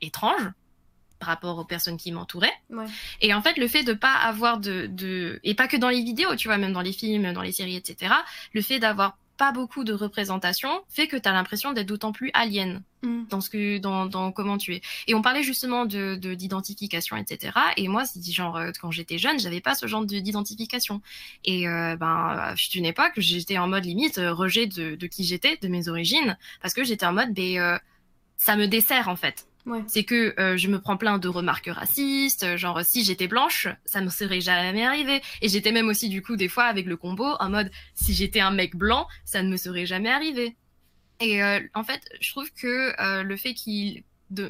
étrange 0.00 0.52
par 1.20 1.28
rapport 1.28 1.58
aux 1.58 1.64
personnes 1.64 1.96
qui 1.96 2.10
m'entouraient. 2.10 2.52
Et 3.20 3.32
en 3.32 3.42
fait, 3.42 3.56
le 3.56 3.68
fait 3.68 3.84
de 3.84 3.92
pas 3.92 4.14
avoir 4.14 4.58
de, 4.58 4.86
de, 4.86 5.38
et 5.44 5.54
pas 5.54 5.68
que 5.68 5.76
dans 5.76 5.90
les 5.90 6.02
vidéos, 6.02 6.34
tu 6.34 6.48
vois, 6.48 6.58
même 6.58 6.72
dans 6.72 6.80
les 6.80 6.92
films, 6.92 7.32
dans 7.32 7.42
les 7.42 7.52
séries, 7.52 7.76
etc., 7.76 8.12
le 8.52 8.62
fait 8.62 8.78
d'avoir 8.78 9.16
pas 9.40 9.52
beaucoup 9.52 9.84
de 9.84 9.94
représentation 9.94 10.68
fait 10.90 11.08
que 11.08 11.16
tu 11.16 11.26
as 11.26 11.32
l'impression 11.32 11.72
d'être 11.72 11.86
d'autant 11.86 12.12
plus 12.12 12.30
alien 12.34 12.82
mm. 13.02 13.22
dans 13.30 13.40
ce 13.40 13.48
que 13.48 13.78
dans, 13.78 14.04
dans 14.04 14.32
comment 14.32 14.58
tu 14.58 14.74
es. 14.74 14.82
Et 15.06 15.14
on 15.14 15.22
parlait 15.22 15.42
justement 15.42 15.86
de 15.86 16.14
d'identification, 16.14 17.16
etc. 17.16 17.52
Et 17.78 17.88
moi, 17.88 18.04
genre 18.30 18.58
euh, 18.58 18.70
quand 18.78 18.90
j'étais 18.90 19.16
jeune, 19.16 19.40
j'avais 19.40 19.62
pas 19.62 19.74
ce 19.74 19.86
genre 19.86 20.04
d'identification. 20.04 21.00
Et 21.46 21.66
euh, 21.66 21.96
ben, 21.96 22.54
je 22.54 22.78
une 22.78 22.84
époque, 22.84 23.12
j'étais 23.16 23.56
en 23.56 23.66
mode 23.66 23.86
limite 23.86 24.18
euh, 24.18 24.34
rejet 24.34 24.66
de, 24.66 24.94
de 24.94 25.06
qui 25.06 25.24
j'étais, 25.24 25.56
de 25.56 25.68
mes 25.68 25.88
origines, 25.88 26.36
parce 26.60 26.74
que 26.74 26.84
j'étais 26.84 27.06
en 27.06 27.14
mode, 27.14 27.32
ben, 27.32 27.80
ça 28.36 28.56
me 28.56 28.66
dessert 28.66 29.08
en 29.08 29.16
fait. 29.16 29.46
C'est 29.86 30.04
que 30.04 30.34
euh, 30.40 30.56
je 30.56 30.68
me 30.68 30.80
prends 30.80 30.96
plein 30.96 31.18
de 31.18 31.28
remarques 31.28 31.68
racistes, 31.68 32.56
genre 32.56 32.80
si 32.84 33.04
j'étais 33.04 33.28
blanche, 33.28 33.68
ça 33.84 34.00
me 34.00 34.08
serait 34.08 34.40
jamais 34.40 34.84
arrivé. 34.84 35.22
Et 35.42 35.48
j'étais 35.48 35.72
même 35.72 35.88
aussi 35.88 36.08
du 36.08 36.22
coup 36.22 36.36
des 36.36 36.48
fois 36.48 36.64
avec 36.64 36.86
le 36.86 36.96
combo 36.96 37.26
en 37.38 37.50
mode 37.50 37.70
si 37.94 38.14
j'étais 38.14 38.40
un 38.40 38.50
mec 38.50 38.76
blanc, 38.76 39.06
ça 39.24 39.42
ne 39.42 39.48
me 39.48 39.56
serait 39.56 39.86
jamais 39.86 40.10
arrivé. 40.10 40.56
Et 41.20 41.42
euh, 41.42 41.60
en 41.74 41.84
fait, 41.84 42.02
je 42.20 42.30
trouve 42.30 42.50
que 42.52 43.00
euh, 43.00 43.22
le 43.22 43.36
fait 43.36 43.54
qu'il 43.54 44.02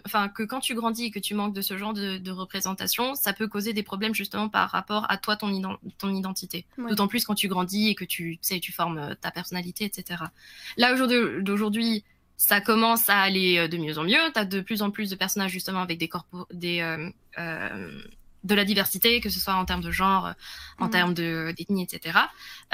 enfin 0.04 0.28
que 0.28 0.42
quand 0.42 0.60
tu 0.60 0.74
grandis 0.74 1.06
et 1.06 1.10
que 1.10 1.18
tu 1.18 1.34
manques 1.34 1.54
de 1.54 1.62
ce 1.62 1.78
genre 1.78 1.94
de, 1.94 2.30
représentation, 2.30 3.14
ça 3.14 3.32
peut 3.32 3.48
causer 3.48 3.72
des 3.72 3.82
problèmes 3.82 4.14
justement 4.14 4.50
par 4.50 4.70
rapport 4.70 5.10
à 5.10 5.16
toi 5.16 5.36
ton, 5.36 5.78
ton 5.98 6.14
identité. 6.14 6.66
D'autant 6.76 7.08
plus 7.08 7.24
quand 7.24 7.34
tu 7.34 7.48
grandis 7.48 7.88
et 7.88 7.94
que 7.94 8.04
tu, 8.04 8.36
tu 8.36 8.38
sais 8.42 8.60
tu 8.60 8.72
formes 8.72 9.16
ta 9.22 9.30
personnalité, 9.30 9.86
etc. 9.86 10.22
Là 10.76 10.94
d'aujourd'hui, 11.40 12.04
ça 12.40 12.62
commence 12.62 13.10
à 13.10 13.20
aller 13.20 13.58
euh, 13.58 13.68
de 13.68 13.76
mieux 13.76 13.98
en 13.98 14.04
mieux. 14.04 14.16
Tu 14.32 14.40
as 14.40 14.46
de 14.46 14.62
plus 14.62 14.80
en 14.80 14.90
plus 14.90 15.10
de 15.10 15.14
personnages 15.14 15.50
justement 15.50 15.82
avec 15.82 15.98
des, 15.98 16.08
corps 16.08 16.24
des 16.54 16.80
euh, 16.80 17.10
euh, 17.38 18.02
de 18.44 18.54
la 18.54 18.64
diversité, 18.64 19.20
que 19.20 19.28
ce 19.28 19.38
soit 19.38 19.54
en 19.54 19.64
termes 19.64 19.82
de 19.82 19.90
genre, 19.90 20.32
en 20.78 20.86
mm. 20.86 20.90
termes 20.90 21.14
d'ethnie, 21.14 21.82
etc. 21.82 22.18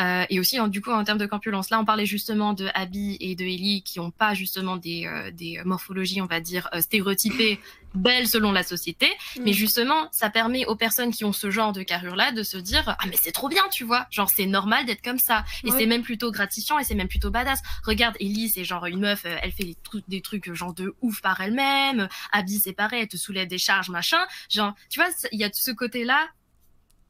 Euh, 0.00 0.24
et 0.30 0.38
aussi, 0.40 0.58
du 0.68 0.80
coup, 0.80 0.90
en 0.90 1.04
termes 1.04 1.18
de 1.18 1.26
corpulence. 1.26 1.70
Là, 1.70 1.80
on 1.80 1.84
parlait 1.84 2.06
justement 2.06 2.52
de 2.52 2.68
Abby 2.74 3.16
et 3.20 3.34
de 3.34 3.44
Ellie 3.44 3.82
qui 3.82 3.98
n'ont 3.98 4.10
pas 4.10 4.34
justement 4.34 4.76
des, 4.76 5.06
euh, 5.06 5.30
des 5.30 5.60
morphologies, 5.64 6.20
on 6.20 6.26
va 6.26 6.40
dire, 6.40 6.68
euh, 6.74 6.80
stéréotypées, 6.80 7.60
belles 7.94 8.28
selon 8.28 8.52
la 8.52 8.62
société. 8.62 9.08
Mm. 9.36 9.42
Mais 9.44 9.52
justement, 9.52 10.08
ça 10.12 10.30
permet 10.30 10.66
aux 10.66 10.76
personnes 10.76 11.12
qui 11.12 11.24
ont 11.24 11.32
ce 11.32 11.50
genre 11.50 11.72
de 11.72 11.82
carrure-là 11.82 12.32
de 12.32 12.42
se 12.42 12.56
dire 12.56 12.84
Ah, 12.86 13.06
mais 13.08 13.16
c'est 13.20 13.32
trop 13.32 13.48
bien, 13.48 13.62
tu 13.72 13.84
vois. 13.84 14.06
Genre, 14.10 14.30
c'est 14.34 14.46
normal 14.46 14.86
d'être 14.86 15.02
comme 15.02 15.18
ça. 15.18 15.44
Et 15.64 15.70
c'est 15.70 15.86
même 15.86 16.02
plutôt 16.02 16.30
gratifiant 16.30 16.78
et 16.78 16.84
c'est 16.84 16.94
même 16.94 17.08
plutôt 17.08 17.30
badass. 17.30 17.60
Regarde, 17.84 18.16
Ellie, 18.20 18.48
c'est 18.48 18.64
genre 18.64 18.86
une 18.86 19.00
meuf, 19.00 19.24
elle 19.24 19.52
fait 19.52 19.64
des 19.64 19.76
trucs, 19.82 20.08
des 20.08 20.20
trucs 20.20 20.52
genre 20.52 20.74
de 20.74 20.94
ouf 21.00 21.20
par 21.22 21.40
elle-même. 21.40 22.08
Abby, 22.32 22.60
c'est 22.60 22.72
pareil, 22.72 23.02
elle 23.02 23.08
te 23.08 23.16
soulève 23.16 23.48
des 23.48 23.58
charges, 23.58 23.88
machin. 23.88 24.24
Genre, 24.48 24.74
tu 24.88 25.00
vois, 25.00 25.08
il 25.32 25.40
y 25.40 25.44
a 25.44 25.50
ce 25.56 25.70
côté-là 25.70 26.28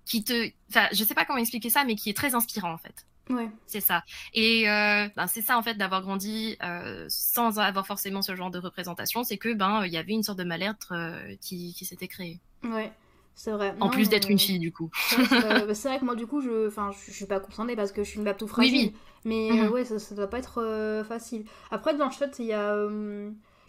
qui 0.04 0.24
te, 0.24 0.50
enfin, 0.70 0.86
je 0.92 1.04
sais 1.04 1.14
pas 1.14 1.24
comment 1.24 1.38
expliquer 1.38 1.70
ça, 1.70 1.84
mais 1.84 1.96
qui 1.96 2.10
est 2.10 2.16
très 2.16 2.34
inspirant 2.34 2.72
en 2.72 2.78
fait. 2.78 3.04
Ouais. 3.28 3.50
C'est 3.66 3.80
ça. 3.80 4.04
Et 4.34 4.70
euh, 4.70 5.08
ben, 5.16 5.26
c'est 5.26 5.42
ça 5.42 5.58
en 5.58 5.62
fait 5.62 5.74
d'avoir 5.74 6.02
grandi 6.02 6.56
euh, 6.62 7.06
sans 7.08 7.58
avoir 7.58 7.86
forcément 7.86 8.22
ce 8.22 8.36
genre 8.36 8.52
de 8.52 8.58
représentation, 8.58 9.24
c'est 9.24 9.36
que 9.36 9.52
ben 9.52 9.84
il 9.84 9.92
y 9.92 9.96
avait 9.96 10.12
une 10.12 10.22
sorte 10.22 10.38
de 10.38 10.44
mal-être 10.44 10.92
euh, 10.92 11.34
qui, 11.40 11.74
qui 11.74 11.84
s'était 11.84 12.08
créé. 12.08 12.38
Ouais. 12.62 12.92
C'est 13.34 13.50
vrai. 13.50 13.74
En 13.80 13.90
plus 13.90 14.08
d'être 14.08 14.30
une 14.30 14.38
fille, 14.38 14.58
du 14.58 14.72
coup. 14.72 14.90
C'est 15.10 15.88
vrai, 15.88 15.98
que 15.98 16.04
moi, 16.06 16.14
du 16.16 16.26
coup, 16.26 16.40
je, 16.40 16.68
enfin, 16.68 16.90
je, 17.06 17.12
suis 17.12 17.26
pas 17.26 17.38
concernée 17.38 17.76
parce 17.76 17.92
que 17.92 18.02
je 18.02 18.08
suis 18.08 18.16
une 18.16 18.24
map 18.24 18.32
tout 18.32 18.48
fragile. 18.48 18.72
Oui, 18.72 18.94
oui. 19.26 19.52
Mais 19.52 19.68
ouais, 19.68 19.84
ça, 19.84 19.98
ça 19.98 20.14
doit 20.14 20.30
pas 20.30 20.38
être 20.38 21.04
facile. 21.06 21.44
Après, 21.70 21.94
dans 21.94 22.06
le 22.06 22.12
chat, 22.12 22.38
il 22.38 22.46
y 22.46 22.54
a 22.54 22.88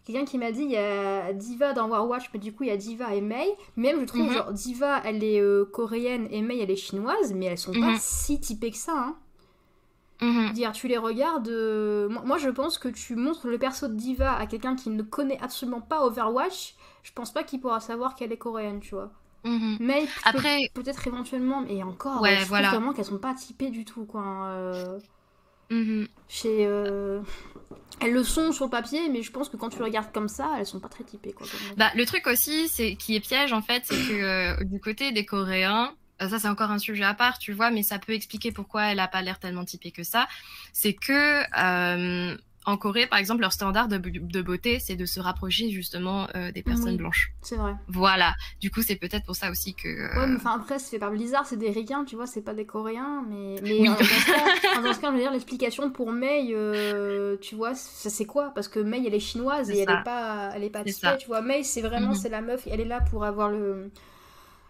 quelqu'un 0.07 0.25
qui 0.25 0.37
m'a 0.37 0.51
dit 0.51 0.63
il 0.63 0.71
y 0.71 0.77
a 0.77 1.33
Diva 1.33 1.73
dans 1.73 1.89
Warwatch, 1.89 2.29
mais 2.33 2.39
du 2.39 2.53
coup 2.53 2.63
il 2.63 2.69
y 2.69 2.71
a 2.71 2.77
Diva 2.77 3.13
et 3.13 3.21
Mei. 3.21 3.55
Même 3.75 3.99
je 3.99 4.05
trouve, 4.05 4.21
mhm. 4.21 4.33
genre, 4.33 4.53
Diva 4.53 5.01
elle 5.03 5.23
est 5.23 5.41
euh, 5.41 5.65
coréenne 5.65 6.27
et 6.31 6.41
Mei 6.41 6.59
elle 6.59 6.71
est 6.71 6.77
chinoise, 6.77 7.33
mais 7.33 7.47
elles 7.47 7.57
sont 7.57 7.73
pas 7.73 7.91
mhm. 7.91 7.97
si 7.99 8.39
typées 8.39 8.71
que 8.71 8.77
ça. 8.77 8.93
Hein. 8.95 9.15
Mhm. 10.21 10.53
Dire, 10.53 10.71
tu 10.71 10.87
les 10.87 10.97
regardes. 10.97 11.49
Euh, 11.49 12.09
moi, 12.09 12.39
je 12.39 12.49
pense 12.49 12.79
que 12.79 12.87
tu 12.87 13.15
montres 13.15 13.47
le 13.47 13.59
perso 13.59 13.87
de 13.87 13.93
Diva 13.93 14.35
à 14.35 14.47
quelqu'un 14.47 14.75
qui 14.75 14.89
ne 14.89 15.03
connaît 15.03 15.37
absolument 15.41 15.81
pas 15.81 16.03
Overwatch, 16.03 16.75
je 17.03 17.11
pense 17.13 17.31
pas 17.31 17.43
qu'il 17.43 17.59
pourra 17.59 17.79
savoir 17.81 18.15
qu'elle 18.15 18.31
est 18.31 18.37
coréenne, 18.37 18.79
tu 18.79 18.95
vois. 18.95 19.11
Mais 19.79 20.05
après 20.25 20.69
peut-être 20.73 21.07
éventuellement 21.07 21.61
mais 21.61 21.81
encore 21.81 22.21
ouais, 22.21 22.35
je 22.39 22.47
voilà. 22.47 22.69
vraiment 22.69 22.91
qu'elles 22.91 23.05
sont 23.05 23.17
pas 23.17 23.33
typées 23.33 23.69
du 23.69 23.85
tout 23.85 24.03
quoi 24.03 24.47
euh... 24.49 24.99
chez 26.27 26.65
euh, 26.65 27.21
elles 27.99 28.13
le 28.13 28.23
sont 28.23 28.51
sur 28.51 28.69
papier, 28.69 29.09
mais 29.09 29.23
je 29.23 29.31
pense 29.31 29.49
que 29.49 29.57
quand 29.57 29.69
tu 29.69 29.81
regardes 29.81 30.11
comme 30.11 30.27
ça, 30.27 30.55
elles 30.59 30.65
sont 30.65 30.79
pas 30.79 30.89
très 30.89 31.03
typées. 31.03 31.33
Bah, 31.77 31.89
le 31.95 32.05
truc 32.05 32.27
aussi, 32.27 32.67
c'est 32.67 32.95
qui 32.95 33.15
est 33.15 33.19
piège 33.19 33.53
en 33.53 33.61
fait, 33.61 33.83
c'est 33.85 33.95
que 33.95 34.13
euh, 34.13 34.63
du 34.65 34.79
côté 34.79 35.11
des 35.11 35.25
Coréens, 35.25 35.93
euh, 36.21 36.29
ça 36.29 36.37
c'est 36.37 36.47
encore 36.47 36.71
un 36.71 36.79
sujet 36.79 37.03
à 37.03 37.13
part, 37.13 37.39
tu 37.39 37.53
vois, 37.53 37.71
mais 37.71 37.83
ça 37.83 37.97
peut 37.97 38.13
expliquer 38.13 38.51
pourquoi 38.51 38.85
elle 38.85 38.99
a 38.99 39.07
pas 39.07 39.21
l'air 39.21 39.39
tellement 39.39 39.65
typée 39.65 39.91
que 39.91 40.03
ça. 40.03 40.27
C'est 40.73 40.93
que 40.93 41.41
euh, 41.57 42.37
en 42.67 42.75
Corée, 42.75 43.07
par 43.07 43.17
exemple, 43.17 43.39
leur 43.39 43.53
standard 43.53 43.87
de, 43.87 44.41
beauté, 44.41 44.79
c'est 44.79 44.97
de 44.97 45.05
se 45.05 45.21
rapprocher 45.21 45.69
justement 45.69 46.27
euh, 46.35 46.51
des 46.51 46.61
personnes 46.61 46.97
blanches. 46.97 47.31
C'est 47.41 47.55
vrai. 47.55 47.73
Voilà. 47.87 48.35
Du 48.59 48.69
coup, 48.69 48.81
c'est 48.81 48.97
peut-être 48.97 49.25
pour 49.25 49.37
ça 49.37 49.49
aussi 49.49 49.73
que. 49.73 49.87
Euh, 49.87 50.19
ouais, 50.19 50.27
mais 50.27 50.35
enfin 50.35 50.57
après, 50.57 50.77
c'est 50.77 50.99
pas 50.99 51.09
Blizzard, 51.09 51.45
c'est 51.45 51.55
des 51.55 51.71
Ricains, 51.71 52.03
tu 52.03 52.17
vois, 52.17 52.27
c'est 52.27 52.41
pas 52.41 52.53
des 52.53 52.65
Coréens, 52.65 53.23
mais. 53.29 53.55
mais 53.63 53.89
euh, 53.89 53.93
dans, 54.83 54.93
ce 54.93 54.99
cas, 54.99 55.07
je 55.07 55.13
veux 55.13 55.21
dire, 55.21 55.31
l'explication 55.31 55.89
pour 55.91 56.11
Mei, 56.11 56.53
tu 57.39 57.55
vois, 57.55 57.73
ça 57.73 58.09
c'est 58.09 58.25
quoi? 58.25 58.51
Parce 58.53 58.67
que 58.67 58.81
Mei, 58.81 59.01
elle 59.07 59.15
est 59.15 59.21
chinoise 59.21 59.69
et 59.69 59.79
elle 59.79 59.89
est 59.89 60.03
pas, 60.03 60.51
elle 60.53 60.65
est 60.65 60.69
pas 60.69 60.83
typée, 60.83 61.17
tu 61.17 61.27
vois. 61.27 61.41
Mei, 61.41 61.63
c'est 61.63 61.81
vraiment, 61.81 62.09
mhm. 62.09 62.15
c'est 62.15 62.29
la 62.29 62.41
meuf, 62.41 62.67
elle 62.69 62.81
est 62.81 62.85
là 62.85 62.99
pour 62.99 63.23
avoir 63.23 63.49
le 63.49 63.89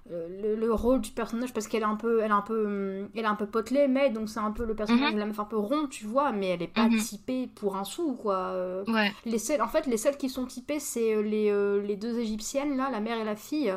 le, 0.09 0.73
rôle 0.73 1.01
du 1.01 1.11
personnage 1.11 1.53
parce 1.53 1.67
qu'elle 1.67 1.81
est 1.81 1.85
un 1.85 1.95
peu 1.95 2.21
elle 2.21 2.31
est 2.31 2.33
un 2.33 2.41
peu 2.41 3.07
elle 3.15 3.23
est 3.23 3.27
un 3.27 3.35
peu 3.35 3.45
potelée 3.45 3.87
mais 3.87 4.09
donc 4.09 4.29
c'est 4.29 4.39
un 4.39 4.51
peu 4.51 4.65
le 4.65 4.75
personnage 4.75 5.13
mm 5.13 5.17
la 5.17 5.25
meuf 5.25 5.39
un 5.39 5.45
peu 5.45 5.57
rond 5.57 5.87
tu 5.87 6.05
vois 6.05 6.31
mais 6.31 6.49
elle 6.49 6.61
est 6.61 6.67
pas 6.67 6.87
mhm. 6.87 6.97
typée 6.97 7.47
pour 7.55 7.75
un 7.75 7.83
sou 7.83 8.13
quoi 8.13 8.35
euh. 8.35 8.83
les 9.25 9.39
seuls 9.39 9.61
en 9.61 9.67
fait 9.67 9.87
les 9.87 9.97
seules 9.97 10.17
qui 10.17 10.29
sont 10.29 10.45
typées 10.45 10.79
c'est 10.79 11.15
euh, 11.15 11.21
les, 11.21 11.49
euh, 11.49 11.81
les 11.81 11.95
deux 11.95 12.19
égyptiennes 12.19 12.77
là 12.77 12.89
la 12.91 12.99
mère 12.99 13.17
et 13.17 13.23
la 13.23 13.35
fille 13.35 13.73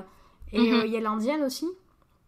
et 0.53 0.59
mhm. 0.59 0.83
il 0.87 0.91
y 0.91 0.97
a 0.97 1.01
l'indienne 1.01 1.43
aussi 1.43 1.67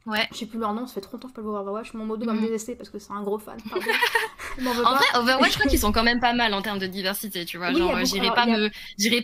Ouais. 0.07 0.27
Je 0.33 0.39
sais 0.39 0.47
plus 0.47 0.59
leur 0.59 0.75
nom, 0.75 0.87
ça 0.87 0.95
fait 0.95 1.01
trop 1.01 1.17
longtemps 1.17 1.29
que 1.29 1.35
je 1.35 1.37
peux 1.37 1.43
voir 1.43 1.63
Overwatch. 1.63 1.95
Mon 1.95 2.05
modo 2.05 2.27
va 2.27 2.33
me 2.33 2.39
mhm. 2.39 2.47
détester 2.47 2.75
parce 2.75 2.91
que 2.91 2.99
c'est 2.99 3.13
un 3.13 3.23
gros 3.23 3.39
fan. 3.39 3.57
en 4.61 4.95
vrai, 4.95 5.05
Overwatch, 5.15 5.53
je 5.53 5.59
crois 5.59 5.71
qu'ils 5.71 5.79
sont 5.79 5.93
quand 5.93 6.03
même 6.03 6.21
pas 6.21 6.33
mal 6.33 6.55
en 6.55 6.63
termes 6.63 6.79
de 6.79 6.87
diversité, 6.87 7.45
tu 7.45 7.59
vois. 7.59 7.73
Genre, 7.73 8.05
j'irai 8.05 8.31
pas, 8.31 8.47
me... 8.47 8.69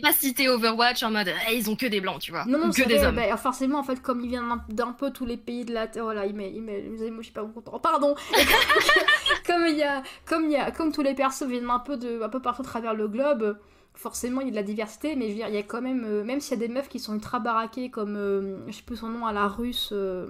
pas 0.01 0.13
citer 0.13 0.49
Overwatch 0.49 1.03
en 1.03 1.11
mode, 1.11 1.31
eh, 1.49 1.55
ils 1.55 1.69
ont 1.69 1.75
que 1.75 1.85
des 1.85 2.01
blancs, 2.01 2.19
tu 2.19 2.31
vois. 2.31 2.45
Non, 2.45 2.59
non, 2.59 2.71
que 2.71 2.87
des 2.87 3.03
hommes. 3.03 3.15
Bah, 3.15 3.37
forcément, 3.37 3.79
en 3.79 3.83
fait, 3.83 4.01
comme 4.01 4.21
ils 4.21 4.29
viennent 4.29 4.49
d'un 4.69 4.91
peu 4.91 5.11
tous 5.11 5.25
les 5.25 5.37
pays 5.37 5.65
de 5.65 5.73
la 5.73 5.87
Terre, 5.87 6.03
voilà, 6.03 6.25
il 6.25 6.35
met, 6.35 6.51
il 6.53 6.61
met 6.61 6.83
je 6.99 7.21
suis 7.23 7.33
pas 7.33 7.43
content. 7.43 7.79
Pardon. 7.79 8.15
comme 9.45 9.65
il 9.67 9.77
y 9.77 9.83
a, 9.83 10.03
comme 10.25 10.45
il 10.45 10.51
y 10.51 10.55
a, 10.55 10.71
comme 10.71 10.91
tous 10.91 11.01
les 11.01 11.13
persos 11.13 11.43
viennent 11.43 11.69
un 11.69 11.79
peu 11.79 11.97
de, 11.97 12.21
un 12.21 12.29
peu 12.29 12.41
partout 12.41 12.61
à 12.61 12.65
travers 12.65 12.93
le 12.93 13.07
globe 13.07 13.57
forcément 13.99 14.39
il 14.39 14.47
y 14.47 14.49
a 14.49 14.51
de 14.51 14.55
la 14.55 14.63
diversité, 14.63 15.15
mais 15.15 15.25
je 15.25 15.31
veux 15.31 15.35
dire, 15.35 15.49
il 15.49 15.55
y 15.55 15.57
a 15.57 15.63
quand 15.63 15.81
même, 15.81 16.05
euh, 16.05 16.23
même 16.23 16.39
s'il 16.39 16.57
y 16.57 16.63
a 16.63 16.67
des 16.67 16.73
meufs 16.73 16.87
qui 16.87 16.99
sont 16.99 17.13
ultra 17.13 17.39
baraquées, 17.39 17.89
comme, 17.89 18.15
euh, 18.15 18.65
je 18.67 18.71
sais 18.71 18.83
plus 18.83 18.95
son 18.95 19.09
nom, 19.09 19.25
à 19.25 19.33
la 19.33 19.47
russe, 19.47 19.89
euh, 19.91 20.25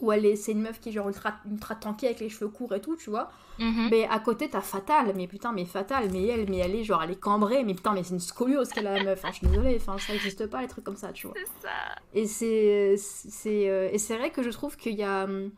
où 0.00 0.12
elle 0.12 0.26
est, 0.26 0.36
c'est 0.36 0.52
une 0.52 0.62
meuf 0.62 0.80
qui 0.80 0.88
est 0.88 0.92
genre 0.92 1.08
ultra, 1.08 1.34
ultra 1.50 1.76
avec 2.02 2.20
les 2.20 2.28
cheveux 2.28 2.48
courts 2.48 2.74
et 2.74 2.80
tout, 2.80 2.96
tu 2.96 3.10
vois. 3.10 3.30
Mhm. 3.58 3.88
Mais 3.90 4.08
à 4.08 4.18
côté, 4.18 4.48
t'as 4.48 4.60
Fatal, 4.60 5.12
mais 5.14 5.26
putain, 5.26 5.52
mais 5.52 5.64
Fatal, 5.64 6.10
mais 6.10 6.26
elle, 6.26 6.50
mais 6.50 6.58
elle 6.58 6.74
est 6.74 6.84
genre, 6.84 7.02
elle 7.02 7.12
est 7.12 7.20
cambrée, 7.20 7.62
mais 7.64 7.74
putain, 7.74 7.92
mais 7.92 8.02
c'est 8.02 8.14
une 8.14 8.20
scoliose 8.20 8.72
qu'elle 8.72 8.86
a 8.86 8.98
la 8.98 9.04
meuf, 9.04 9.20
enfin, 9.20 9.30
je 9.30 9.38
suis 9.38 9.46
désolée, 9.46 9.76
enfin, 9.76 9.98
ça 9.98 10.12
n'existe 10.12 10.46
pas 10.46 10.60
les 10.60 10.68
trucs 10.68 10.84
comme 10.84 10.96
ça, 10.96 11.12
tu 11.12 11.26
vois. 11.26 11.36
C'est 11.36 11.68
ça. 11.68 11.94
Et 12.12 12.26
c'est, 12.26 12.96
c'est, 12.96 13.90
et 13.92 13.98
c'est 13.98 14.16
vrai 14.16 14.30
que 14.30 14.42
je 14.42 14.50
trouve 14.50 14.76
qu'il 14.76 14.94
y 14.94 15.04
a, 15.04 15.24
hum, 15.24 15.50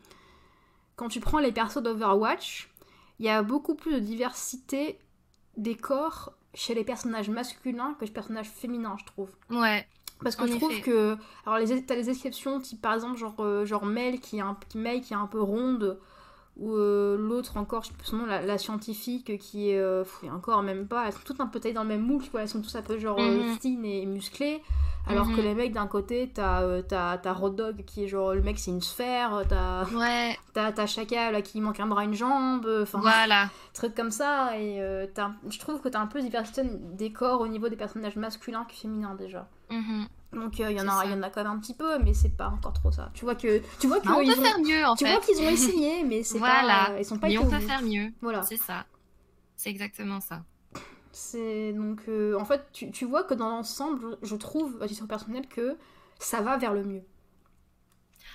quand 0.97 1.09
tu 1.09 1.21
prends 1.21 1.39
les 1.39 1.53
persos 1.53 1.83
d'Overwatch, 1.83 2.71
il 3.19 3.27
y 3.27 3.29
a 3.29 3.43
beaucoup 3.43 3.75
plus 3.75 3.95
de 3.95 3.99
diversité 3.99 4.99
des 5.57 5.75
corps 5.75 6.33
chez 6.55 6.75
les 6.75 6.85
personnages 6.85 7.29
masculins 7.29 7.95
que 7.99 8.05
les 8.05 8.11
personnages 8.11 8.49
féminins, 8.49 8.97
je 8.99 9.05
trouve. 9.05 9.31
Ouais. 9.51 9.87
Parce 10.23 10.37
que 10.37 10.47
je 10.47 10.57
trouve 10.57 10.81
que. 10.81 11.17
Alors, 11.45 11.59
les, 11.59 11.85
t'as 11.85 11.95
les 11.95 12.11
exceptions, 12.11 12.61
type 12.61 12.81
par 12.81 12.95
exemple, 12.95 13.19
genre, 13.19 13.37
euh, 13.41 13.65
genre 13.65 13.85
Mel 13.85 14.21
qui 14.21 14.39
est, 14.39 14.41
un, 14.41 14.57
qui, 14.69 14.79
Mel, 14.79 15.01
qui 15.01 15.13
est 15.13 15.17
un 15.17 15.27
peu 15.27 15.41
ronde, 15.41 15.99
ou 16.57 16.75
euh, 16.75 17.17
l'autre 17.19 17.59
encore, 17.59 17.83
je 17.83 17.89
sais 17.89 17.95
plus 17.95 18.07
son 18.07 18.17
nom, 18.19 18.27
la, 18.27 18.59
scientifique 18.59 19.39
qui 19.39 19.71
est. 19.71 19.79
Euh, 19.79 20.05
encore 20.33 20.63
même 20.63 20.87
pas. 20.89 21.07
Elles 21.07 21.13
sont 21.13 21.21
toutes 21.25 21.41
un 21.41 21.47
peu 21.47 21.61
taillées 21.61 21.75
dans 21.75 21.83
le 21.83 21.89
même 21.89 22.03
moule, 22.03 22.23
quoi. 22.31 22.43
Elles 22.43 22.49
sont 22.49 22.63
tous 22.63 22.75
un 22.77 22.83
peu 22.83 22.99
genre 22.99 23.21
mm 23.21 23.59
fines 23.61 23.85
et 23.85 24.07
musclées. 24.07 24.63
Alors 25.09 25.29
que 25.29 25.41
mhm. 25.41 25.43
les 25.43 25.55
mecs, 25.55 25.73
d'un 25.73 25.87
côté, 25.87 26.31
t'as 26.35 26.63
euh, 26.63 26.83
Road 27.27 27.55
Dog 27.55 27.85
qui 27.85 28.05
est 28.05 28.09
genre 28.09 28.35
le 28.35 28.43
mec, 28.43 28.59
c'est 28.59 28.71
une 28.71 28.83
sphère. 28.83 29.43
T'as 29.49 29.85
ouais. 29.85 30.37
as, 30.57 30.87
Chaka 30.87 31.31
là, 31.31 31.43
qui 31.43 31.61
manque 31.61 31.81
un 31.81 31.87
bras, 31.87 32.05
une 32.05 32.15
jambe. 32.15 32.69
Enfin, 32.83 32.99
voilà. 33.01 33.51
Truc 33.73 33.95
comme 33.95 34.11
ça. 34.11 34.59
Et 34.59 34.81
euh, 34.81 35.07
je 35.49 35.59
trouve 35.59 35.81
que 35.81 35.89
t'as 35.89 36.01
un 36.01 36.07
peu 36.07 36.21
diversité 36.21 36.63
des 36.65 37.13
corps 37.13 37.41
au 37.41 37.49
niveau 37.49 37.69
des 37.69 37.77
personnages 37.77 38.17
masculins 38.17 38.65
que 38.65 38.75
féminins 38.75 39.15
déjà. 39.15 39.49
Mhm. 39.71 40.07
Donc 40.33 40.59
il 40.59 40.65
euh, 40.65 40.73
y 40.73 40.81
en 40.81 40.89
a, 40.89 41.07
y 41.07 41.13
en 41.13 41.23
a 41.23 41.31
quand 41.31 41.43
même 41.43 41.53
un 41.53 41.59
petit 41.59 41.75
peu, 41.75 41.99
mais 41.99 42.13
c'est 42.13 42.37
pas 42.37 42.49
encore 42.49 42.73
trop 42.73 42.91
ça. 42.91 43.11
Tu 43.15 43.25
vois 43.25 43.35
que, 43.35 43.63
tu 43.79 43.87
vois 43.87 44.01
qu'ils 44.01 44.11
on 44.11 44.25
peut 44.25 44.35
faire 44.35 44.59
mieux 44.59 44.85
en 44.85 44.95
tu 44.95 45.07
vois 45.07 45.21
qu'ils 45.21 45.39
ont 45.41 45.49
essayé, 45.49 46.05
mais 46.05 46.23
c'est 46.23 46.39
voilà. 46.39 46.87
pas, 46.87 46.99
ils 46.99 47.05
sont 47.05 47.19
pas. 47.19 47.29
Mais 47.29 47.39
on 47.39 47.49
peut 47.49 47.61
faire 47.61 47.83
mieux. 47.83 48.13
Voilà. 48.21 48.43
C'est 48.43 48.57
ça. 48.57 48.85
C'est 49.57 49.71
exactement 49.71 50.21
ça. 50.21 50.43
C'est 51.19 51.73
donc 51.73 52.01
euh, 52.09 52.39
en 52.39 52.45
fait 52.45 52.69
tu, 52.75 52.91
tu, 52.91 53.07
vois 53.07 53.25
que 53.25 53.33
dans 53.33 53.49
l'ensemble, 53.49 54.19
je, 54.23 54.37
trouve 54.37 54.77
à 54.83 54.87
titre 54.87 55.07
personnel 55.07 55.47
que 55.49 55.79
ça 56.19 56.43
va 56.43 56.59
vers 56.59 56.75
le 56.75 56.85
mieux. 56.85 57.03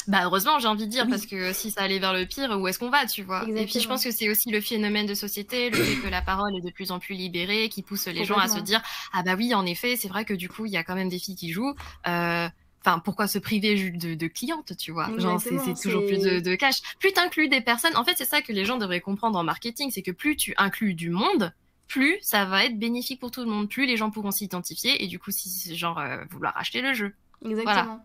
Bah 0.08 0.22
heureusement, 0.24 0.58
j'ai 0.58 0.68
envie 0.68 0.88
de 0.88 0.92
dire, 0.92 1.08
parce 1.08 1.28
que 1.28 1.54
si 1.54 1.70
ça 1.70 1.84
allait 1.84 2.00
vers 2.00 2.12
le 2.12 2.26
pire, 2.26 2.60
où 2.60 2.68
est-ce 2.68 2.80
qu'on 2.80 2.90
va, 2.90 3.06
tu 3.06 3.22
vois? 3.22 3.48
Et 3.48 3.68
puis 3.68 3.80
je 3.80 3.88
pense 3.88 4.04
que 4.04 4.10
c'est 4.10 4.30
aussi 4.32 4.50
le 4.50 4.62
phénomène 4.62 5.06
de 5.06 5.14
société, 5.14 5.70
le 5.70 5.78
fait 5.78 6.02
que 6.02 6.08
la 6.08 6.24
parole 6.24 6.56
est 6.56 6.62
de 6.62 6.72
plus 6.72 6.90
en 6.90 6.98
plus 6.98 7.14
libérée, 7.14 7.70
qui 7.70 7.84
pousse 7.84 8.08
les 8.08 8.26
gens 8.26 8.38
à 8.38 8.48
se 8.48 8.60
dire 8.60 8.82
ah 9.14 9.22
bah 9.22 9.36
oui, 9.38 9.54
en 9.54 9.68
effet, 9.68 9.96
c'est 9.96 10.08
vrai 10.08 10.26
que 10.26 10.34
du 10.34 10.50
coup 10.50 10.66
il 10.66 10.72
y 10.72 10.78
a 10.78 10.84
quand 10.84 10.96
même 10.96 11.10
des 11.10 11.20
filles 11.20 11.36
qui 11.36 11.52
jouent. 11.52 11.76
Euh, 12.08 12.50
enfin, 12.84 12.98
pourquoi 12.98 13.28
se 13.28 13.38
priver 13.38 13.92
de, 13.92 14.16
de 14.16 14.28
clientes, 14.28 14.76
tu 14.76 14.92
vois? 14.92 15.08
Genre, 15.20 15.40
c'est 15.40 15.80
toujours 15.80 16.04
plus 16.08 16.18
de, 16.18 16.40
de 16.40 16.56
cash. 16.56 16.82
Plus 17.00 17.14
t'inclus 17.14 17.48
des 17.48 17.62
personnes, 17.62 17.96
en 17.96 18.04
fait, 18.04 18.16
c'est 18.18 18.26
ça 18.26 18.42
que 18.42 18.52
les 18.52 18.66
gens 18.66 18.78
devraient 18.78 19.02
comprendre 19.02 19.38
en 19.38 19.44
marketing, 19.44 19.92
c'est 19.92 20.02
que 20.02 20.10
plus 20.10 20.36
tu 20.36 20.56
inclus 20.58 20.96
du 20.96 21.12
monde, 21.12 21.54
plus 21.92 22.18
ça 22.22 22.46
va 22.46 22.66
être 22.66 22.80
bénéfique 22.80 23.20
pour 23.20 23.32
tout 23.32 23.42
le 23.42 23.48
monde, 23.48 23.70
plus 23.70 23.86
les 23.86 23.98
gens 23.98 24.12
pourront 24.12 24.32
s'identifier 24.32 25.04
et 25.04 25.08
du 25.08 25.20
coup, 25.20 25.32
si 25.32 25.76
genre 25.76 26.00
euh, 26.00 26.18
vouloir 26.32 26.56
acheter 26.58 26.82
le 26.82 26.94
jeu. 26.94 27.14
Exactement. 27.46 28.04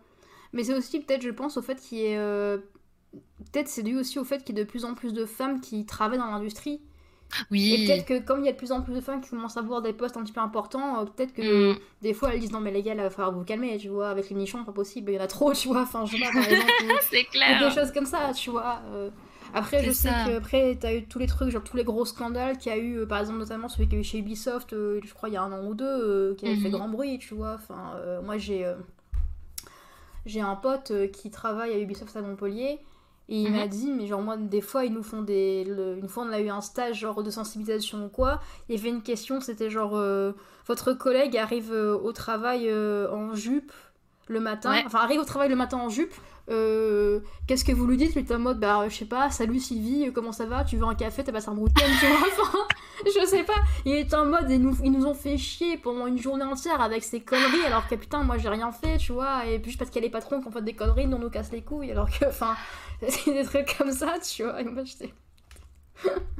Mais 0.52 0.64
c'est 0.64 0.74
aussi 0.74 1.00
peut-être, 1.00 1.22
je 1.22 1.30
pense, 1.30 1.56
au 1.56 1.62
fait 1.62 1.80
qu'il 1.80 1.98
y 1.98 2.06
ait. 2.06 2.16
Euh, 2.16 2.58
peut-être 3.52 3.68
c'est 3.68 3.82
dû 3.82 3.96
aussi 3.96 4.18
au 4.18 4.24
fait 4.24 4.42
qu'il 4.44 4.56
y 4.56 4.60
ait 4.60 4.64
de 4.64 4.68
plus 4.68 4.84
en 4.84 4.94
plus 4.94 5.12
de 5.12 5.24
femmes 5.24 5.60
qui 5.60 5.86
travaillent 5.86 6.18
dans 6.18 6.30
l'industrie. 6.30 6.80
Oui. 7.50 7.74
Et 7.74 7.86
peut-être 7.86 8.06
que 8.06 8.18
comme 8.24 8.40
il 8.40 8.46
y 8.46 8.48
a 8.48 8.52
de 8.52 8.56
plus 8.56 8.72
en 8.72 8.82
plus 8.82 8.94
de 8.94 9.00
femmes 9.00 9.20
qui 9.20 9.30
commencent 9.30 9.56
à 9.56 9.60
avoir 9.60 9.82
des 9.82 9.92
postes 9.92 10.16
un 10.16 10.22
petit 10.22 10.32
peu 10.32 10.40
importants, 10.40 11.00
euh, 11.00 11.04
peut-être 11.04 11.32
que 11.32 11.72
mm. 11.72 11.78
des 12.02 12.14
fois 12.14 12.32
elles 12.32 12.40
disent 12.40 12.52
non 12.52 12.60
mais 12.60 12.70
les 12.70 12.82
gars, 12.82 12.94
il 12.94 13.00
va 13.00 13.10
falloir 13.10 13.32
vous 13.32 13.44
calmer, 13.44 13.76
tu 13.78 13.88
vois, 13.88 14.10
avec 14.10 14.30
les 14.30 14.36
nichons, 14.36 14.64
pas 14.64 14.72
possible, 14.72 15.12
il 15.12 15.14
y 15.14 15.18
en 15.18 15.22
a 15.22 15.26
trop, 15.26 15.52
tu 15.60 15.68
vois, 15.68 15.82
enfin 15.82 16.04
je 16.06 16.16
sais 16.16 16.22
pas, 16.22 16.32
par 16.32 16.48
exemple. 16.48 16.72
c'est 17.10 17.24
clair. 17.24 17.68
Des 17.68 17.74
choses 17.74 17.92
comme 17.92 18.06
ça, 18.06 18.32
tu 18.32 18.50
vois. 18.50 18.80
Euh. 18.86 19.10
Après, 19.54 19.84
je 19.84 19.90
sais 19.90 20.08
que 20.08 20.36
après, 20.36 20.76
t'as 20.78 20.94
eu 20.94 21.04
tous 21.04 21.18
les 21.18 21.26
trucs, 21.26 21.50
genre 21.50 21.64
tous 21.64 21.76
les 21.76 21.84
gros 21.84 22.04
scandales 22.04 22.58
qu'il 22.58 22.72
y 22.72 22.74
a 22.74 22.78
eu, 22.78 23.06
par 23.06 23.20
exemple, 23.20 23.38
notamment 23.38 23.68
celui 23.68 23.84
qu'il 23.84 23.94
y 23.94 23.96
a 23.98 24.00
eu 24.00 24.04
chez 24.04 24.18
Ubisoft, 24.18 24.70
je 24.72 25.14
crois, 25.14 25.28
il 25.28 25.32
y 25.32 25.36
a 25.36 25.42
un 25.42 25.52
an 25.52 25.66
ou 25.66 25.74
deux, 25.74 26.34
qui 26.38 26.46
avait 26.46 26.56
fait 26.56 26.68
mhm. 26.68 26.76
grand 26.76 26.88
bruit, 26.88 27.18
tu 27.18 27.34
vois. 27.34 27.54
Enfin, 27.54 27.94
moi, 28.22 28.38
j'ai 28.38 28.66
j'ai 30.26 30.40
un 30.40 30.56
pote 30.56 30.90
euh, 30.90 31.06
qui 31.06 31.30
travaille 31.30 31.72
à 31.72 31.78
Ubisoft 31.78 32.14
à 32.16 32.20
Montpellier. 32.20 32.80
Et 33.28 33.42
il 33.42 33.50
m'a 33.50 33.64
mhm. 33.64 33.68
dit, 33.68 33.92
mais 33.92 34.06
genre, 34.06 34.22
moi, 34.22 34.36
des 34.36 34.60
fois, 34.60 34.84
ils 34.84 34.92
nous 34.92 35.02
font 35.02 35.22
des. 35.22 35.66
Une 36.00 36.08
fois, 36.08 36.24
on 36.28 36.32
a 36.32 36.38
eu 36.38 36.48
un 36.48 36.60
stage, 36.60 37.00
genre, 37.00 37.24
de 37.24 37.30
sensibilisation 37.30 38.04
ou 38.04 38.08
quoi. 38.08 38.40
Il 38.68 38.76
y 38.76 38.78
avait 38.78 38.88
une 38.88 39.02
question, 39.02 39.40
c'était 39.40 39.68
genre, 39.68 39.96
euh, 39.96 40.30
votre 40.66 40.92
collègue 40.92 41.36
arrive 41.36 41.72
euh, 41.72 41.98
au 41.98 42.12
travail 42.12 42.72
en 42.72 43.34
jupe 43.34 43.72
le 44.28 44.38
matin. 44.38 44.74
Enfin, 44.84 45.00
arrive 45.00 45.20
au 45.20 45.24
travail 45.24 45.48
le 45.48 45.56
matin 45.56 45.78
en 45.78 45.88
jupe. 45.88 46.14
Euh, 46.48 47.20
qu'est-ce 47.46 47.64
que 47.64 47.72
vous 47.72 47.86
lui 47.86 47.96
dites? 47.96 48.12
Il 48.14 48.18
est 48.20 48.32
en 48.32 48.38
mode, 48.38 48.60
bah, 48.60 48.88
je 48.88 48.94
sais 48.94 49.04
pas, 49.04 49.30
salut 49.30 49.58
Sylvie, 49.58 50.12
comment 50.12 50.32
ça 50.32 50.46
va? 50.46 50.64
Tu 50.64 50.76
veux 50.76 50.84
un 50.84 50.94
café? 50.94 51.24
T'as 51.24 51.32
passé 51.32 51.48
un 51.48 51.56
week 51.56 51.74
tu 51.74 52.06
vois? 52.06 52.16
Enfin, 52.40 52.58
Je 53.04 53.26
sais 53.26 53.42
pas. 53.42 53.54
Il 53.84 53.92
est 53.92 54.14
en 54.14 54.26
mode, 54.26 54.50
ils 54.50 54.60
nous, 54.60 54.76
ils 54.82 54.92
nous 54.92 55.06
ont 55.06 55.14
fait 55.14 55.36
chier 55.36 55.76
pendant 55.76 56.06
une 56.06 56.18
journée 56.18 56.44
entière 56.44 56.80
avec 56.80 57.02
ces 57.02 57.20
conneries, 57.20 57.64
alors 57.66 57.88
que 57.88 57.94
putain, 57.94 58.22
moi 58.22 58.38
j'ai 58.38 58.48
rien 58.48 58.70
fait, 58.72 58.98
tu 58.98 59.12
vois. 59.12 59.46
Et 59.46 59.58
puis 59.58 59.76
parce 59.76 59.90
qu'il 59.90 60.00
y 60.00 60.04
a 60.04 60.06
les 60.06 60.12
patrons 60.12 60.40
qui 60.40 60.48
ont 60.48 60.52
fait 60.52 60.62
des 60.62 60.74
conneries, 60.74 61.06
nous 61.06 61.16
on 61.16 61.20
nous 61.20 61.30
casse 61.30 61.50
les 61.52 61.62
couilles, 61.62 61.90
alors 61.90 62.08
que, 62.08 62.26
enfin, 62.26 62.54
c'est 63.08 63.32
des 63.32 63.44
trucs 63.44 63.76
comme 63.76 63.92
ça, 63.92 64.14
tu 64.20 64.44
vois. 64.44 64.56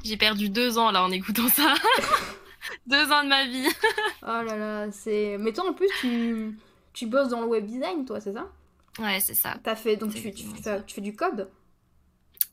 j'ai 0.04 0.16
perdu 0.16 0.48
deux 0.48 0.78
ans 0.78 0.90
là 0.92 1.02
en 1.02 1.11
écoutant 1.11 1.48
ça. 1.48 1.74
deux 2.86 3.11
ans 3.12 3.24
de 3.24 3.28
ma 3.28 3.44
vie. 3.44 3.68
oh 4.22 4.42
là 4.46 4.57
là, 4.57 4.90
c'est. 4.92 5.36
Mais 5.40 5.52
toi 5.52 5.68
en 5.68 5.72
plus, 5.72 5.88
tu, 6.00 6.59
tu 6.92 7.07
bosses 7.07 7.28
dans 7.28 7.40
le 7.40 7.46
web 7.48 7.66
design, 7.66 8.04
toi, 8.04 8.20
c'est 8.20 8.32
ça? 8.32 8.46
Ouais, 8.99 9.20
c'est 9.20 9.34
ça. 9.34 9.57
T'as 9.62 9.76
fait, 9.76 9.97
donc 9.97 10.14
tu, 10.14 10.20
tu, 10.32 10.47
fais, 10.47 10.84
tu, 10.84 10.94
fais, 10.94 11.01
du 11.01 11.14
code? 11.14 11.51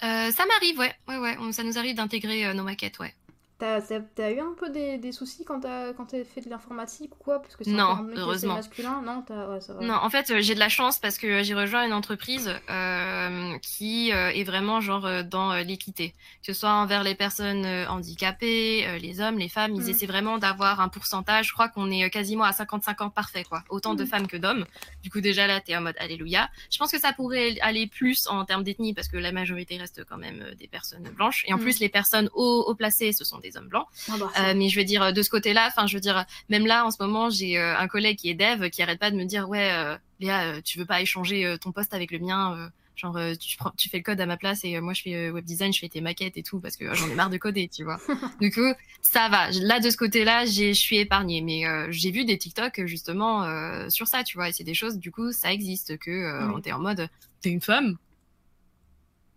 Euh, 0.03 0.31
Ça 0.31 0.45
m'arrive, 0.45 0.79
ouais. 0.79 0.93
ouais, 1.07 1.17
ouais. 1.17 1.51
Ça 1.53 1.63
nous 1.63 1.77
arrive 1.77 1.95
d'intégrer 1.95 2.45
euh, 2.45 2.53
nos 2.53 2.63
maquettes, 2.63 2.99
ouais. 2.99 3.13
T'as 3.59 4.31
eu 4.31 4.39
un 4.39 4.53
peu 4.57 4.69
des, 4.69 4.97
des 4.97 5.11
soucis 5.11 5.45
quand 5.45 5.61
t'as 5.61 5.93
fait 6.25 6.41
de 6.41 6.49
l'informatique 6.49 7.15
ou 7.15 7.23
quoi? 7.23 7.41
Parce 7.41 7.55
que 7.55 7.69
non, 7.69 8.09
heureusement. 8.15 8.55
masculin, 8.55 9.01
non, 9.01 9.23
ouais, 9.29 9.61
ça 9.61 9.73
va. 9.73 9.85
Non, 9.85 9.93
en 9.93 10.09
fait, 10.09 10.31
euh, 10.31 10.41
j'ai 10.41 10.53
de 10.53 10.59
la 10.59 10.69
chance 10.69 10.99
parce 10.99 11.17
que 11.17 11.43
j'ai 11.43 11.53
rejoint 11.53 11.85
une 11.85 11.93
entreprise 11.93 12.53
euh, 12.69 13.57
qui 13.59 14.11
euh, 14.11 14.31
est 14.31 14.43
vraiment 14.43 14.81
genre 14.81 15.23
dans 15.23 15.53
l'équité, 15.55 16.09
que 16.09 16.47
ce 16.47 16.53
soit 16.53 16.73
envers 16.73 17.03
les 17.03 17.15
personnes 17.15 17.65
handicapées, 17.87 18.99
les 18.99 19.21
hommes, 19.21 19.37
les 19.37 19.49
femmes, 19.49 19.73
ils 19.75 19.83
mm. 19.83 19.89
essaient 19.89 20.07
vraiment 20.07 20.39
d'avoir 20.39 20.81
un 20.81 20.89
pourcentage. 20.89 21.47
Je 21.47 21.53
crois 21.53 21.69
qu'on 21.69 21.89
est 21.91 22.09
quasiment 22.09 22.43
à 22.43 22.51
50-50 22.51 23.13
parfait, 23.13 23.43
quoi. 23.43 23.63
Autant 23.69 23.93
de 23.93 24.03
mm. 24.03 24.07
femmes 24.07 24.27
que 24.27 24.37
d'hommes. 24.37 24.65
Du 25.03 25.09
coup, 25.09 25.21
déjà 25.21 25.47
là, 25.47 25.61
t'es 25.61 25.75
en 25.77 25.81
mode 25.81 25.95
alléluia. 25.99 26.49
Je 26.71 26.77
pense 26.79 26.91
que 26.91 26.99
ça 26.99 27.13
pourrait 27.13 27.57
aller 27.61 27.87
plus 27.87 28.27
en 28.27 28.43
termes 28.45 28.63
d'ethnie 28.63 28.93
parce 28.93 29.07
que 29.07 29.17
la 29.17 29.31
majorité 29.31 29.77
reste 29.77 30.03
quand 30.03 30.17
même 30.17 30.53
des 30.57 30.67
personnes 30.67 31.09
blanches. 31.15 31.45
Et 31.47 31.53
en 31.53 31.57
mm. 31.57 31.61
plus, 31.61 31.79
les 31.79 31.89
personnes 31.89 32.29
haut, 32.33 32.65
haut 32.67 32.75
placées, 32.75 33.13
ce 33.13 33.23
sont 33.23 33.39
des 33.43 33.57
hommes 33.57 33.67
blancs. 33.67 33.85
Ah 34.09 34.15
bah, 34.19 34.31
euh, 34.39 34.53
mais 34.55 34.69
je 34.69 34.79
veux 34.79 34.85
dire, 34.85 35.13
de 35.13 35.21
ce 35.21 35.29
côté-là, 35.29 35.67
enfin, 35.67 35.85
je 35.85 35.95
veux 35.95 36.01
dire, 36.01 36.25
même 36.49 36.65
là, 36.65 36.85
en 36.85 36.91
ce 36.91 36.97
moment, 36.99 37.29
j'ai 37.29 37.59
euh, 37.59 37.77
un 37.77 37.87
collègue 37.87 38.17
qui 38.17 38.29
est 38.29 38.33
dev 38.33 38.69
qui 38.69 38.81
arrête 38.81 38.99
pas 38.99 39.11
de 39.11 39.15
me 39.15 39.25
dire, 39.25 39.47
ouais, 39.47 39.71
euh, 39.71 39.95
Léa, 40.19 40.61
tu 40.61 40.79
veux 40.79 40.85
pas 40.85 41.01
échanger 41.01 41.57
ton 41.61 41.71
poste 41.71 41.93
avec 41.93 42.11
le 42.11 42.19
mien 42.19 42.71
Genre, 42.95 43.17
tu, 43.39 43.57
tu 43.75 43.89
fais 43.89 43.97
le 43.97 44.03
code 44.03 44.21
à 44.21 44.27
ma 44.27 44.37
place 44.37 44.63
et 44.63 44.79
moi, 44.79 44.93
je 44.93 45.01
fais 45.01 45.31
web 45.31 45.43
design, 45.43 45.73
je 45.73 45.79
fais 45.79 45.89
tes 45.89 45.99
maquettes 45.99 46.37
et 46.37 46.43
tout 46.43 46.59
parce 46.59 46.77
que 46.77 46.93
j'en 46.93 47.09
ai 47.09 47.15
marre 47.15 47.31
de 47.31 47.37
coder, 47.37 47.67
tu 47.67 47.83
vois. 47.83 47.99
du 48.39 48.51
coup, 48.51 48.71
ça 49.01 49.29
va. 49.29 49.49
Là, 49.49 49.79
de 49.79 49.89
ce 49.89 49.97
côté-là, 49.97 50.45
je 50.45 50.73
suis 50.73 50.97
épargnée. 50.97 51.41
Mais 51.41 51.63
j'ai 51.91 52.11
vu 52.11 52.23
des 52.23 52.37
TikTok, 52.37 52.85
justement, 52.85 53.89
sur 53.89 54.07
ça, 54.07 54.23
tu 54.23 54.37
vois. 54.37 54.49
Et 54.49 54.53
c'est 54.53 54.63
des 54.63 54.75
choses, 54.75 54.99
du 54.99 55.11
coup, 55.11 55.31
ça 55.31 55.51
existe 55.51 55.97
que 55.97 56.53
on 56.53 56.61
est 56.61 56.71
en 56.71 56.79
mode, 56.79 57.09
t'es 57.41 57.49
une 57.49 57.61
femme? 57.61 57.97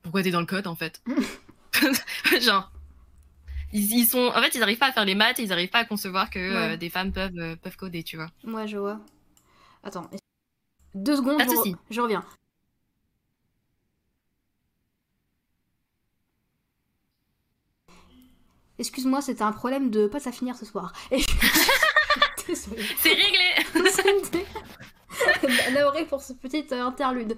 Pourquoi 0.02 0.22
t'es 0.22 0.30
dans 0.30 0.40
le 0.40 0.46
code, 0.46 0.66
en 0.66 0.76
fait? 0.76 1.02
Genre, 2.40 2.70
ils, 3.78 4.06
sont, 4.06 4.32
en 4.34 4.42
fait, 4.42 4.54
ils 4.54 4.60
n'arrivent 4.60 4.78
pas 4.78 4.88
à 4.88 4.92
faire 4.92 5.04
les 5.04 5.14
maths, 5.14 5.38
ils 5.38 5.48
n'arrivent 5.48 5.70
pas 5.70 5.80
à 5.80 5.84
concevoir 5.84 6.30
que 6.30 6.38
euh, 6.38 6.76
des 6.76 6.90
femmes 6.90 7.12
peuvent, 7.12 7.38
euh, 7.38 7.56
peuvent 7.56 7.76
coder, 7.76 8.02
tu 8.02 8.16
vois. 8.16 8.30
Moi, 8.44 8.66
je 8.66 8.78
vois. 8.78 9.00
Attends, 9.82 10.10
deux 10.94 11.16
secondes, 11.16 11.40
je, 11.40 11.72
je 11.94 12.00
reviens. 12.00 12.24
Excuse-moi, 18.78 19.22
c'était 19.22 19.42
un 19.42 19.52
problème 19.52 19.90
de 19.90 20.06
pas 20.06 20.28
à 20.28 20.32
finir 20.32 20.56
ce 20.56 20.66
soir. 20.66 20.92
C'est 22.54 23.08
réglé. 23.08 23.46
Navré 25.72 26.04
pour 26.08 26.22
ce 26.22 26.32
petit 26.32 26.66
interlude. 26.72 27.36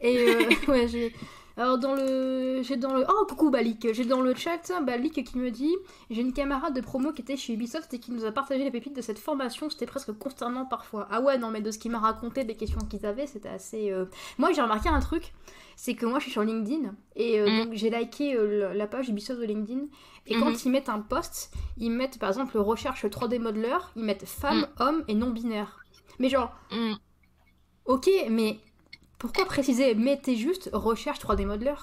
Et 0.00 0.18
euh, 0.18 0.48
ouais, 0.68 0.88
j'ai 0.88 1.14
alors 1.58 1.76
dans 1.76 1.96
le, 1.96 2.62
j'ai 2.62 2.76
dans 2.76 2.94
le, 2.94 3.04
oh 3.08 3.26
coucou 3.26 3.50
Balik, 3.50 3.92
j'ai 3.92 4.04
dans 4.04 4.20
le 4.20 4.32
chat 4.32 4.70
Balik 4.80 5.24
qui 5.24 5.38
me 5.38 5.50
dit, 5.50 5.74
j'ai 6.08 6.20
une 6.20 6.32
camarade 6.32 6.72
de 6.72 6.80
promo 6.80 7.12
qui 7.12 7.22
était 7.22 7.36
chez 7.36 7.52
Ubisoft 7.54 7.92
et 7.92 7.98
qui 7.98 8.12
nous 8.12 8.24
a 8.24 8.30
partagé 8.30 8.62
les 8.62 8.70
pépites 8.70 8.94
de 8.94 9.02
cette 9.02 9.18
formation, 9.18 9.68
c'était 9.68 9.86
presque 9.86 10.12
consternant 10.12 10.66
parfois. 10.66 11.08
Ah 11.10 11.20
ouais 11.20 11.36
non 11.36 11.50
mais 11.50 11.60
de 11.60 11.72
ce 11.72 11.78
qu'il 11.78 11.90
m'a 11.90 11.98
raconté 11.98 12.44
des 12.44 12.54
questions 12.54 12.78
qu'ils 12.88 13.04
avaient, 13.04 13.26
c'était 13.26 13.48
assez. 13.48 13.90
Euh, 13.90 14.04
moi 14.38 14.52
j'ai 14.52 14.62
remarqué 14.62 14.88
un 14.88 15.00
truc, 15.00 15.32
c'est 15.74 15.96
que 15.96 16.06
moi 16.06 16.20
je 16.20 16.24
suis 16.24 16.32
sur 16.32 16.44
LinkedIn 16.44 16.94
et 17.16 17.40
euh, 17.40 17.50
mm. 17.50 17.64
donc 17.64 17.74
j'ai 17.74 17.90
liké 17.90 18.36
euh, 18.36 18.72
la 18.72 18.86
page 18.86 19.08
Ubisoft 19.08 19.40
de 19.40 19.46
LinkedIn 19.46 19.86
et 20.28 20.38
quand 20.38 20.52
mm-hmm. 20.52 20.62
ils 20.64 20.70
mettent 20.70 20.88
un 20.88 21.00
post, 21.00 21.52
ils 21.76 21.90
mettent 21.90 22.20
par 22.20 22.28
exemple 22.28 22.56
recherche 22.56 23.04
3D 23.04 23.40
modeler, 23.40 23.78
ils 23.96 24.04
mettent 24.04 24.26
femme, 24.26 24.60
mm. 24.60 24.82
homme 24.82 25.04
et 25.08 25.14
non 25.14 25.30
binaire. 25.30 25.80
Mais 26.20 26.28
genre, 26.28 26.54
mm. 26.70 26.94
ok 27.86 28.08
mais 28.30 28.60
pourquoi 29.18 29.44
préciser 29.46 29.94
Mettez 29.94 30.36
juste 30.36 30.70
recherche 30.72 31.18
3D 31.18 31.44
modeler. 31.44 31.74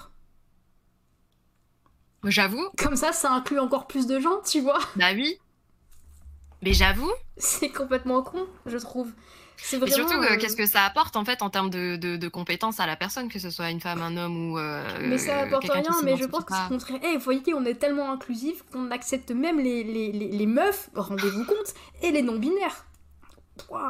J'avoue. 2.24 2.68
Comme 2.78 2.96
ça, 2.96 3.12
ça 3.12 3.30
inclut 3.32 3.60
encore 3.60 3.86
plus 3.86 4.06
de 4.06 4.18
gens, 4.18 4.40
tu 4.44 4.60
vois. 4.60 4.80
Bah 4.96 5.12
oui. 5.14 5.38
Mais 6.62 6.72
j'avoue. 6.72 7.12
C'est 7.36 7.68
complètement 7.68 8.22
con, 8.22 8.46
je 8.64 8.78
trouve. 8.78 9.12
C'est 9.58 9.76
vraiment. 9.76 9.92
Et 9.92 9.94
surtout, 9.94 10.22
euh, 10.22 10.36
qu'est-ce 10.38 10.56
que 10.56 10.66
ça 10.66 10.84
apporte 10.84 11.16
en 11.16 11.24
fait 11.24 11.42
en 11.42 11.50
termes 11.50 11.70
de, 11.70 11.96
de, 11.96 12.28
compétences 12.28 12.80
à 12.80 12.86
la 12.86 12.96
personne, 12.96 13.28
que 13.28 13.38
ce 13.38 13.50
soit 13.50 13.70
une 13.70 13.80
femme, 13.80 14.02
un 14.02 14.16
homme 14.16 14.52
ou. 14.52 14.58
Euh, 14.58 14.82
mais 15.02 15.18
ça 15.18 15.40
apporte 15.40 15.68
rien, 15.70 15.84
mais 16.04 16.16
je 16.16 16.24
pense 16.24 16.44
que 16.44 16.54
c'est 16.54 16.68
contraire. 16.68 17.00
Eh, 17.04 17.16
vous 17.16 17.22
voyez, 17.22 17.54
on 17.54 17.64
est 17.64 17.74
tellement 17.74 18.10
inclusif 18.10 18.64
qu'on 18.72 18.90
accepte 18.90 19.30
même 19.30 19.58
les, 19.58 19.84
les, 19.84 20.12
les, 20.12 20.28
les 20.28 20.46
meufs, 20.46 20.90
rendez-vous 20.94 21.44
compte, 21.44 21.74
et 22.02 22.10
les 22.10 22.22
non-binaires 22.22 22.84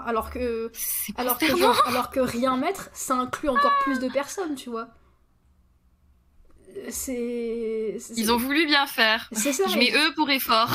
alors 0.06 0.30
que 0.30 0.70
alors 1.16 1.38
que, 1.38 1.88
alors 1.88 2.10
que 2.10 2.20
rien 2.20 2.56
mettre 2.56 2.88
ça 2.92 3.14
inclut 3.14 3.48
encore 3.48 3.72
plus 3.82 3.98
de 3.98 4.08
personnes 4.08 4.54
tu 4.54 4.70
vois. 4.70 4.88
C'est 6.90 7.98
ils 8.16 8.32
ont 8.32 8.36
voulu 8.36 8.66
bien 8.66 8.86
faire. 8.86 9.28
C'est 9.32 9.52
ça 9.52 9.64
je 9.68 9.78
mets 9.78 9.92
eux 9.92 10.14
pour 10.14 10.30
effort. 10.30 10.70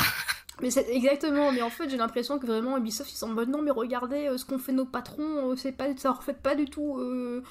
Mais 0.62 0.70
c'est 0.70 0.88
exactement 0.90 1.52
mais 1.52 1.62
en 1.62 1.72
fait 1.72 1.90
j'ai 1.90 1.98
l'impression 1.98 2.38
que 2.38 2.46
vraiment 2.46 2.78
Ubisoft 2.78 3.12
ils 3.12 3.16
sont 3.16 3.30
en 3.32 3.34
mode 3.34 3.50
non 3.50 3.64
mais 3.64 3.72
regardez 3.72 4.28
euh, 4.28 4.38
ce 4.38 4.46
qu'on 4.46 4.60
fait 4.60 4.74
nos 4.74 4.86
patrons 4.86 5.52
euh, 5.52 5.56
c'est 5.56 5.72
pas 5.72 5.86
ça 5.98 6.12
refait 6.12 6.34
pas 6.36 6.54
du 6.54 6.66
tout 6.66 7.00
euh, 7.00 7.42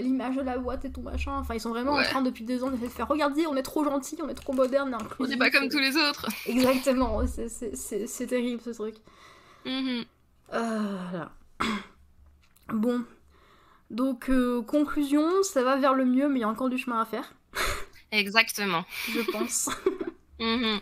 l'image 0.00 0.36
de 0.36 0.40
la 0.40 0.56
boîte 0.56 0.86
et 0.86 0.90
tout 0.90 1.02
machin. 1.02 1.32
Enfin 1.32 1.54
ils 1.54 1.60
sont 1.60 1.68
vraiment 1.68 1.92
en 1.92 2.02
train 2.02 2.22
depuis 2.22 2.44
deux 2.44 2.64
ans 2.64 2.70
de 2.70 2.76
faire 2.88 3.08
regardez 3.08 3.46
on 3.46 3.56
est 3.56 3.62
trop 3.62 3.84
gentil 3.84 4.16
on 4.22 4.28
est 4.28 4.34
trop 4.34 4.54
moderne 4.54 4.96
on 5.18 5.26
n'est 5.26 5.36
pas 5.36 5.50
comme 5.50 5.68
tous 5.68 5.78
les 5.78 5.96
autres. 5.96 6.28
Exactement 6.46 7.20
c'est 7.26 8.26
terrible 8.26 8.62
ce 8.62 8.70
truc. 8.70 8.94
Mm 9.66 10.02
euh, 10.52 11.24
bon. 12.68 13.04
Donc, 13.90 14.30
euh, 14.30 14.62
conclusion, 14.62 15.42
ça 15.42 15.62
va 15.62 15.76
vers 15.76 15.94
le 15.94 16.04
mieux, 16.04 16.28
mais 16.28 16.38
il 16.38 16.42
y 16.42 16.44
a 16.44 16.48
encore 16.48 16.68
du 16.68 16.78
chemin 16.78 17.00
à 17.00 17.04
faire. 17.04 17.32
Exactement. 18.12 18.84
Je 19.08 19.20
pense. 19.30 19.68
Mhm. 20.42 20.80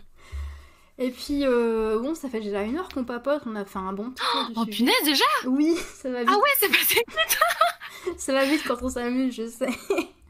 Et 0.99 1.11
puis, 1.11 1.45
euh, 1.45 1.99
bon, 1.99 2.15
ça 2.15 2.29
fait 2.29 2.39
déjà 2.39 2.61
une 2.63 2.77
heure 2.77 2.87
qu'on 2.87 3.03
papote, 3.03 3.41
on 3.45 3.57
a 3.57 3.65
fait 3.65 3.77
un 3.77 3.91
bon 3.91 4.11
tour 4.11 4.51
Oh, 4.55 4.65
punaise, 4.65 5.03
déjà? 5.03 5.25
Oui, 5.47 5.75
ça 5.75 6.09
va 6.09 6.21
vite. 6.21 6.29
Ah 6.31 6.37
ouais, 6.37 6.49
c'est 6.57 6.69
passé 6.69 6.95
vite 6.95 7.39
Ça 8.17 8.31
va 8.31 8.45
vite 8.45 8.63
quand 8.65 8.81
on 8.81 8.87
s'amuse, 8.87 9.35
je 9.35 9.47
sais. 9.49 9.67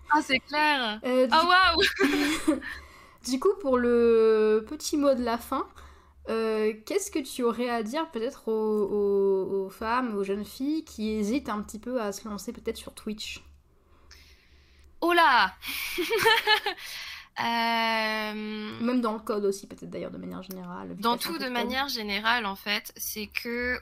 Ah, 0.09 0.21
c'est 0.23 0.39
clair. 0.39 0.99
Euh, 1.03 1.27
oh, 1.31 1.45
waouh 1.45 2.59
Du 3.27 3.39
coup, 3.39 3.53
pour 3.61 3.77
le 3.77 4.65
petit 4.67 4.97
mot 4.97 5.13
de 5.13 5.23
la 5.23 5.37
fin, 5.37 5.67
euh, 6.29 6.73
qu'est-ce 6.85 7.11
que 7.11 7.19
tu 7.19 7.43
aurais 7.43 7.69
à 7.69 7.83
dire 7.83 8.09
peut-être 8.11 8.47
aux, 8.49 9.65
aux, 9.65 9.69
femmes, 9.69 10.15
aux 10.15 10.23
jeunes 10.23 10.45
filles 10.45 10.83
qui 10.83 11.11
hésitent 11.11 11.49
un 11.49 11.61
petit 11.61 11.79
peu 11.79 12.01
à 12.01 12.11
se 12.11 12.27
lancer 12.27 12.53
peut-être 12.53 12.77
sur 12.77 12.93
Twitch? 12.93 13.43
Oh 15.01 15.13
là 15.13 15.55
euh, 17.39 18.33
Même 18.81 19.01
dans 19.01 19.13
le 19.13 19.19
code 19.19 19.45
aussi, 19.45 19.65
peut-être 19.65 19.89
d'ailleurs 19.89 20.11
de 20.11 20.17
manière 20.17 20.43
générale. 20.43 20.95
Dans 20.97 21.17
tout 21.17 21.37
de 21.37 21.47
manière 21.47 21.87
générale, 21.87 22.45
en 22.45 22.55
fait, 22.55 22.91
c'est 22.95 23.27
que 23.27 23.79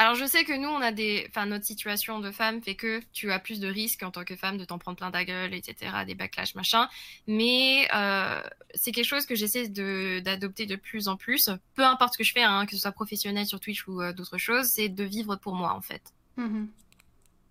alors 0.00 0.14
je 0.14 0.24
sais 0.24 0.44
que 0.44 0.52
nous, 0.52 0.68
on 0.68 0.80
a 0.80 0.92
des, 0.92 1.26
enfin 1.28 1.46
notre 1.46 1.64
situation 1.64 2.20
de 2.20 2.30
femme 2.30 2.62
fait 2.62 2.76
que 2.76 3.00
tu 3.12 3.32
as 3.32 3.40
plus 3.40 3.58
de 3.58 3.66
risques 3.66 4.04
en 4.04 4.12
tant 4.12 4.24
que 4.24 4.36
femme 4.36 4.56
de 4.56 4.64
t'en 4.64 4.78
prendre 4.78 4.96
plein 4.96 5.10
ta 5.10 5.24
gueule, 5.24 5.52
etc., 5.54 5.90
des 6.06 6.14
backlash 6.14 6.54
machin. 6.54 6.88
Mais 7.26 7.88
euh, 7.92 8.40
c'est 8.74 8.92
quelque 8.92 9.04
chose 9.04 9.26
que 9.26 9.34
j'essaie 9.34 9.68
de 9.68 10.20
d'adopter 10.20 10.66
de 10.66 10.76
plus 10.76 11.08
en 11.08 11.16
plus. 11.16 11.50
Peu 11.74 11.84
importe 11.84 12.12
ce 12.12 12.18
que 12.18 12.24
je 12.24 12.32
fais, 12.32 12.44
hein, 12.44 12.64
que 12.66 12.72
ce 12.72 12.78
soit 12.78 12.92
professionnel 12.92 13.44
sur 13.44 13.58
Twitch 13.58 13.88
ou 13.88 14.00
euh, 14.00 14.12
d'autres 14.12 14.38
choses, 14.38 14.66
c'est 14.66 14.88
de 14.88 15.02
vivre 15.02 15.34
pour 15.34 15.54
moi 15.54 15.74
en 15.74 15.80
fait. 15.80 16.12
Mm-hmm. 16.38 16.66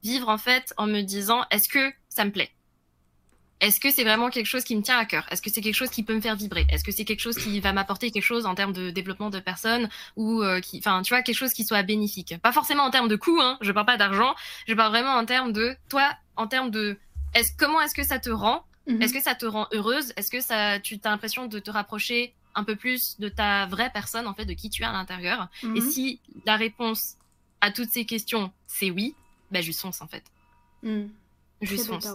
Vivre 0.04 0.30
en 0.30 0.38
fait 0.38 0.74
en 0.78 0.88
me 0.88 1.02
disant 1.02 1.43
est-ce 1.52 1.68
que 1.68 1.91
ça 2.08 2.24
me 2.24 2.32
plaît? 2.32 2.52
Est-ce 3.60 3.80
que 3.80 3.89
c'est 3.89 4.03
vraiment 4.03 4.30
quelque 4.30 4.45
chose 4.45 4.64
qui 4.64 4.76
me 4.76 4.82
tient 4.82 4.97
à 4.97 5.05
cœur? 5.05 5.26
Est-ce 5.32 5.41
que 5.41 5.49
c'est 5.49 5.62
quelque 5.62 5.76
chose 5.76 5.89
qui 5.89 6.03
peut 6.03 6.14
me 6.14 6.22
faire 6.22 6.36
vibrer? 6.36 6.68
Est-ce 6.70 6.84
que 6.84 6.91
c'est 6.91 7.05
quelque 7.05 7.22
chose 7.22 7.38
qui 7.38 7.60
va 7.60 7.74
m'apporter 7.74 8.12
quelque 8.12 8.24
chose 8.24 8.45
en 8.45 8.53
termes 8.53 8.74
de 8.74 8.91
développement 8.91 9.30
de 9.30 9.39
personnes 9.39 9.89
ou 10.16 10.43
euh, 10.43 10.60
qui, 10.60 10.78
enfin, 10.78 11.01
tu 11.01 11.14
vois, 11.14 11.24
quelque 11.24 11.36
chose 11.36 11.53
qui 11.53 11.66
soit 11.66 11.82
bénéfique? 11.84 12.36
Pas 12.41 12.51
forcément 12.51 12.84
en 12.84 12.91
termes 12.91 13.08
de 13.08 13.16
coût, 13.16 13.39
hein. 13.41 13.58
Je 13.62 13.72
parle 13.72 13.88
pas 13.88 13.97
d'argent. 13.97 14.36
Je 14.68 14.74
parle 14.76 14.91
vraiment 14.91 15.16
en 15.16 15.26
termes 15.26 15.53
de 15.53 15.76
toi, 15.89 16.14
en 16.36 16.47
termes 16.47 16.70
de, 16.70 16.97
est-ce 17.34 17.51
comment 17.58 17.82
est-ce 17.82 17.95
que 17.95 18.03
ça 18.03 18.20
te 18.20 18.30
rend? 18.30 18.64
Mhm. 18.86 19.01
Est-ce 19.01 19.14
que 19.14 19.22
ça 19.22 19.34
te 19.34 19.45
rend 19.45 19.68
heureuse? 19.72 20.14
Est-ce 20.18 20.30
que 20.30 20.39
ça, 20.39 20.80
tu 20.80 20.99
as 21.03 21.10
l'impression 21.10 21.47
de 21.47 21.60
te 21.60 21.72
rapprocher 21.72 22.34
un 22.53 22.64
peu 22.64 22.76
plus 22.76 23.20
de 23.20 23.28
ta 23.28 23.66
vraie 23.66 23.91
personne 23.91 24.28
en 24.28 24.34
fait, 24.34 24.45
de 24.45 24.53
qui 24.53 24.70
tu 24.70 24.84
es 24.84 24.86
à 24.86 24.91
l'intérieur? 24.91 25.47
Et 25.64 25.68
mhm. 25.68 25.91
si 25.91 26.20
la 26.45 26.58
réponse 26.58 27.16
à 27.62 27.72
toutes 27.72 27.89
ces 27.89 28.05
questions 28.05 28.51
c'est 28.68 28.91
oui, 28.91 29.16
ben 29.51 29.64
je 29.64 29.72
fonce 29.72 30.01
en 30.01 30.08
fait. 30.08 30.24
Mm. 30.84 31.08
Je 31.62 31.76
fonce. 31.78 32.08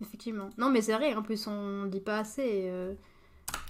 Effectivement. 0.00 0.50
Non, 0.56 0.70
mais 0.70 0.80
c'est 0.80 0.94
vrai, 0.94 1.14
en 1.14 1.22
plus, 1.22 1.46
on 1.46 1.84
dit 1.84 2.00
pas 2.00 2.20
assez. 2.20 2.68
Euh, 2.70 2.94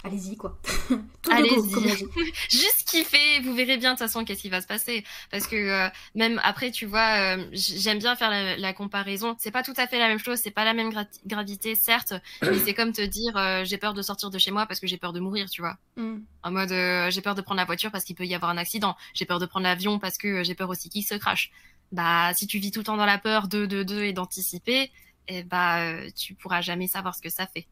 allez-y, 0.05 0.37
quoi. 0.37 0.57
Allez-y. 1.29 2.07
Juste 2.49 2.87
kiffer, 2.87 3.41
vous 3.43 3.53
verrez 3.53 3.77
bien 3.77 3.93
de 3.93 3.97
toute 3.97 4.07
façon 4.07 4.23
qu'est-ce 4.23 4.41
qui 4.41 4.49
va 4.49 4.61
se 4.61 4.67
passer. 4.67 5.03
Parce 5.29 5.45
que 5.45 5.55
euh, 5.55 5.89
même 6.15 6.39
après, 6.43 6.71
tu 6.71 6.85
vois, 6.85 7.35
euh, 7.37 7.45
j'aime 7.51 7.99
bien 7.99 8.15
faire 8.15 8.29
la, 8.57 8.73
comparaison. 8.73 9.35
C'est 9.39 9.51
pas 9.51 9.61
tout 9.61 9.73
à 9.75 9.87
fait 9.87 9.99
la 9.99 10.07
même 10.07 10.19
chose, 10.19 10.39
c'est 10.41 10.51
pas 10.51 10.63
la 10.63 10.73
même 10.73 10.91
gravité, 11.25 11.75
certes, 11.75 12.13
mais 12.41 12.57
c'est 12.59 12.73
comme 12.73 12.93
te 12.93 13.01
dire 13.01 13.33
j'ai 13.65 13.77
peur 13.77 13.93
de 13.93 14.01
sortir 14.01 14.29
de 14.29 14.37
chez 14.37 14.51
moi 14.51 14.65
parce 14.65 14.79
que 14.79 14.87
j'ai 14.87 14.97
peur 14.97 15.11
de 15.11 15.19
mourir, 15.19 15.49
tu 15.49 15.61
vois. 15.61 15.77
Mm. 15.97 16.19
En 16.43 16.51
mode 16.51 16.69
j'ai 17.09 17.21
peur 17.21 17.35
de 17.35 17.41
prendre 17.41 17.59
la 17.59 17.65
voiture 17.65 17.91
parce 17.91 18.05
qu'il 18.05 18.15
peut 18.15 18.25
y 18.25 18.33
avoir 18.33 18.51
un 18.51 18.57
accident. 18.57 18.95
J'ai 19.13 19.25
peur 19.25 19.39
de 19.39 19.45
prendre 19.45 19.65
l'avion 19.65 19.99
parce 19.99 20.17
que 20.17 20.43
j'ai 20.43 20.55
peur 20.55 20.69
aussi 20.69 20.89
qu'il 20.89 21.03
se 21.03 21.15
crache. 21.15 21.51
Bah, 21.91 22.33
si 22.33 22.47
tu 22.47 22.57
vis 22.57 22.71
tout 22.71 22.79
le 22.79 22.85
temps 22.85 22.95
dans 22.95 23.05
la 23.05 23.17
peur 23.17 23.49
de, 23.49 23.65
de, 23.65 23.83
de 23.83 24.01
et 24.01 24.13
d'anticiper, 24.13 24.91
eh 25.27 25.43
bah, 25.43 25.81
euh, 25.81 26.09
tu 26.15 26.33
pourras 26.35 26.61
jamais 26.61 26.87
savoir 26.87 27.15
ce 27.15 27.21
que 27.21 27.29
ça 27.29 27.47
fait. 27.47 27.67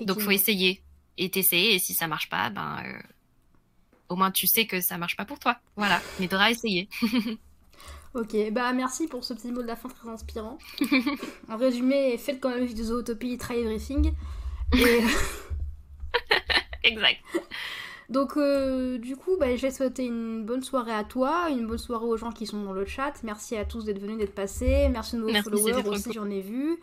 Donc, 0.00 0.20
faut 0.20 0.30
essayer. 0.30 0.82
Et 1.16 1.30
t'essayer, 1.30 1.74
et 1.74 1.78
si 1.78 1.94
ça 1.94 2.08
marche 2.08 2.28
pas, 2.28 2.50
ben, 2.50 2.82
euh, 2.84 2.98
au 4.08 4.16
moins 4.16 4.30
tu 4.30 4.46
sais 4.46 4.66
que 4.66 4.80
ça 4.80 4.98
marche 4.98 5.16
pas 5.16 5.24
pour 5.24 5.38
toi. 5.38 5.58
Voilà, 5.76 6.00
mais 6.18 6.28
t'auras 6.28 6.50
essayé. 6.50 6.88
ok, 8.14 8.50
bah 8.52 8.72
merci 8.72 9.06
pour 9.06 9.24
ce 9.24 9.34
petit 9.34 9.52
mot 9.52 9.62
de 9.62 9.66
la 9.68 9.76
fin 9.76 9.88
très 9.88 10.08
inspirant. 10.08 10.58
en 11.48 11.56
résumé, 11.56 12.18
faites 12.18 12.40
quand 12.40 12.50
même 12.50 12.72
de 12.72 12.82
Zootopie, 12.82 13.38
try 13.38 13.60
everything. 13.60 14.12
exact. 16.82 17.20
Donc, 18.10 18.36
euh, 18.36 18.98
du 18.98 19.16
coup, 19.16 19.36
bah, 19.38 19.56
je 19.56 19.62
vais 19.62 19.70
souhaiter 19.70 20.04
une 20.04 20.44
bonne 20.44 20.62
soirée 20.62 20.92
à 20.92 21.04
toi, 21.04 21.48
une 21.50 21.66
bonne 21.66 21.78
soirée 21.78 22.04
aux 22.04 22.16
gens 22.16 22.32
qui 22.32 22.46
sont 22.46 22.62
dans 22.62 22.72
le 22.72 22.84
chat. 22.84 23.14
Merci 23.22 23.56
à 23.56 23.64
tous 23.64 23.84
d'être 23.84 24.00
venus, 24.00 24.18
d'être 24.18 24.34
passés. 24.34 24.88
Merci 24.90 25.16
à 25.16 25.18
nos 25.20 25.28
followers 25.42 25.88
aussi, 25.88 26.12
j'en 26.12 26.28
ai 26.28 26.40
vu. 26.40 26.78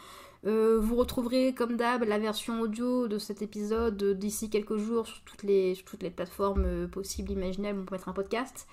Euh, 0.47 0.79
vous 0.81 0.95
retrouverez, 0.95 1.53
comme 1.53 1.77
d'hab, 1.77 2.03
la 2.03 2.17
version 2.17 2.61
audio 2.61 3.07
de 3.07 3.19
cet 3.19 3.43
épisode 3.43 4.03
d'ici 4.17 4.49
quelques 4.49 4.77
jours 4.77 5.05
sur 5.05 5.21
toutes 5.21 5.43
les, 5.43 5.77
toutes 5.85 6.01
les 6.01 6.09
plateformes 6.09 6.63
euh, 6.65 6.87
possibles, 6.87 7.31
imaginables. 7.31 7.85
Peut 7.85 7.95
mettre 7.95 8.09
un 8.09 8.13
podcast. 8.13 8.67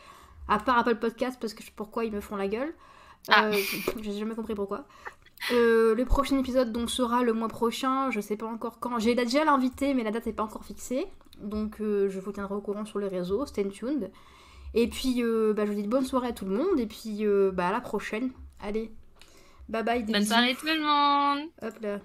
À 0.48 0.58
part 0.58 0.78
Apple 0.78 0.96
Podcast, 0.96 1.36
parce 1.38 1.52
que 1.52 1.60
je 1.60 1.66
sais 1.66 1.74
pourquoi 1.76 2.06
ils 2.06 2.12
me 2.12 2.22
font 2.22 2.36
la 2.36 2.48
gueule. 2.48 2.72
Ah. 3.28 3.50
J'ai 4.02 4.18
jamais 4.18 4.34
compris 4.34 4.54
pourquoi. 4.54 4.86
le 5.50 6.02
prochain 6.04 6.38
épisode 6.38 6.72
donc 6.72 6.88
sera 6.88 7.22
le 7.22 7.34
mois 7.34 7.48
prochain, 7.48 8.10
je 8.10 8.20
sais 8.22 8.38
pas 8.38 8.46
encore 8.46 8.80
quand. 8.80 8.98
J'ai 8.98 9.14
déjà 9.14 9.44
l'invité, 9.44 9.92
mais 9.92 10.02
la 10.02 10.10
date 10.10 10.24
n'est 10.24 10.32
pas 10.32 10.44
encore 10.44 10.64
fixée. 10.64 11.06
Donc 11.42 11.80
euh, 11.80 12.08
je 12.08 12.20
vous 12.20 12.32
tiendrai 12.32 12.54
au 12.54 12.60
courant 12.60 12.84
sur 12.84 12.98
les 12.98 13.08
réseaux, 13.08 13.46
stay 13.46 13.68
tuned. 13.68 14.10
Et 14.74 14.88
puis 14.88 15.22
euh, 15.22 15.52
bah, 15.54 15.64
je 15.64 15.72
vous 15.72 15.80
dis 15.80 15.88
bonne 15.88 16.04
soirée 16.04 16.28
à 16.28 16.32
tout 16.32 16.44
le 16.44 16.56
monde 16.56 16.78
et 16.78 16.86
puis 16.86 17.24
euh, 17.24 17.50
bah, 17.52 17.68
à 17.68 17.72
la 17.72 17.80
prochaine. 17.80 18.30
Allez, 18.60 18.92
bye 19.68 19.82
bye. 19.82 20.02
Bonne 20.04 20.24
soirée 20.24 20.54
tout 20.54 20.66
le 20.66 20.80
monde. 20.80 21.48
Hop 21.62 21.80
là. 21.80 22.00